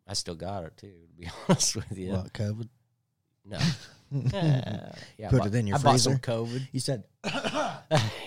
I 0.08 0.14
still 0.14 0.34
got 0.36 0.64
it 0.64 0.76
too, 0.78 0.86
to 1.06 1.20
be 1.20 1.28
honest 1.48 1.76
with 1.76 1.98
you. 1.98 2.12
What 2.12 2.32
COVID? 2.32 2.68
No. 3.44 3.58
yeah, 4.10 4.92
I 5.18 5.28
Put 5.28 5.38
bought- 5.38 5.46
it 5.48 5.54
in 5.54 5.66
your 5.66 5.76
I 5.78 5.82
bought 5.82 6.00
some 6.00 6.18
freezer? 6.18 6.32
COVID. 6.42 6.68
You 6.72 6.80
said 6.80 7.04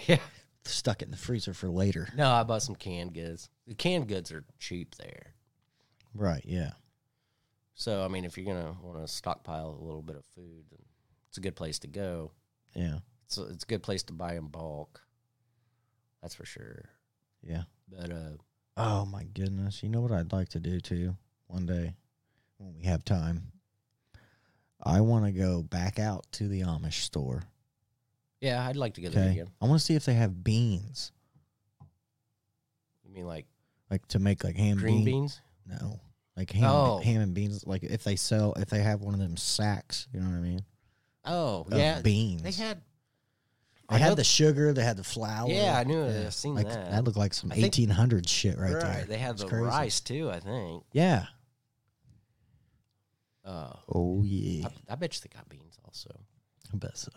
yeah. 0.07 0.17
stuck 0.65 1.01
it 1.01 1.05
in 1.05 1.11
the 1.11 1.17
freezer 1.17 1.53
for 1.55 1.69
later. 1.69 2.07
No, 2.15 2.29
I 2.29 2.43
bought 2.43 2.61
some 2.61 2.75
canned 2.75 3.13
goods. 3.15 3.49
The 3.65 3.73
canned 3.73 4.07
goods 4.07 4.31
are 4.31 4.43
cheap 4.59 4.93
there. 4.95 5.33
Right. 6.13 6.43
Yeah. 6.45 6.71
So, 7.79 8.03
I 8.03 8.09
mean, 8.09 8.25
if 8.25 8.37
you're 8.37 8.45
going 8.45 8.61
to 8.61 8.75
want 8.83 8.99
to 8.99 9.07
stockpile 9.07 9.77
a 9.79 9.83
little 9.85 10.01
bit 10.01 10.17
of 10.17 10.25
food, 10.35 10.65
then 10.69 10.81
it's 11.29 11.37
a 11.37 11.41
good 11.41 11.55
place 11.55 11.79
to 11.79 11.87
go. 11.87 12.33
Yeah. 12.75 12.97
It's 13.25 13.37
a, 13.37 13.43
it's 13.47 13.63
a 13.63 13.67
good 13.67 13.81
place 13.83 14.03
to 14.03 14.13
buy 14.13 14.35
in 14.35 14.47
bulk. 14.47 14.99
That's 16.21 16.35
for 16.35 16.43
sure. 16.43 16.89
Yeah. 17.41 17.63
But 17.89 18.11
uh, 18.11 18.31
Oh 18.75 19.05
my 19.05 19.23
goodness! 19.23 19.81
You 19.81 19.87
know 19.87 20.01
what 20.01 20.11
I'd 20.11 20.33
like 20.33 20.49
to 20.49 20.59
do 20.59 20.79
too? 20.81 21.15
one 21.47 21.65
day 21.65 21.95
when 22.57 22.75
we 22.75 22.83
have 22.83 23.03
time. 23.05 23.51
I 24.83 24.99
want 25.01 25.25
to 25.25 25.31
go 25.31 25.63
back 25.63 25.99
out 25.99 26.25
to 26.33 26.47
the 26.47 26.61
Amish 26.61 27.01
store. 27.01 27.43
Yeah, 28.41 28.65
I'd 28.67 28.75
like 28.75 28.93
to 28.95 29.01
go 29.01 29.09
there 29.09 29.29
again. 29.31 29.47
I 29.61 29.65
want 29.67 29.79
to 29.79 29.85
see 29.85 29.95
if 29.95 30.05
they 30.05 30.13
have 30.15 30.43
beans, 30.43 31.11
You 33.05 33.13
mean 33.13 33.25
like 33.25 33.47
like 33.89 34.05
to 34.09 34.19
make 34.19 34.43
like 34.43 34.55
ham 34.57 34.77
green 34.77 35.03
bean- 35.03 35.21
beans? 35.21 35.41
No, 35.65 35.99
like 36.53 36.61
ham, 36.61 36.69
Oh. 36.71 36.99
ham 36.99 37.21
and 37.21 37.33
beans. 37.33 37.65
Like 37.65 37.83
if 37.83 38.03
they 38.03 38.15
sell, 38.15 38.53
if 38.53 38.69
they 38.69 38.79
have 38.81 39.01
one 39.01 39.13
of 39.13 39.19
them 39.19 39.37
sacks, 39.37 40.07
you 40.13 40.19
know 40.19 40.29
what 40.29 40.35
I 40.37 40.41
mean? 40.41 40.63
Oh, 41.25 41.65
Of 41.71 41.77
yeah. 41.77 42.01
beans. 42.01 42.41
They 42.41 42.51
had. 42.51 42.81
They 43.89 43.95
I 43.95 43.97
had 43.99 44.09
know- 44.09 44.15
the 44.15 44.23
sugar. 44.23 44.71
They 44.73 44.83
had 44.83 44.97
the 44.97 45.03
flour. 45.03 45.49
Yeah, 45.49 45.77
I 45.77 45.83
knew 45.83 46.01
it. 46.03 46.27
I 46.27 46.29
seen 46.29 46.53
like, 46.55 46.67
that. 46.67 46.91
That 46.91 47.03
looked 47.03 47.17
like 47.17 47.33
some 47.33 47.51
eighteen 47.51 47.89
hundred 47.89 48.27
shit 48.29 48.57
right, 48.57 48.73
Right. 48.73 48.81
there. 48.83 49.05
They 49.05 49.17
had 49.17 49.31
It's 49.31 49.41
the 49.43 49.49
crazy. 49.49 49.63
rice 49.65 49.99
too. 49.99 50.29
I 50.29 50.39
think. 50.39 50.83
Yeah. 50.93 51.25
Uh, 53.45 53.73
Oh 53.93 54.23
yeah. 54.23 54.67
I, 54.67 54.93
I 54.93 54.95
bet 54.95 55.15
you 55.15 55.21
they 55.27 55.35
got 55.35 55.47
beans 55.49 55.77
also. 55.85 56.11
I 56.73 56.77
bet 56.77 56.97
so. 56.97 57.11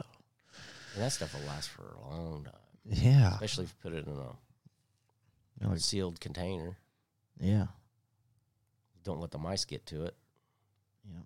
And 0.95 1.03
that 1.03 1.13
stuff 1.13 1.35
will 1.35 1.47
last 1.47 1.69
for 1.71 1.83
a 1.95 2.11
long 2.11 2.45
time, 2.45 2.55
Yeah. 2.87 3.35
especially 3.35 3.65
if 3.65 3.71
you 3.71 3.91
put 3.91 3.99
it 3.99 4.07
in 4.07 4.13
a 4.13 4.17
You 4.17 4.31
know, 5.61 5.69
like, 5.71 5.81
sealed 5.81 6.21
container. 6.21 6.77
yeah. 7.41 7.67
Don't 9.05 9.21
let 9.21 9.31
the 9.31 9.39
mice 9.39 9.65
get 9.65 9.87
to 9.87 10.05
it. 10.05 10.15
Yeah. 11.05 11.21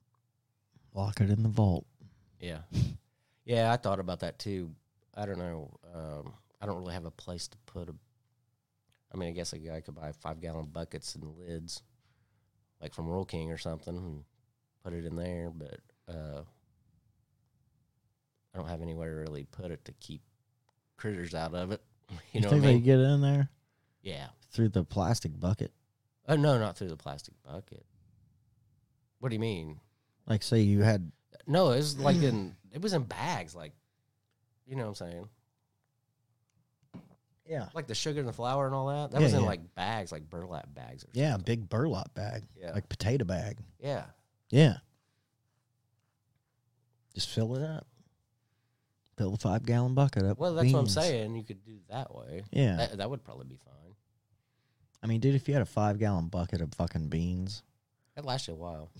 Lock 0.94 1.20
it 1.20 1.30
in 1.30 1.42
the 1.42 1.48
vault. 1.48 1.86
Yeah. 2.40 2.60
Yeah, 3.46 3.72
I 3.72 3.76
thought 3.76 4.00
about 4.00 4.20
that 4.20 4.40
too. 4.40 4.72
I 5.14 5.24
don't 5.24 5.38
know. 5.38 5.70
Um, 5.94 6.32
I 6.60 6.66
don't 6.66 6.78
really 6.78 6.94
have 6.94 7.04
a 7.06 7.12
place 7.12 7.46
to 7.48 7.56
put 7.64 7.88
a. 7.88 7.94
I 9.14 9.16
mean, 9.16 9.28
I 9.28 9.32
guess 9.32 9.52
a 9.52 9.58
guy 9.58 9.80
could 9.80 9.94
buy 9.94 10.10
five 10.10 10.40
gallon 10.40 10.66
buckets 10.66 11.14
and 11.14 11.24
lids, 11.38 11.80
like 12.82 12.92
from 12.92 13.06
Rural 13.06 13.24
King 13.24 13.52
or 13.52 13.56
something, 13.56 13.96
and 13.96 14.24
put 14.82 14.92
it 14.92 15.06
in 15.06 15.14
there. 15.14 15.52
But 15.54 15.78
uh, 16.08 16.42
I 18.52 18.58
don't 18.58 18.68
have 18.68 18.82
anywhere 18.82 19.10
to 19.10 19.30
really 19.30 19.44
put 19.44 19.70
it 19.70 19.84
to 19.84 19.92
keep 19.92 20.22
critters 20.96 21.34
out 21.34 21.54
of 21.54 21.70
it. 21.70 21.80
You, 22.32 22.40
know 22.40 22.48
what 22.48 22.58
I 22.58 22.60
think 22.60 22.64
mean? 22.64 22.74
they 22.74 22.84
get 22.84 22.98
in 23.00 23.20
there 23.20 23.48
yeah. 24.02 24.26
through 24.52 24.68
the 24.68 24.84
plastic 24.84 25.38
bucket? 25.40 25.72
Oh 26.28 26.36
no, 26.36 26.58
not 26.58 26.76
through 26.76 26.88
the 26.88 26.96
plastic 26.96 27.34
bucket. 27.44 27.84
What 29.20 29.28
do 29.30 29.34
you 29.34 29.40
mean? 29.40 29.80
Like, 30.26 30.42
say 30.42 30.60
you 30.60 30.82
had. 30.82 31.10
No, 31.46 31.70
it 31.70 31.76
was 31.76 31.98
like 31.98 32.16
in 32.16 32.56
it 32.72 32.82
was 32.82 32.92
in 32.92 33.04
bags, 33.04 33.54
like 33.54 33.72
you 34.66 34.74
know 34.76 34.82
what 34.90 35.00
I'm 35.00 35.10
saying, 35.10 35.28
Yeah. 37.48 37.68
like 37.74 37.86
the 37.86 37.94
sugar 37.94 38.18
and 38.18 38.28
the 38.28 38.32
flour 38.32 38.66
and 38.66 38.74
all 38.74 38.88
that. 38.88 39.12
That 39.12 39.20
Yeah, 39.20 39.26
was 39.26 39.34
in 39.34 39.40
yeah. 39.42 39.46
like 39.46 39.74
bags, 39.76 40.10
like 40.10 40.28
burlap 40.28 40.72
bags 40.74 41.04
or 41.04 41.08
Yeah, 41.12 41.32
something. 41.32 41.44
big 41.60 41.68
burlap 41.68 42.12
bag, 42.14 42.42
Yeah, 42.60 42.72
like 42.72 42.88
potato 42.88 43.24
bag. 43.24 43.58
yeah. 43.78 44.06
Yeah. 44.50 44.78
Just 47.14 47.28
fill 47.30 47.56
it 47.56 47.62
up. 47.62 47.86
Fill 49.16 49.30
the 49.32 49.38
five 49.38 49.64
gallon 49.64 49.94
bucket 49.94 50.24
up. 50.24 50.38
Well, 50.38 50.52
with 50.54 50.62
that's 50.64 50.72
what 50.72 50.78
I'm 50.80 50.84
beans. 50.84 50.94
saying. 50.94 51.34
You 51.36 51.44
could 51.44 51.64
do 51.64 51.78
that 51.88 52.14
way. 52.14 52.42
Yeah. 52.52 52.76
That, 52.76 52.98
that 52.98 53.10
would 53.10 53.24
probably 53.24 53.46
be 53.46 53.56
fine. 53.64 53.94
I 55.02 55.06
mean, 55.06 55.20
dude, 55.20 55.34
if 55.34 55.46
you 55.48 55.54
had 55.54 55.62
a 55.62 55.66
five 55.66 55.98
gallon 55.98 56.28
bucket 56.28 56.60
of 56.60 56.74
fucking 56.74 57.08
beans, 57.08 57.62
That 58.14 58.24
lasts 58.24 58.48
you 58.48 58.54
a 58.54 58.56
while, 58.56 58.90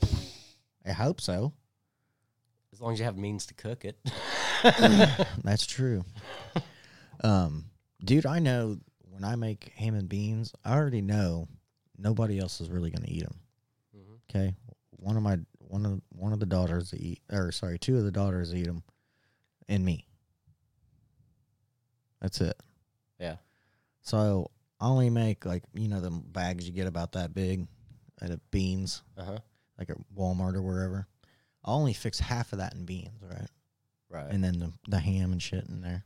I 0.84 0.92
hope 0.92 1.20
so. 1.20 1.52
as 2.72 2.80
long 2.80 2.92
as 2.92 2.98
you 2.98 3.04
have 3.04 3.16
means 3.16 3.46
to 3.46 3.54
cook 3.54 3.84
it. 3.84 3.98
That's 5.42 5.66
true. 5.66 6.04
um, 7.24 7.64
dude, 8.04 8.26
I 8.26 8.38
know 8.38 8.78
when 9.10 9.24
I 9.24 9.34
make 9.36 9.72
ham 9.76 9.94
and 9.94 10.08
beans, 10.08 10.52
I 10.64 10.76
already 10.76 11.00
know 11.02 11.48
nobody 11.98 12.38
else 12.38 12.60
is 12.60 12.68
really 12.70 12.90
gonna 12.90 13.06
eat 13.08 13.22
them. 13.24 13.40
Mhm. 13.96 14.18
Okay, 14.30 14.54
one 14.90 15.16
of 15.16 15.22
my 15.22 15.38
one 15.58 15.84
of 15.86 16.00
one 16.10 16.32
of 16.32 16.38
the 16.40 16.46
daughters 16.46 16.92
eat, 16.94 17.20
or 17.32 17.50
sorry, 17.50 17.78
two 17.78 17.96
of 17.96 18.04
the 18.04 18.12
daughters 18.12 18.54
eat 18.54 18.66
them, 18.66 18.82
and 19.68 19.84
me. 19.84 20.06
That's 22.20 22.40
it. 22.40 22.56
Yeah. 23.18 23.36
So 24.02 24.50
I 24.80 24.88
only 24.88 25.10
make 25.10 25.44
like 25.46 25.62
you 25.74 25.88
know 25.88 26.00
the 26.00 26.10
bags 26.10 26.66
you 26.66 26.72
get 26.72 26.86
about 26.86 27.12
that 27.12 27.34
big, 27.34 27.66
out 28.22 28.30
of 28.30 28.50
beans, 28.50 29.02
Uh 29.16 29.24
huh. 29.24 29.38
like 29.78 29.90
at 29.90 29.96
Walmart 30.16 30.54
or 30.54 30.62
wherever. 30.62 31.06
I 31.64 31.72
only 31.72 31.92
fix 31.94 32.18
half 32.18 32.52
of 32.52 32.58
that 32.60 32.74
in 32.74 32.84
beans, 32.84 33.22
right? 33.22 33.48
Right. 34.08 34.30
and 34.30 34.42
then 34.44 34.58
the, 34.60 34.72
the 34.88 35.00
ham 35.00 35.32
and 35.32 35.42
shit 35.42 35.64
in 35.68 35.80
there. 35.80 36.04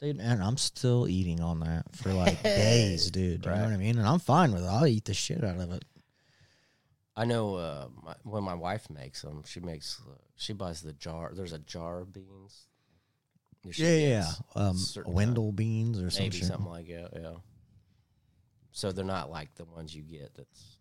Dude, 0.00 0.16
man, 0.16 0.40
I'm 0.40 0.56
still 0.56 1.08
eating 1.08 1.40
on 1.40 1.58
that 1.60 1.86
for 1.96 2.12
like 2.12 2.40
days, 2.44 3.10
dude. 3.10 3.44
You 3.44 3.50
know 3.50 3.56
what 3.64 3.72
I 3.72 3.76
mean? 3.76 3.98
And 3.98 4.06
I'm 4.06 4.20
fine 4.20 4.52
with 4.52 4.62
it. 4.62 4.68
I'll 4.68 4.86
eat 4.86 5.06
the 5.06 5.12
shit 5.14 5.42
out 5.42 5.56
of 5.58 5.72
it. 5.72 5.84
I 7.16 7.24
know 7.24 7.56
uh, 7.56 7.88
my, 8.04 8.14
when 8.22 8.44
my 8.44 8.54
wife 8.54 8.88
makes 8.90 9.22
them, 9.22 9.42
she 9.44 9.58
makes 9.58 10.00
uh, 10.08 10.14
she 10.36 10.52
buys 10.52 10.82
the 10.82 10.92
jar. 10.92 11.32
There's 11.34 11.52
a 11.52 11.58
jar 11.58 12.00
of 12.00 12.12
beans. 12.12 12.67
Yeah, 13.76 13.96
yeah. 13.96 14.30
Um, 14.54 14.76
Wendell 15.06 15.52
beans 15.52 15.98
or 15.98 16.02
time- 16.02 16.10
some 16.10 16.22
maybe 16.24 16.40
something 16.42 16.66
like 16.70 16.86
that. 16.88 17.10
Yeah. 17.14 17.34
So 18.72 18.92
they're 18.92 19.04
not 19.04 19.30
like 19.30 19.54
the 19.56 19.64
ones 19.64 19.94
you 19.94 20.02
get. 20.02 20.34
That's 20.36 20.76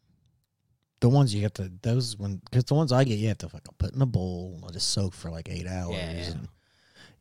The 1.00 1.10
ones 1.10 1.34
you 1.34 1.42
have 1.44 1.54
to 1.54 1.72
those 1.82 2.16
when 2.18 2.38
because 2.46 2.66
the 2.66 2.76
ones 2.76 2.92
I 2.92 3.04
get 3.04 3.18
you 3.18 3.28
have 3.30 3.40
to 3.40 3.50
fucking 3.50 3.76
put 3.78 3.94
in 3.96 4.02
a 4.02 4.06
bowl, 4.06 4.60
let 4.62 4.74
just 4.74 4.90
soak 4.92 5.14
for 5.14 5.32
like 5.32 5.50
eight 5.50 5.66
hours, 5.68 5.96
Yeah. 5.96 6.32
and 6.32 6.48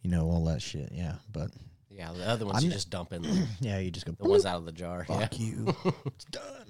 you 0.02 0.10
know 0.10 0.26
all 0.30 0.44
that 0.46 0.60
shit. 0.62 0.90
Yeah, 0.92 1.14
but 1.32 1.50
yeah. 1.90 2.12
The 2.12 2.28
other 2.28 2.44
ones 2.44 2.58
I'm 2.58 2.64
you 2.64 2.70
just 2.70 2.90
dump 2.90 3.12
in 3.12 3.22
the, 3.22 3.46
yeah, 3.60 3.78
you 3.78 3.90
just 3.90 4.04
go. 4.06 4.12
the 4.12 4.28
ones 4.28 4.44
out 4.44 4.56
of 4.56 4.66
the 4.66 4.72
jar. 4.72 5.04
Fuck 5.04 5.38
yeah. 5.38 5.46
you. 5.46 5.74
it's 6.06 6.24
done. 6.26 6.66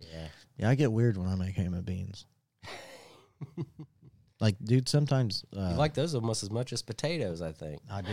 Yeah. 0.00 0.28
Yeah, 0.56 0.70
I 0.70 0.74
get 0.74 0.90
weird 0.90 1.16
when 1.16 1.28
I 1.28 1.34
make 1.36 1.54
ham 1.54 1.74
and 1.74 1.84
beans. 1.84 2.26
like, 4.40 4.56
dude, 4.62 4.88
sometimes 4.88 5.44
uh, 5.56 5.70
You 5.72 5.76
like 5.76 5.94
those 5.94 6.14
almost 6.14 6.42
as 6.42 6.50
much 6.50 6.72
as 6.72 6.82
potatoes, 6.82 7.42
I 7.42 7.52
think. 7.52 7.80
I 7.90 8.02
do. 8.02 8.12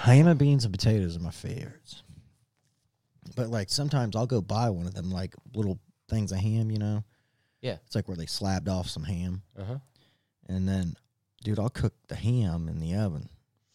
Ham 0.00 0.26
and 0.26 0.38
beans 0.38 0.64
and 0.64 0.72
potatoes 0.74 1.16
are 1.16 1.20
my 1.20 1.30
favorites. 1.30 2.02
But 3.36 3.48
like 3.48 3.70
sometimes 3.70 4.14
I'll 4.16 4.26
go 4.26 4.40
buy 4.40 4.70
one 4.70 4.86
of 4.86 4.94
them 4.94 5.10
like 5.10 5.34
little 5.54 5.78
things 6.08 6.32
of 6.32 6.38
ham, 6.38 6.70
you 6.70 6.78
know. 6.78 7.04
Yeah. 7.62 7.76
It's 7.86 7.94
like 7.94 8.06
where 8.08 8.16
they 8.16 8.26
slabbed 8.26 8.68
off 8.68 8.88
some 8.88 9.04
ham, 9.04 9.42
Uh 9.58 9.64
huh. 9.64 9.78
and 10.48 10.68
then, 10.68 10.94
dude, 11.42 11.58
I'll 11.58 11.70
cook 11.70 11.94
the 12.08 12.14
ham 12.14 12.68
in 12.68 12.78
the 12.80 12.94
oven 12.96 13.30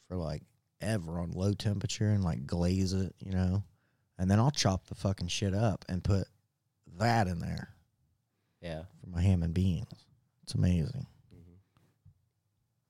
for 0.08 0.16
like 0.16 0.44
ever 0.80 1.20
on 1.20 1.32
low 1.32 1.54
temperature 1.54 2.10
and 2.12 2.24
like 2.24 2.46
glaze 2.46 2.94
it, 2.94 3.16
you 3.20 3.32
know, 3.32 3.64
and 4.20 4.30
then 4.30 4.40
I'll 4.40 4.52
chop 4.52 4.86
the 4.86 4.96
fucking 4.96 5.28
shit 5.30 5.56
up 5.56 5.84
and 5.90 6.04
put 6.04 6.28
that 7.00 7.28
in 7.28 7.40
there 7.40 7.70
Yeah. 8.62 8.84
for 9.02 9.10
my 9.10 9.22
ham 9.22 9.42
and 9.42 9.54
beans. 9.56 9.88
It's 10.44 10.54
amazing. 10.54 11.08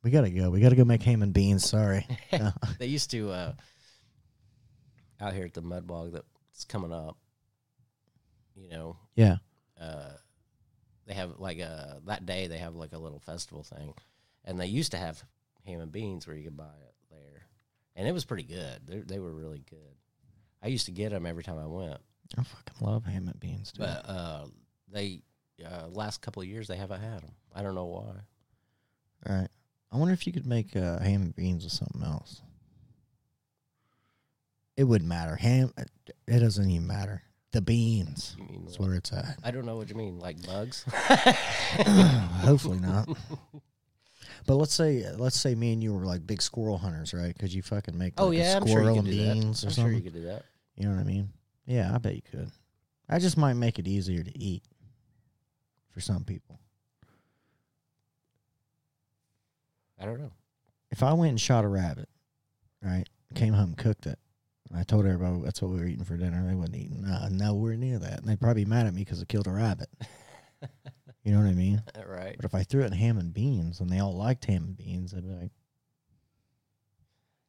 We 0.09 0.13
gotta 0.13 0.31
go. 0.31 0.49
We 0.49 0.59
gotta 0.59 0.75
go 0.75 0.85
make 0.85 1.03
ham 1.03 1.21
and 1.21 1.31
beans. 1.31 1.69
Sorry. 1.69 2.03
They 2.79 2.87
used 2.87 3.11
to 3.11 3.29
uh, 3.29 3.53
out 5.21 5.33
here 5.33 5.45
at 5.45 5.53
the 5.53 5.61
mud 5.61 5.85
bog 5.85 6.13
that's 6.13 6.65
coming 6.65 6.91
up. 6.91 7.15
You 8.55 8.69
know, 8.69 8.97
yeah. 9.13 9.35
uh, 9.79 10.13
they 11.05 11.13
have 11.13 11.37
like 11.37 11.59
a 11.59 12.01
that 12.07 12.25
day 12.25 12.47
they 12.47 12.57
have 12.57 12.73
like 12.73 12.93
a 12.93 12.97
little 12.97 13.19
festival 13.19 13.61
thing, 13.61 13.93
and 14.43 14.59
they 14.59 14.65
used 14.65 14.93
to 14.93 14.97
have 14.97 15.23
ham 15.63 15.79
and 15.79 15.91
beans 15.91 16.25
where 16.25 16.35
you 16.35 16.45
could 16.45 16.57
buy 16.57 16.63
it 16.63 16.95
there, 17.11 17.43
and 17.95 18.07
it 18.07 18.11
was 18.11 18.25
pretty 18.25 18.41
good. 18.41 18.87
They 18.87 19.01
they 19.01 19.19
were 19.19 19.31
really 19.31 19.63
good. 19.69 19.95
I 20.63 20.69
used 20.69 20.87
to 20.87 20.91
get 20.91 21.11
them 21.11 21.27
every 21.27 21.43
time 21.43 21.59
I 21.59 21.67
went, 21.67 21.99
I 22.35 22.41
fucking 22.41 22.87
love 22.87 23.05
ham 23.05 23.27
and 23.27 23.39
beans, 23.39 23.73
dude. 23.73 23.85
but 23.85 24.09
uh, 24.09 24.45
they 24.91 25.21
uh, 25.63 25.87
last 25.91 26.23
couple 26.23 26.41
of 26.41 26.47
years 26.47 26.67
they 26.67 26.77
haven't 26.77 27.01
had 27.01 27.21
them. 27.21 27.35
I 27.53 27.61
don't 27.61 27.75
know 27.75 27.85
why. 27.85 28.15
All 29.27 29.35
right. 29.35 29.49
I 29.91 29.97
wonder 29.97 30.13
if 30.13 30.27
you 30.27 30.33
could 30.33 30.45
make 30.45 30.75
uh, 30.75 30.99
ham 30.99 31.21
and 31.23 31.35
beans 31.35 31.63
with 31.63 31.73
something 31.73 32.03
else. 32.03 32.41
It 34.77 34.83
wouldn't 34.85 35.09
matter. 35.09 35.35
Ham, 35.35 35.73
it 36.27 36.39
doesn't 36.39 36.69
even 36.69 36.87
matter. 36.87 37.23
The 37.51 37.61
beans 37.61 38.35
You 38.37 38.43
mean 38.45 38.65
is 38.67 38.77
what? 38.79 38.89
where 38.89 38.97
it's 38.97 39.11
at. 39.11 39.37
I 39.43 39.49
don't 39.51 39.65
know 39.65 39.75
what 39.75 39.89
you 39.89 39.95
mean, 39.95 40.19
like 40.19 40.45
bugs. 40.45 40.83
Hopefully 42.43 42.79
not. 42.79 43.09
But 44.45 44.55
let's 44.55 44.73
say, 44.73 45.03
let's 45.17 45.39
say 45.39 45.55
me 45.55 45.73
and 45.73 45.81
you 45.83 45.93
were 45.93 46.05
like 46.05 46.25
big 46.25 46.41
squirrel 46.41 46.77
hunters, 46.77 47.13
right? 47.13 47.37
Could 47.37 47.51
you 47.51 47.61
fucking 47.63 47.97
make 47.97 48.19
like 48.19 48.25
oh 48.27 48.31
yeah, 48.31 48.53
a 48.53 48.57
I'm 48.57 48.67
sure 48.67 48.77
squirrel 48.77 48.95
could 48.97 49.05
and 49.05 49.19
that. 49.19 49.33
beans 49.33 49.63
or 49.63 49.67
I'm 49.67 49.73
something? 49.73 49.91
sure 49.93 49.97
you 49.97 50.03
could 50.03 50.13
do 50.13 50.25
that. 50.25 50.45
You 50.77 50.87
know 50.87 50.95
what 50.95 51.01
I 51.01 51.03
mean? 51.03 51.29
Yeah, 51.65 51.91
I 51.93 51.97
bet 51.97 52.15
you 52.15 52.21
could. 52.31 52.49
I 53.09 53.17
just 53.19 53.37
might 53.37 53.55
make 53.55 53.79
it 53.79 53.87
easier 53.87 54.23
to 54.23 54.39
eat 54.39 54.63
for 55.89 55.99
some 56.01 56.23
people. 56.23 56.59
I 59.99 60.05
don't 60.05 60.19
know. 60.19 60.31
If 60.91 61.03
I 61.03 61.13
went 61.13 61.31
and 61.31 61.41
shot 61.41 61.65
a 61.65 61.67
rabbit, 61.67 62.09
right, 62.81 63.05
came 63.35 63.53
home 63.53 63.75
cooked 63.75 64.07
it, 64.07 64.17
and 64.69 64.79
I 64.79 64.83
told 64.83 65.05
everybody 65.05 65.41
that's 65.43 65.61
what 65.61 65.71
we 65.71 65.79
were 65.79 65.85
eating 65.85 66.05
for 66.05 66.17
dinner, 66.17 66.45
they 66.47 66.55
wouldn't 66.55 66.75
eat 66.75 66.91
no, 66.91 67.27
nowhere 67.29 67.75
near 67.75 67.99
that. 67.99 68.19
And 68.19 68.27
they'd 68.27 68.39
probably 68.39 68.65
be 68.65 68.69
mad 68.69 68.87
at 68.87 68.93
me 68.93 69.03
because 69.03 69.21
I 69.21 69.25
killed 69.25 69.47
a 69.47 69.51
rabbit. 69.51 69.89
you 71.23 71.31
know 71.31 71.39
what 71.39 71.47
I 71.47 71.53
mean? 71.53 71.81
Right. 72.07 72.35
But 72.35 72.45
if 72.45 72.55
I 72.55 72.63
threw 72.63 72.83
it 72.83 72.87
in 72.87 72.93
ham 72.93 73.17
and 73.17 73.33
beans 73.33 73.79
and 73.79 73.89
they 73.89 73.99
all 73.99 74.15
liked 74.15 74.45
ham 74.45 74.63
and 74.63 74.77
beans, 74.77 75.11
they'd 75.11 75.23
be 75.23 75.29
like, 75.29 75.51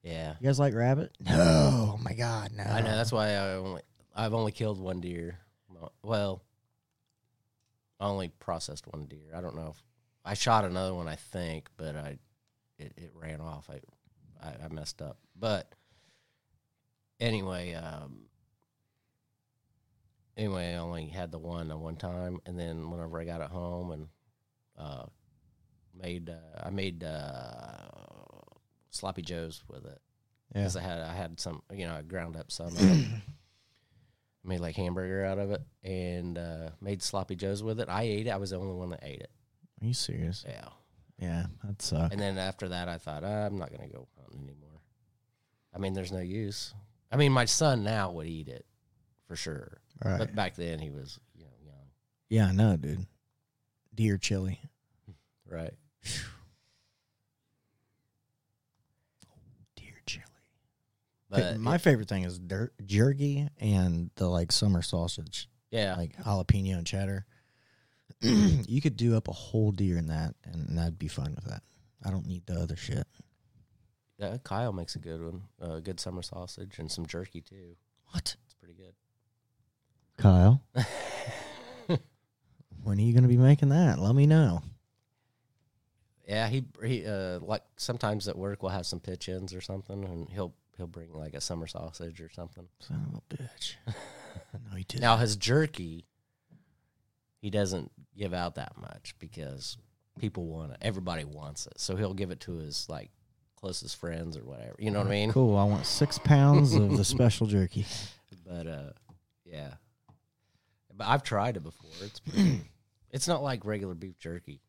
Yeah. 0.02 0.34
You 0.40 0.46
guys 0.48 0.58
like 0.58 0.74
rabbit? 0.74 1.12
No. 1.20 1.34
Oh 1.92 2.00
my 2.02 2.14
God, 2.14 2.52
no. 2.56 2.64
I 2.64 2.80
know. 2.80 2.96
That's 2.96 3.12
why 3.12 3.28
I 3.30 3.54
only 3.54 3.82
I've 4.14 4.34
only 4.34 4.52
killed 4.52 4.78
one 4.78 5.00
deer. 5.00 5.38
Well, 6.02 6.42
I 7.98 8.06
only 8.06 8.28
processed 8.28 8.86
one 8.86 9.06
deer. 9.06 9.32
I 9.34 9.40
don't 9.40 9.56
know 9.56 9.74
if 9.74 9.82
I 10.24 10.34
shot 10.34 10.64
another 10.64 10.94
one. 10.94 11.08
I 11.08 11.16
think, 11.16 11.68
but 11.76 11.96
I 11.96 12.18
it, 12.80 12.92
it 12.96 13.10
ran 13.14 13.40
off. 13.40 13.68
I, 13.70 13.80
I 14.46 14.64
I 14.64 14.68
messed 14.68 15.00
up. 15.02 15.18
But 15.38 15.72
anyway, 17.20 17.74
um, 17.74 18.22
anyway, 20.36 20.74
I 20.74 20.78
only 20.78 21.06
had 21.08 21.30
the 21.30 21.38
one 21.38 21.68
the 21.68 21.76
one 21.76 21.96
time, 21.96 22.40
and 22.46 22.58
then 22.58 22.90
whenever 22.90 23.20
I 23.20 23.24
got 23.24 23.40
it 23.40 23.50
home 23.50 23.90
and 23.92 24.08
uh, 24.78 25.04
made 25.94 26.30
uh, 26.30 26.62
I 26.66 26.70
made 26.70 27.04
uh, 27.04 27.88
sloppy 28.90 29.22
joes 29.22 29.62
with 29.68 29.84
it 29.84 30.00
Yeah. 30.54 30.60
because 30.62 30.76
I 30.76 30.82
had 30.82 31.00
I 31.00 31.14
had 31.14 31.40
some 31.40 31.62
you 31.72 31.86
know 31.86 31.94
I 31.94 32.02
ground 32.02 32.36
up 32.36 32.50
some 32.50 32.68
of 32.68 32.80
it, 32.80 33.06
made 34.44 34.60
like 34.60 34.76
hamburger 34.76 35.24
out 35.24 35.38
of 35.38 35.50
it 35.50 35.62
and 35.84 36.38
uh, 36.38 36.70
made 36.80 37.02
sloppy 37.02 37.36
joes 37.36 37.62
with 37.62 37.80
it. 37.80 37.88
I 37.88 38.02
ate 38.04 38.26
it. 38.26 38.30
I 38.30 38.36
was 38.36 38.50
the 38.50 38.58
only 38.58 38.74
one 38.74 38.90
that 38.90 39.00
ate 39.02 39.20
it. 39.20 39.30
Are 39.82 39.86
you 39.86 39.94
serious? 39.94 40.44
Yeah. 40.48 40.68
Yeah, 41.20 41.46
that 41.64 41.82
sucks. 41.82 42.12
And 42.12 42.20
then 42.20 42.38
after 42.38 42.68
that, 42.70 42.88
I 42.88 42.96
thought 42.98 43.22
"Ah, 43.24 43.46
I'm 43.46 43.58
not 43.58 43.70
gonna 43.70 43.88
go 43.88 44.08
hunting 44.18 44.42
anymore. 44.42 44.80
I 45.74 45.78
mean, 45.78 45.92
there's 45.94 46.12
no 46.12 46.18
use. 46.20 46.74
I 47.12 47.16
mean, 47.16 47.30
my 47.32 47.44
son 47.44 47.82
now 47.84 48.10
would 48.12 48.26
eat 48.26 48.48
it 48.48 48.64
for 49.26 49.36
sure, 49.36 49.80
Right. 50.04 50.18
but 50.18 50.34
back 50.34 50.54
then 50.56 50.78
he 50.78 50.90
was 50.90 51.20
you 51.34 51.44
know 51.44 51.50
young, 51.62 51.90
yeah, 52.28 52.46
I 52.46 52.52
know, 52.52 52.76
dude. 52.76 53.06
Deer 53.94 54.16
chili. 54.16 54.60
right? 55.46 55.74
Deer 59.76 59.94
chili. 60.06 60.24
But 61.28 61.58
my 61.58 61.74
it- 61.76 61.80
favorite 61.80 62.08
thing 62.08 62.22
is 62.24 62.38
dirt 62.38 62.72
jerky 62.84 63.48
and 63.58 64.10
the 64.16 64.28
like 64.28 64.52
summer 64.52 64.82
sausage, 64.82 65.48
yeah, 65.70 65.96
like 65.96 66.16
jalapeno 66.22 66.78
and 66.78 66.86
cheddar. 66.86 67.26
you 68.68 68.80
could 68.80 68.96
do 68.96 69.16
up 69.16 69.28
a 69.28 69.32
whole 69.32 69.72
deer 69.72 69.96
in 69.96 70.08
that, 70.08 70.34
and 70.44 70.78
I'd 70.78 70.98
be 70.98 71.08
fine 71.08 71.34
with 71.34 71.44
that. 71.44 71.62
I 72.04 72.10
don't 72.10 72.26
need 72.26 72.46
the 72.46 72.54
other 72.54 72.76
shit. 72.76 73.06
yeah, 74.18 74.36
Kyle 74.44 74.72
makes 74.72 74.94
a 74.94 74.98
good 74.98 75.22
one, 75.22 75.42
a 75.60 75.64
uh, 75.64 75.80
good 75.80 76.00
summer 76.00 76.22
sausage 76.22 76.78
and 76.78 76.90
some 76.90 77.06
jerky 77.06 77.40
too. 77.40 77.76
What, 78.12 78.36
It's 78.44 78.54
pretty 78.54 78.74
good. 78.74 78.94
Kyle? 80.18 80.62
when 82.82 82.98
are 82.98 83.02
you 83.02 83.12
going 83.12 83.22
to 83.22 83.28
be 83.28 83.36
making 83.36 83.70
that? 83.70 83.98
Let 83.98 84.14
me 84.14 84.26
know. 84.26 84.62
Yeah, 86.26 86.46
he 86.48 86.64
he 86.84 87.04
uh 87.06 87.40
like 87.40 87.62
sometimes 87.76 88.28
at 88.28 88.38
work 88.38 88.62
we'll 88.62 88.70
have 88.70 88.86
some 88.86 89.00
pitch 89.00 89.28
ins 89.28 89.52
or 89.52 89.60
something, 89.60 90.04
and 90.04 90.28
he'll 90.30 90.54
he'll 90.76 90.86
bring 90.86 91.12
like 91.12 91.34
a 91.34 91.40
summer 91.40 91.66
sausage 91.66 92.20
or 92.20 92.30
something. 92.30 92.68
Son 92.78 93.04
of 93.08 93.20
a 93.20 93.42
bitch. 93.42 93.74
no, 94.70 94.76
he 94.76 94.84
didn't. 94.84 95.02
Now 95.02 95.16
his 95.16 95.34
jerky, 95.34 96.06
he 97.40 97.50
doesn't 97.50 97.90
give 98.20 98.34
out 98.34 98.54
that 98.56 98.72
much 98.80 99.14
because 99.18 99.76
people 100.18 100.46
want 100.46 100.72
it. 100.72 100.78
Everybody 100.82 101.24
wants 101.24 101.66
it, 101.66 101.80
so 101.80 101.96
he'll 101.96 102.14
give 102.14 102.30
it 102.30 102.40
to 102.40 102.58
his 102.58 102.86
like 102.88 103.10
closest 103.56 103.96
friends 103.96 104.36
or 104.36 104.44
whatever. 104.44 104.74
You 104.78 104.90
know 104.90 104.98
what 104.98 105.08
I 105.08 105.10
mean? 105.10 105.32
Cool. 105.32 105.56
I 105.56 105.64
want 105.64 105.86
six 105.86 106.18
pounds 106.18 106.74
of 106.74 106.96
the 106.96 107.04
special 107.16 107.46
jerky. 107.46 107.86
But 108.46 108.66
uh, 108.66 108.90
yeah. 109.44 109.74
But 110.94 111.06
I've 111.08 111.22
tried 111.22 111.56
it 111.56 111.62
before. 111.62 111.90
It's 112.02 112.20
pretty, 112.20 112.60
it's 113.10 113.26
not 113.26 113.42
like 113.42 113.64
regular 113.64 113.94
beef 113.94 114.18
jerky. 114.18 114.60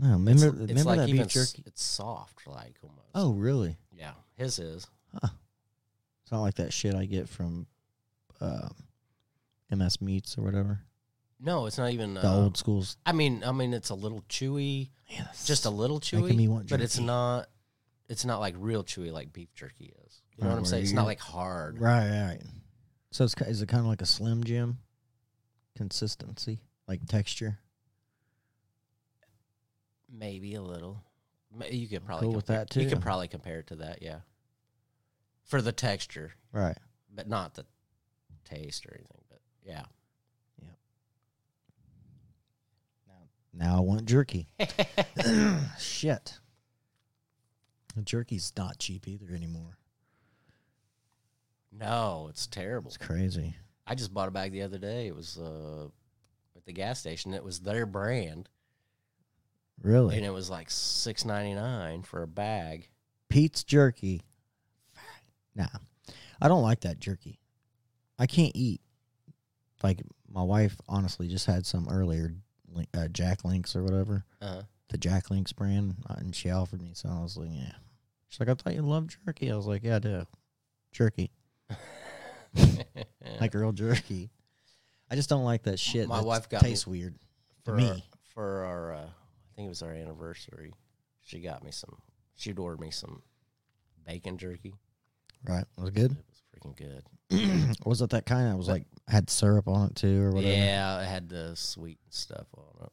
No, 0.00 0.10
It's, 0.10 0.18
remember, 0.18 0.46
it's 0.62 0.68
remember 0.70 0.84
like 0.90 0.98
that 1.00 1.06
beef 1.10 1.26
jerky? 1.26 1.62
s- 1.62 1.66
It's 1.66 1.82
soft, 1.82 2.46
like 2.46 2.76
almost. 2.84 3.08
Oh, 3.16 3.32
really? 3.32 3.76
yeah. 3.92 4.12
His 4.36 4.60
is. 4.60 4.86
Huh. 5.12 5.28
It's 6.22 6.30
not 6.30 6.42
like 6.42 6.54
that 6.54 6.72
shit 6.72 6.94
I 6.94 7.06
get 7.06 7.28
from 7.28 7.66
um, 8.40 8.74
MS 9.72 10.00
Meats 10.00 10.38
or 10.38 10.42
whatever. 10.42 10.78
No, 11.40 11.66
it's 11.66 11.78
not 11.78 11.92
even 11.92 12.14
The 12.14 12.26
uh, 12.28 12.34
old 12.36 12.56
schools. 12.56 12.96
I 13.06 13.12
mean, 13.12 13.44
I 13.44 13.52
mean, 13.52 13.72
it's 13.72 13.90
a 13.90 13.94
little 13.94 14.22
chewy, 14.28 14.90
that's 15.16 15.46
just 15.46 15.66
a 15.66 15.70
little 15.70 16.00
chewy, 16.00 16.34
me 16.34 16.48
want 16.48 16.68
but 16.68 16.80
it's 16.80 16.98
not. 16.98 17.48
It's 18.08 18.24
not 18.24 18.40
like 18.40 18.54
real 18.58 18.82
chewy 18.84 19.12
like 19.12 19.32
beef 19.32 19.54
jerky 19.54 19.92
is. 20.06 20.22
You 20.36 20.42
know 20.44 20.48
Right, 20.48 20.54
what 20.54 20.58
I'm 20.60 20.64
saying? 20.64 20.82
It's 20.84 20.92
not 20.92 21.04
like 21.06 21.20
hard. 21.20 21.78
right, 21.80 22.08
right. 22.10 22.40
So 23.12 23.24
it's 23.24 23.34
is 23.42 23.62
it 23.62 23.68
kind 23.68 23.80
of 23.82 23.86
like 23.86 24.02
a 24.02 24.06
Slim 24.06 24.42
Jim 24.44 24.78
consistency, 25.76 26.60
like 26.88 27.06
texture? 27.06 27.58
Maybe 30.10 30.54
a 30.54 30.62
little. 30.62 31.02
You 31.70 31.86
could 31.88 32.04
probably 32.04 32.26
cool 32.26 32.34
with 32.36 32.46
compare- 32.46 32.64
that, 32.64 32.76
You 32.76 32.88
could 32.88 33.00
probably 33.02 33.28
compare 33.28 33.60
it 33.60 33.66
to 33.68 33.76
that, 33.76 34.02
yeah. 34.02 34.20
For 35.44 35.62
the 35.62 35.72
texture, 35.72 36.32
Right. 36.52 36.76
but 37.14 37.26
not 37.28 37.54
the 37.54 37.64
taste 38.44 38.86
or 38.86 38.94
anything. 38.94 39.20
But 39.30 39.40
yeah, 39.62 39.84
Now 43.58 43.76
I 43.76 43.80
want 43.80 44.04
jerky. 44.06 44.46
Shit. 45.78 46.38
Jerky's 48.04 48.52
not 48.56 48.78
cheap 48.78 49.08
either 49.08 49.34
anymore. 49.34 49.76
no, 51.72 52.28
it's 52.30 52.46
terrible. 52.46 52.88
It's 52.88 52.96
crazy. 52.96 53.56
I 53.86 53.94
just 53.94 54.12
bought 54.14 54.28
a 54.28 54.30
bag 54.30 54.52
the 54.52 54.62
other 54.62 54.78
day. 54.78 55.06
It 55.08 55.16
was 55.16 55.38
uh, 55.38 55.86
at 56.56 56.64
the 56.64 56.72
gas 56.72 57.00
station. 57.00 57.34
It 57.34 57.42
was 57.44 57.60
their 57.60 57.86
brand, 57.86 58.48
Really? 59.82 60.16
and 60.16 60.24
it 60.24 60.32
was 60.32 60.48
like 60.50 60.70
six 60.70 61.24
ninety 61.24 61.54
nine 61.54 62.02
for 62.02 62.22
a 62.22 62.26
bag. 62.28 62.88
Pete's 63.28 63.64
jerky. 63.64 64.22
Nah, 65.56 65.66
I 66.40 66.46
don't 66.48 66.62
like 66.62 66.80
that 66.82 67.00
jerky. 67.00 67.40
I 68.18 68.26
can't 68.26 68.52
eat. 68.54 68.80
Like 69.82 70.02
my 70.32 70.42
wife, 70.42 70.76
honestly, 70.88 71.26
just 71.28 71.46
had 71.46 71.66
some 71.66 71.88
earlier, 71.88 72.28
li- 72.28 72.36
uh, 72.94 73.08
Jack 73.08 73.44
Link's 73.44 73.74
or 73.76 73.82
whatever, 73.82 74.24
Uh, 74.40 74.62
the 74.88 74.98
Jack 74.98 75.30
Link's 75.30 75.52
brand, 75.52 75.96
uh, 76.08 76.14
and 76.18 76.34
she 76.34 76.50
offered 76.50 76.80
me 76.82 76.92
some. 76.94 77.10
I 77.10 77.22
was 77.22 77.36
like, 77.36 77.48
yeah. 77.52 77.72
She's 78.28 78.40
like, 78.40 78.48
I 78.48 78.54
thought 78.54 78.74
you 78.74 78.82
loved 78.82 79.16
jerky. 79.24 79.50
I 79.50 79.56
was 79.56 79.66
like, 79.66 79.82
yeah, 79.84 79.96
I 79.96 79.98
do. 80.00 80.26
Jerky, 80.92 81.30
like 83.40 83.54
real 83.54 83.72
jerky. 83.72 84.30
I 85.10 85.14
just 85.16 85.28
don't 85.28 85.44
like 85.44 85.62
that 85.64 85.78
shit. 85.78 86.08
My 86.08 86.18
that 86.18 86.26
wife 86.26 86.48
got 86.48 86.62
me- 86.62 86.70
tastes 86.70 86.86
weird 86.86 87.14
for 87.64 87.74
me. 87.74 87.88
Our, 87.88 87.96
for 88.34 88.64
our, 88.64 88.92
uh, 88.94 89.00
I 89.06 89.56
think 89.56 89.66
it 89.66 89.70
was 89.70 89.82
our 89.82 89.92
anniversary. 89.92 90.72
She 91.22 91.40
got 91.40 91.62
me 91.64 91.70
some. 91.70 91.96
She'd 92.36 92.58
ordered 92.58 92.80
me 92.80 92.90
some 92.90 93.22
bacon 94.06 94.38
jerky. 94.38 94.74
Right? 95.46 95.64
Was 95.76 95.88
it 95.88 95.94
good? 95.94 96.16
Freaking 96.60 96.76
good. 96.76 97.76
was 97.84 98.00
it 98.02 98.10
that 98.10 98.26
kind 98.26 98.50
that 98.50 98.56
was 98.56 98.68
like 98.68 98.84
had 99.06 99.28
syrup 99.30 99.68
on 99.68 99.88
it 99.90 99.96
too, 99.96 100.22
or 100.22 100.30
whatever? 100.32 100.52
Yeah, 100.54 101.00
it 101.02 101.06
had 101.06 101.28
the 101.28 101.54
sweet 101.56 101.98
stuff 102.10 102.46
on 102.56 102.84
it. 102.86 102.92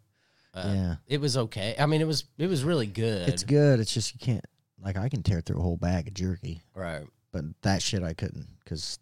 Uh, 0.53 0.73
Yeah. 0.73 0.95
it 1.07 1.19
was 1.21 1.35
okay. 1.37 1.75
I 1.79 1.85
mean, 1.85 2.01
it 2.01 2.07
was 2.07 2.25
it 2.37 2.47
was 2.47 2.63
really 2.63 2.87
good. 2.87 3.29
It's 3.29 3.43
good. 3.43 3.79
It's 3.79 3.93
just 3.93 4.13
you 4.13 4.19
can't 4.19 4.45
like 4.83 4.97
I 4.97 5.09
can 5.09 5.23
tear 5.23 5.41
through 5.41 5.59
a 5.59 5.61
whole 5.61 5.77
bag 5.77 6.07
of 6.07 6.13
jerky, 6.13 6.61
right? 6.73 7.05
but 7.31 7.43
that 7.63 7.81
shit 7.81 8.03
I 8.03 8.13
couldn't 8.13 8.47
because 8.63 8.97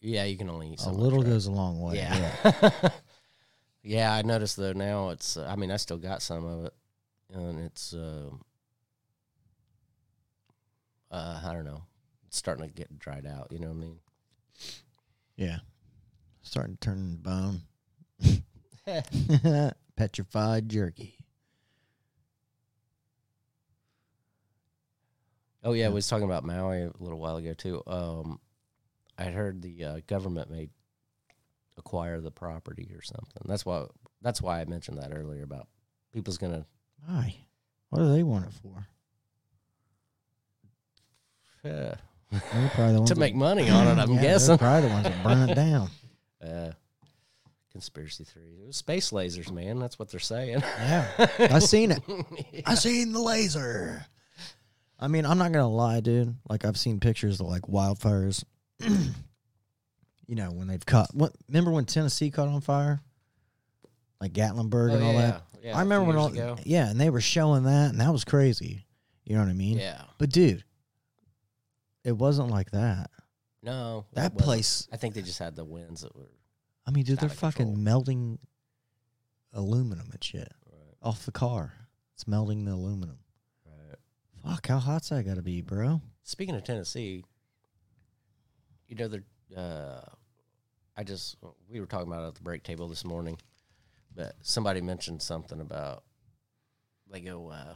Yeah, 0.00 0.24
you 0.24 0.36
can 0.36 0.50
only 0.50 0.68
eat 0.72 0.80
a 0.80 0.82
so 0.82 0.90
much, 0.90 0.98
little 0.98 1.20
right? 1.20 1.28
goes 1.30 1.46
a 1.46 1.52
long 1.52 1.80
way. 1.80 1.96
Yeah. 1.96 2.90
yeah, 3.82 4.12
I 4.12 4.22
noticed 4.22 4.56
though 4.56 4.72
now 4.72 5.10
it's. 5.10 5.36
Uh, 5.36 5.46
I 5.50 5.56
mean, 5.56 5.70
I 5.70 5.76
still 5.76 5.98
got 5.98 6.22
some 6.22 6.44
of 6.44 6.64
it, 6.66 6.74
and 7.32 7.60
it's. 7.60 7.92
Um, 7.94 8.42
uh, 11.10 11.40
I 11.44 11.52
don't 11.52 11.64
know. 11.64 11.82
Starting 12.34 12.66
to 12.66 12.72
get 12.74 12.98
dried 12.98 13.26
out. 13.26 13.48
You 13.52 13.60
know 13.60 13.68
what 13.68 13.76
I 13.76 13.80
mean? 13.80 13.98
yeah. 15.36 15.58
Starting 16.42 16.76
to 16.76 16.80
turn 16.80 17.16
bone. 17.22 17.60
Petrified 19.96 20.68
jerky. 20.68 21.16
Oh 25.62 25.72
yeah, 25.72 25.84
Yeah. 25.84 25.88
we 25.90 25.94
was 25.94 26.08
talking 26.08 26.24
about 26.24 26.44
Maui 26.44 26.82
a 26.82 26.92
little 26.98 27.18
while 27.18 27.36
ago 27.36 27.54
too. 27.54 27.82
Um, 27.86 28.40
I 29.16 29.24
heard 29.26 29.62
the 29.62 29.84
uh, 29.84 30.00
government 30.06 30.50
may 30.50 30.68
acquire 31.78 32.20
the 32.20 32.30
property 32.32 32.90
or 32.94 33.02
something. 33.02 33.42
That's 33.46 33.64
why. 33.64 33.86
That's 34.22 34.42
why 34.42 34.60
I 34.60 34.64
mentioned 34.64 34.98
that 34.98 35.12
earlier 35.14 35.42
about 35.44 35.68
people's 36.12 36.38
gonna. 36.38 36.66
Why? 37.06 37.36
What 37.90 38.00
do 38.00 38.12
they 38.12 38.22
want 38.24 38.46
it 38.46 38.52
for? 38.60 38.86
Uh, 41.68 41.94
They're 42.52 42.70
probably 42.74 42.92
the 42.92 42.98
ones 43.00 43.08
to 43.10 43.14
that- 43.14 43.20
make 43.20 43.34
money 43.34 43.68
on 43.70 43.86
it, 43.86 43.90
I'm 43.92 43.98
Yeah, 43.98 44.20
they're 44.20 44.22
guessing. 44.22 44.58
probably 44.58 44.88
the 44.88 44.94
ones 44.94 45.04
that 45.04 45.22
burn 45.24 45.48
it 45.50 45.54
down. 45.56 45.90
Uh, 46.42 46.72
conspiracy 47.72 48.24
theory. 48.24 48.58
It 48.62 48.66
was 48.66 48.76
space 48.76 49.10
lasers, 49.10 49.50
man. 49.50 49.78
That's 49.78 49.98
what 49.98 50.10
they're 50.10 50.20
saying. 50.20 50.60
Yeah, 50.60 51.06
I 51.38 51.58
seen 51.58 51.90
it. 51.92 52.02
I 52.66 52.74
seen 52.74 53.12
the 53.12 53.20
laser. 53.20 54.06
I 55.00 55.08
mean, 55.08 55.26
I'm 55.26 55.38
not 55.38 55.52
gonna 55.52 55.68
lie, 55.68 56.00
dude. 56.00 56.34
Like 56.48 56.64
I've 56.64 56.76
seen 56.78 57.00
pictures 57.00 57.40
of 57.40 57.46
like 57.46 57.62
wildfires. 57.62 58.44
you 58.80 60.34
know 60.34 60.50
when 60.52 60.68
they've 60.68 60.84
caught. 60.84 61.14
What? 61.14 61.32
Remember 61.48 61.70
when 61.70 61.84
Tennessee 61.84 62.30
caught 62.30 62.48
on 62.48 62.60
fire? 62.60 63.00
Like 64.20 64.32
Gatlinburg 64.32 64.92
Oh, 64.92 64.94
and 64.94 65.04
all 65.04 65.12
yeah, 65.12 65.20
that. 65.20 65.42
yeah, 65.62 65.76
I 65.76 65.80
remember 65.80 66.06
when 66.06 66.16
all. 66.16 66.28
ago. 66.28 66.56
Yeah, 66.64 66.88
and 66.88 67.00
they 67.00 67.10
were 67.10 67.20
showing 67.20 67.64
that, 67.64 67.90
and 67.90 68.00
that 68.00 68.12
was 68.12 68.24
crazy. 68.24 68.86
You 69.24 69.34
know 69.36 69.42
what 69.42 69.50
I 69.50 69.54
mean? 69.54 69.78
Yeah. 69.78 70.00
But 70.18 70.30
dude, 70.30 70.62
it 72.04 72.12
wasn't 72.12 72.50
like 72.50 72.70
that. 72.72 73.10
No. 73.62 74.04
it 74.12 74.14
That 74.14 74.32
wasn't. 74.34 74.44
place. 74.44 74.88
I 74.92 74.96
think 74.96 75.14
they 75.14 75.22
just 75.22 75.38
had 75.38 75.56
the 75.56 75.64
winds 75.64 76.02
that 76.02 76.14
were. 76.14 76.30
I 76.86 76.90
mean, 76.90 77.04
dude, 77.04 77.18
they're 77.18 77.30
of 77.30 77.34
fucking 77.36 77.66
control. 77.66 77.82
melting 77.82 78.38
aluminum 79.52 80.10
and 80.12 80.22
shit 80.22 80.52
Right. 80.70 80.96
off 81.02 81.24
the 81.24 81.32
car. 81.32 81.72
It's 82.14 82.26
melting 82.28 82.64
the 82.66 82.72
aluminum. 82.72 83.18
Right. 83.66 83.96
Fuck, 84.44 84.66
how 84.68 84.78
hot's 84.78 85.08
that 85.08 85.24
got 85.24 85.36
to 85.36 85.42
be, 85.42 85.62
bro? 85.62 86.02
Speaking 86.22 86.54
of 86.54 86.62
Tennessee, 86.64 87.24
you 88.86 88.96
know, 88.96 89.08
they're, 89.08 89.24
uh, 89.56 90.00
I 90.96 91.04
just, 91.04 91.36
we 91.68 91.80
were 91.80 91.86
talking 91.86 92.06
about 92.06 92.24
it 92.24 92.28
at 92.28 92.34
the 92.34 92.42
break 92.42 92.62
table 92.62 92.86
this 92.88 93.04
morning, 93.04 93.38
but 94.14 94.34
somebody 94.42 94.80
mentioned 94.80 95.22
something 95.22 95.60
about, 95.60 96.04
they 97.10 97.20
go, 97.20 97.48
uh, 97.50 97.74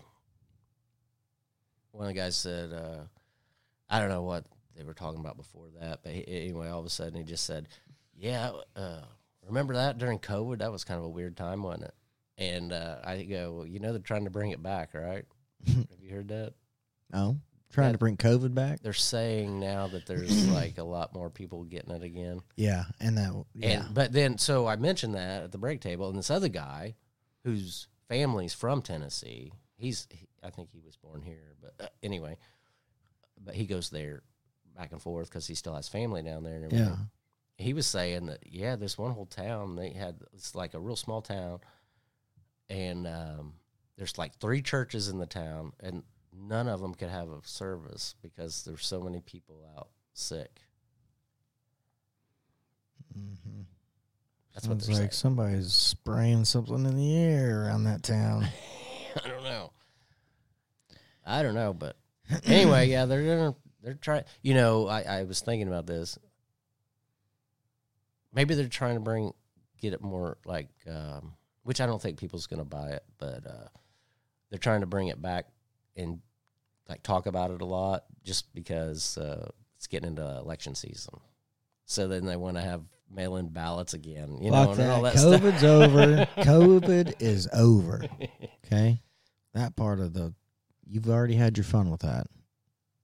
one 1.92 2.04
of 2.04 2.08
the 2.08 2.14
guys 2.20 2.36
said, 2.36 2.72
uh, 2.72 3.04
I 3.90 3.98
don't 4.00 4.08
know 4.08 4.22
what 4.22 4.44
they 4.76 4.84
were 4.84 4.94
talking 4.94 5.20
about 5.20 5.36
before 5.36 5.66
that, 5.80 6.00
but 6.02 6.12
he, 6.12 6.24
anyway, 6.28 6.68
all 6.68 6.80
of 6.80 6.86
a 6.86 6.90
sudden 6.90 7.14
he 7.18 7.24
just 7.24 7.44
said, 7.44 7.68
yeah, 8.16 8.50
uh, 8.76 9.00
remember 9.46 9.74
that 9.74 9.98
during 9.98 10.18
COVID? 10.18 10.58
That 10.58 10.72
was 10.72 10.84
kind 10.84 10.98
of 10.98 11.04
a 11.04 11.08
weird 11.08 11.36
time, 11.36 11.62
wasn't 11.62 11.84
it? 11.84 11.94
And 12.38 12.72
uh, 12.72 12.96
I 13.04 13.22
go, 13.22 13.52
well, 13.52 13.66
you 13.66 13.80
know, 13.80 13.92
they're 13.92 14.00
trying 14.00 14.24
to 14.24 14.30
bring 14.30 14.50
it 14.52 14.62
back, 14.62 14.90
right? 14.94 15.24
Have 15.66 15.86
you 16.00 16.10
heard 16.14 16.28
that? 16.28 16.54
Oh, 17.12 17.36
trying 17.72 17.88
Yeah. 17.88 17.92
to 17.92 17.98
bring 17.98 18.16
COVID 18.16 18.54
back? 18.54 18.80
they're 18.82 18.92
saying 18.92 19.58
now 19.58 19.88
that 19.88 20.06
there's 20.06 20.48
like 20.52 20.78
a 20.78 20.84
lot 20.84 21.14
more 21.14 21.30
people 21.30 21.64
getting 21.64 21.90
it 21.92 22.02
again. 22.02 22.40
Yeah, 22.56 22.84
and 23.00 23.16
that, 23.18 23.44
yeah. 23.54 23.68
And 23.86 23.94
but 23.94 24.12
then 24.12 24.38
so 24.38 24.66
I 24.68 24.76
mentioned 24.76 25.14
that 25.14 25.42
at 25.44 25.52
the 25.52 25.58
break 25.58 25.80
table, 25.80 26.08
and 26.08 26.18
this 26.18 26.30
other 26.30 26.48
guy, 26.48 26.94
whose 27.44 27.88
family's 28.08 28.52
from 28.54 28.82
Tennessee, 28.82 29.52
he's 29.76 30.06
he, 30.10 30.28
I 30.42 30.50
think 30.50 30.68
he 30.70 30.80
was 30.80 30.96
born 30.96 31.22
here, 31.22 31.54
but 31.60 31.74
uh, 31.80 31.88
anyway, 32.02 32.36
but 33.44 33.54
he 33.54 33.66
goes 33.66 33.90
there 33.90 34.22
back 34.76 34.92
and 34.92 35.02
forth 35.02 35.28
because 35.28 35.46
he 35.46 35.54
still 35.54 35.74
has 35.74 35.88
family 35.88 36.22
down 36.22 36.44
there 36.44 36.56
and 36.56 36.64
everything. 36.64 36.86
yeah. 36.86 36.96
He 37.56 37.72
was 37.72 37.86
saying 37.86 38.26
that 38.26 38.40
yeah, 38.46 38.76
this 38.76 38.96
one 38.96 39.12
whole 39.12 39.26
town 39.26 39.74
they 39.76 39.90
had 39.90 40.16
it's 40.32 40.54
like 40.54 40.74
a 40.74 40.80
real 40.80 40.96
small 40.96 41.22
town, 41.22 41.58
and 42.70 43.06
um, 43.06 43.54
there's 43.96 44.16
like 44.16 44.38
three 44.38 44.62
churches 44.62 45.08
in 45.08 45.18
the 45.18 45.26
town, 45.26 45.72
and 45.80 46.04
none 46.32 46.68
of 46.68 46.80
them 46.80 46.94
could 46.94 47.08
have 47.08 47.28
a 47.28 47.40
service 47.42 48.14
because 48.22 48.64
there's 48.64 48.86
so 48.86 49.00
many 49.00 49.20
people 49.20 49.64
out 49.76 49.88
sick. 50.14 50.60
Mm-hmm. 53.18 53.62
That's 54.54 54.66
what 54.68 54.80
Sounds 54.80 54.86
they're 54.86 55.02
like 55.02 55.12
somebody's 55.12 55.72
spraying 55.72 56.44
something 56.44 56.84
in 56.84 56.96
the 56.96 57.16
air 57.16 57.64
around 57.64 57.84
that 57.84 58.02
town. 58.02 58.46
I 59.24 59.28
don't 59.28 59.44
know. 59.44 59.72
I 61.24 61.42
don't 61.42 61.54
know, 61.54 61.72
but 61.72 61.96
anyway, 62.44 62.88
yeah, 62.88 63.06
they're 63.06 63.22
gonna 63.24 63.54
they're 63.82 63.94
trying. 63.94 64.24
You 64.42 64.54
know, 64.54 64.86
I 64.88 65.02
I 65.02 65.22
was 65.24 65.40
thinking 65.40 65.68
about 65.68 65.86
this. 65.86 66.18
Maybe 68.32 68.54
they're 68.54 68.68
trying 68.68 68.94
to 68.94 69.00
bring 69.00 69.32
get 69.80 69.92
it 69.92 70.02
more 70.02 70.38
like, 70.44 70.68
um, 70.90 71.34
which 71.62 71.80
I 71.80 71.86
don't 71.86 72.00
think 72.00 72.18
people's 72.18 72.46
gonna 72.46 72.64
buy 72.64 72.90
it, 72.90 73.04
but 73.18 73.46
uh, 73.46 73.68
they're 74.50 74.58
trying 74.58 74.80
to 74.80 74.86
bring 74.86 75.08
it 75.08 75.20
back 75.20 75.46
and 75.96 76.20
like 76.88 77.02
talk 77.02 77.26
about 77.26 77.50
it 77.50 77.60
a 77.62 77.66
lot, 77.66 78.04
just 78.24 78.52
because 78.54 79.16
uh, 79.18 79.48
it's 79.76 79.86
getting 79.86 80.08
into 80.08 80.22
election 80.38 80.74
season. 80.74 81.14
So 81.84 82.06
then 82.08 82.26
they 82.26 82.36
want 82.36 82.56
to 82.56 82.62
have 82.62 82.82
mail-in 83.10 83.48
ballots 83.48 83.94
again, 83.94 84.36
you 84.42 84.50
know, 84.50 84.66
Fuck 84.66 84.78
and 84.78 84.90
all 84.90 85.02
that. 85.02 85.14
that 85.14 85.20
stuff. 85.20 85.40
COVID's 85.40 85.64
over. 85.64 86.28
COVID 86.42 87.14
is 87.20 87.48
over. 87.52 88.02
Okay, 88.70 89.00
that 89.54 89.74
part 89.76 89.98
of 89.98 90.12
the 90.12 90.34
you've 90.88 91.08
already 91.08 91.34
had 91.34 91.56
your 91.56 91.64
fun 91.64 91.90
with 91.90 92.00
that. 92.00 92.26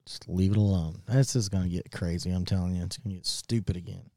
Just 0.06 0.28
leave 0.28 0.52
it 0.52 0.56
alone. 0.56 1.02
This 1.06 1.35
is 1.35 1.48
gonna 1.48 1.69
get 1.69 1.90
crazy. 1.90 2.31
I'm 2.31 2.44
telling 2.44 2.77
you, 2.77 2.85
it's 2.85 2.98
gonna 2.98 3.15
get 3.15 3.27
stupid 3.27 3.77
again. 3.77 4.11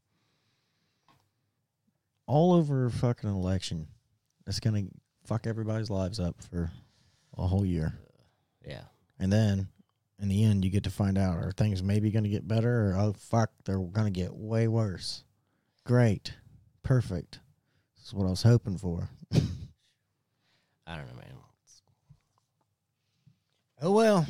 All 2.26 2.54
over 2.54 2.90
fucking 2.90 3.30
election. 3.30 3.88
It's 4.46 4.60
gonna 4.60 4.84
fuck 5.26 5.48
everybody's 5.48 5.90
lives 5.90 6.20
up 6.20 6.42
for 6.44 6.72
a 7.38 7.48
whole 7.48 7.66
year, 7.66 7.98
yeah. 8.66 8.84
and 9.20 9.32
then 9.32 9.68
in 10.20 10.30
the 10.30 10.44
end, 10.44 10.66
you 10.66 10.72
get 10.72 10.84
to 10.86 10.90
find 10.90 11.18
out 11.18 11.38
are 11.38 11.52
things 11.52 11.84
maybe 11.84 12.10
gonna 12.12 12.28
get 12.28 12.48
better, 12.48 12.90
or 12.90 12.98
oh 12.98 13.14
fuck, 13.14 13.52
they're 13.66 13.80
gonna 13.80 14.10
get 14.10 14.36
way 14.36 14.68
worse. 14.68 15.24
Great, 15.86 16.34
perfect. 16.84 17.40
This 17.96 18.08
is 18.08 18.14
what 18.14 18.28
I 18.28 18.30
was 18.30 18.44
hoping 18.44 18.78
for. 18.78 19.10
I 19.34 20.96
don't 20.96 21.08
know, 21.08 21.16
man. 21.16 21.38
Oh 23.82 23.92
well. 23.92 24.26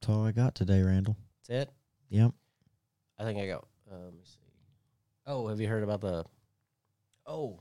That's 0.00 0.08
all 0.08 0.24
I 0.24 0.32
got 0.32 0.54
today, 0.54 0.80
Randall. 0.82 1.16
That's 1.48 1.68
it. 1.68 1.74
Yep. 2.08 2.32
I 3.18 3.24
think 3.24 3.38
I 3.38 3.46
got. 3.46 3.66
Uh, 3.90 3.96
let 4.04 4.12
me 4.14 4.20
see. 4.24 4.38
Oh, 5.26 5.48
have 5.48 5.60
you 5.60 5.68
heard 5.68 5.82
about 5.82 6.00
the? 6.00 6.24
Oh, 7.26 7.60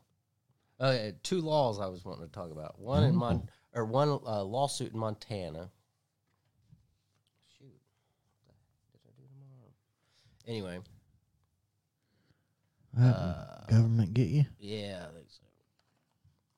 uh, 0.79 1.09
two 1.23 1.41
laws 1.41 1.79
I 1.79 1.87
was 1.87 2.05
wanting 2.05 2.25
to 2.25 2.31
talk 2.31 2.51
about. 2.51 2.79
One 2.79 3.03
in 3.03 3.15
Mon 3.15 3.43
Oh. 3.45 3.79
or 3.79 3.85
one 3.85 4.09
uh, 4.09 4.43
lawsuit 4.43 4.93
in 4.93 4.99
Montana. 4.99 5.69
Shoot, 7.57 7.67
what 8.91 9.01
did 9.03 9.09
I 9.09 9.21
do 9.21 9.27
tomorrow? 9.27 9.71
Anyway, 10.47 10.79
Uh, 12.99 13.65
government 13.67 14.13
get 14.13 14.27
you? 14.27 14.45
yeah, 14.59 15.05
I 15.09 15.13
think 15.13 15.27
so. 15.29 15.41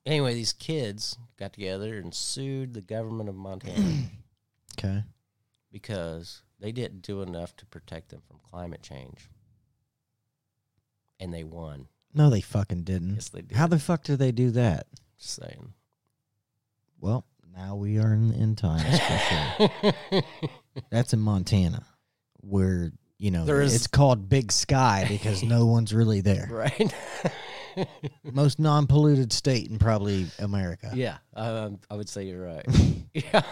Anyway, 0.04 0.34
these 0.34 0.52
kids 0.52 1.16
got 1.38 1.52
together 1.52 1.96
and 1.98 2.12
sued 2.14 2.74
the 2.74 2.80
government 2.80 3.28
of 3.28 3.34
Montana 3.36 4.08
Okay. 4.78 5.04
because 5.70 6.42
they 6.58 6.72
didn't 6.72 7.02
do 7.02 7.22
enough 7.22 7.54
to 7.56 7.66
protect 7.66 8.08
them 8.08 8.20
from 8.26 8.38
climate 8.50 8.82
change, 8.82 9.28
and 11.20 11.32
they 11.32 11.44
won. 11.44 11.86
No, 12.14 12.30
they 12.30 12.40
fucking 12.40 12.82
didn't. 12.82 13.14
Yes, 13.14 13.28
they 13.28 13.42
did. 13.42 13.56
How 13.56 13.66
the 13.66 13.78
fuck 13.78 14.02
did 14.04 14.18
they 14.18 14.32
do 14.32 14.50
that? 14.52 14.86
Just 15.18 15.34
saying. 15.36 15.72
Well, 17.00 17.24
now 17.56 17.76
we 17.76 17.98
are 17.98 18.12
in 18.12 18.28
the 18.28 18.34
end 18.36 18.58
times 18.58 18.98
for 18.98 19.18
sure. 19.18 20.22
That's 20.90 21.12
in 21.12 21.20
Montana, 21.20 21.84
where 22.40 22.92
you 23.22 23.30
know 23.30 23.44
There 23.44 23.60
is- 23.62 23.72
it's 23.74 23.86
called 23.86 24.28
Big 24.28 24.50
Sky 24.50 25.06
because 25.08 25.44
no 25.44 25.64
one's 25.76 25.94
really 25.94 26.20
there. 26.22 26.48
right? 26.50 26.92
Most 28.24 28.58
non-polluted 28.58 29.32
state 29.32 29.70
in 29.70 29.78
probably 29.78 30.26
America. 30.40 30.90
yeah, 30.92 31.18
um, 31.34 31.78
I 31.88 31.94
would 31.94 32.08
say 32.08 32.24
you're 32.24 32.42
right. 32.44 32.66
yeah. 33.14 33.42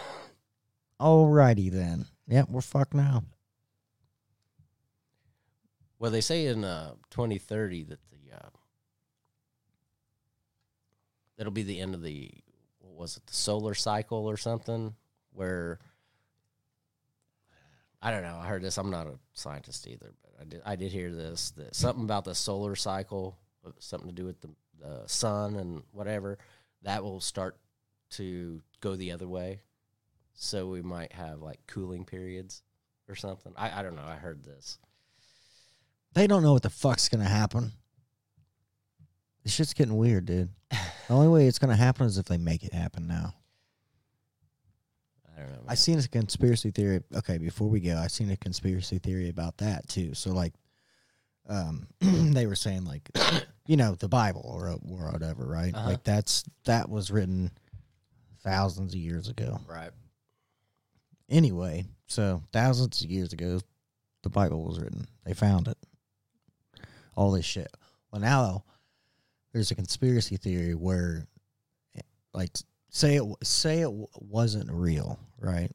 Alrighty 1.00 1.70
then. 1.70 2.04
Yep, 2.26 2.48
we're 2.50 2.60
fucked 2.62 2.94
now. 2.94 3.22
Well, 6.00 6.10
they 6.10 6.20
say 6.20 6.46
in 6.46 6.64
uh, 6.64 6.94
2030 7.10 7.84
that 7.84 7.98
the 8.10 8.36
uh, 8.36 8.48
that'll 11.36 11.52
be 11.52 11.62
the 11.62 11.80
end 11.80 11.94
of 11.94 12.02
the 12.02 12.30
what 12.80 12.94
was 12.96 13.16
it 13.16 13.26
the 13.26 13.34
solar 13.34 13.74
cycle 13.74 14.26
or 14.26 14.36
something 14.36 14.94
where 15.32 15.78
I 18.02 18.10
don't 18.10 18.22
know. 18.22 18.38
I 18.40 18.46
heard 18.46 18.62
this. 18.62 18.78
I'm 18.78 18.90
not 18.90 19.06
a 19.06 19.18
scientist 19.34 19.86
either, 19.86 20.12
but 20.22 20.32
I 20.40 20.44
did. 20.44 20.62
I 20.64 20.76
did 20.76 20.92
hear 20.92 21.12
this. 21.12 21.50
That 21.52 21.74
something 21.74 22.04
about 22.04 22.24
the 22.24 22.34
solar 22.34 22.74
cycle, 22.74 23.38
uh, 23.66 23.72
something 23.78 24.08
to 24.08 24.14
do 24.14 24.24
with 24.24 24.40
the, 24.40 24.48
the 24.80 25.02
sun 25.06 25.56
and 25.56 25.82
whatever, 25.92 26.38
that 26.82 27.02
will 27.02 27.20
start 27.20 27.58
to 28.12 28.62
go 28.80 28.96
the 28.96 29.12
other 29.12 29.28
way. 29.28 29.60
So 30.34 30.68
we 30.68 30.80
might 30.80 31.12
have 31.12 31.40
like 31.40 31.60
cooling 31.66 32.04
periods 32.04 32.62
or 33.08 33.14
something. 33.14 33.52
I, 33.56 33.80
I 33.80 33.82
don't 33.82 33.96
know. 33.96 34.06
I 34.06 34.16
heard 34.16 34.42
this. 34.44 34.78
They 36.14 36.26
don't 36.26 36.42
know 36.42 36.54
what 36.54 36.62
the 36.62 36.70
fuck's 36.70 37.08
gonna 37.08 37.24
happen. 37.24 37.72
This 39.44 39.52
shit's 39.54 39.74
getting 39.74 39.96
weird, 39.96 40.26
dude. 40.26 40.50
The 40.70 41.14
only 41.14 41.28
way 41.28 41.46
it's 41.46 41.58
gonna 41.58 41.76
happen 41.76 42.06
is 42.06 42.18
if 42.18 42.26
they 42.26 42.38
make 42.38 42.62
it 42.64 42.72
happen 42.72 43.06
now. 43.06 43.34
I 45.40 45.48
don't. 45.48 45.64
I 45.68 45.74
seen 45.74 45.98
a 45.98 46.08
conspiracy 46.08 46.70
theory. 46.70 47.02
Okay, 47.14 47.38
before 47.38 47.68
we 47.68 47.80
go, 47.80 47.96
I 47.96 48.06
seen 48.06 48.30
a 48.30 48.36
conspiracy 48.36 48.98
theory 48.98 49.28
about 49.28 49.58
that 49.58 49.88
too. 49.88 50.14
So 50.14 50.32
like, 50.32 50.54
um, 51.48 51.86
they 52.00 52.46
were 52.46 52.54
saying 52.56 52.84
like, 52.84 53.08
you 53.66 53.76
know, 53.76 53.94
the 53.94 54.08
Bible 54.08 54.44
or 54.44 54.68
or 54.68 55.12
whatever, 55.12 55.46
right? 55.46 55.74
Uh-huh. 55.74 55.90
Like 55.90 56.04
that's 56.04 56.44
that 56.64 56.88
was 56.88 57.10
written 57.10 57.50
thousands 58.42 58.94
of 58.94 59.00
years 59.00 59.28
ago. 59.28 59.60
Right. 59.68 59.90
Anyway, 61.28 61.84
so 62.06 62.42
thousands 62.52 63.04
of 63.04 63.10
years 63.10 63.32
ago, 63.32 63.60
the 64.22 64.30
Bible 64.30 64.64
was 64.64 64.80
written. 64.80 65.06
They 65.24 65.34
found 65.34 65.68
it. 65.68 65.78
All 67.14 67.30
this 67.30 67.44
shit. 67.44 67.72
Well, 68.10 68.20
now 68.20 68.64
there's 69.52 69.70
a 69.70 69.74
conspiracy 69.74 70.36
theory 70.36 70.74
where, 70.74 71.26
eh, 71.96 72.00
like, 72.32 72.50
say 72.90 73.16
it 73.16 73.24
say 73.42 73.80
it 73.80 73.90
wasn't 74.20 74.70
real, 74.70 75.18
right? 75.38 75.70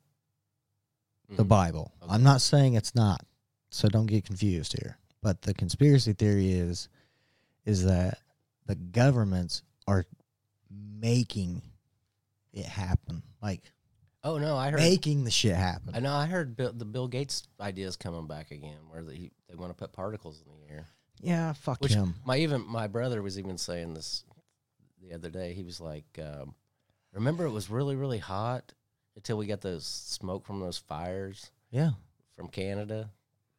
The 1.29 1.43
Mhm. 1.43 1.47
Bible. 1.47 1.91
Okay. 2.03 2.13
I'm 2.13 2.21
not 2.23 2.41
saying 2.41 2.75
it's 2.75 2.93
not, 2.93 3.25
so 3.71 3.89
don't 3.89 4.05
get 4.05 4.25
confused 4.25 4.73
here. 4.77 4.97
But 5.21 5.41
the 5.41 5.53
conspiracy 5.55 6.13
theory 6.13 6.51
is 6.53 6.87
is 7.65 7.83
that 7.85 8.19
the 8.67 8.75
governments 8.75 9.63
are 9.87 10.05
making 10.69 11.61
it 12.53 12.65
happen. 12.65 13.23
Like 13.41 13.71
Oh 14.23 14.37
no, 14.37 14.55
I 14.57 14.71
heard. 14.71 14.79
making 14.79 15.23
the 15.23 15.31
shit 15.31 15.55
happen. 15.55 15.95
I 15.95 15.99
know. 15.99 16.13
I 16.13 16.25
heard 16.25 16.55
Bill, 16.55 16.73
the 16.73 16.85
Bill 16.85 17.07
Gates 17.07 17.43
idea 17.59 17.87
is 17.87 17.95
coming 17.95 18.27
back 18.27 18.51
again, 18.51 18.77
where 18.89 19.03
they 19.03 19.31
they 19.47 19.55
want 19.55 19.71
to 19.71 19.75
put 19.75 19.93
particles 19.93 20.41
in 20.45 20.51
the 20.67 20.73
air. 20.73 20.89
yeah, 21.21 21.53
fuck 21.53 21.79
Which 21.81 21.93
him. 21.93 22.15
my 22.25 22.37
even 22.37 22.61
my 22.67 22.87
brother 22.87 23.21
was 23.21 23.37
even 23.39 23.57
saying 23.57 23.93
this 23.93 24.23
the 25.01 25.13
other 25.13 25.29
day. 25.29 25.53
He 25.53 25.63
was 25.63 25.79
like, 25.79 26.05
um, 26.19 26.55
"Remember, 27.15 27.45
it 27.45 27.51
was 27.51 27.69
really 27.69 27.95
really 27.95 28.19
hot 28.19 28.73
until 29.15 29.37
we 29.37 29.47
got 29.47 29.61
those 29.61 29.85
smoke 29.87 30.45
from 30.45 30.59
those 30.59 30.77
fires 30.77 31.49
Yeah, 31.71 31.91
from 32.35 32.49
Canada." 32.49 33.09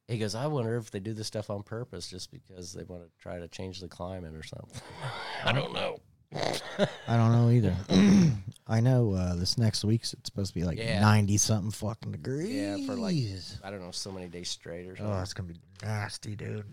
He 0.08 0.18
goes, 0.18 0.36
"I 0.36 0.46
wonder 0.46 0.76
if 0.76 0.92
they 0.92 1.00
do 1.00 1.12
this 1.14 1.26
stuff 1.26 1.50
on 1.50 1.64
purpose, 1.64 2.08
just 2.08 2.30
because 2.30 2.72
they 2.72 2.84
want 2.84 3.02
to 3.02 3.10
try 3.20 3.40
to 3.40 3.48
change 3.48 3.80
the 3.80 3.88
climate 3.88 4.34
or 4.34 4.42
something." 4.44 4.80
I 5.44 5.52
don't 5.52 5.72
know. 5.72 5.98
I 6.32 7.16
don't 7.16 7.32
know 7.32 7.50
either. 7.50 7.74
I 8.66 8.80
know 8.80 9.12
uh, 9.12 9.36
this 9.36 9.56
next 9.58 9.84
week's 9.84 10.12
it's 10.12 10.28
supposed 10.28 10.52
to 10.52 10.58
be 10.58 10.64
like 10.64 10.76
Yeah. 10.76 11.00
ninety 11.00 11.36
something 11.38 11.70
fucking 11.70 12.12
degrees. 12.12 12.50
Yeah, 12.50 12.86
for 12.86 12.94
like 12.96 13.16
I 13.64 13.70
don't 13.70 13.80
know, 13.80 13.90
so 13.92 14.10
many 14.12 14.26
days 14.28 14.48
straight 14.50 14.86
or 14.88 14.96
something. 14.96 15.14
oh, 15.14 15.22
it's 15.22 15.34
gonna 15.34 15.48
be 15.48 15.60
nasty, 15.82 16.34
dude. 16.36 16.66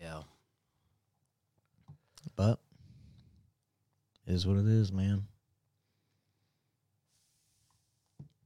yeah. 0.00 0.22
But 2.36 2.60
it 4.28 4.34
is 4.34 4.46
what 4.46 4.58
it 4.58 4.66
is, 4.66 4.92
man. 4.92 5.24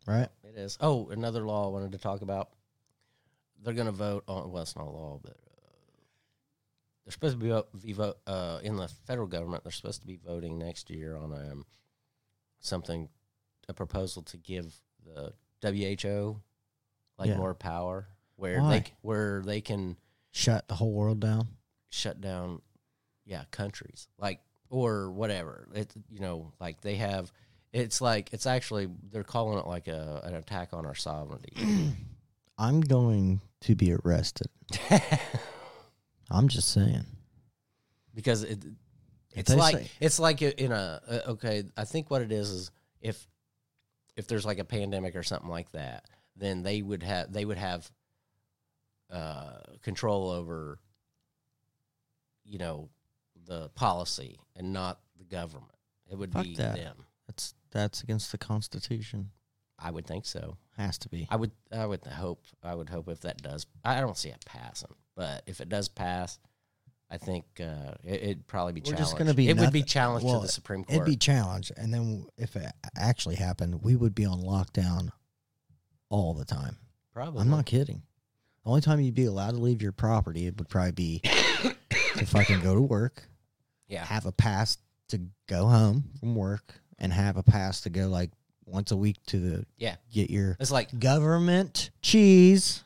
Right? 0.07 0.29
It 0.45 0.57
is. 0.59 0.79
Oh, 0.81 1.09
another 1.11 1.43
law 1.43 1.67
I 1.67 1.73
wanted 1.73 1.93
to 1.93 1.99
talk 1.99 2.23
about. 2.23 2.51
They're 3.63 3.75
going 3.75 3.87
to 3.87 3.93
vote 3.93 4.25
on. 4.27 4.51
Well, 4.51 4.63
it's 4.63 4.75
not 4.75 4.87
a 4.87 4.91
law, 4.91 5.21
but 5.23 5.33
uh, 5.35 5.71
they're 7.05 7.13
supposed 7.13 7.39
to 7.39 7.45
be, 7.45 7.51
vo- 7.51 7.67
be 7.85 7.93
vote 7.93 8.19
uh, 8.27 8.59
in 8.65 8.77
the 8.77 8.89
federal 9.07 9.29
government. 9.29 9.63
They're 9.63 9.71
supposed 9.73 10.01
to 10.01 10.07
be 10.07 10.17
voting 10.27 10.59
next 10.59 10.91
year 10.91 11.17
on 11.17 11.33
um, 11.33 11.67
something, 12.61 13.09
a 13.69 13.75
proposal 13.75 14.23
to 14.23 14.37
give 14.37 14.75
the 15.05 15.33
WHO 15.63 16.41
like 17.19 17.29
Yeah. 17.29 17.37
more 17.37 17.55
power, 17.55 18.09
where 18.35 18.61
Why? 18.61 18.79
they 18.81 18.85
where 19.03 19.43
they 19.45 19.61
can 19.61 19.97
Shut 20.33 20.67
the 20.67 20.75
whole 20.75 20.93
world 20.93 21.21
down. 21.21 21.47
shut 21.91 22.21
down, 22.21 22.63
yeah, 23.25 23.45
countries 23.53 24.09
like 24.19 24.41
or 24.73 25.11
whatever. 25.11 25.69
It 25.75 25.93
you 26.11 26.19
know 26.21 26.53
like 26.59 26.81
they 26.81 26.97
have. 26.97 27.31
It's 27.73 28.01
like 28.01 28.31
it's 28.33 28.47
actually 28.47 28.89
they're 29.13 29.23
calling 29.23 29.59
it 29.59 29.67
like 29.67 29.87
a 29.87 30.21
an 30.25 30.35
attack 30.35 30.71
on 30.73 30.85
our 30.87 30.95
sovereignty. 30.95 31.53
I'm 32.59 32.81
going 32.81 33.41
to 33.63 33.75
be 33.75 33.95
arrested. 33.95 34.49
I'm 36.31 36.49
just 36.49 36.71
saying. 36.71 37.05
because 38.15 38.43
it 38.43 38.59
it's 39.35 39.55
like 39.55 39.77
say- 39.77 39.91
it's 40.01 40.19
like 40.19 40.43
in 40.43 40.73
a 40.73 41.01
uh, 41.09 41.31
okay 41.31 41.65
i 41.77 41.85
think 41.85 42.11
what 42.11 42.21
it 42.23 42.31
is 42.33 42.51
is 42.51 42.71
if 43.01 43.27
if 44.17 44.27
there's 44.27 44.45
like 44.45 44.59
a 44.59 44.65
pandemic 44.65 45.17
or 45.17 45.23
something 45.23 45.49
like 45.49 45.71
that 45.73 46.05
then 46.37 46.63
they 46.63 46.83
would 46.83 47.03
have 47.03 47.33
they 47.33 47.45
would 47.47 47.57
have 47.59 47.91
uh 49.11 49.59
control 49.83 50.31
over 50.31 50.79
you 52.45 52.59
know 52.59 52.89
the 53.47 53.69
policy 53.71 54.39
and 54.57 54.73
not 54.73 55.01
the 55.19 55.25
government 55.25 55.73
it 56.11 56.17
would 56.17 56.33
Fuck 56.33 56.45
be 56.45 56.55
that. 56.57 56.77
them 56.77 56.97
That's 57.27 57.55
that's 57.71 58.03
against 58.03 58.33
the 58.33 58.39
Constitution. 58.39 59.31
i 59.79 59.91
would 59.91 60.07
think 60.07 60.25
so 60.27 60.57
Has 60.77 60.99
to 60.99 61.09
be. 61.09 61.27
i 61.31 61.37
would 61.37 61.51
i 61.73 61.85
would 61.87 62.05
hope 62.07 62.43
i 62.63 62.75
would 62.75 62.89
hope 62.89 63.09
if 63.09 63.21
that 63.21 63.43
does 63.43 63.67
i 63.85 64.01
don't 64.01 64.17
see 64.17 64.29
it 64.29 64.45
passing 64.45 64.95
but 65.17 65.43
if 65.47 65.61
it 65.61 65.69
does 65.69 65.89
pass 65.89 66.39
I 67.11 67.19
think 67.19 67.45
uh, 67.61 67.93
it, 68.05 68.23
it'd 68.23 68.47
probably 68.47 68.73
be 68.73 68.81
We're 68.81 68.93
challenged. 68.93 69.03
just 69.03 69.19
gonna 69.19 69.35
be 69.35 69.51
it 69.51 69.59
would 69.59 69.71
be 69.71 69.83
challenged 69.83 70.25
well, 70.25 70.41
to 70.41 70.47
the 70.47 70.51
Supreme 70.51 70.83
Court. 70.83 70.95
It'd 70.97 71.05
be 71.05 71.17
challenged, 71.19 71.71
and 71.77 71.93
then 71.93 72.25
if 72.39 72.57
it 72.57 72.73
actually 72.97 73.35
happened, 73.35 73.83
we 73.83 73.97
would 73.97 74.15
be 74.15 74.25
on 74.25 74.41
lockdown 74.41 75.11
all 76.09 76.33
the 76.33 76.47
time. 76.47 76.79
Probably. 77.13 77.43
I'm 77.43 77.51
not 77.51 77.67
kidding. 77.67 78.01
The 78.65 78.71
only 78.71 78.81
time 78.81 78.99
you'd 78.99 79.15
be 79.15 79.27
allowed 79.27 79.51
to 79.51 79.59
leave 79.59 79.83
your 79.83 79.93
property, 79.93 80.47
it 80.47 80.57
would 80.57 80.71
probably 80.71 80.93
be 80.93 81.21
to 82.17 82.25
fucking 82.25 82.61
go 82.61 82.75
to 82.75 82.81
work, 82.81 83.25
Yeah. 83.93 84.05
have 84.07 84.25
a 84.27 84.33
pass 84.33 84.79
to 85.09 85.21
go 85.47 85.67
home 85.67 86.05
from 86.19 86.35
work, 86.35 86.75
and 86.99 87.13
have 87.13 87.37
a 87.37 87.43
pass 87.43 87.83
to 87.83 87.91
go 87.91 88.09
like 88.09 88.31
once 88.65 88.91
a 88.91 88.97
week 88.97 89.17
to 89.27 89.39
the 89.39 89.67
Yeah. 89.77 89.97
get 90.13 90.31
your 90.31 90.57
It's 90.59 90.71
like 90.71 90.99
government 90.99 91.91
cheese. 92.01 92.83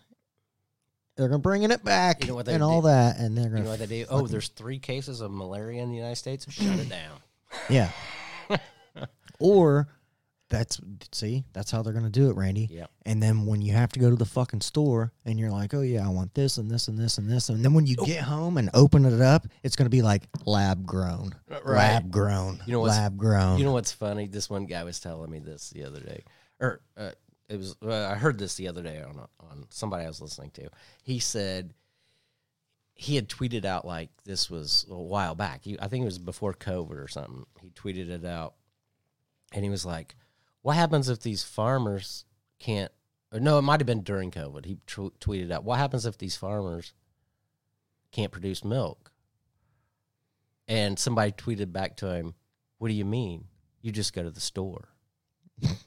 They're 1.17 1.29
gonna 1.29 1.39
bringing 1.39 1.71
it 1.71 1.83
back 1.85 2.23
You 2.23 2.29
know 2.29 2.35
what 2.35 2.45
they 2.47 2.55
and 2.55 2.63
all 2.63 2.83
that, 2.83 3.19
and 3.19 3.39
they're 3.39 3.49
gonna 3.49 3.63
know 3.63 3.71
what 3.71 3.79
they 3.79 3.87
do? 3.87 4.07
Oh, 4.11 4.27
there's 4.27 4.49
three 4.49 4.79
cases 4.79 5.21
of 5.21 5.31
malaria 5.31 5.83
in 5.83 5.91
the 5.91 5.97
United 5.97 6.17
States. 6.17 6.51
Shut 6.53 6.79
it 6.79 6.89
down. 6.89 7.21
yeah. 7.71 7.91
or 9.39 9.89
that's 10.49 10.81
see 11.13 11.45
that's 11.53 11.71
how 11.73 11.83
they're 11.83 11.93
gonna 11.93 12.09
do 12.09 12.31
it, 12.31 12.37
Randy. 12.37 12.69
Yep. 12.71 12.91
And 13.05 13.23
then 13.23 13.47
when 13.47 13.61
you 13.63 13.73
have 13.73 13.91
to 13.93 13.99
go 14.01 14.11
to 14.11 14.17
the 14.17 14.25
fucking 14.25 14.61
store 14.61 15.13
and 15.25 15.39
you're 15.41 15.51
like, 15.51 15.75
oh 15.75 15.81
yeah, 15.81 16.07
I 16.07 16.09
want 16.09 16.35
this 16.35 16.57
and 16.59 16.71
this 16.71 16.87
and 16.89 16.97
this 16.99 17.19
and 17.19 17.29
this, 17.29 17.49
and 17.49 17.65
then 17.65 17.75
when 17.75 17.87
you 17.87 17.97
get 17.97 18.23
home 18.23 18.57
and 18.57 18.71
open 18.73 19.05
it 19.05 19.21
up, 19.21 19.47
it's 19.65 19.75
gonna 19.77 19.91
be 19.91 20.03
like 20.03 20.23
lab 20.45 20.87
grown, 20.87 21.35
Right. 21.49 21.65
lab 21.65 22.11
grown, 22.13 22.61
You 22.67 22.73
know 22.75 22.81
what's- 22.81 22.97
lab 22.97 23.17
grown. 23.17 23.59
You 23.59 23.65
know 23.65 23.73
what's 23.73 23.93
funny? 23.93 24.29
This 24.29 24.49
one 24.49 24.67
guy 24.67 24.85
was 24.85 25.01
telling 25.01 25.31
me 25.31 25.41
this 25.41 25.71
the 25.71 25.85
other 25.85 26.01
day, 26.01 26.23
or 26.61 26.81
uh, 26.97 27.11
it 27.49 27.57
was. 27.59 27.77
Uh, 27.85 28.07
I 28.07 28.15
heard 28.15 28.39
this 28.39 28.55
the 28.55 28.69
other 28.69 28.83
day 28.83 29.03
on 29.03 29.19
on 29.41 29.67
somebody 29.71 30.05
I 30.05 30.09
was 30.09 30.21
listening 30.21 30.51
to. 30.53 30.69
He 31.03 31.19
said 31.19 31.75
he 32.95 33.15
had 33.17 33.29
tweeted 33.29 33.65
out 33.65 33.85
like 33.85 34.11
this 34.25 34.49
was 34.49 34.87
a 34.89 34.95
while 34.97 35.35
back. 35.35 35.63
He, 35.65 35.77
I 35.81 35.89
think 35.89 36.03
it 36.03 36.07
was 36.07 36.19
before 36.19 36.55
COVID 36.55 36.93
or 37.03 37.09
something. 37.09 37.45
He 37.61 37.71
tweeted 37.71 38.09
it 38.11 38.25
out, 38.25 38.55
and 39.53 39.65
he 39.65 39.71
was 39.71 39.85
like, 39.85 40.15
"What 40.67 40.75
happens 40.75 41.09
if 41.09 41.21
these 41.21 41.45
farmers 41.45 42.25
can't?" 42.59 42.91
Or 43.31 43.39
no, 43.39 43.57
it 43.57 43.63
might 43.63 43.79
have 43.79 43.87
been 43.87 44.03
during 44.03 44.33
COVID. 44.33 44.65
He 44.65 44.75
tw- 44.85 45.15
tweeted 45.21 45.53
out, 45.53 45.63
"What 45.63 45.79
happens 45.79 46.05
if 46.07 46.19
these 46.19 46.35
farmers 46.35 46.93
can't 48.11 48.33
produce 48.33 48.65
milk?" 48.65 49.13
And 50.67 50.99
somebody 50.99 51.31
tweeted 51.31 51.73
back 51.73 51.97
to 51.99 52.13
him, 52.13 52.35
"What 52.79 52.89
do 52.89 52.95
you 52.95 53.05
mean? 53.05 53.45
You 53.81 53.93
just 53.93 54.13
go 54.13 54.25
to 54.25 54.31
the 54.33 54.41
store." 54.41 54.89
and 55.63 55.79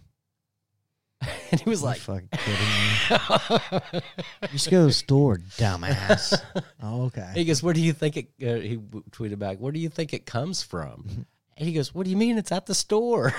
he 1.60 1.70
was 1.70 1.82
You're 1.82 1.90
like, 1.90 2.00
fucking 2.00 2.30
kidding 2.32 2.54
me. 2.54 4.02
You 4.44 4.48
just 4.48 4.72
go 4.72 4.80
to 4.80 4.86
the 4.86 4.94
store, 4.94 5.40
dumbass. 5.58 6.42
oh, 6.82 7.08
okay. 7.08 7.34
He 7.36 7.44
goes, 7.44 7.62
"Where 7.62 7.74
do 7.74 7.82
you 7.82 7.92
think 7.92 8.16
it?" 8.16 8.30
Uh, 8.42 8.62
he 8.62 8.78
tweeted 9.12 9.40
back, 9.40 9.58
"Where 9.58 9.74
do 9.74 9.80
you 9.82 9.90
think 9.90 10.14
it 10.14 10.26
comes 10.26 10.64
from?" 10.64 11.26
And 11.58 11.68
he 11.68 11.74
goes, 11.74 11.94
"What 11.94 12.06
do 12.06 12.12
you 12.12 12.16
mean? 12.16 12.38
It's 12.38 12.54
at 12.54 12.66
the 12.66 12.74
store." 12.74 13.34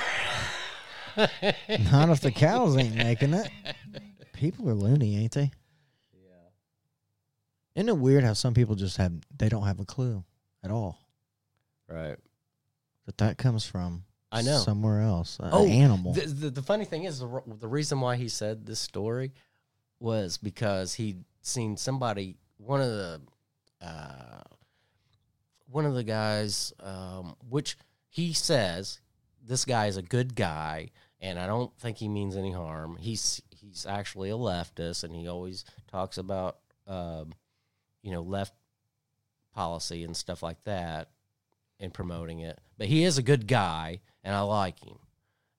Not 1.92 2.08
if 2.10 2.20
the 2.20 2.32
cows 2.34 2.76
ain't 2.76 2.94
making 2.96 3.34
it. 3.34 3.48
People 4.32 4.68
are 4.70 4.74
loony, 4.74 5.16
ain't 5.18 5.32
they? 5.32 5.50
yeah, 6.14 6.30
Isn't 7.76 7.88
it 7.88 7.96
weird 7.98 8.24
how 8.24 8.32
some 8.32 8.54
people 8.54 8.74
just 8.74 8.96
have 8.96 9.12
they 9.36 9.48
don't 9.48 9.64
have 9.66 9.80
a 9.80 9.84
clue 9.84 10.24
at 10.62 10.70
all 10.70 10.98
right. 11.88 12.16
that 13.06 13.18
that 13.18 13.38
comes 13.38 13.64
from 13.66 14.04
I 14.32 14.42
know. 14.42 14.58
somewhere 14.58 15.02
else, 15.02 15.38
an 15.40 15.50
Oh, 15.52 15.66
animal. 15.66 16.12
The, 16.12 16.26
the, 16.26 16.50
the 16.50 16.62
funny 16.62 16.84
thing 16.84 17.04
is, 17.04 17.18
the, 17.18 17.42
the 17.46 17.66
reason 17.68 18.00
why 18.00 18.16
he 18.16 18.28
said 18.28 18.64
this 18.64 18.78
story 18.78 19.32
was 19.98 20.38
because 20.38 20.94
he'd 20.94 21.24
seen 21.42 21.76
somebody, 21.76 22.36
one 22.58 22.80
of 22.80 22.88
the, 22.88 23.20
uh, 23.82 24.42
one 25.68 25.84
of 25.84 25.94
the 25.94 26.04
guys, 26.04 26.72
um, 26.80 27.34
which 27.48 27.76
he 28.08 28.32
says 28.32 29.00
this 29.44 29.64
guy 29.64 29.86
is 29.86 29.96
a 29.96 30.02
good 30.02 30.34
guy, 30.36 30.90
and 31.20 31.38
I 31.38 31.46
don't 31.46 31.76
think 31.78 31.98
he 31.98 32.08
means 32.08 32.36
any 32.36 32.52
harm. 32.52 32.96
He's 32.98 33.42
he's 33.50 33.86
actually 33.86 34.30
a 34.30 34.34
leftist, 34.34 35.04
and 35.04 35.14
he 35.14 35.28
always 35.28 35.64
talks 35.90 36.18
about, 36.18 36.58
um, 36.86 37.32
you 38.02 38.10
know, 38.10 38.22
left 38.22 38.54
policy 39.54 40.04
and 40.04 40.16
stuff 40.16 40.42
like 40.42 40.62
that, 40.64 41.10
and 41.78 41.92
promoting 41.92 42.40
it. 42.40 42.58
But 42.78 42.88
he 42.88 43.04
is 43.04 43.18
a 43.18 43.22
good 43.22 43.46
guy, 43.46 44.00
and 44.24 44.34
I 44.34 44.40
like 44.40 44.82
him. 44.82 44.98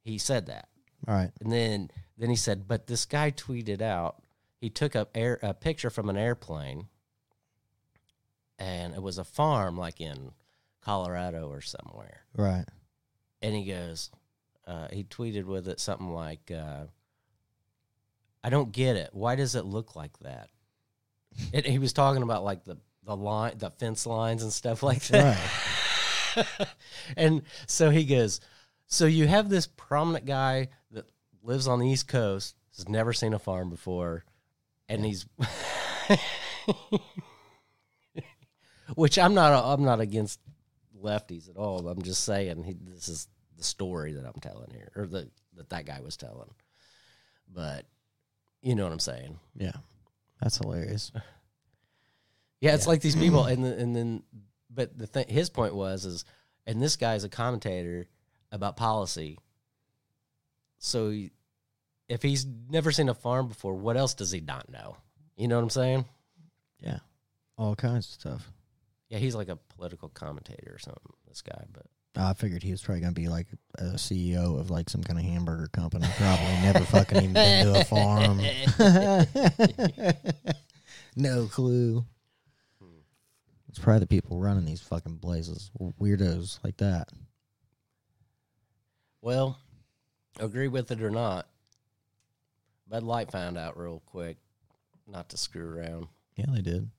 He 0.03 0.17
said 0.17 0.47
that. 0.47 0.67
all 1.07 1.13
right. 1.13 1.31
And 1.39 1.51
then 1.51 1.91
then 2.17 2.29
he 2.29 2.35
said, 2.35 2.67
but 2.67 2.87
this 2.87 3.05
guy 3.05 3.31
tweeted 3.31 3.81
out 3.81 4.21
he 4.57 4.69
took 4.69 4.95
a 4.95 5.07
air 5.13 5.39
a 5.41 5.53
picture 5.53 5.89
from 5.89 6.09
an 6.09 6.17
airplane, 6.17 6.87
and 8.57 8.93
it 8.93 9.01
was 9.01 9.17
a 9.17 9.23
farm 9.23 9.77
like 9.77 10.01
in 10.01 10.31
Colorado 10.83 11.49
or 11.49 11.61
somewhere. 11.61 12.21
Right. 12.35 12.65
And 13.43 13.55
he 13.55 13.65
goes, 13.65 14.11
uh, 14.71 14.87
he 14.91 15.03
tweeted 15.03 15.45
with 15.45 15.67
it 15.67 15.79
something 15.79 16.09
like, 16.09 16.51
uh, 16.51 16.85
"I 18.43 18.49
don't 18.49 18.71
get 18.71 18.95
it. 18.95 19.09
Why 19.11 19.35
does 19.35 19.55
it 19.55 19.65
look 19.65 19.95
like 19.95 20.17
that?" 20.19 20.49
And 21.53 21.65
he 21.65 21.79
was 21.79 21.93
talking 21.93 22.23
about 22.23 22.43
like 22.43 22.63
the 22.63 22.77
the 23.03 23.15
line, 23.15 23.57
the 23.57 23.71
fence 23.71 24.05
lines 24.05 24.43
and 24.43 24.53
stuff 24.53 24.83
like 24.83 25.03
that. 25.07 25.37
Right. 26.35 26.47
and 27.17 27.41
so 27.67 27.89
he 27.89 28.05
goes, 28.05 28.39
So 28.87 29.05
you 29.05 29.27
have 29.27 29.49
this 29.49 29.67
prominent 29.67 30.25
guy 30.25 30.69
that 30.91 31.05
lives 31.43 31.67
on 31.67 31.79
the 31.79 31.87
East 31.87 32.07
Coast, 32.07 32.55
has 32.77 32.87
never 32.87 33.13
seen 33.13 33.33
a 33.33 33.39
farm 33.39 33.69
before, 33.69 34.23
and 34.87 35.05
he's 35.05 35.25
which 38.95 39.17
I'm 39.17 39.33
not 39.33 39.51
I'm 39.65 39.83
not 39.83 39.99
against 39.99 40.39
lefties 41.01 41.49
at 41.49 41.57
all. 41.57 41.87
I'm 41.87 42.01
just 42.01 42.23
saying 42.23 42.63
he, 42.63 42.77
this 42.81 43.09
is 43.09 43.27
the 43.61 43.67
story 43.67 44.13
that 44.13 44.25
I'm 44.25 44.41
telling 44.41 44.71
here, 44.71 44.91
or 44.95 45.05
the 45.05 45.29
that 45.55 45.69
that 45.69 45.85
guy 45.85 46.01
was 46.01 46.17
telling. 46.17 46.49
But 47.47 47.85
you 48.61 48.73
know 48.75 48.83
what 48.83 48.91
I'm 48.93 48.99
saying? 48.99 49.39
Yeah, 49.55 49.73
that's 50.41 50.57
hilarious. 50.57 51.11
Yeah, 52.59 52.75
it's 52.75 52.85
Yeah. 52.85 52.89
like 52.89 53.01
these 53.01 53.15
people, 53.15 53.45
and 53.45 53.65
then, 53.65 53.73
and 53.73 53.95
then, 53.95 54.23
but 54.69 54.95
the 54.95 55.07
thing, 55.07 55.27
his 55.27 55.49
point 55.49 55.73
was 55.73 56.05
is, 56.05 56.25
and 56.67 56.79
this 56.79 56.95
guy's 56.95 57.23
a 57.23 57.29
commentator 57.29 58.07
about 58.51 58.77
policy. 58.77 59.39
So, 60.77 61.09
he- 61.09 61.31
if 62.07 62.21
he's 62.21 62.45
never 62.45 62.91
seen 62.91 63.09
a 63.09 63.15
farm 63.15 63.47
before, 63.47 63.73
what 63.73 63.97
else 63.97 64.13
does 64.13 64.29
he 64.29 64.41
not 64.41 64.69
know? 64.69 64.95
You 65.35 65.47
know 65.47 65.55
what 65.55 65.63
I'm 65.63 65.69
saying? 65.71 66.05
Yeah, 66.79 66.99
all 67.57 67.75
kinds 67.75 68.05
of 68.07 68.13
stuff. 68.13 68.51
Yeah, 69.09 69.17
he's 69.17 69.33
like 69.33 69.49
a 69.49 69.55
political 69.55 70.09
commentator 70.09 70.71
or 70.73 70.77
something. 70.77 71.13
This 71.27 71.41
guy, 71.41 71.65
but 71.73 71.87
I 72.15 72.33
figured 72.33 72.61
he 72.61 72.71
was 72.71 72.81
probably 72.81 73.01
gonna 73.01 73.13
be 73.13 73.29
like 73.29 73.47
a 73.77 73.93
CEO 73.93 74.59
of 74.59 74.69
like 74.69 74.89
some 74.89 75.01
kind 75.03 75.17
of 75.17 75.25
hamburger 75.25 75.69
company. 75.71 76.05
Probably 76.17 76.45
never 76.61 76.79
fucking 76.81 77.17
even 77.17 77.33
been 77.33 77.73
to 77.73 77.79
a 77.79 77.83
farm. 77.85 78.41
no 81.15 81.47
clue. 81.47 82.03
It's 83.69 83.79
probably 83.79 84.01
the 84.01 84.07
people 84.07 84.37
running 84.37 84.65
these 84.65 84.81
fucking 84.81 85.19
places, 85.19 85.71
weirdos 85.79 86.59
like 86.61 86.75
that. 86.77 87.07
well, 89.21 89.57
agree 90.39 90.67
with 90.67 90.91
it 90.91 91.01
or 91.01 91.09
not, 91.09 91.47
Bud 92.89 93.03
Light 93.03 93.31
found 93.31 93.57
out 93.57 93.77
real 93.79 94.01
quick 94.07 94.35
not 95.07 95.29
to 95.29 95.37
screw 95.37 95.77
around. 95.77 96.07
Yeah, 96.35 96.47
they 96.49 96.61
did. 96.61 96.89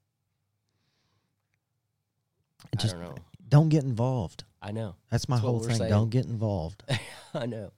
It 2.72 2.78
just 2.78 2.94
I 2.94 2.98
don't 3.00 3.08
know. 3.16 3.22
Don't 3.52 3.68
get 3.68 3.84
involved. 3.84 4.44
I 4.62 4.72
know. 4.72 4.94
That's 5.10 5.28
my 5.28 5.36
That's 5.36 5.44
whole 5.46 5.60
thing. 5.60 5.76
saying. 5.76 5.90
Don't 5.90 6.08
get 6.10 6.24
involved. 6.26 6.82
I 7.34 7.44
know. 7.46 7.70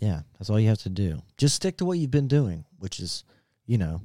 Yeah, 0.00 0.22
that's 0.38 0.50
all 0.50 0.58
you 0.60 0.68
have 0.68 0.78
to 0.82 0.88
do. 0.88 1.22
Just 1.36 1.54
stick 1.54 1.76
to 1.78 1.84
what 1.84 1.98
you've 1.98 2.10
been 2.10 2.28
doing, 2.28 2.64
which 2.78 2.98
is, 3.00 3.22
you 3.66 3.78
know, 3.78 4.00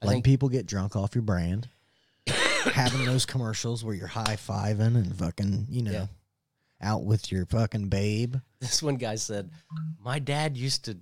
I 0.00 0.06
letting 0.06 0.22
people 0.22 0.48
get 0.48 0.66
drunk 0.66 0.94
off 0.96 1.14
your 1.14 1.22
brand, 1.22 1.68
having 2.26 3.04
those 3.04 3.26
commercials 3.26 3.84
where 3.84 3.94
you're 3.94 4.06
high 4.06 4.36
fiving 4.36 4.94
and 4.96 5.14
fucking, 5.16 5.66
you 5.70 5.82
know, 5.82 5.90
Yeah. 5.92 6.06
out 6.80 7.04
with 7.04 7.30
your 7.32 7.46
fucking 7.46 7.88
babe. 7.88 8.36
this 8.60 8.82
one 8.82 8.96
guy 8.96 9.14
said, 9.16 9.50
My 10.00 10.18
dad 10.18 10.56
used 10.56 10.84
to 10.86 10.98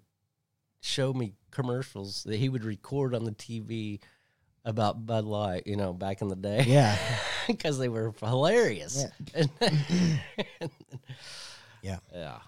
show 0.81 1.13
me 1.13 1.35
commercials 1.51 2.25
that 2.25 2.37
he 2.37 2.49
would 2.49 2.65
record 2.65 3.15
on 3.15 3.25
the 3.25 3.33
TV 3.33 4.01
about 4.65 5.05
Bud 5.07 5.25
Light, 5.25 5.67
you 5.67 5.77
know, 5.77 5.93
back 5.93 6.23
in 6.23 6.29
the 6.29 6.37
day. 6.37 6.65
Yeah. 6.67 6.97
Because 7.47 7.79
they 7.81 7.89
were 7.89 8.15
hilarious. 8.21 9.07
Yeah. 11.83 11.99
yeah. 12.15 12.39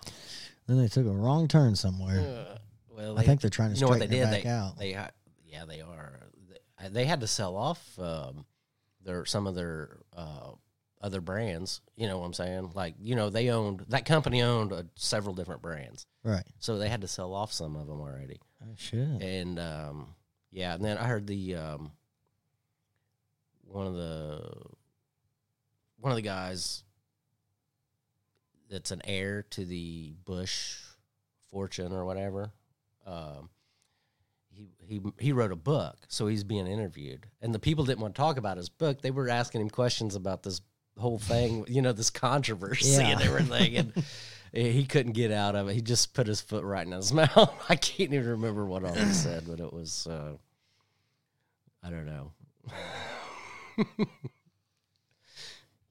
Then 0.67 0.79
they 0.79 0.89
took 0.89 1.07
a 1.07 1.11
wrong 1.11 1.49
turn 1.49 1.75
somewhere. 1.75 2.21
Uh, 2.21 2.59
well, 2.91 3.19
I 3.19 3.25
think 3.25 3.41
they're 3.41 3.51
trying 3.51 3.71
to 3.73 3.77
you 3.77 3.81
know 3.83 3.89
what 3.89 3.97
straighten 3.97 4.11
they 4.11 4.25
did? 4.25 4.31
back 4.31 4.43
They, 4.43 4.49
out. 4.49 4.79
they, 4.79 5.09
yeah, 5.47 5.65
they 5.67 5.81
are. 5.81 6.21
They, 6.81 6.89
they 6.89 7.05
had 7.05 7.21
to 7.21 7.27
sell 7.27 7.57
off 7.57 7.99
um, 7.99 8.45
their 9.03 9.25
some 9.25 9.47
of 9.47 9.55
their 9.55 9.99
uh, 10.17 10.51
other 11.01 11.21
brands. 11.21 11.81
You 11.97 12.09
know 12.09 12.19
what 12.19 12.27
I'm 12.27 12.35
saying? 12.35 12.73
Like, 12.75 12.95
you 13.01 13.17
know, 13.17 13.31
they 13.31 13.49
owned 13.51 13.85
that 13.89 14.05
company 14.05 14.43
owned 14.43 14.73
uh, 14.73 14.83
several 14.95 15.35
different 15.35 15.63
brands, 15.63 16.07
right. 16.23 16.45
so 16.59 16.79
they 16.79 16.89
had 16.89 17.01
to 17.01 17.09
sell 17.09 17.33
off 17.35 17.53
some 17.53 17.75
of 17.77 17.87
them 17.87 18.01
already. 18.01 18.41
Oh, 18.63 18.75
shit. 18.77 19.01
And 19.01 19.59
um, 19.59 20.15
yeah, 20.51 20.75
and 20.75 20.85
then 20.85 20.99
I 20.99 21.05
heard 21.05 21.27
the 21.27 21.57
um, 21.57 21.93
one 23.73 23.87
of 23.87 23.95
the 23.95 24.41
one 25.99 26.13
of 26.13 26.17
the 26.17 26.23
guys 26.23 26.83
that's 28.71 28.91
an 28.91 29.01
heir 29.05 29.43
to 29.51 29.65
the 29.65 30.15
Busch 30.25 30.77
fortune 31.51 31.93
or 31.93 32.05
whatever. 32.05 32.51
Um, 33.07 33.51
he 34.51 34.69
he 34.87 35.01
he 35.19 35.33
wrote 35.33 35.53
a 35.53 35.57
book, 35.57 35.97
so 36.09 36.27
he's 36.27 36.45
being 36.45 36.67
interviewed, 36.67 37.27
and 37.41 37.55
the 37.55 37.59
people 37.59 37.85
didn't 37.85 38.01
want 38.01 38.15
to 38.15 38.21
talk 38.21 38.37
about 38.37 38.57
his 38.57 38.69
book. 38.69 39.01
They 39.01 39.11
were 39.11 39.29
asking 39.29 39.61
him 39.63 39.71
questions 39.71 40.15
about 40.15 40.43
this 40.43 40.61
whole 40.99 41.19
thing, 41.19 41.65
you 41.69 41.81
know, 41.83 41.93
this 41.93 42.11
controversy 42.11 42.91
Yeah. 43.03 43.09
and 43.13 43.21
everything, 43.23 43.77
and 43.77 43.93
he 44.53 44.85
couldn't 44.85 45.13
get 45.13 45.33
out 45.33 45.57
of 45.57 45.69
it. 45.69 45.75
He 45.75 45.81
just 45.81 46.13
put 46.13 46.27
his 46.27 46.41
foot 46.43 46.65
right 46.65 46.87
in 46.87 46.93
his 46.93 47.13
mouth. 47.15 47.53
I 47.69 47.77
can't 47.77 48.13
even 48.13 48.29
remember 48.29 48.67
what 48.67 48.85
all 48.85 48.93
he 48.95 49.13
said, 49.13 49.45
but 49.49 49.59
it 49.61 49.73
was 49.73 50.07
uh, 50.07 50.37
I 51.83 51.89
don't 51.91 52.07
know. 52.07 52.33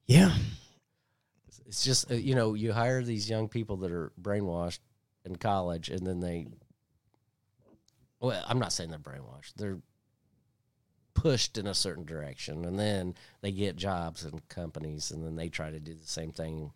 Yeah. 0.06 0.34
It's 1.66 1.84
just 1.84 2.10
uh, 2.10 2.14
you 2.14 2.34
know 2.34 2.52
you 2.54 2.72
hire 2.72 3.02
these 3.02 3.30
young 3.30 3.48
people 3.48 3.76
that 3.78 3.90
are 3.92 4.12
brainwashed 4.20 4.80
in 5.24 5.36
college, 5.36 5.88
and 5.88 6.06
then 6.06 6.20
they. 6.20 6.48
Well, 8.20 8.44
I'm 8.46 8.58
not 8.58 8.72
saying 8.72 8.90
they're 8.90 8.98
brainwashed. 8.98 9.54
They're 9.56 9.78
pushed 11.14 11.56
in 11.56 11.66
a 11.66 11.72
certain 11.74 12.04
direction, 12.04 12.64
and 12.66 12.78
then 12.78 13.14
they 13.40 13.52
get 13.52 13.76
jobs 13.76 14.24
in 14.24 14.40
companies, 14.48 15.12
and 15.12 15.24
then 15.24 15.34
they 15.36 15.48
try 15.48 15.70
to 15.70 15.80
do 15.80 15.94
the 15.94 16.06
same 16.06 16.32
thing 16.32 16.72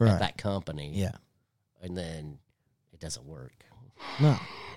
Right. 0.00 0.12
at 0.12 0.18
that 0.20 0.36
company. 0.38 0.92
Yeah. 0.94 1.12
and 1.82 1.96
then 1.96 2.38
it 2.92 2.98
doesn't 3.00 3.26
work. 3.26 3.52
No. 4.18 4.36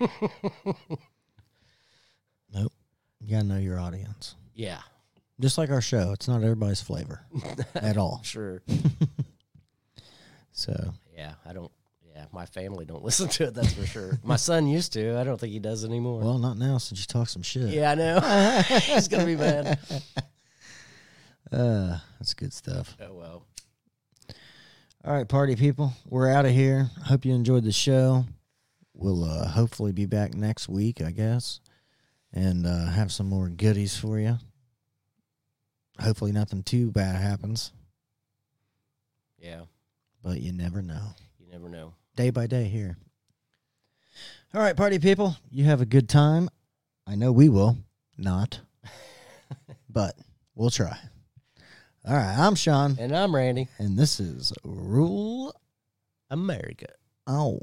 nope. 2.52 2.72
You 3.20 3.30
got 3.30 3.40
to 3.42 3.44
know 3.46 3.58
your 3.58 3.80
audience. 3.80 4.34
Yeah, 4.54 4.80
Just 5.44 5.58
like 5.58 5.68
our 5.68 5.82
show, 5.82 6.12
it's 6.12 6.26
not 6.26 6.42
everybody's 6.42 6.80
flavor 6.80 7.20
at 7.74 7.98
all. 7.98 8.22
sure. 8.24 8.62
So, 10.52 10.94
Yeah, 11.14 11.34
I 11.44 11.52
don't. 11.52 11.70
Yeah, 12.14 12.24
my 12.32 12.46
family 12.46 12.86
don't 12.86 13.04
listen 13.08 13.28
to 13.28 13.44
it. 13.48 13.54
That's 13.54 13.74
for 13.74 13.84
sure. 13.84 14.18
my 14.22 14.36
son 14.36 14.66
used 14.66 14.94
to. 14.94 15.18
I 15.18 15.24
don't 15.24 15.38
think 15.38 15.52
he 15.52 15.58
does 15.58 15.84
anymore. 15.84 16.22
well, 16.22 16.38
not 16.38 16.56
now 16.56 16.78
since 16.78 17.00
you 17.00 17.06
talk 17.06 17.28
some 17.28 17.42
shit. 17.42 17.68
yeah, 17.74 17.90
I 17.90 17.94
know. 17.94 18.20
He's 18.78 19.08
gonna 19.08 19.26
be 19.26 19.36
mad. 19.36 19.78
Uh, 21.52 21.98
that's 22.18 22.32
good 22.32 22.54
stuff. 22.54 22.96
Oh 23.02 23.12
well. 23.12 23.46
All 25.04 25.12
right, 25.12 25.28
party 25.28 25.56
people, 25.56 25.92
we're 26.08 26.30
out 26.30 26.46
of 26.46 26.52
here. 26.52 26.88
Hope 27.04 27.26
you 27.26 27.34
enjoyed 27.34 27.64
the 27.64 27.72
show. 27.72 28.24
We'll 28.94 29.24
uh, 29.24 29.46
hopefully 29.48 29.92
be 29.92 30.06
back 30.06 30.32
next 30.34 30.70
week, 30.70 31.02
I 31.02 31.10
guess, 31.10 31.60
and 32.32 32.66
uh, 32.66 32.86
have 32.86 33.12
some 33.12 33.28
more 33.28 33.50
goodies 33.50 33.94
for 33.98 34.18
you. 34.18 34.38
Hopefully, 36.00 36.32
nothing 36.32 36.62
too 36.62 36.90
bad 36.90 37.16
happens, 37.16 37.72
Yeah, 39.38 39.62
but 40.22 40.40
you 40.40 40.52
never 40.52 40.82
know. 40.82 41.14
you 41.38 41.46
never 41.50 41.68
know. 41.68 41.94
Day 42.16 42.30
by 42.30 42.46
day 42.46 42.64
here. 42.64 42.96
All 44.52 44.60
right, 44.60 44.76
party 44.76 44.98
people, 44.98 45.36
you 45.50 45.64
have 45.64 45.80
a 45.80 45.86
good 45.86 46.08
time. 46.08 46.48
I 47.06 47.14
know 47.14 47.32
we 47.32 47.48
will. 47.48 47.78
Not, 48.18 48.60
but 49.88 50.16
we'll 50.54 50.70
try. 50.70 50.96
All 52.06 52.14
right, 52.14 52.36
I'm 52.38 52.54
Shawn, 52.54 52.96
And 53.00 53.16
I'm 53.16 53.34
Randy. 53.34 53.68
and 53.78 53.98
this 53.98 54.20
is 54.20 54.52
Rural 54.62 55.54
America. 56.30 56.88
Oh. 57.26 57.60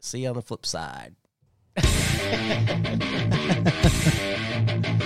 See 0.00 0.20
you 0.22 0.28
on 0.28 0.34
the 0.36 0.42
flip 0.42 0.64
side. 0.66 1.14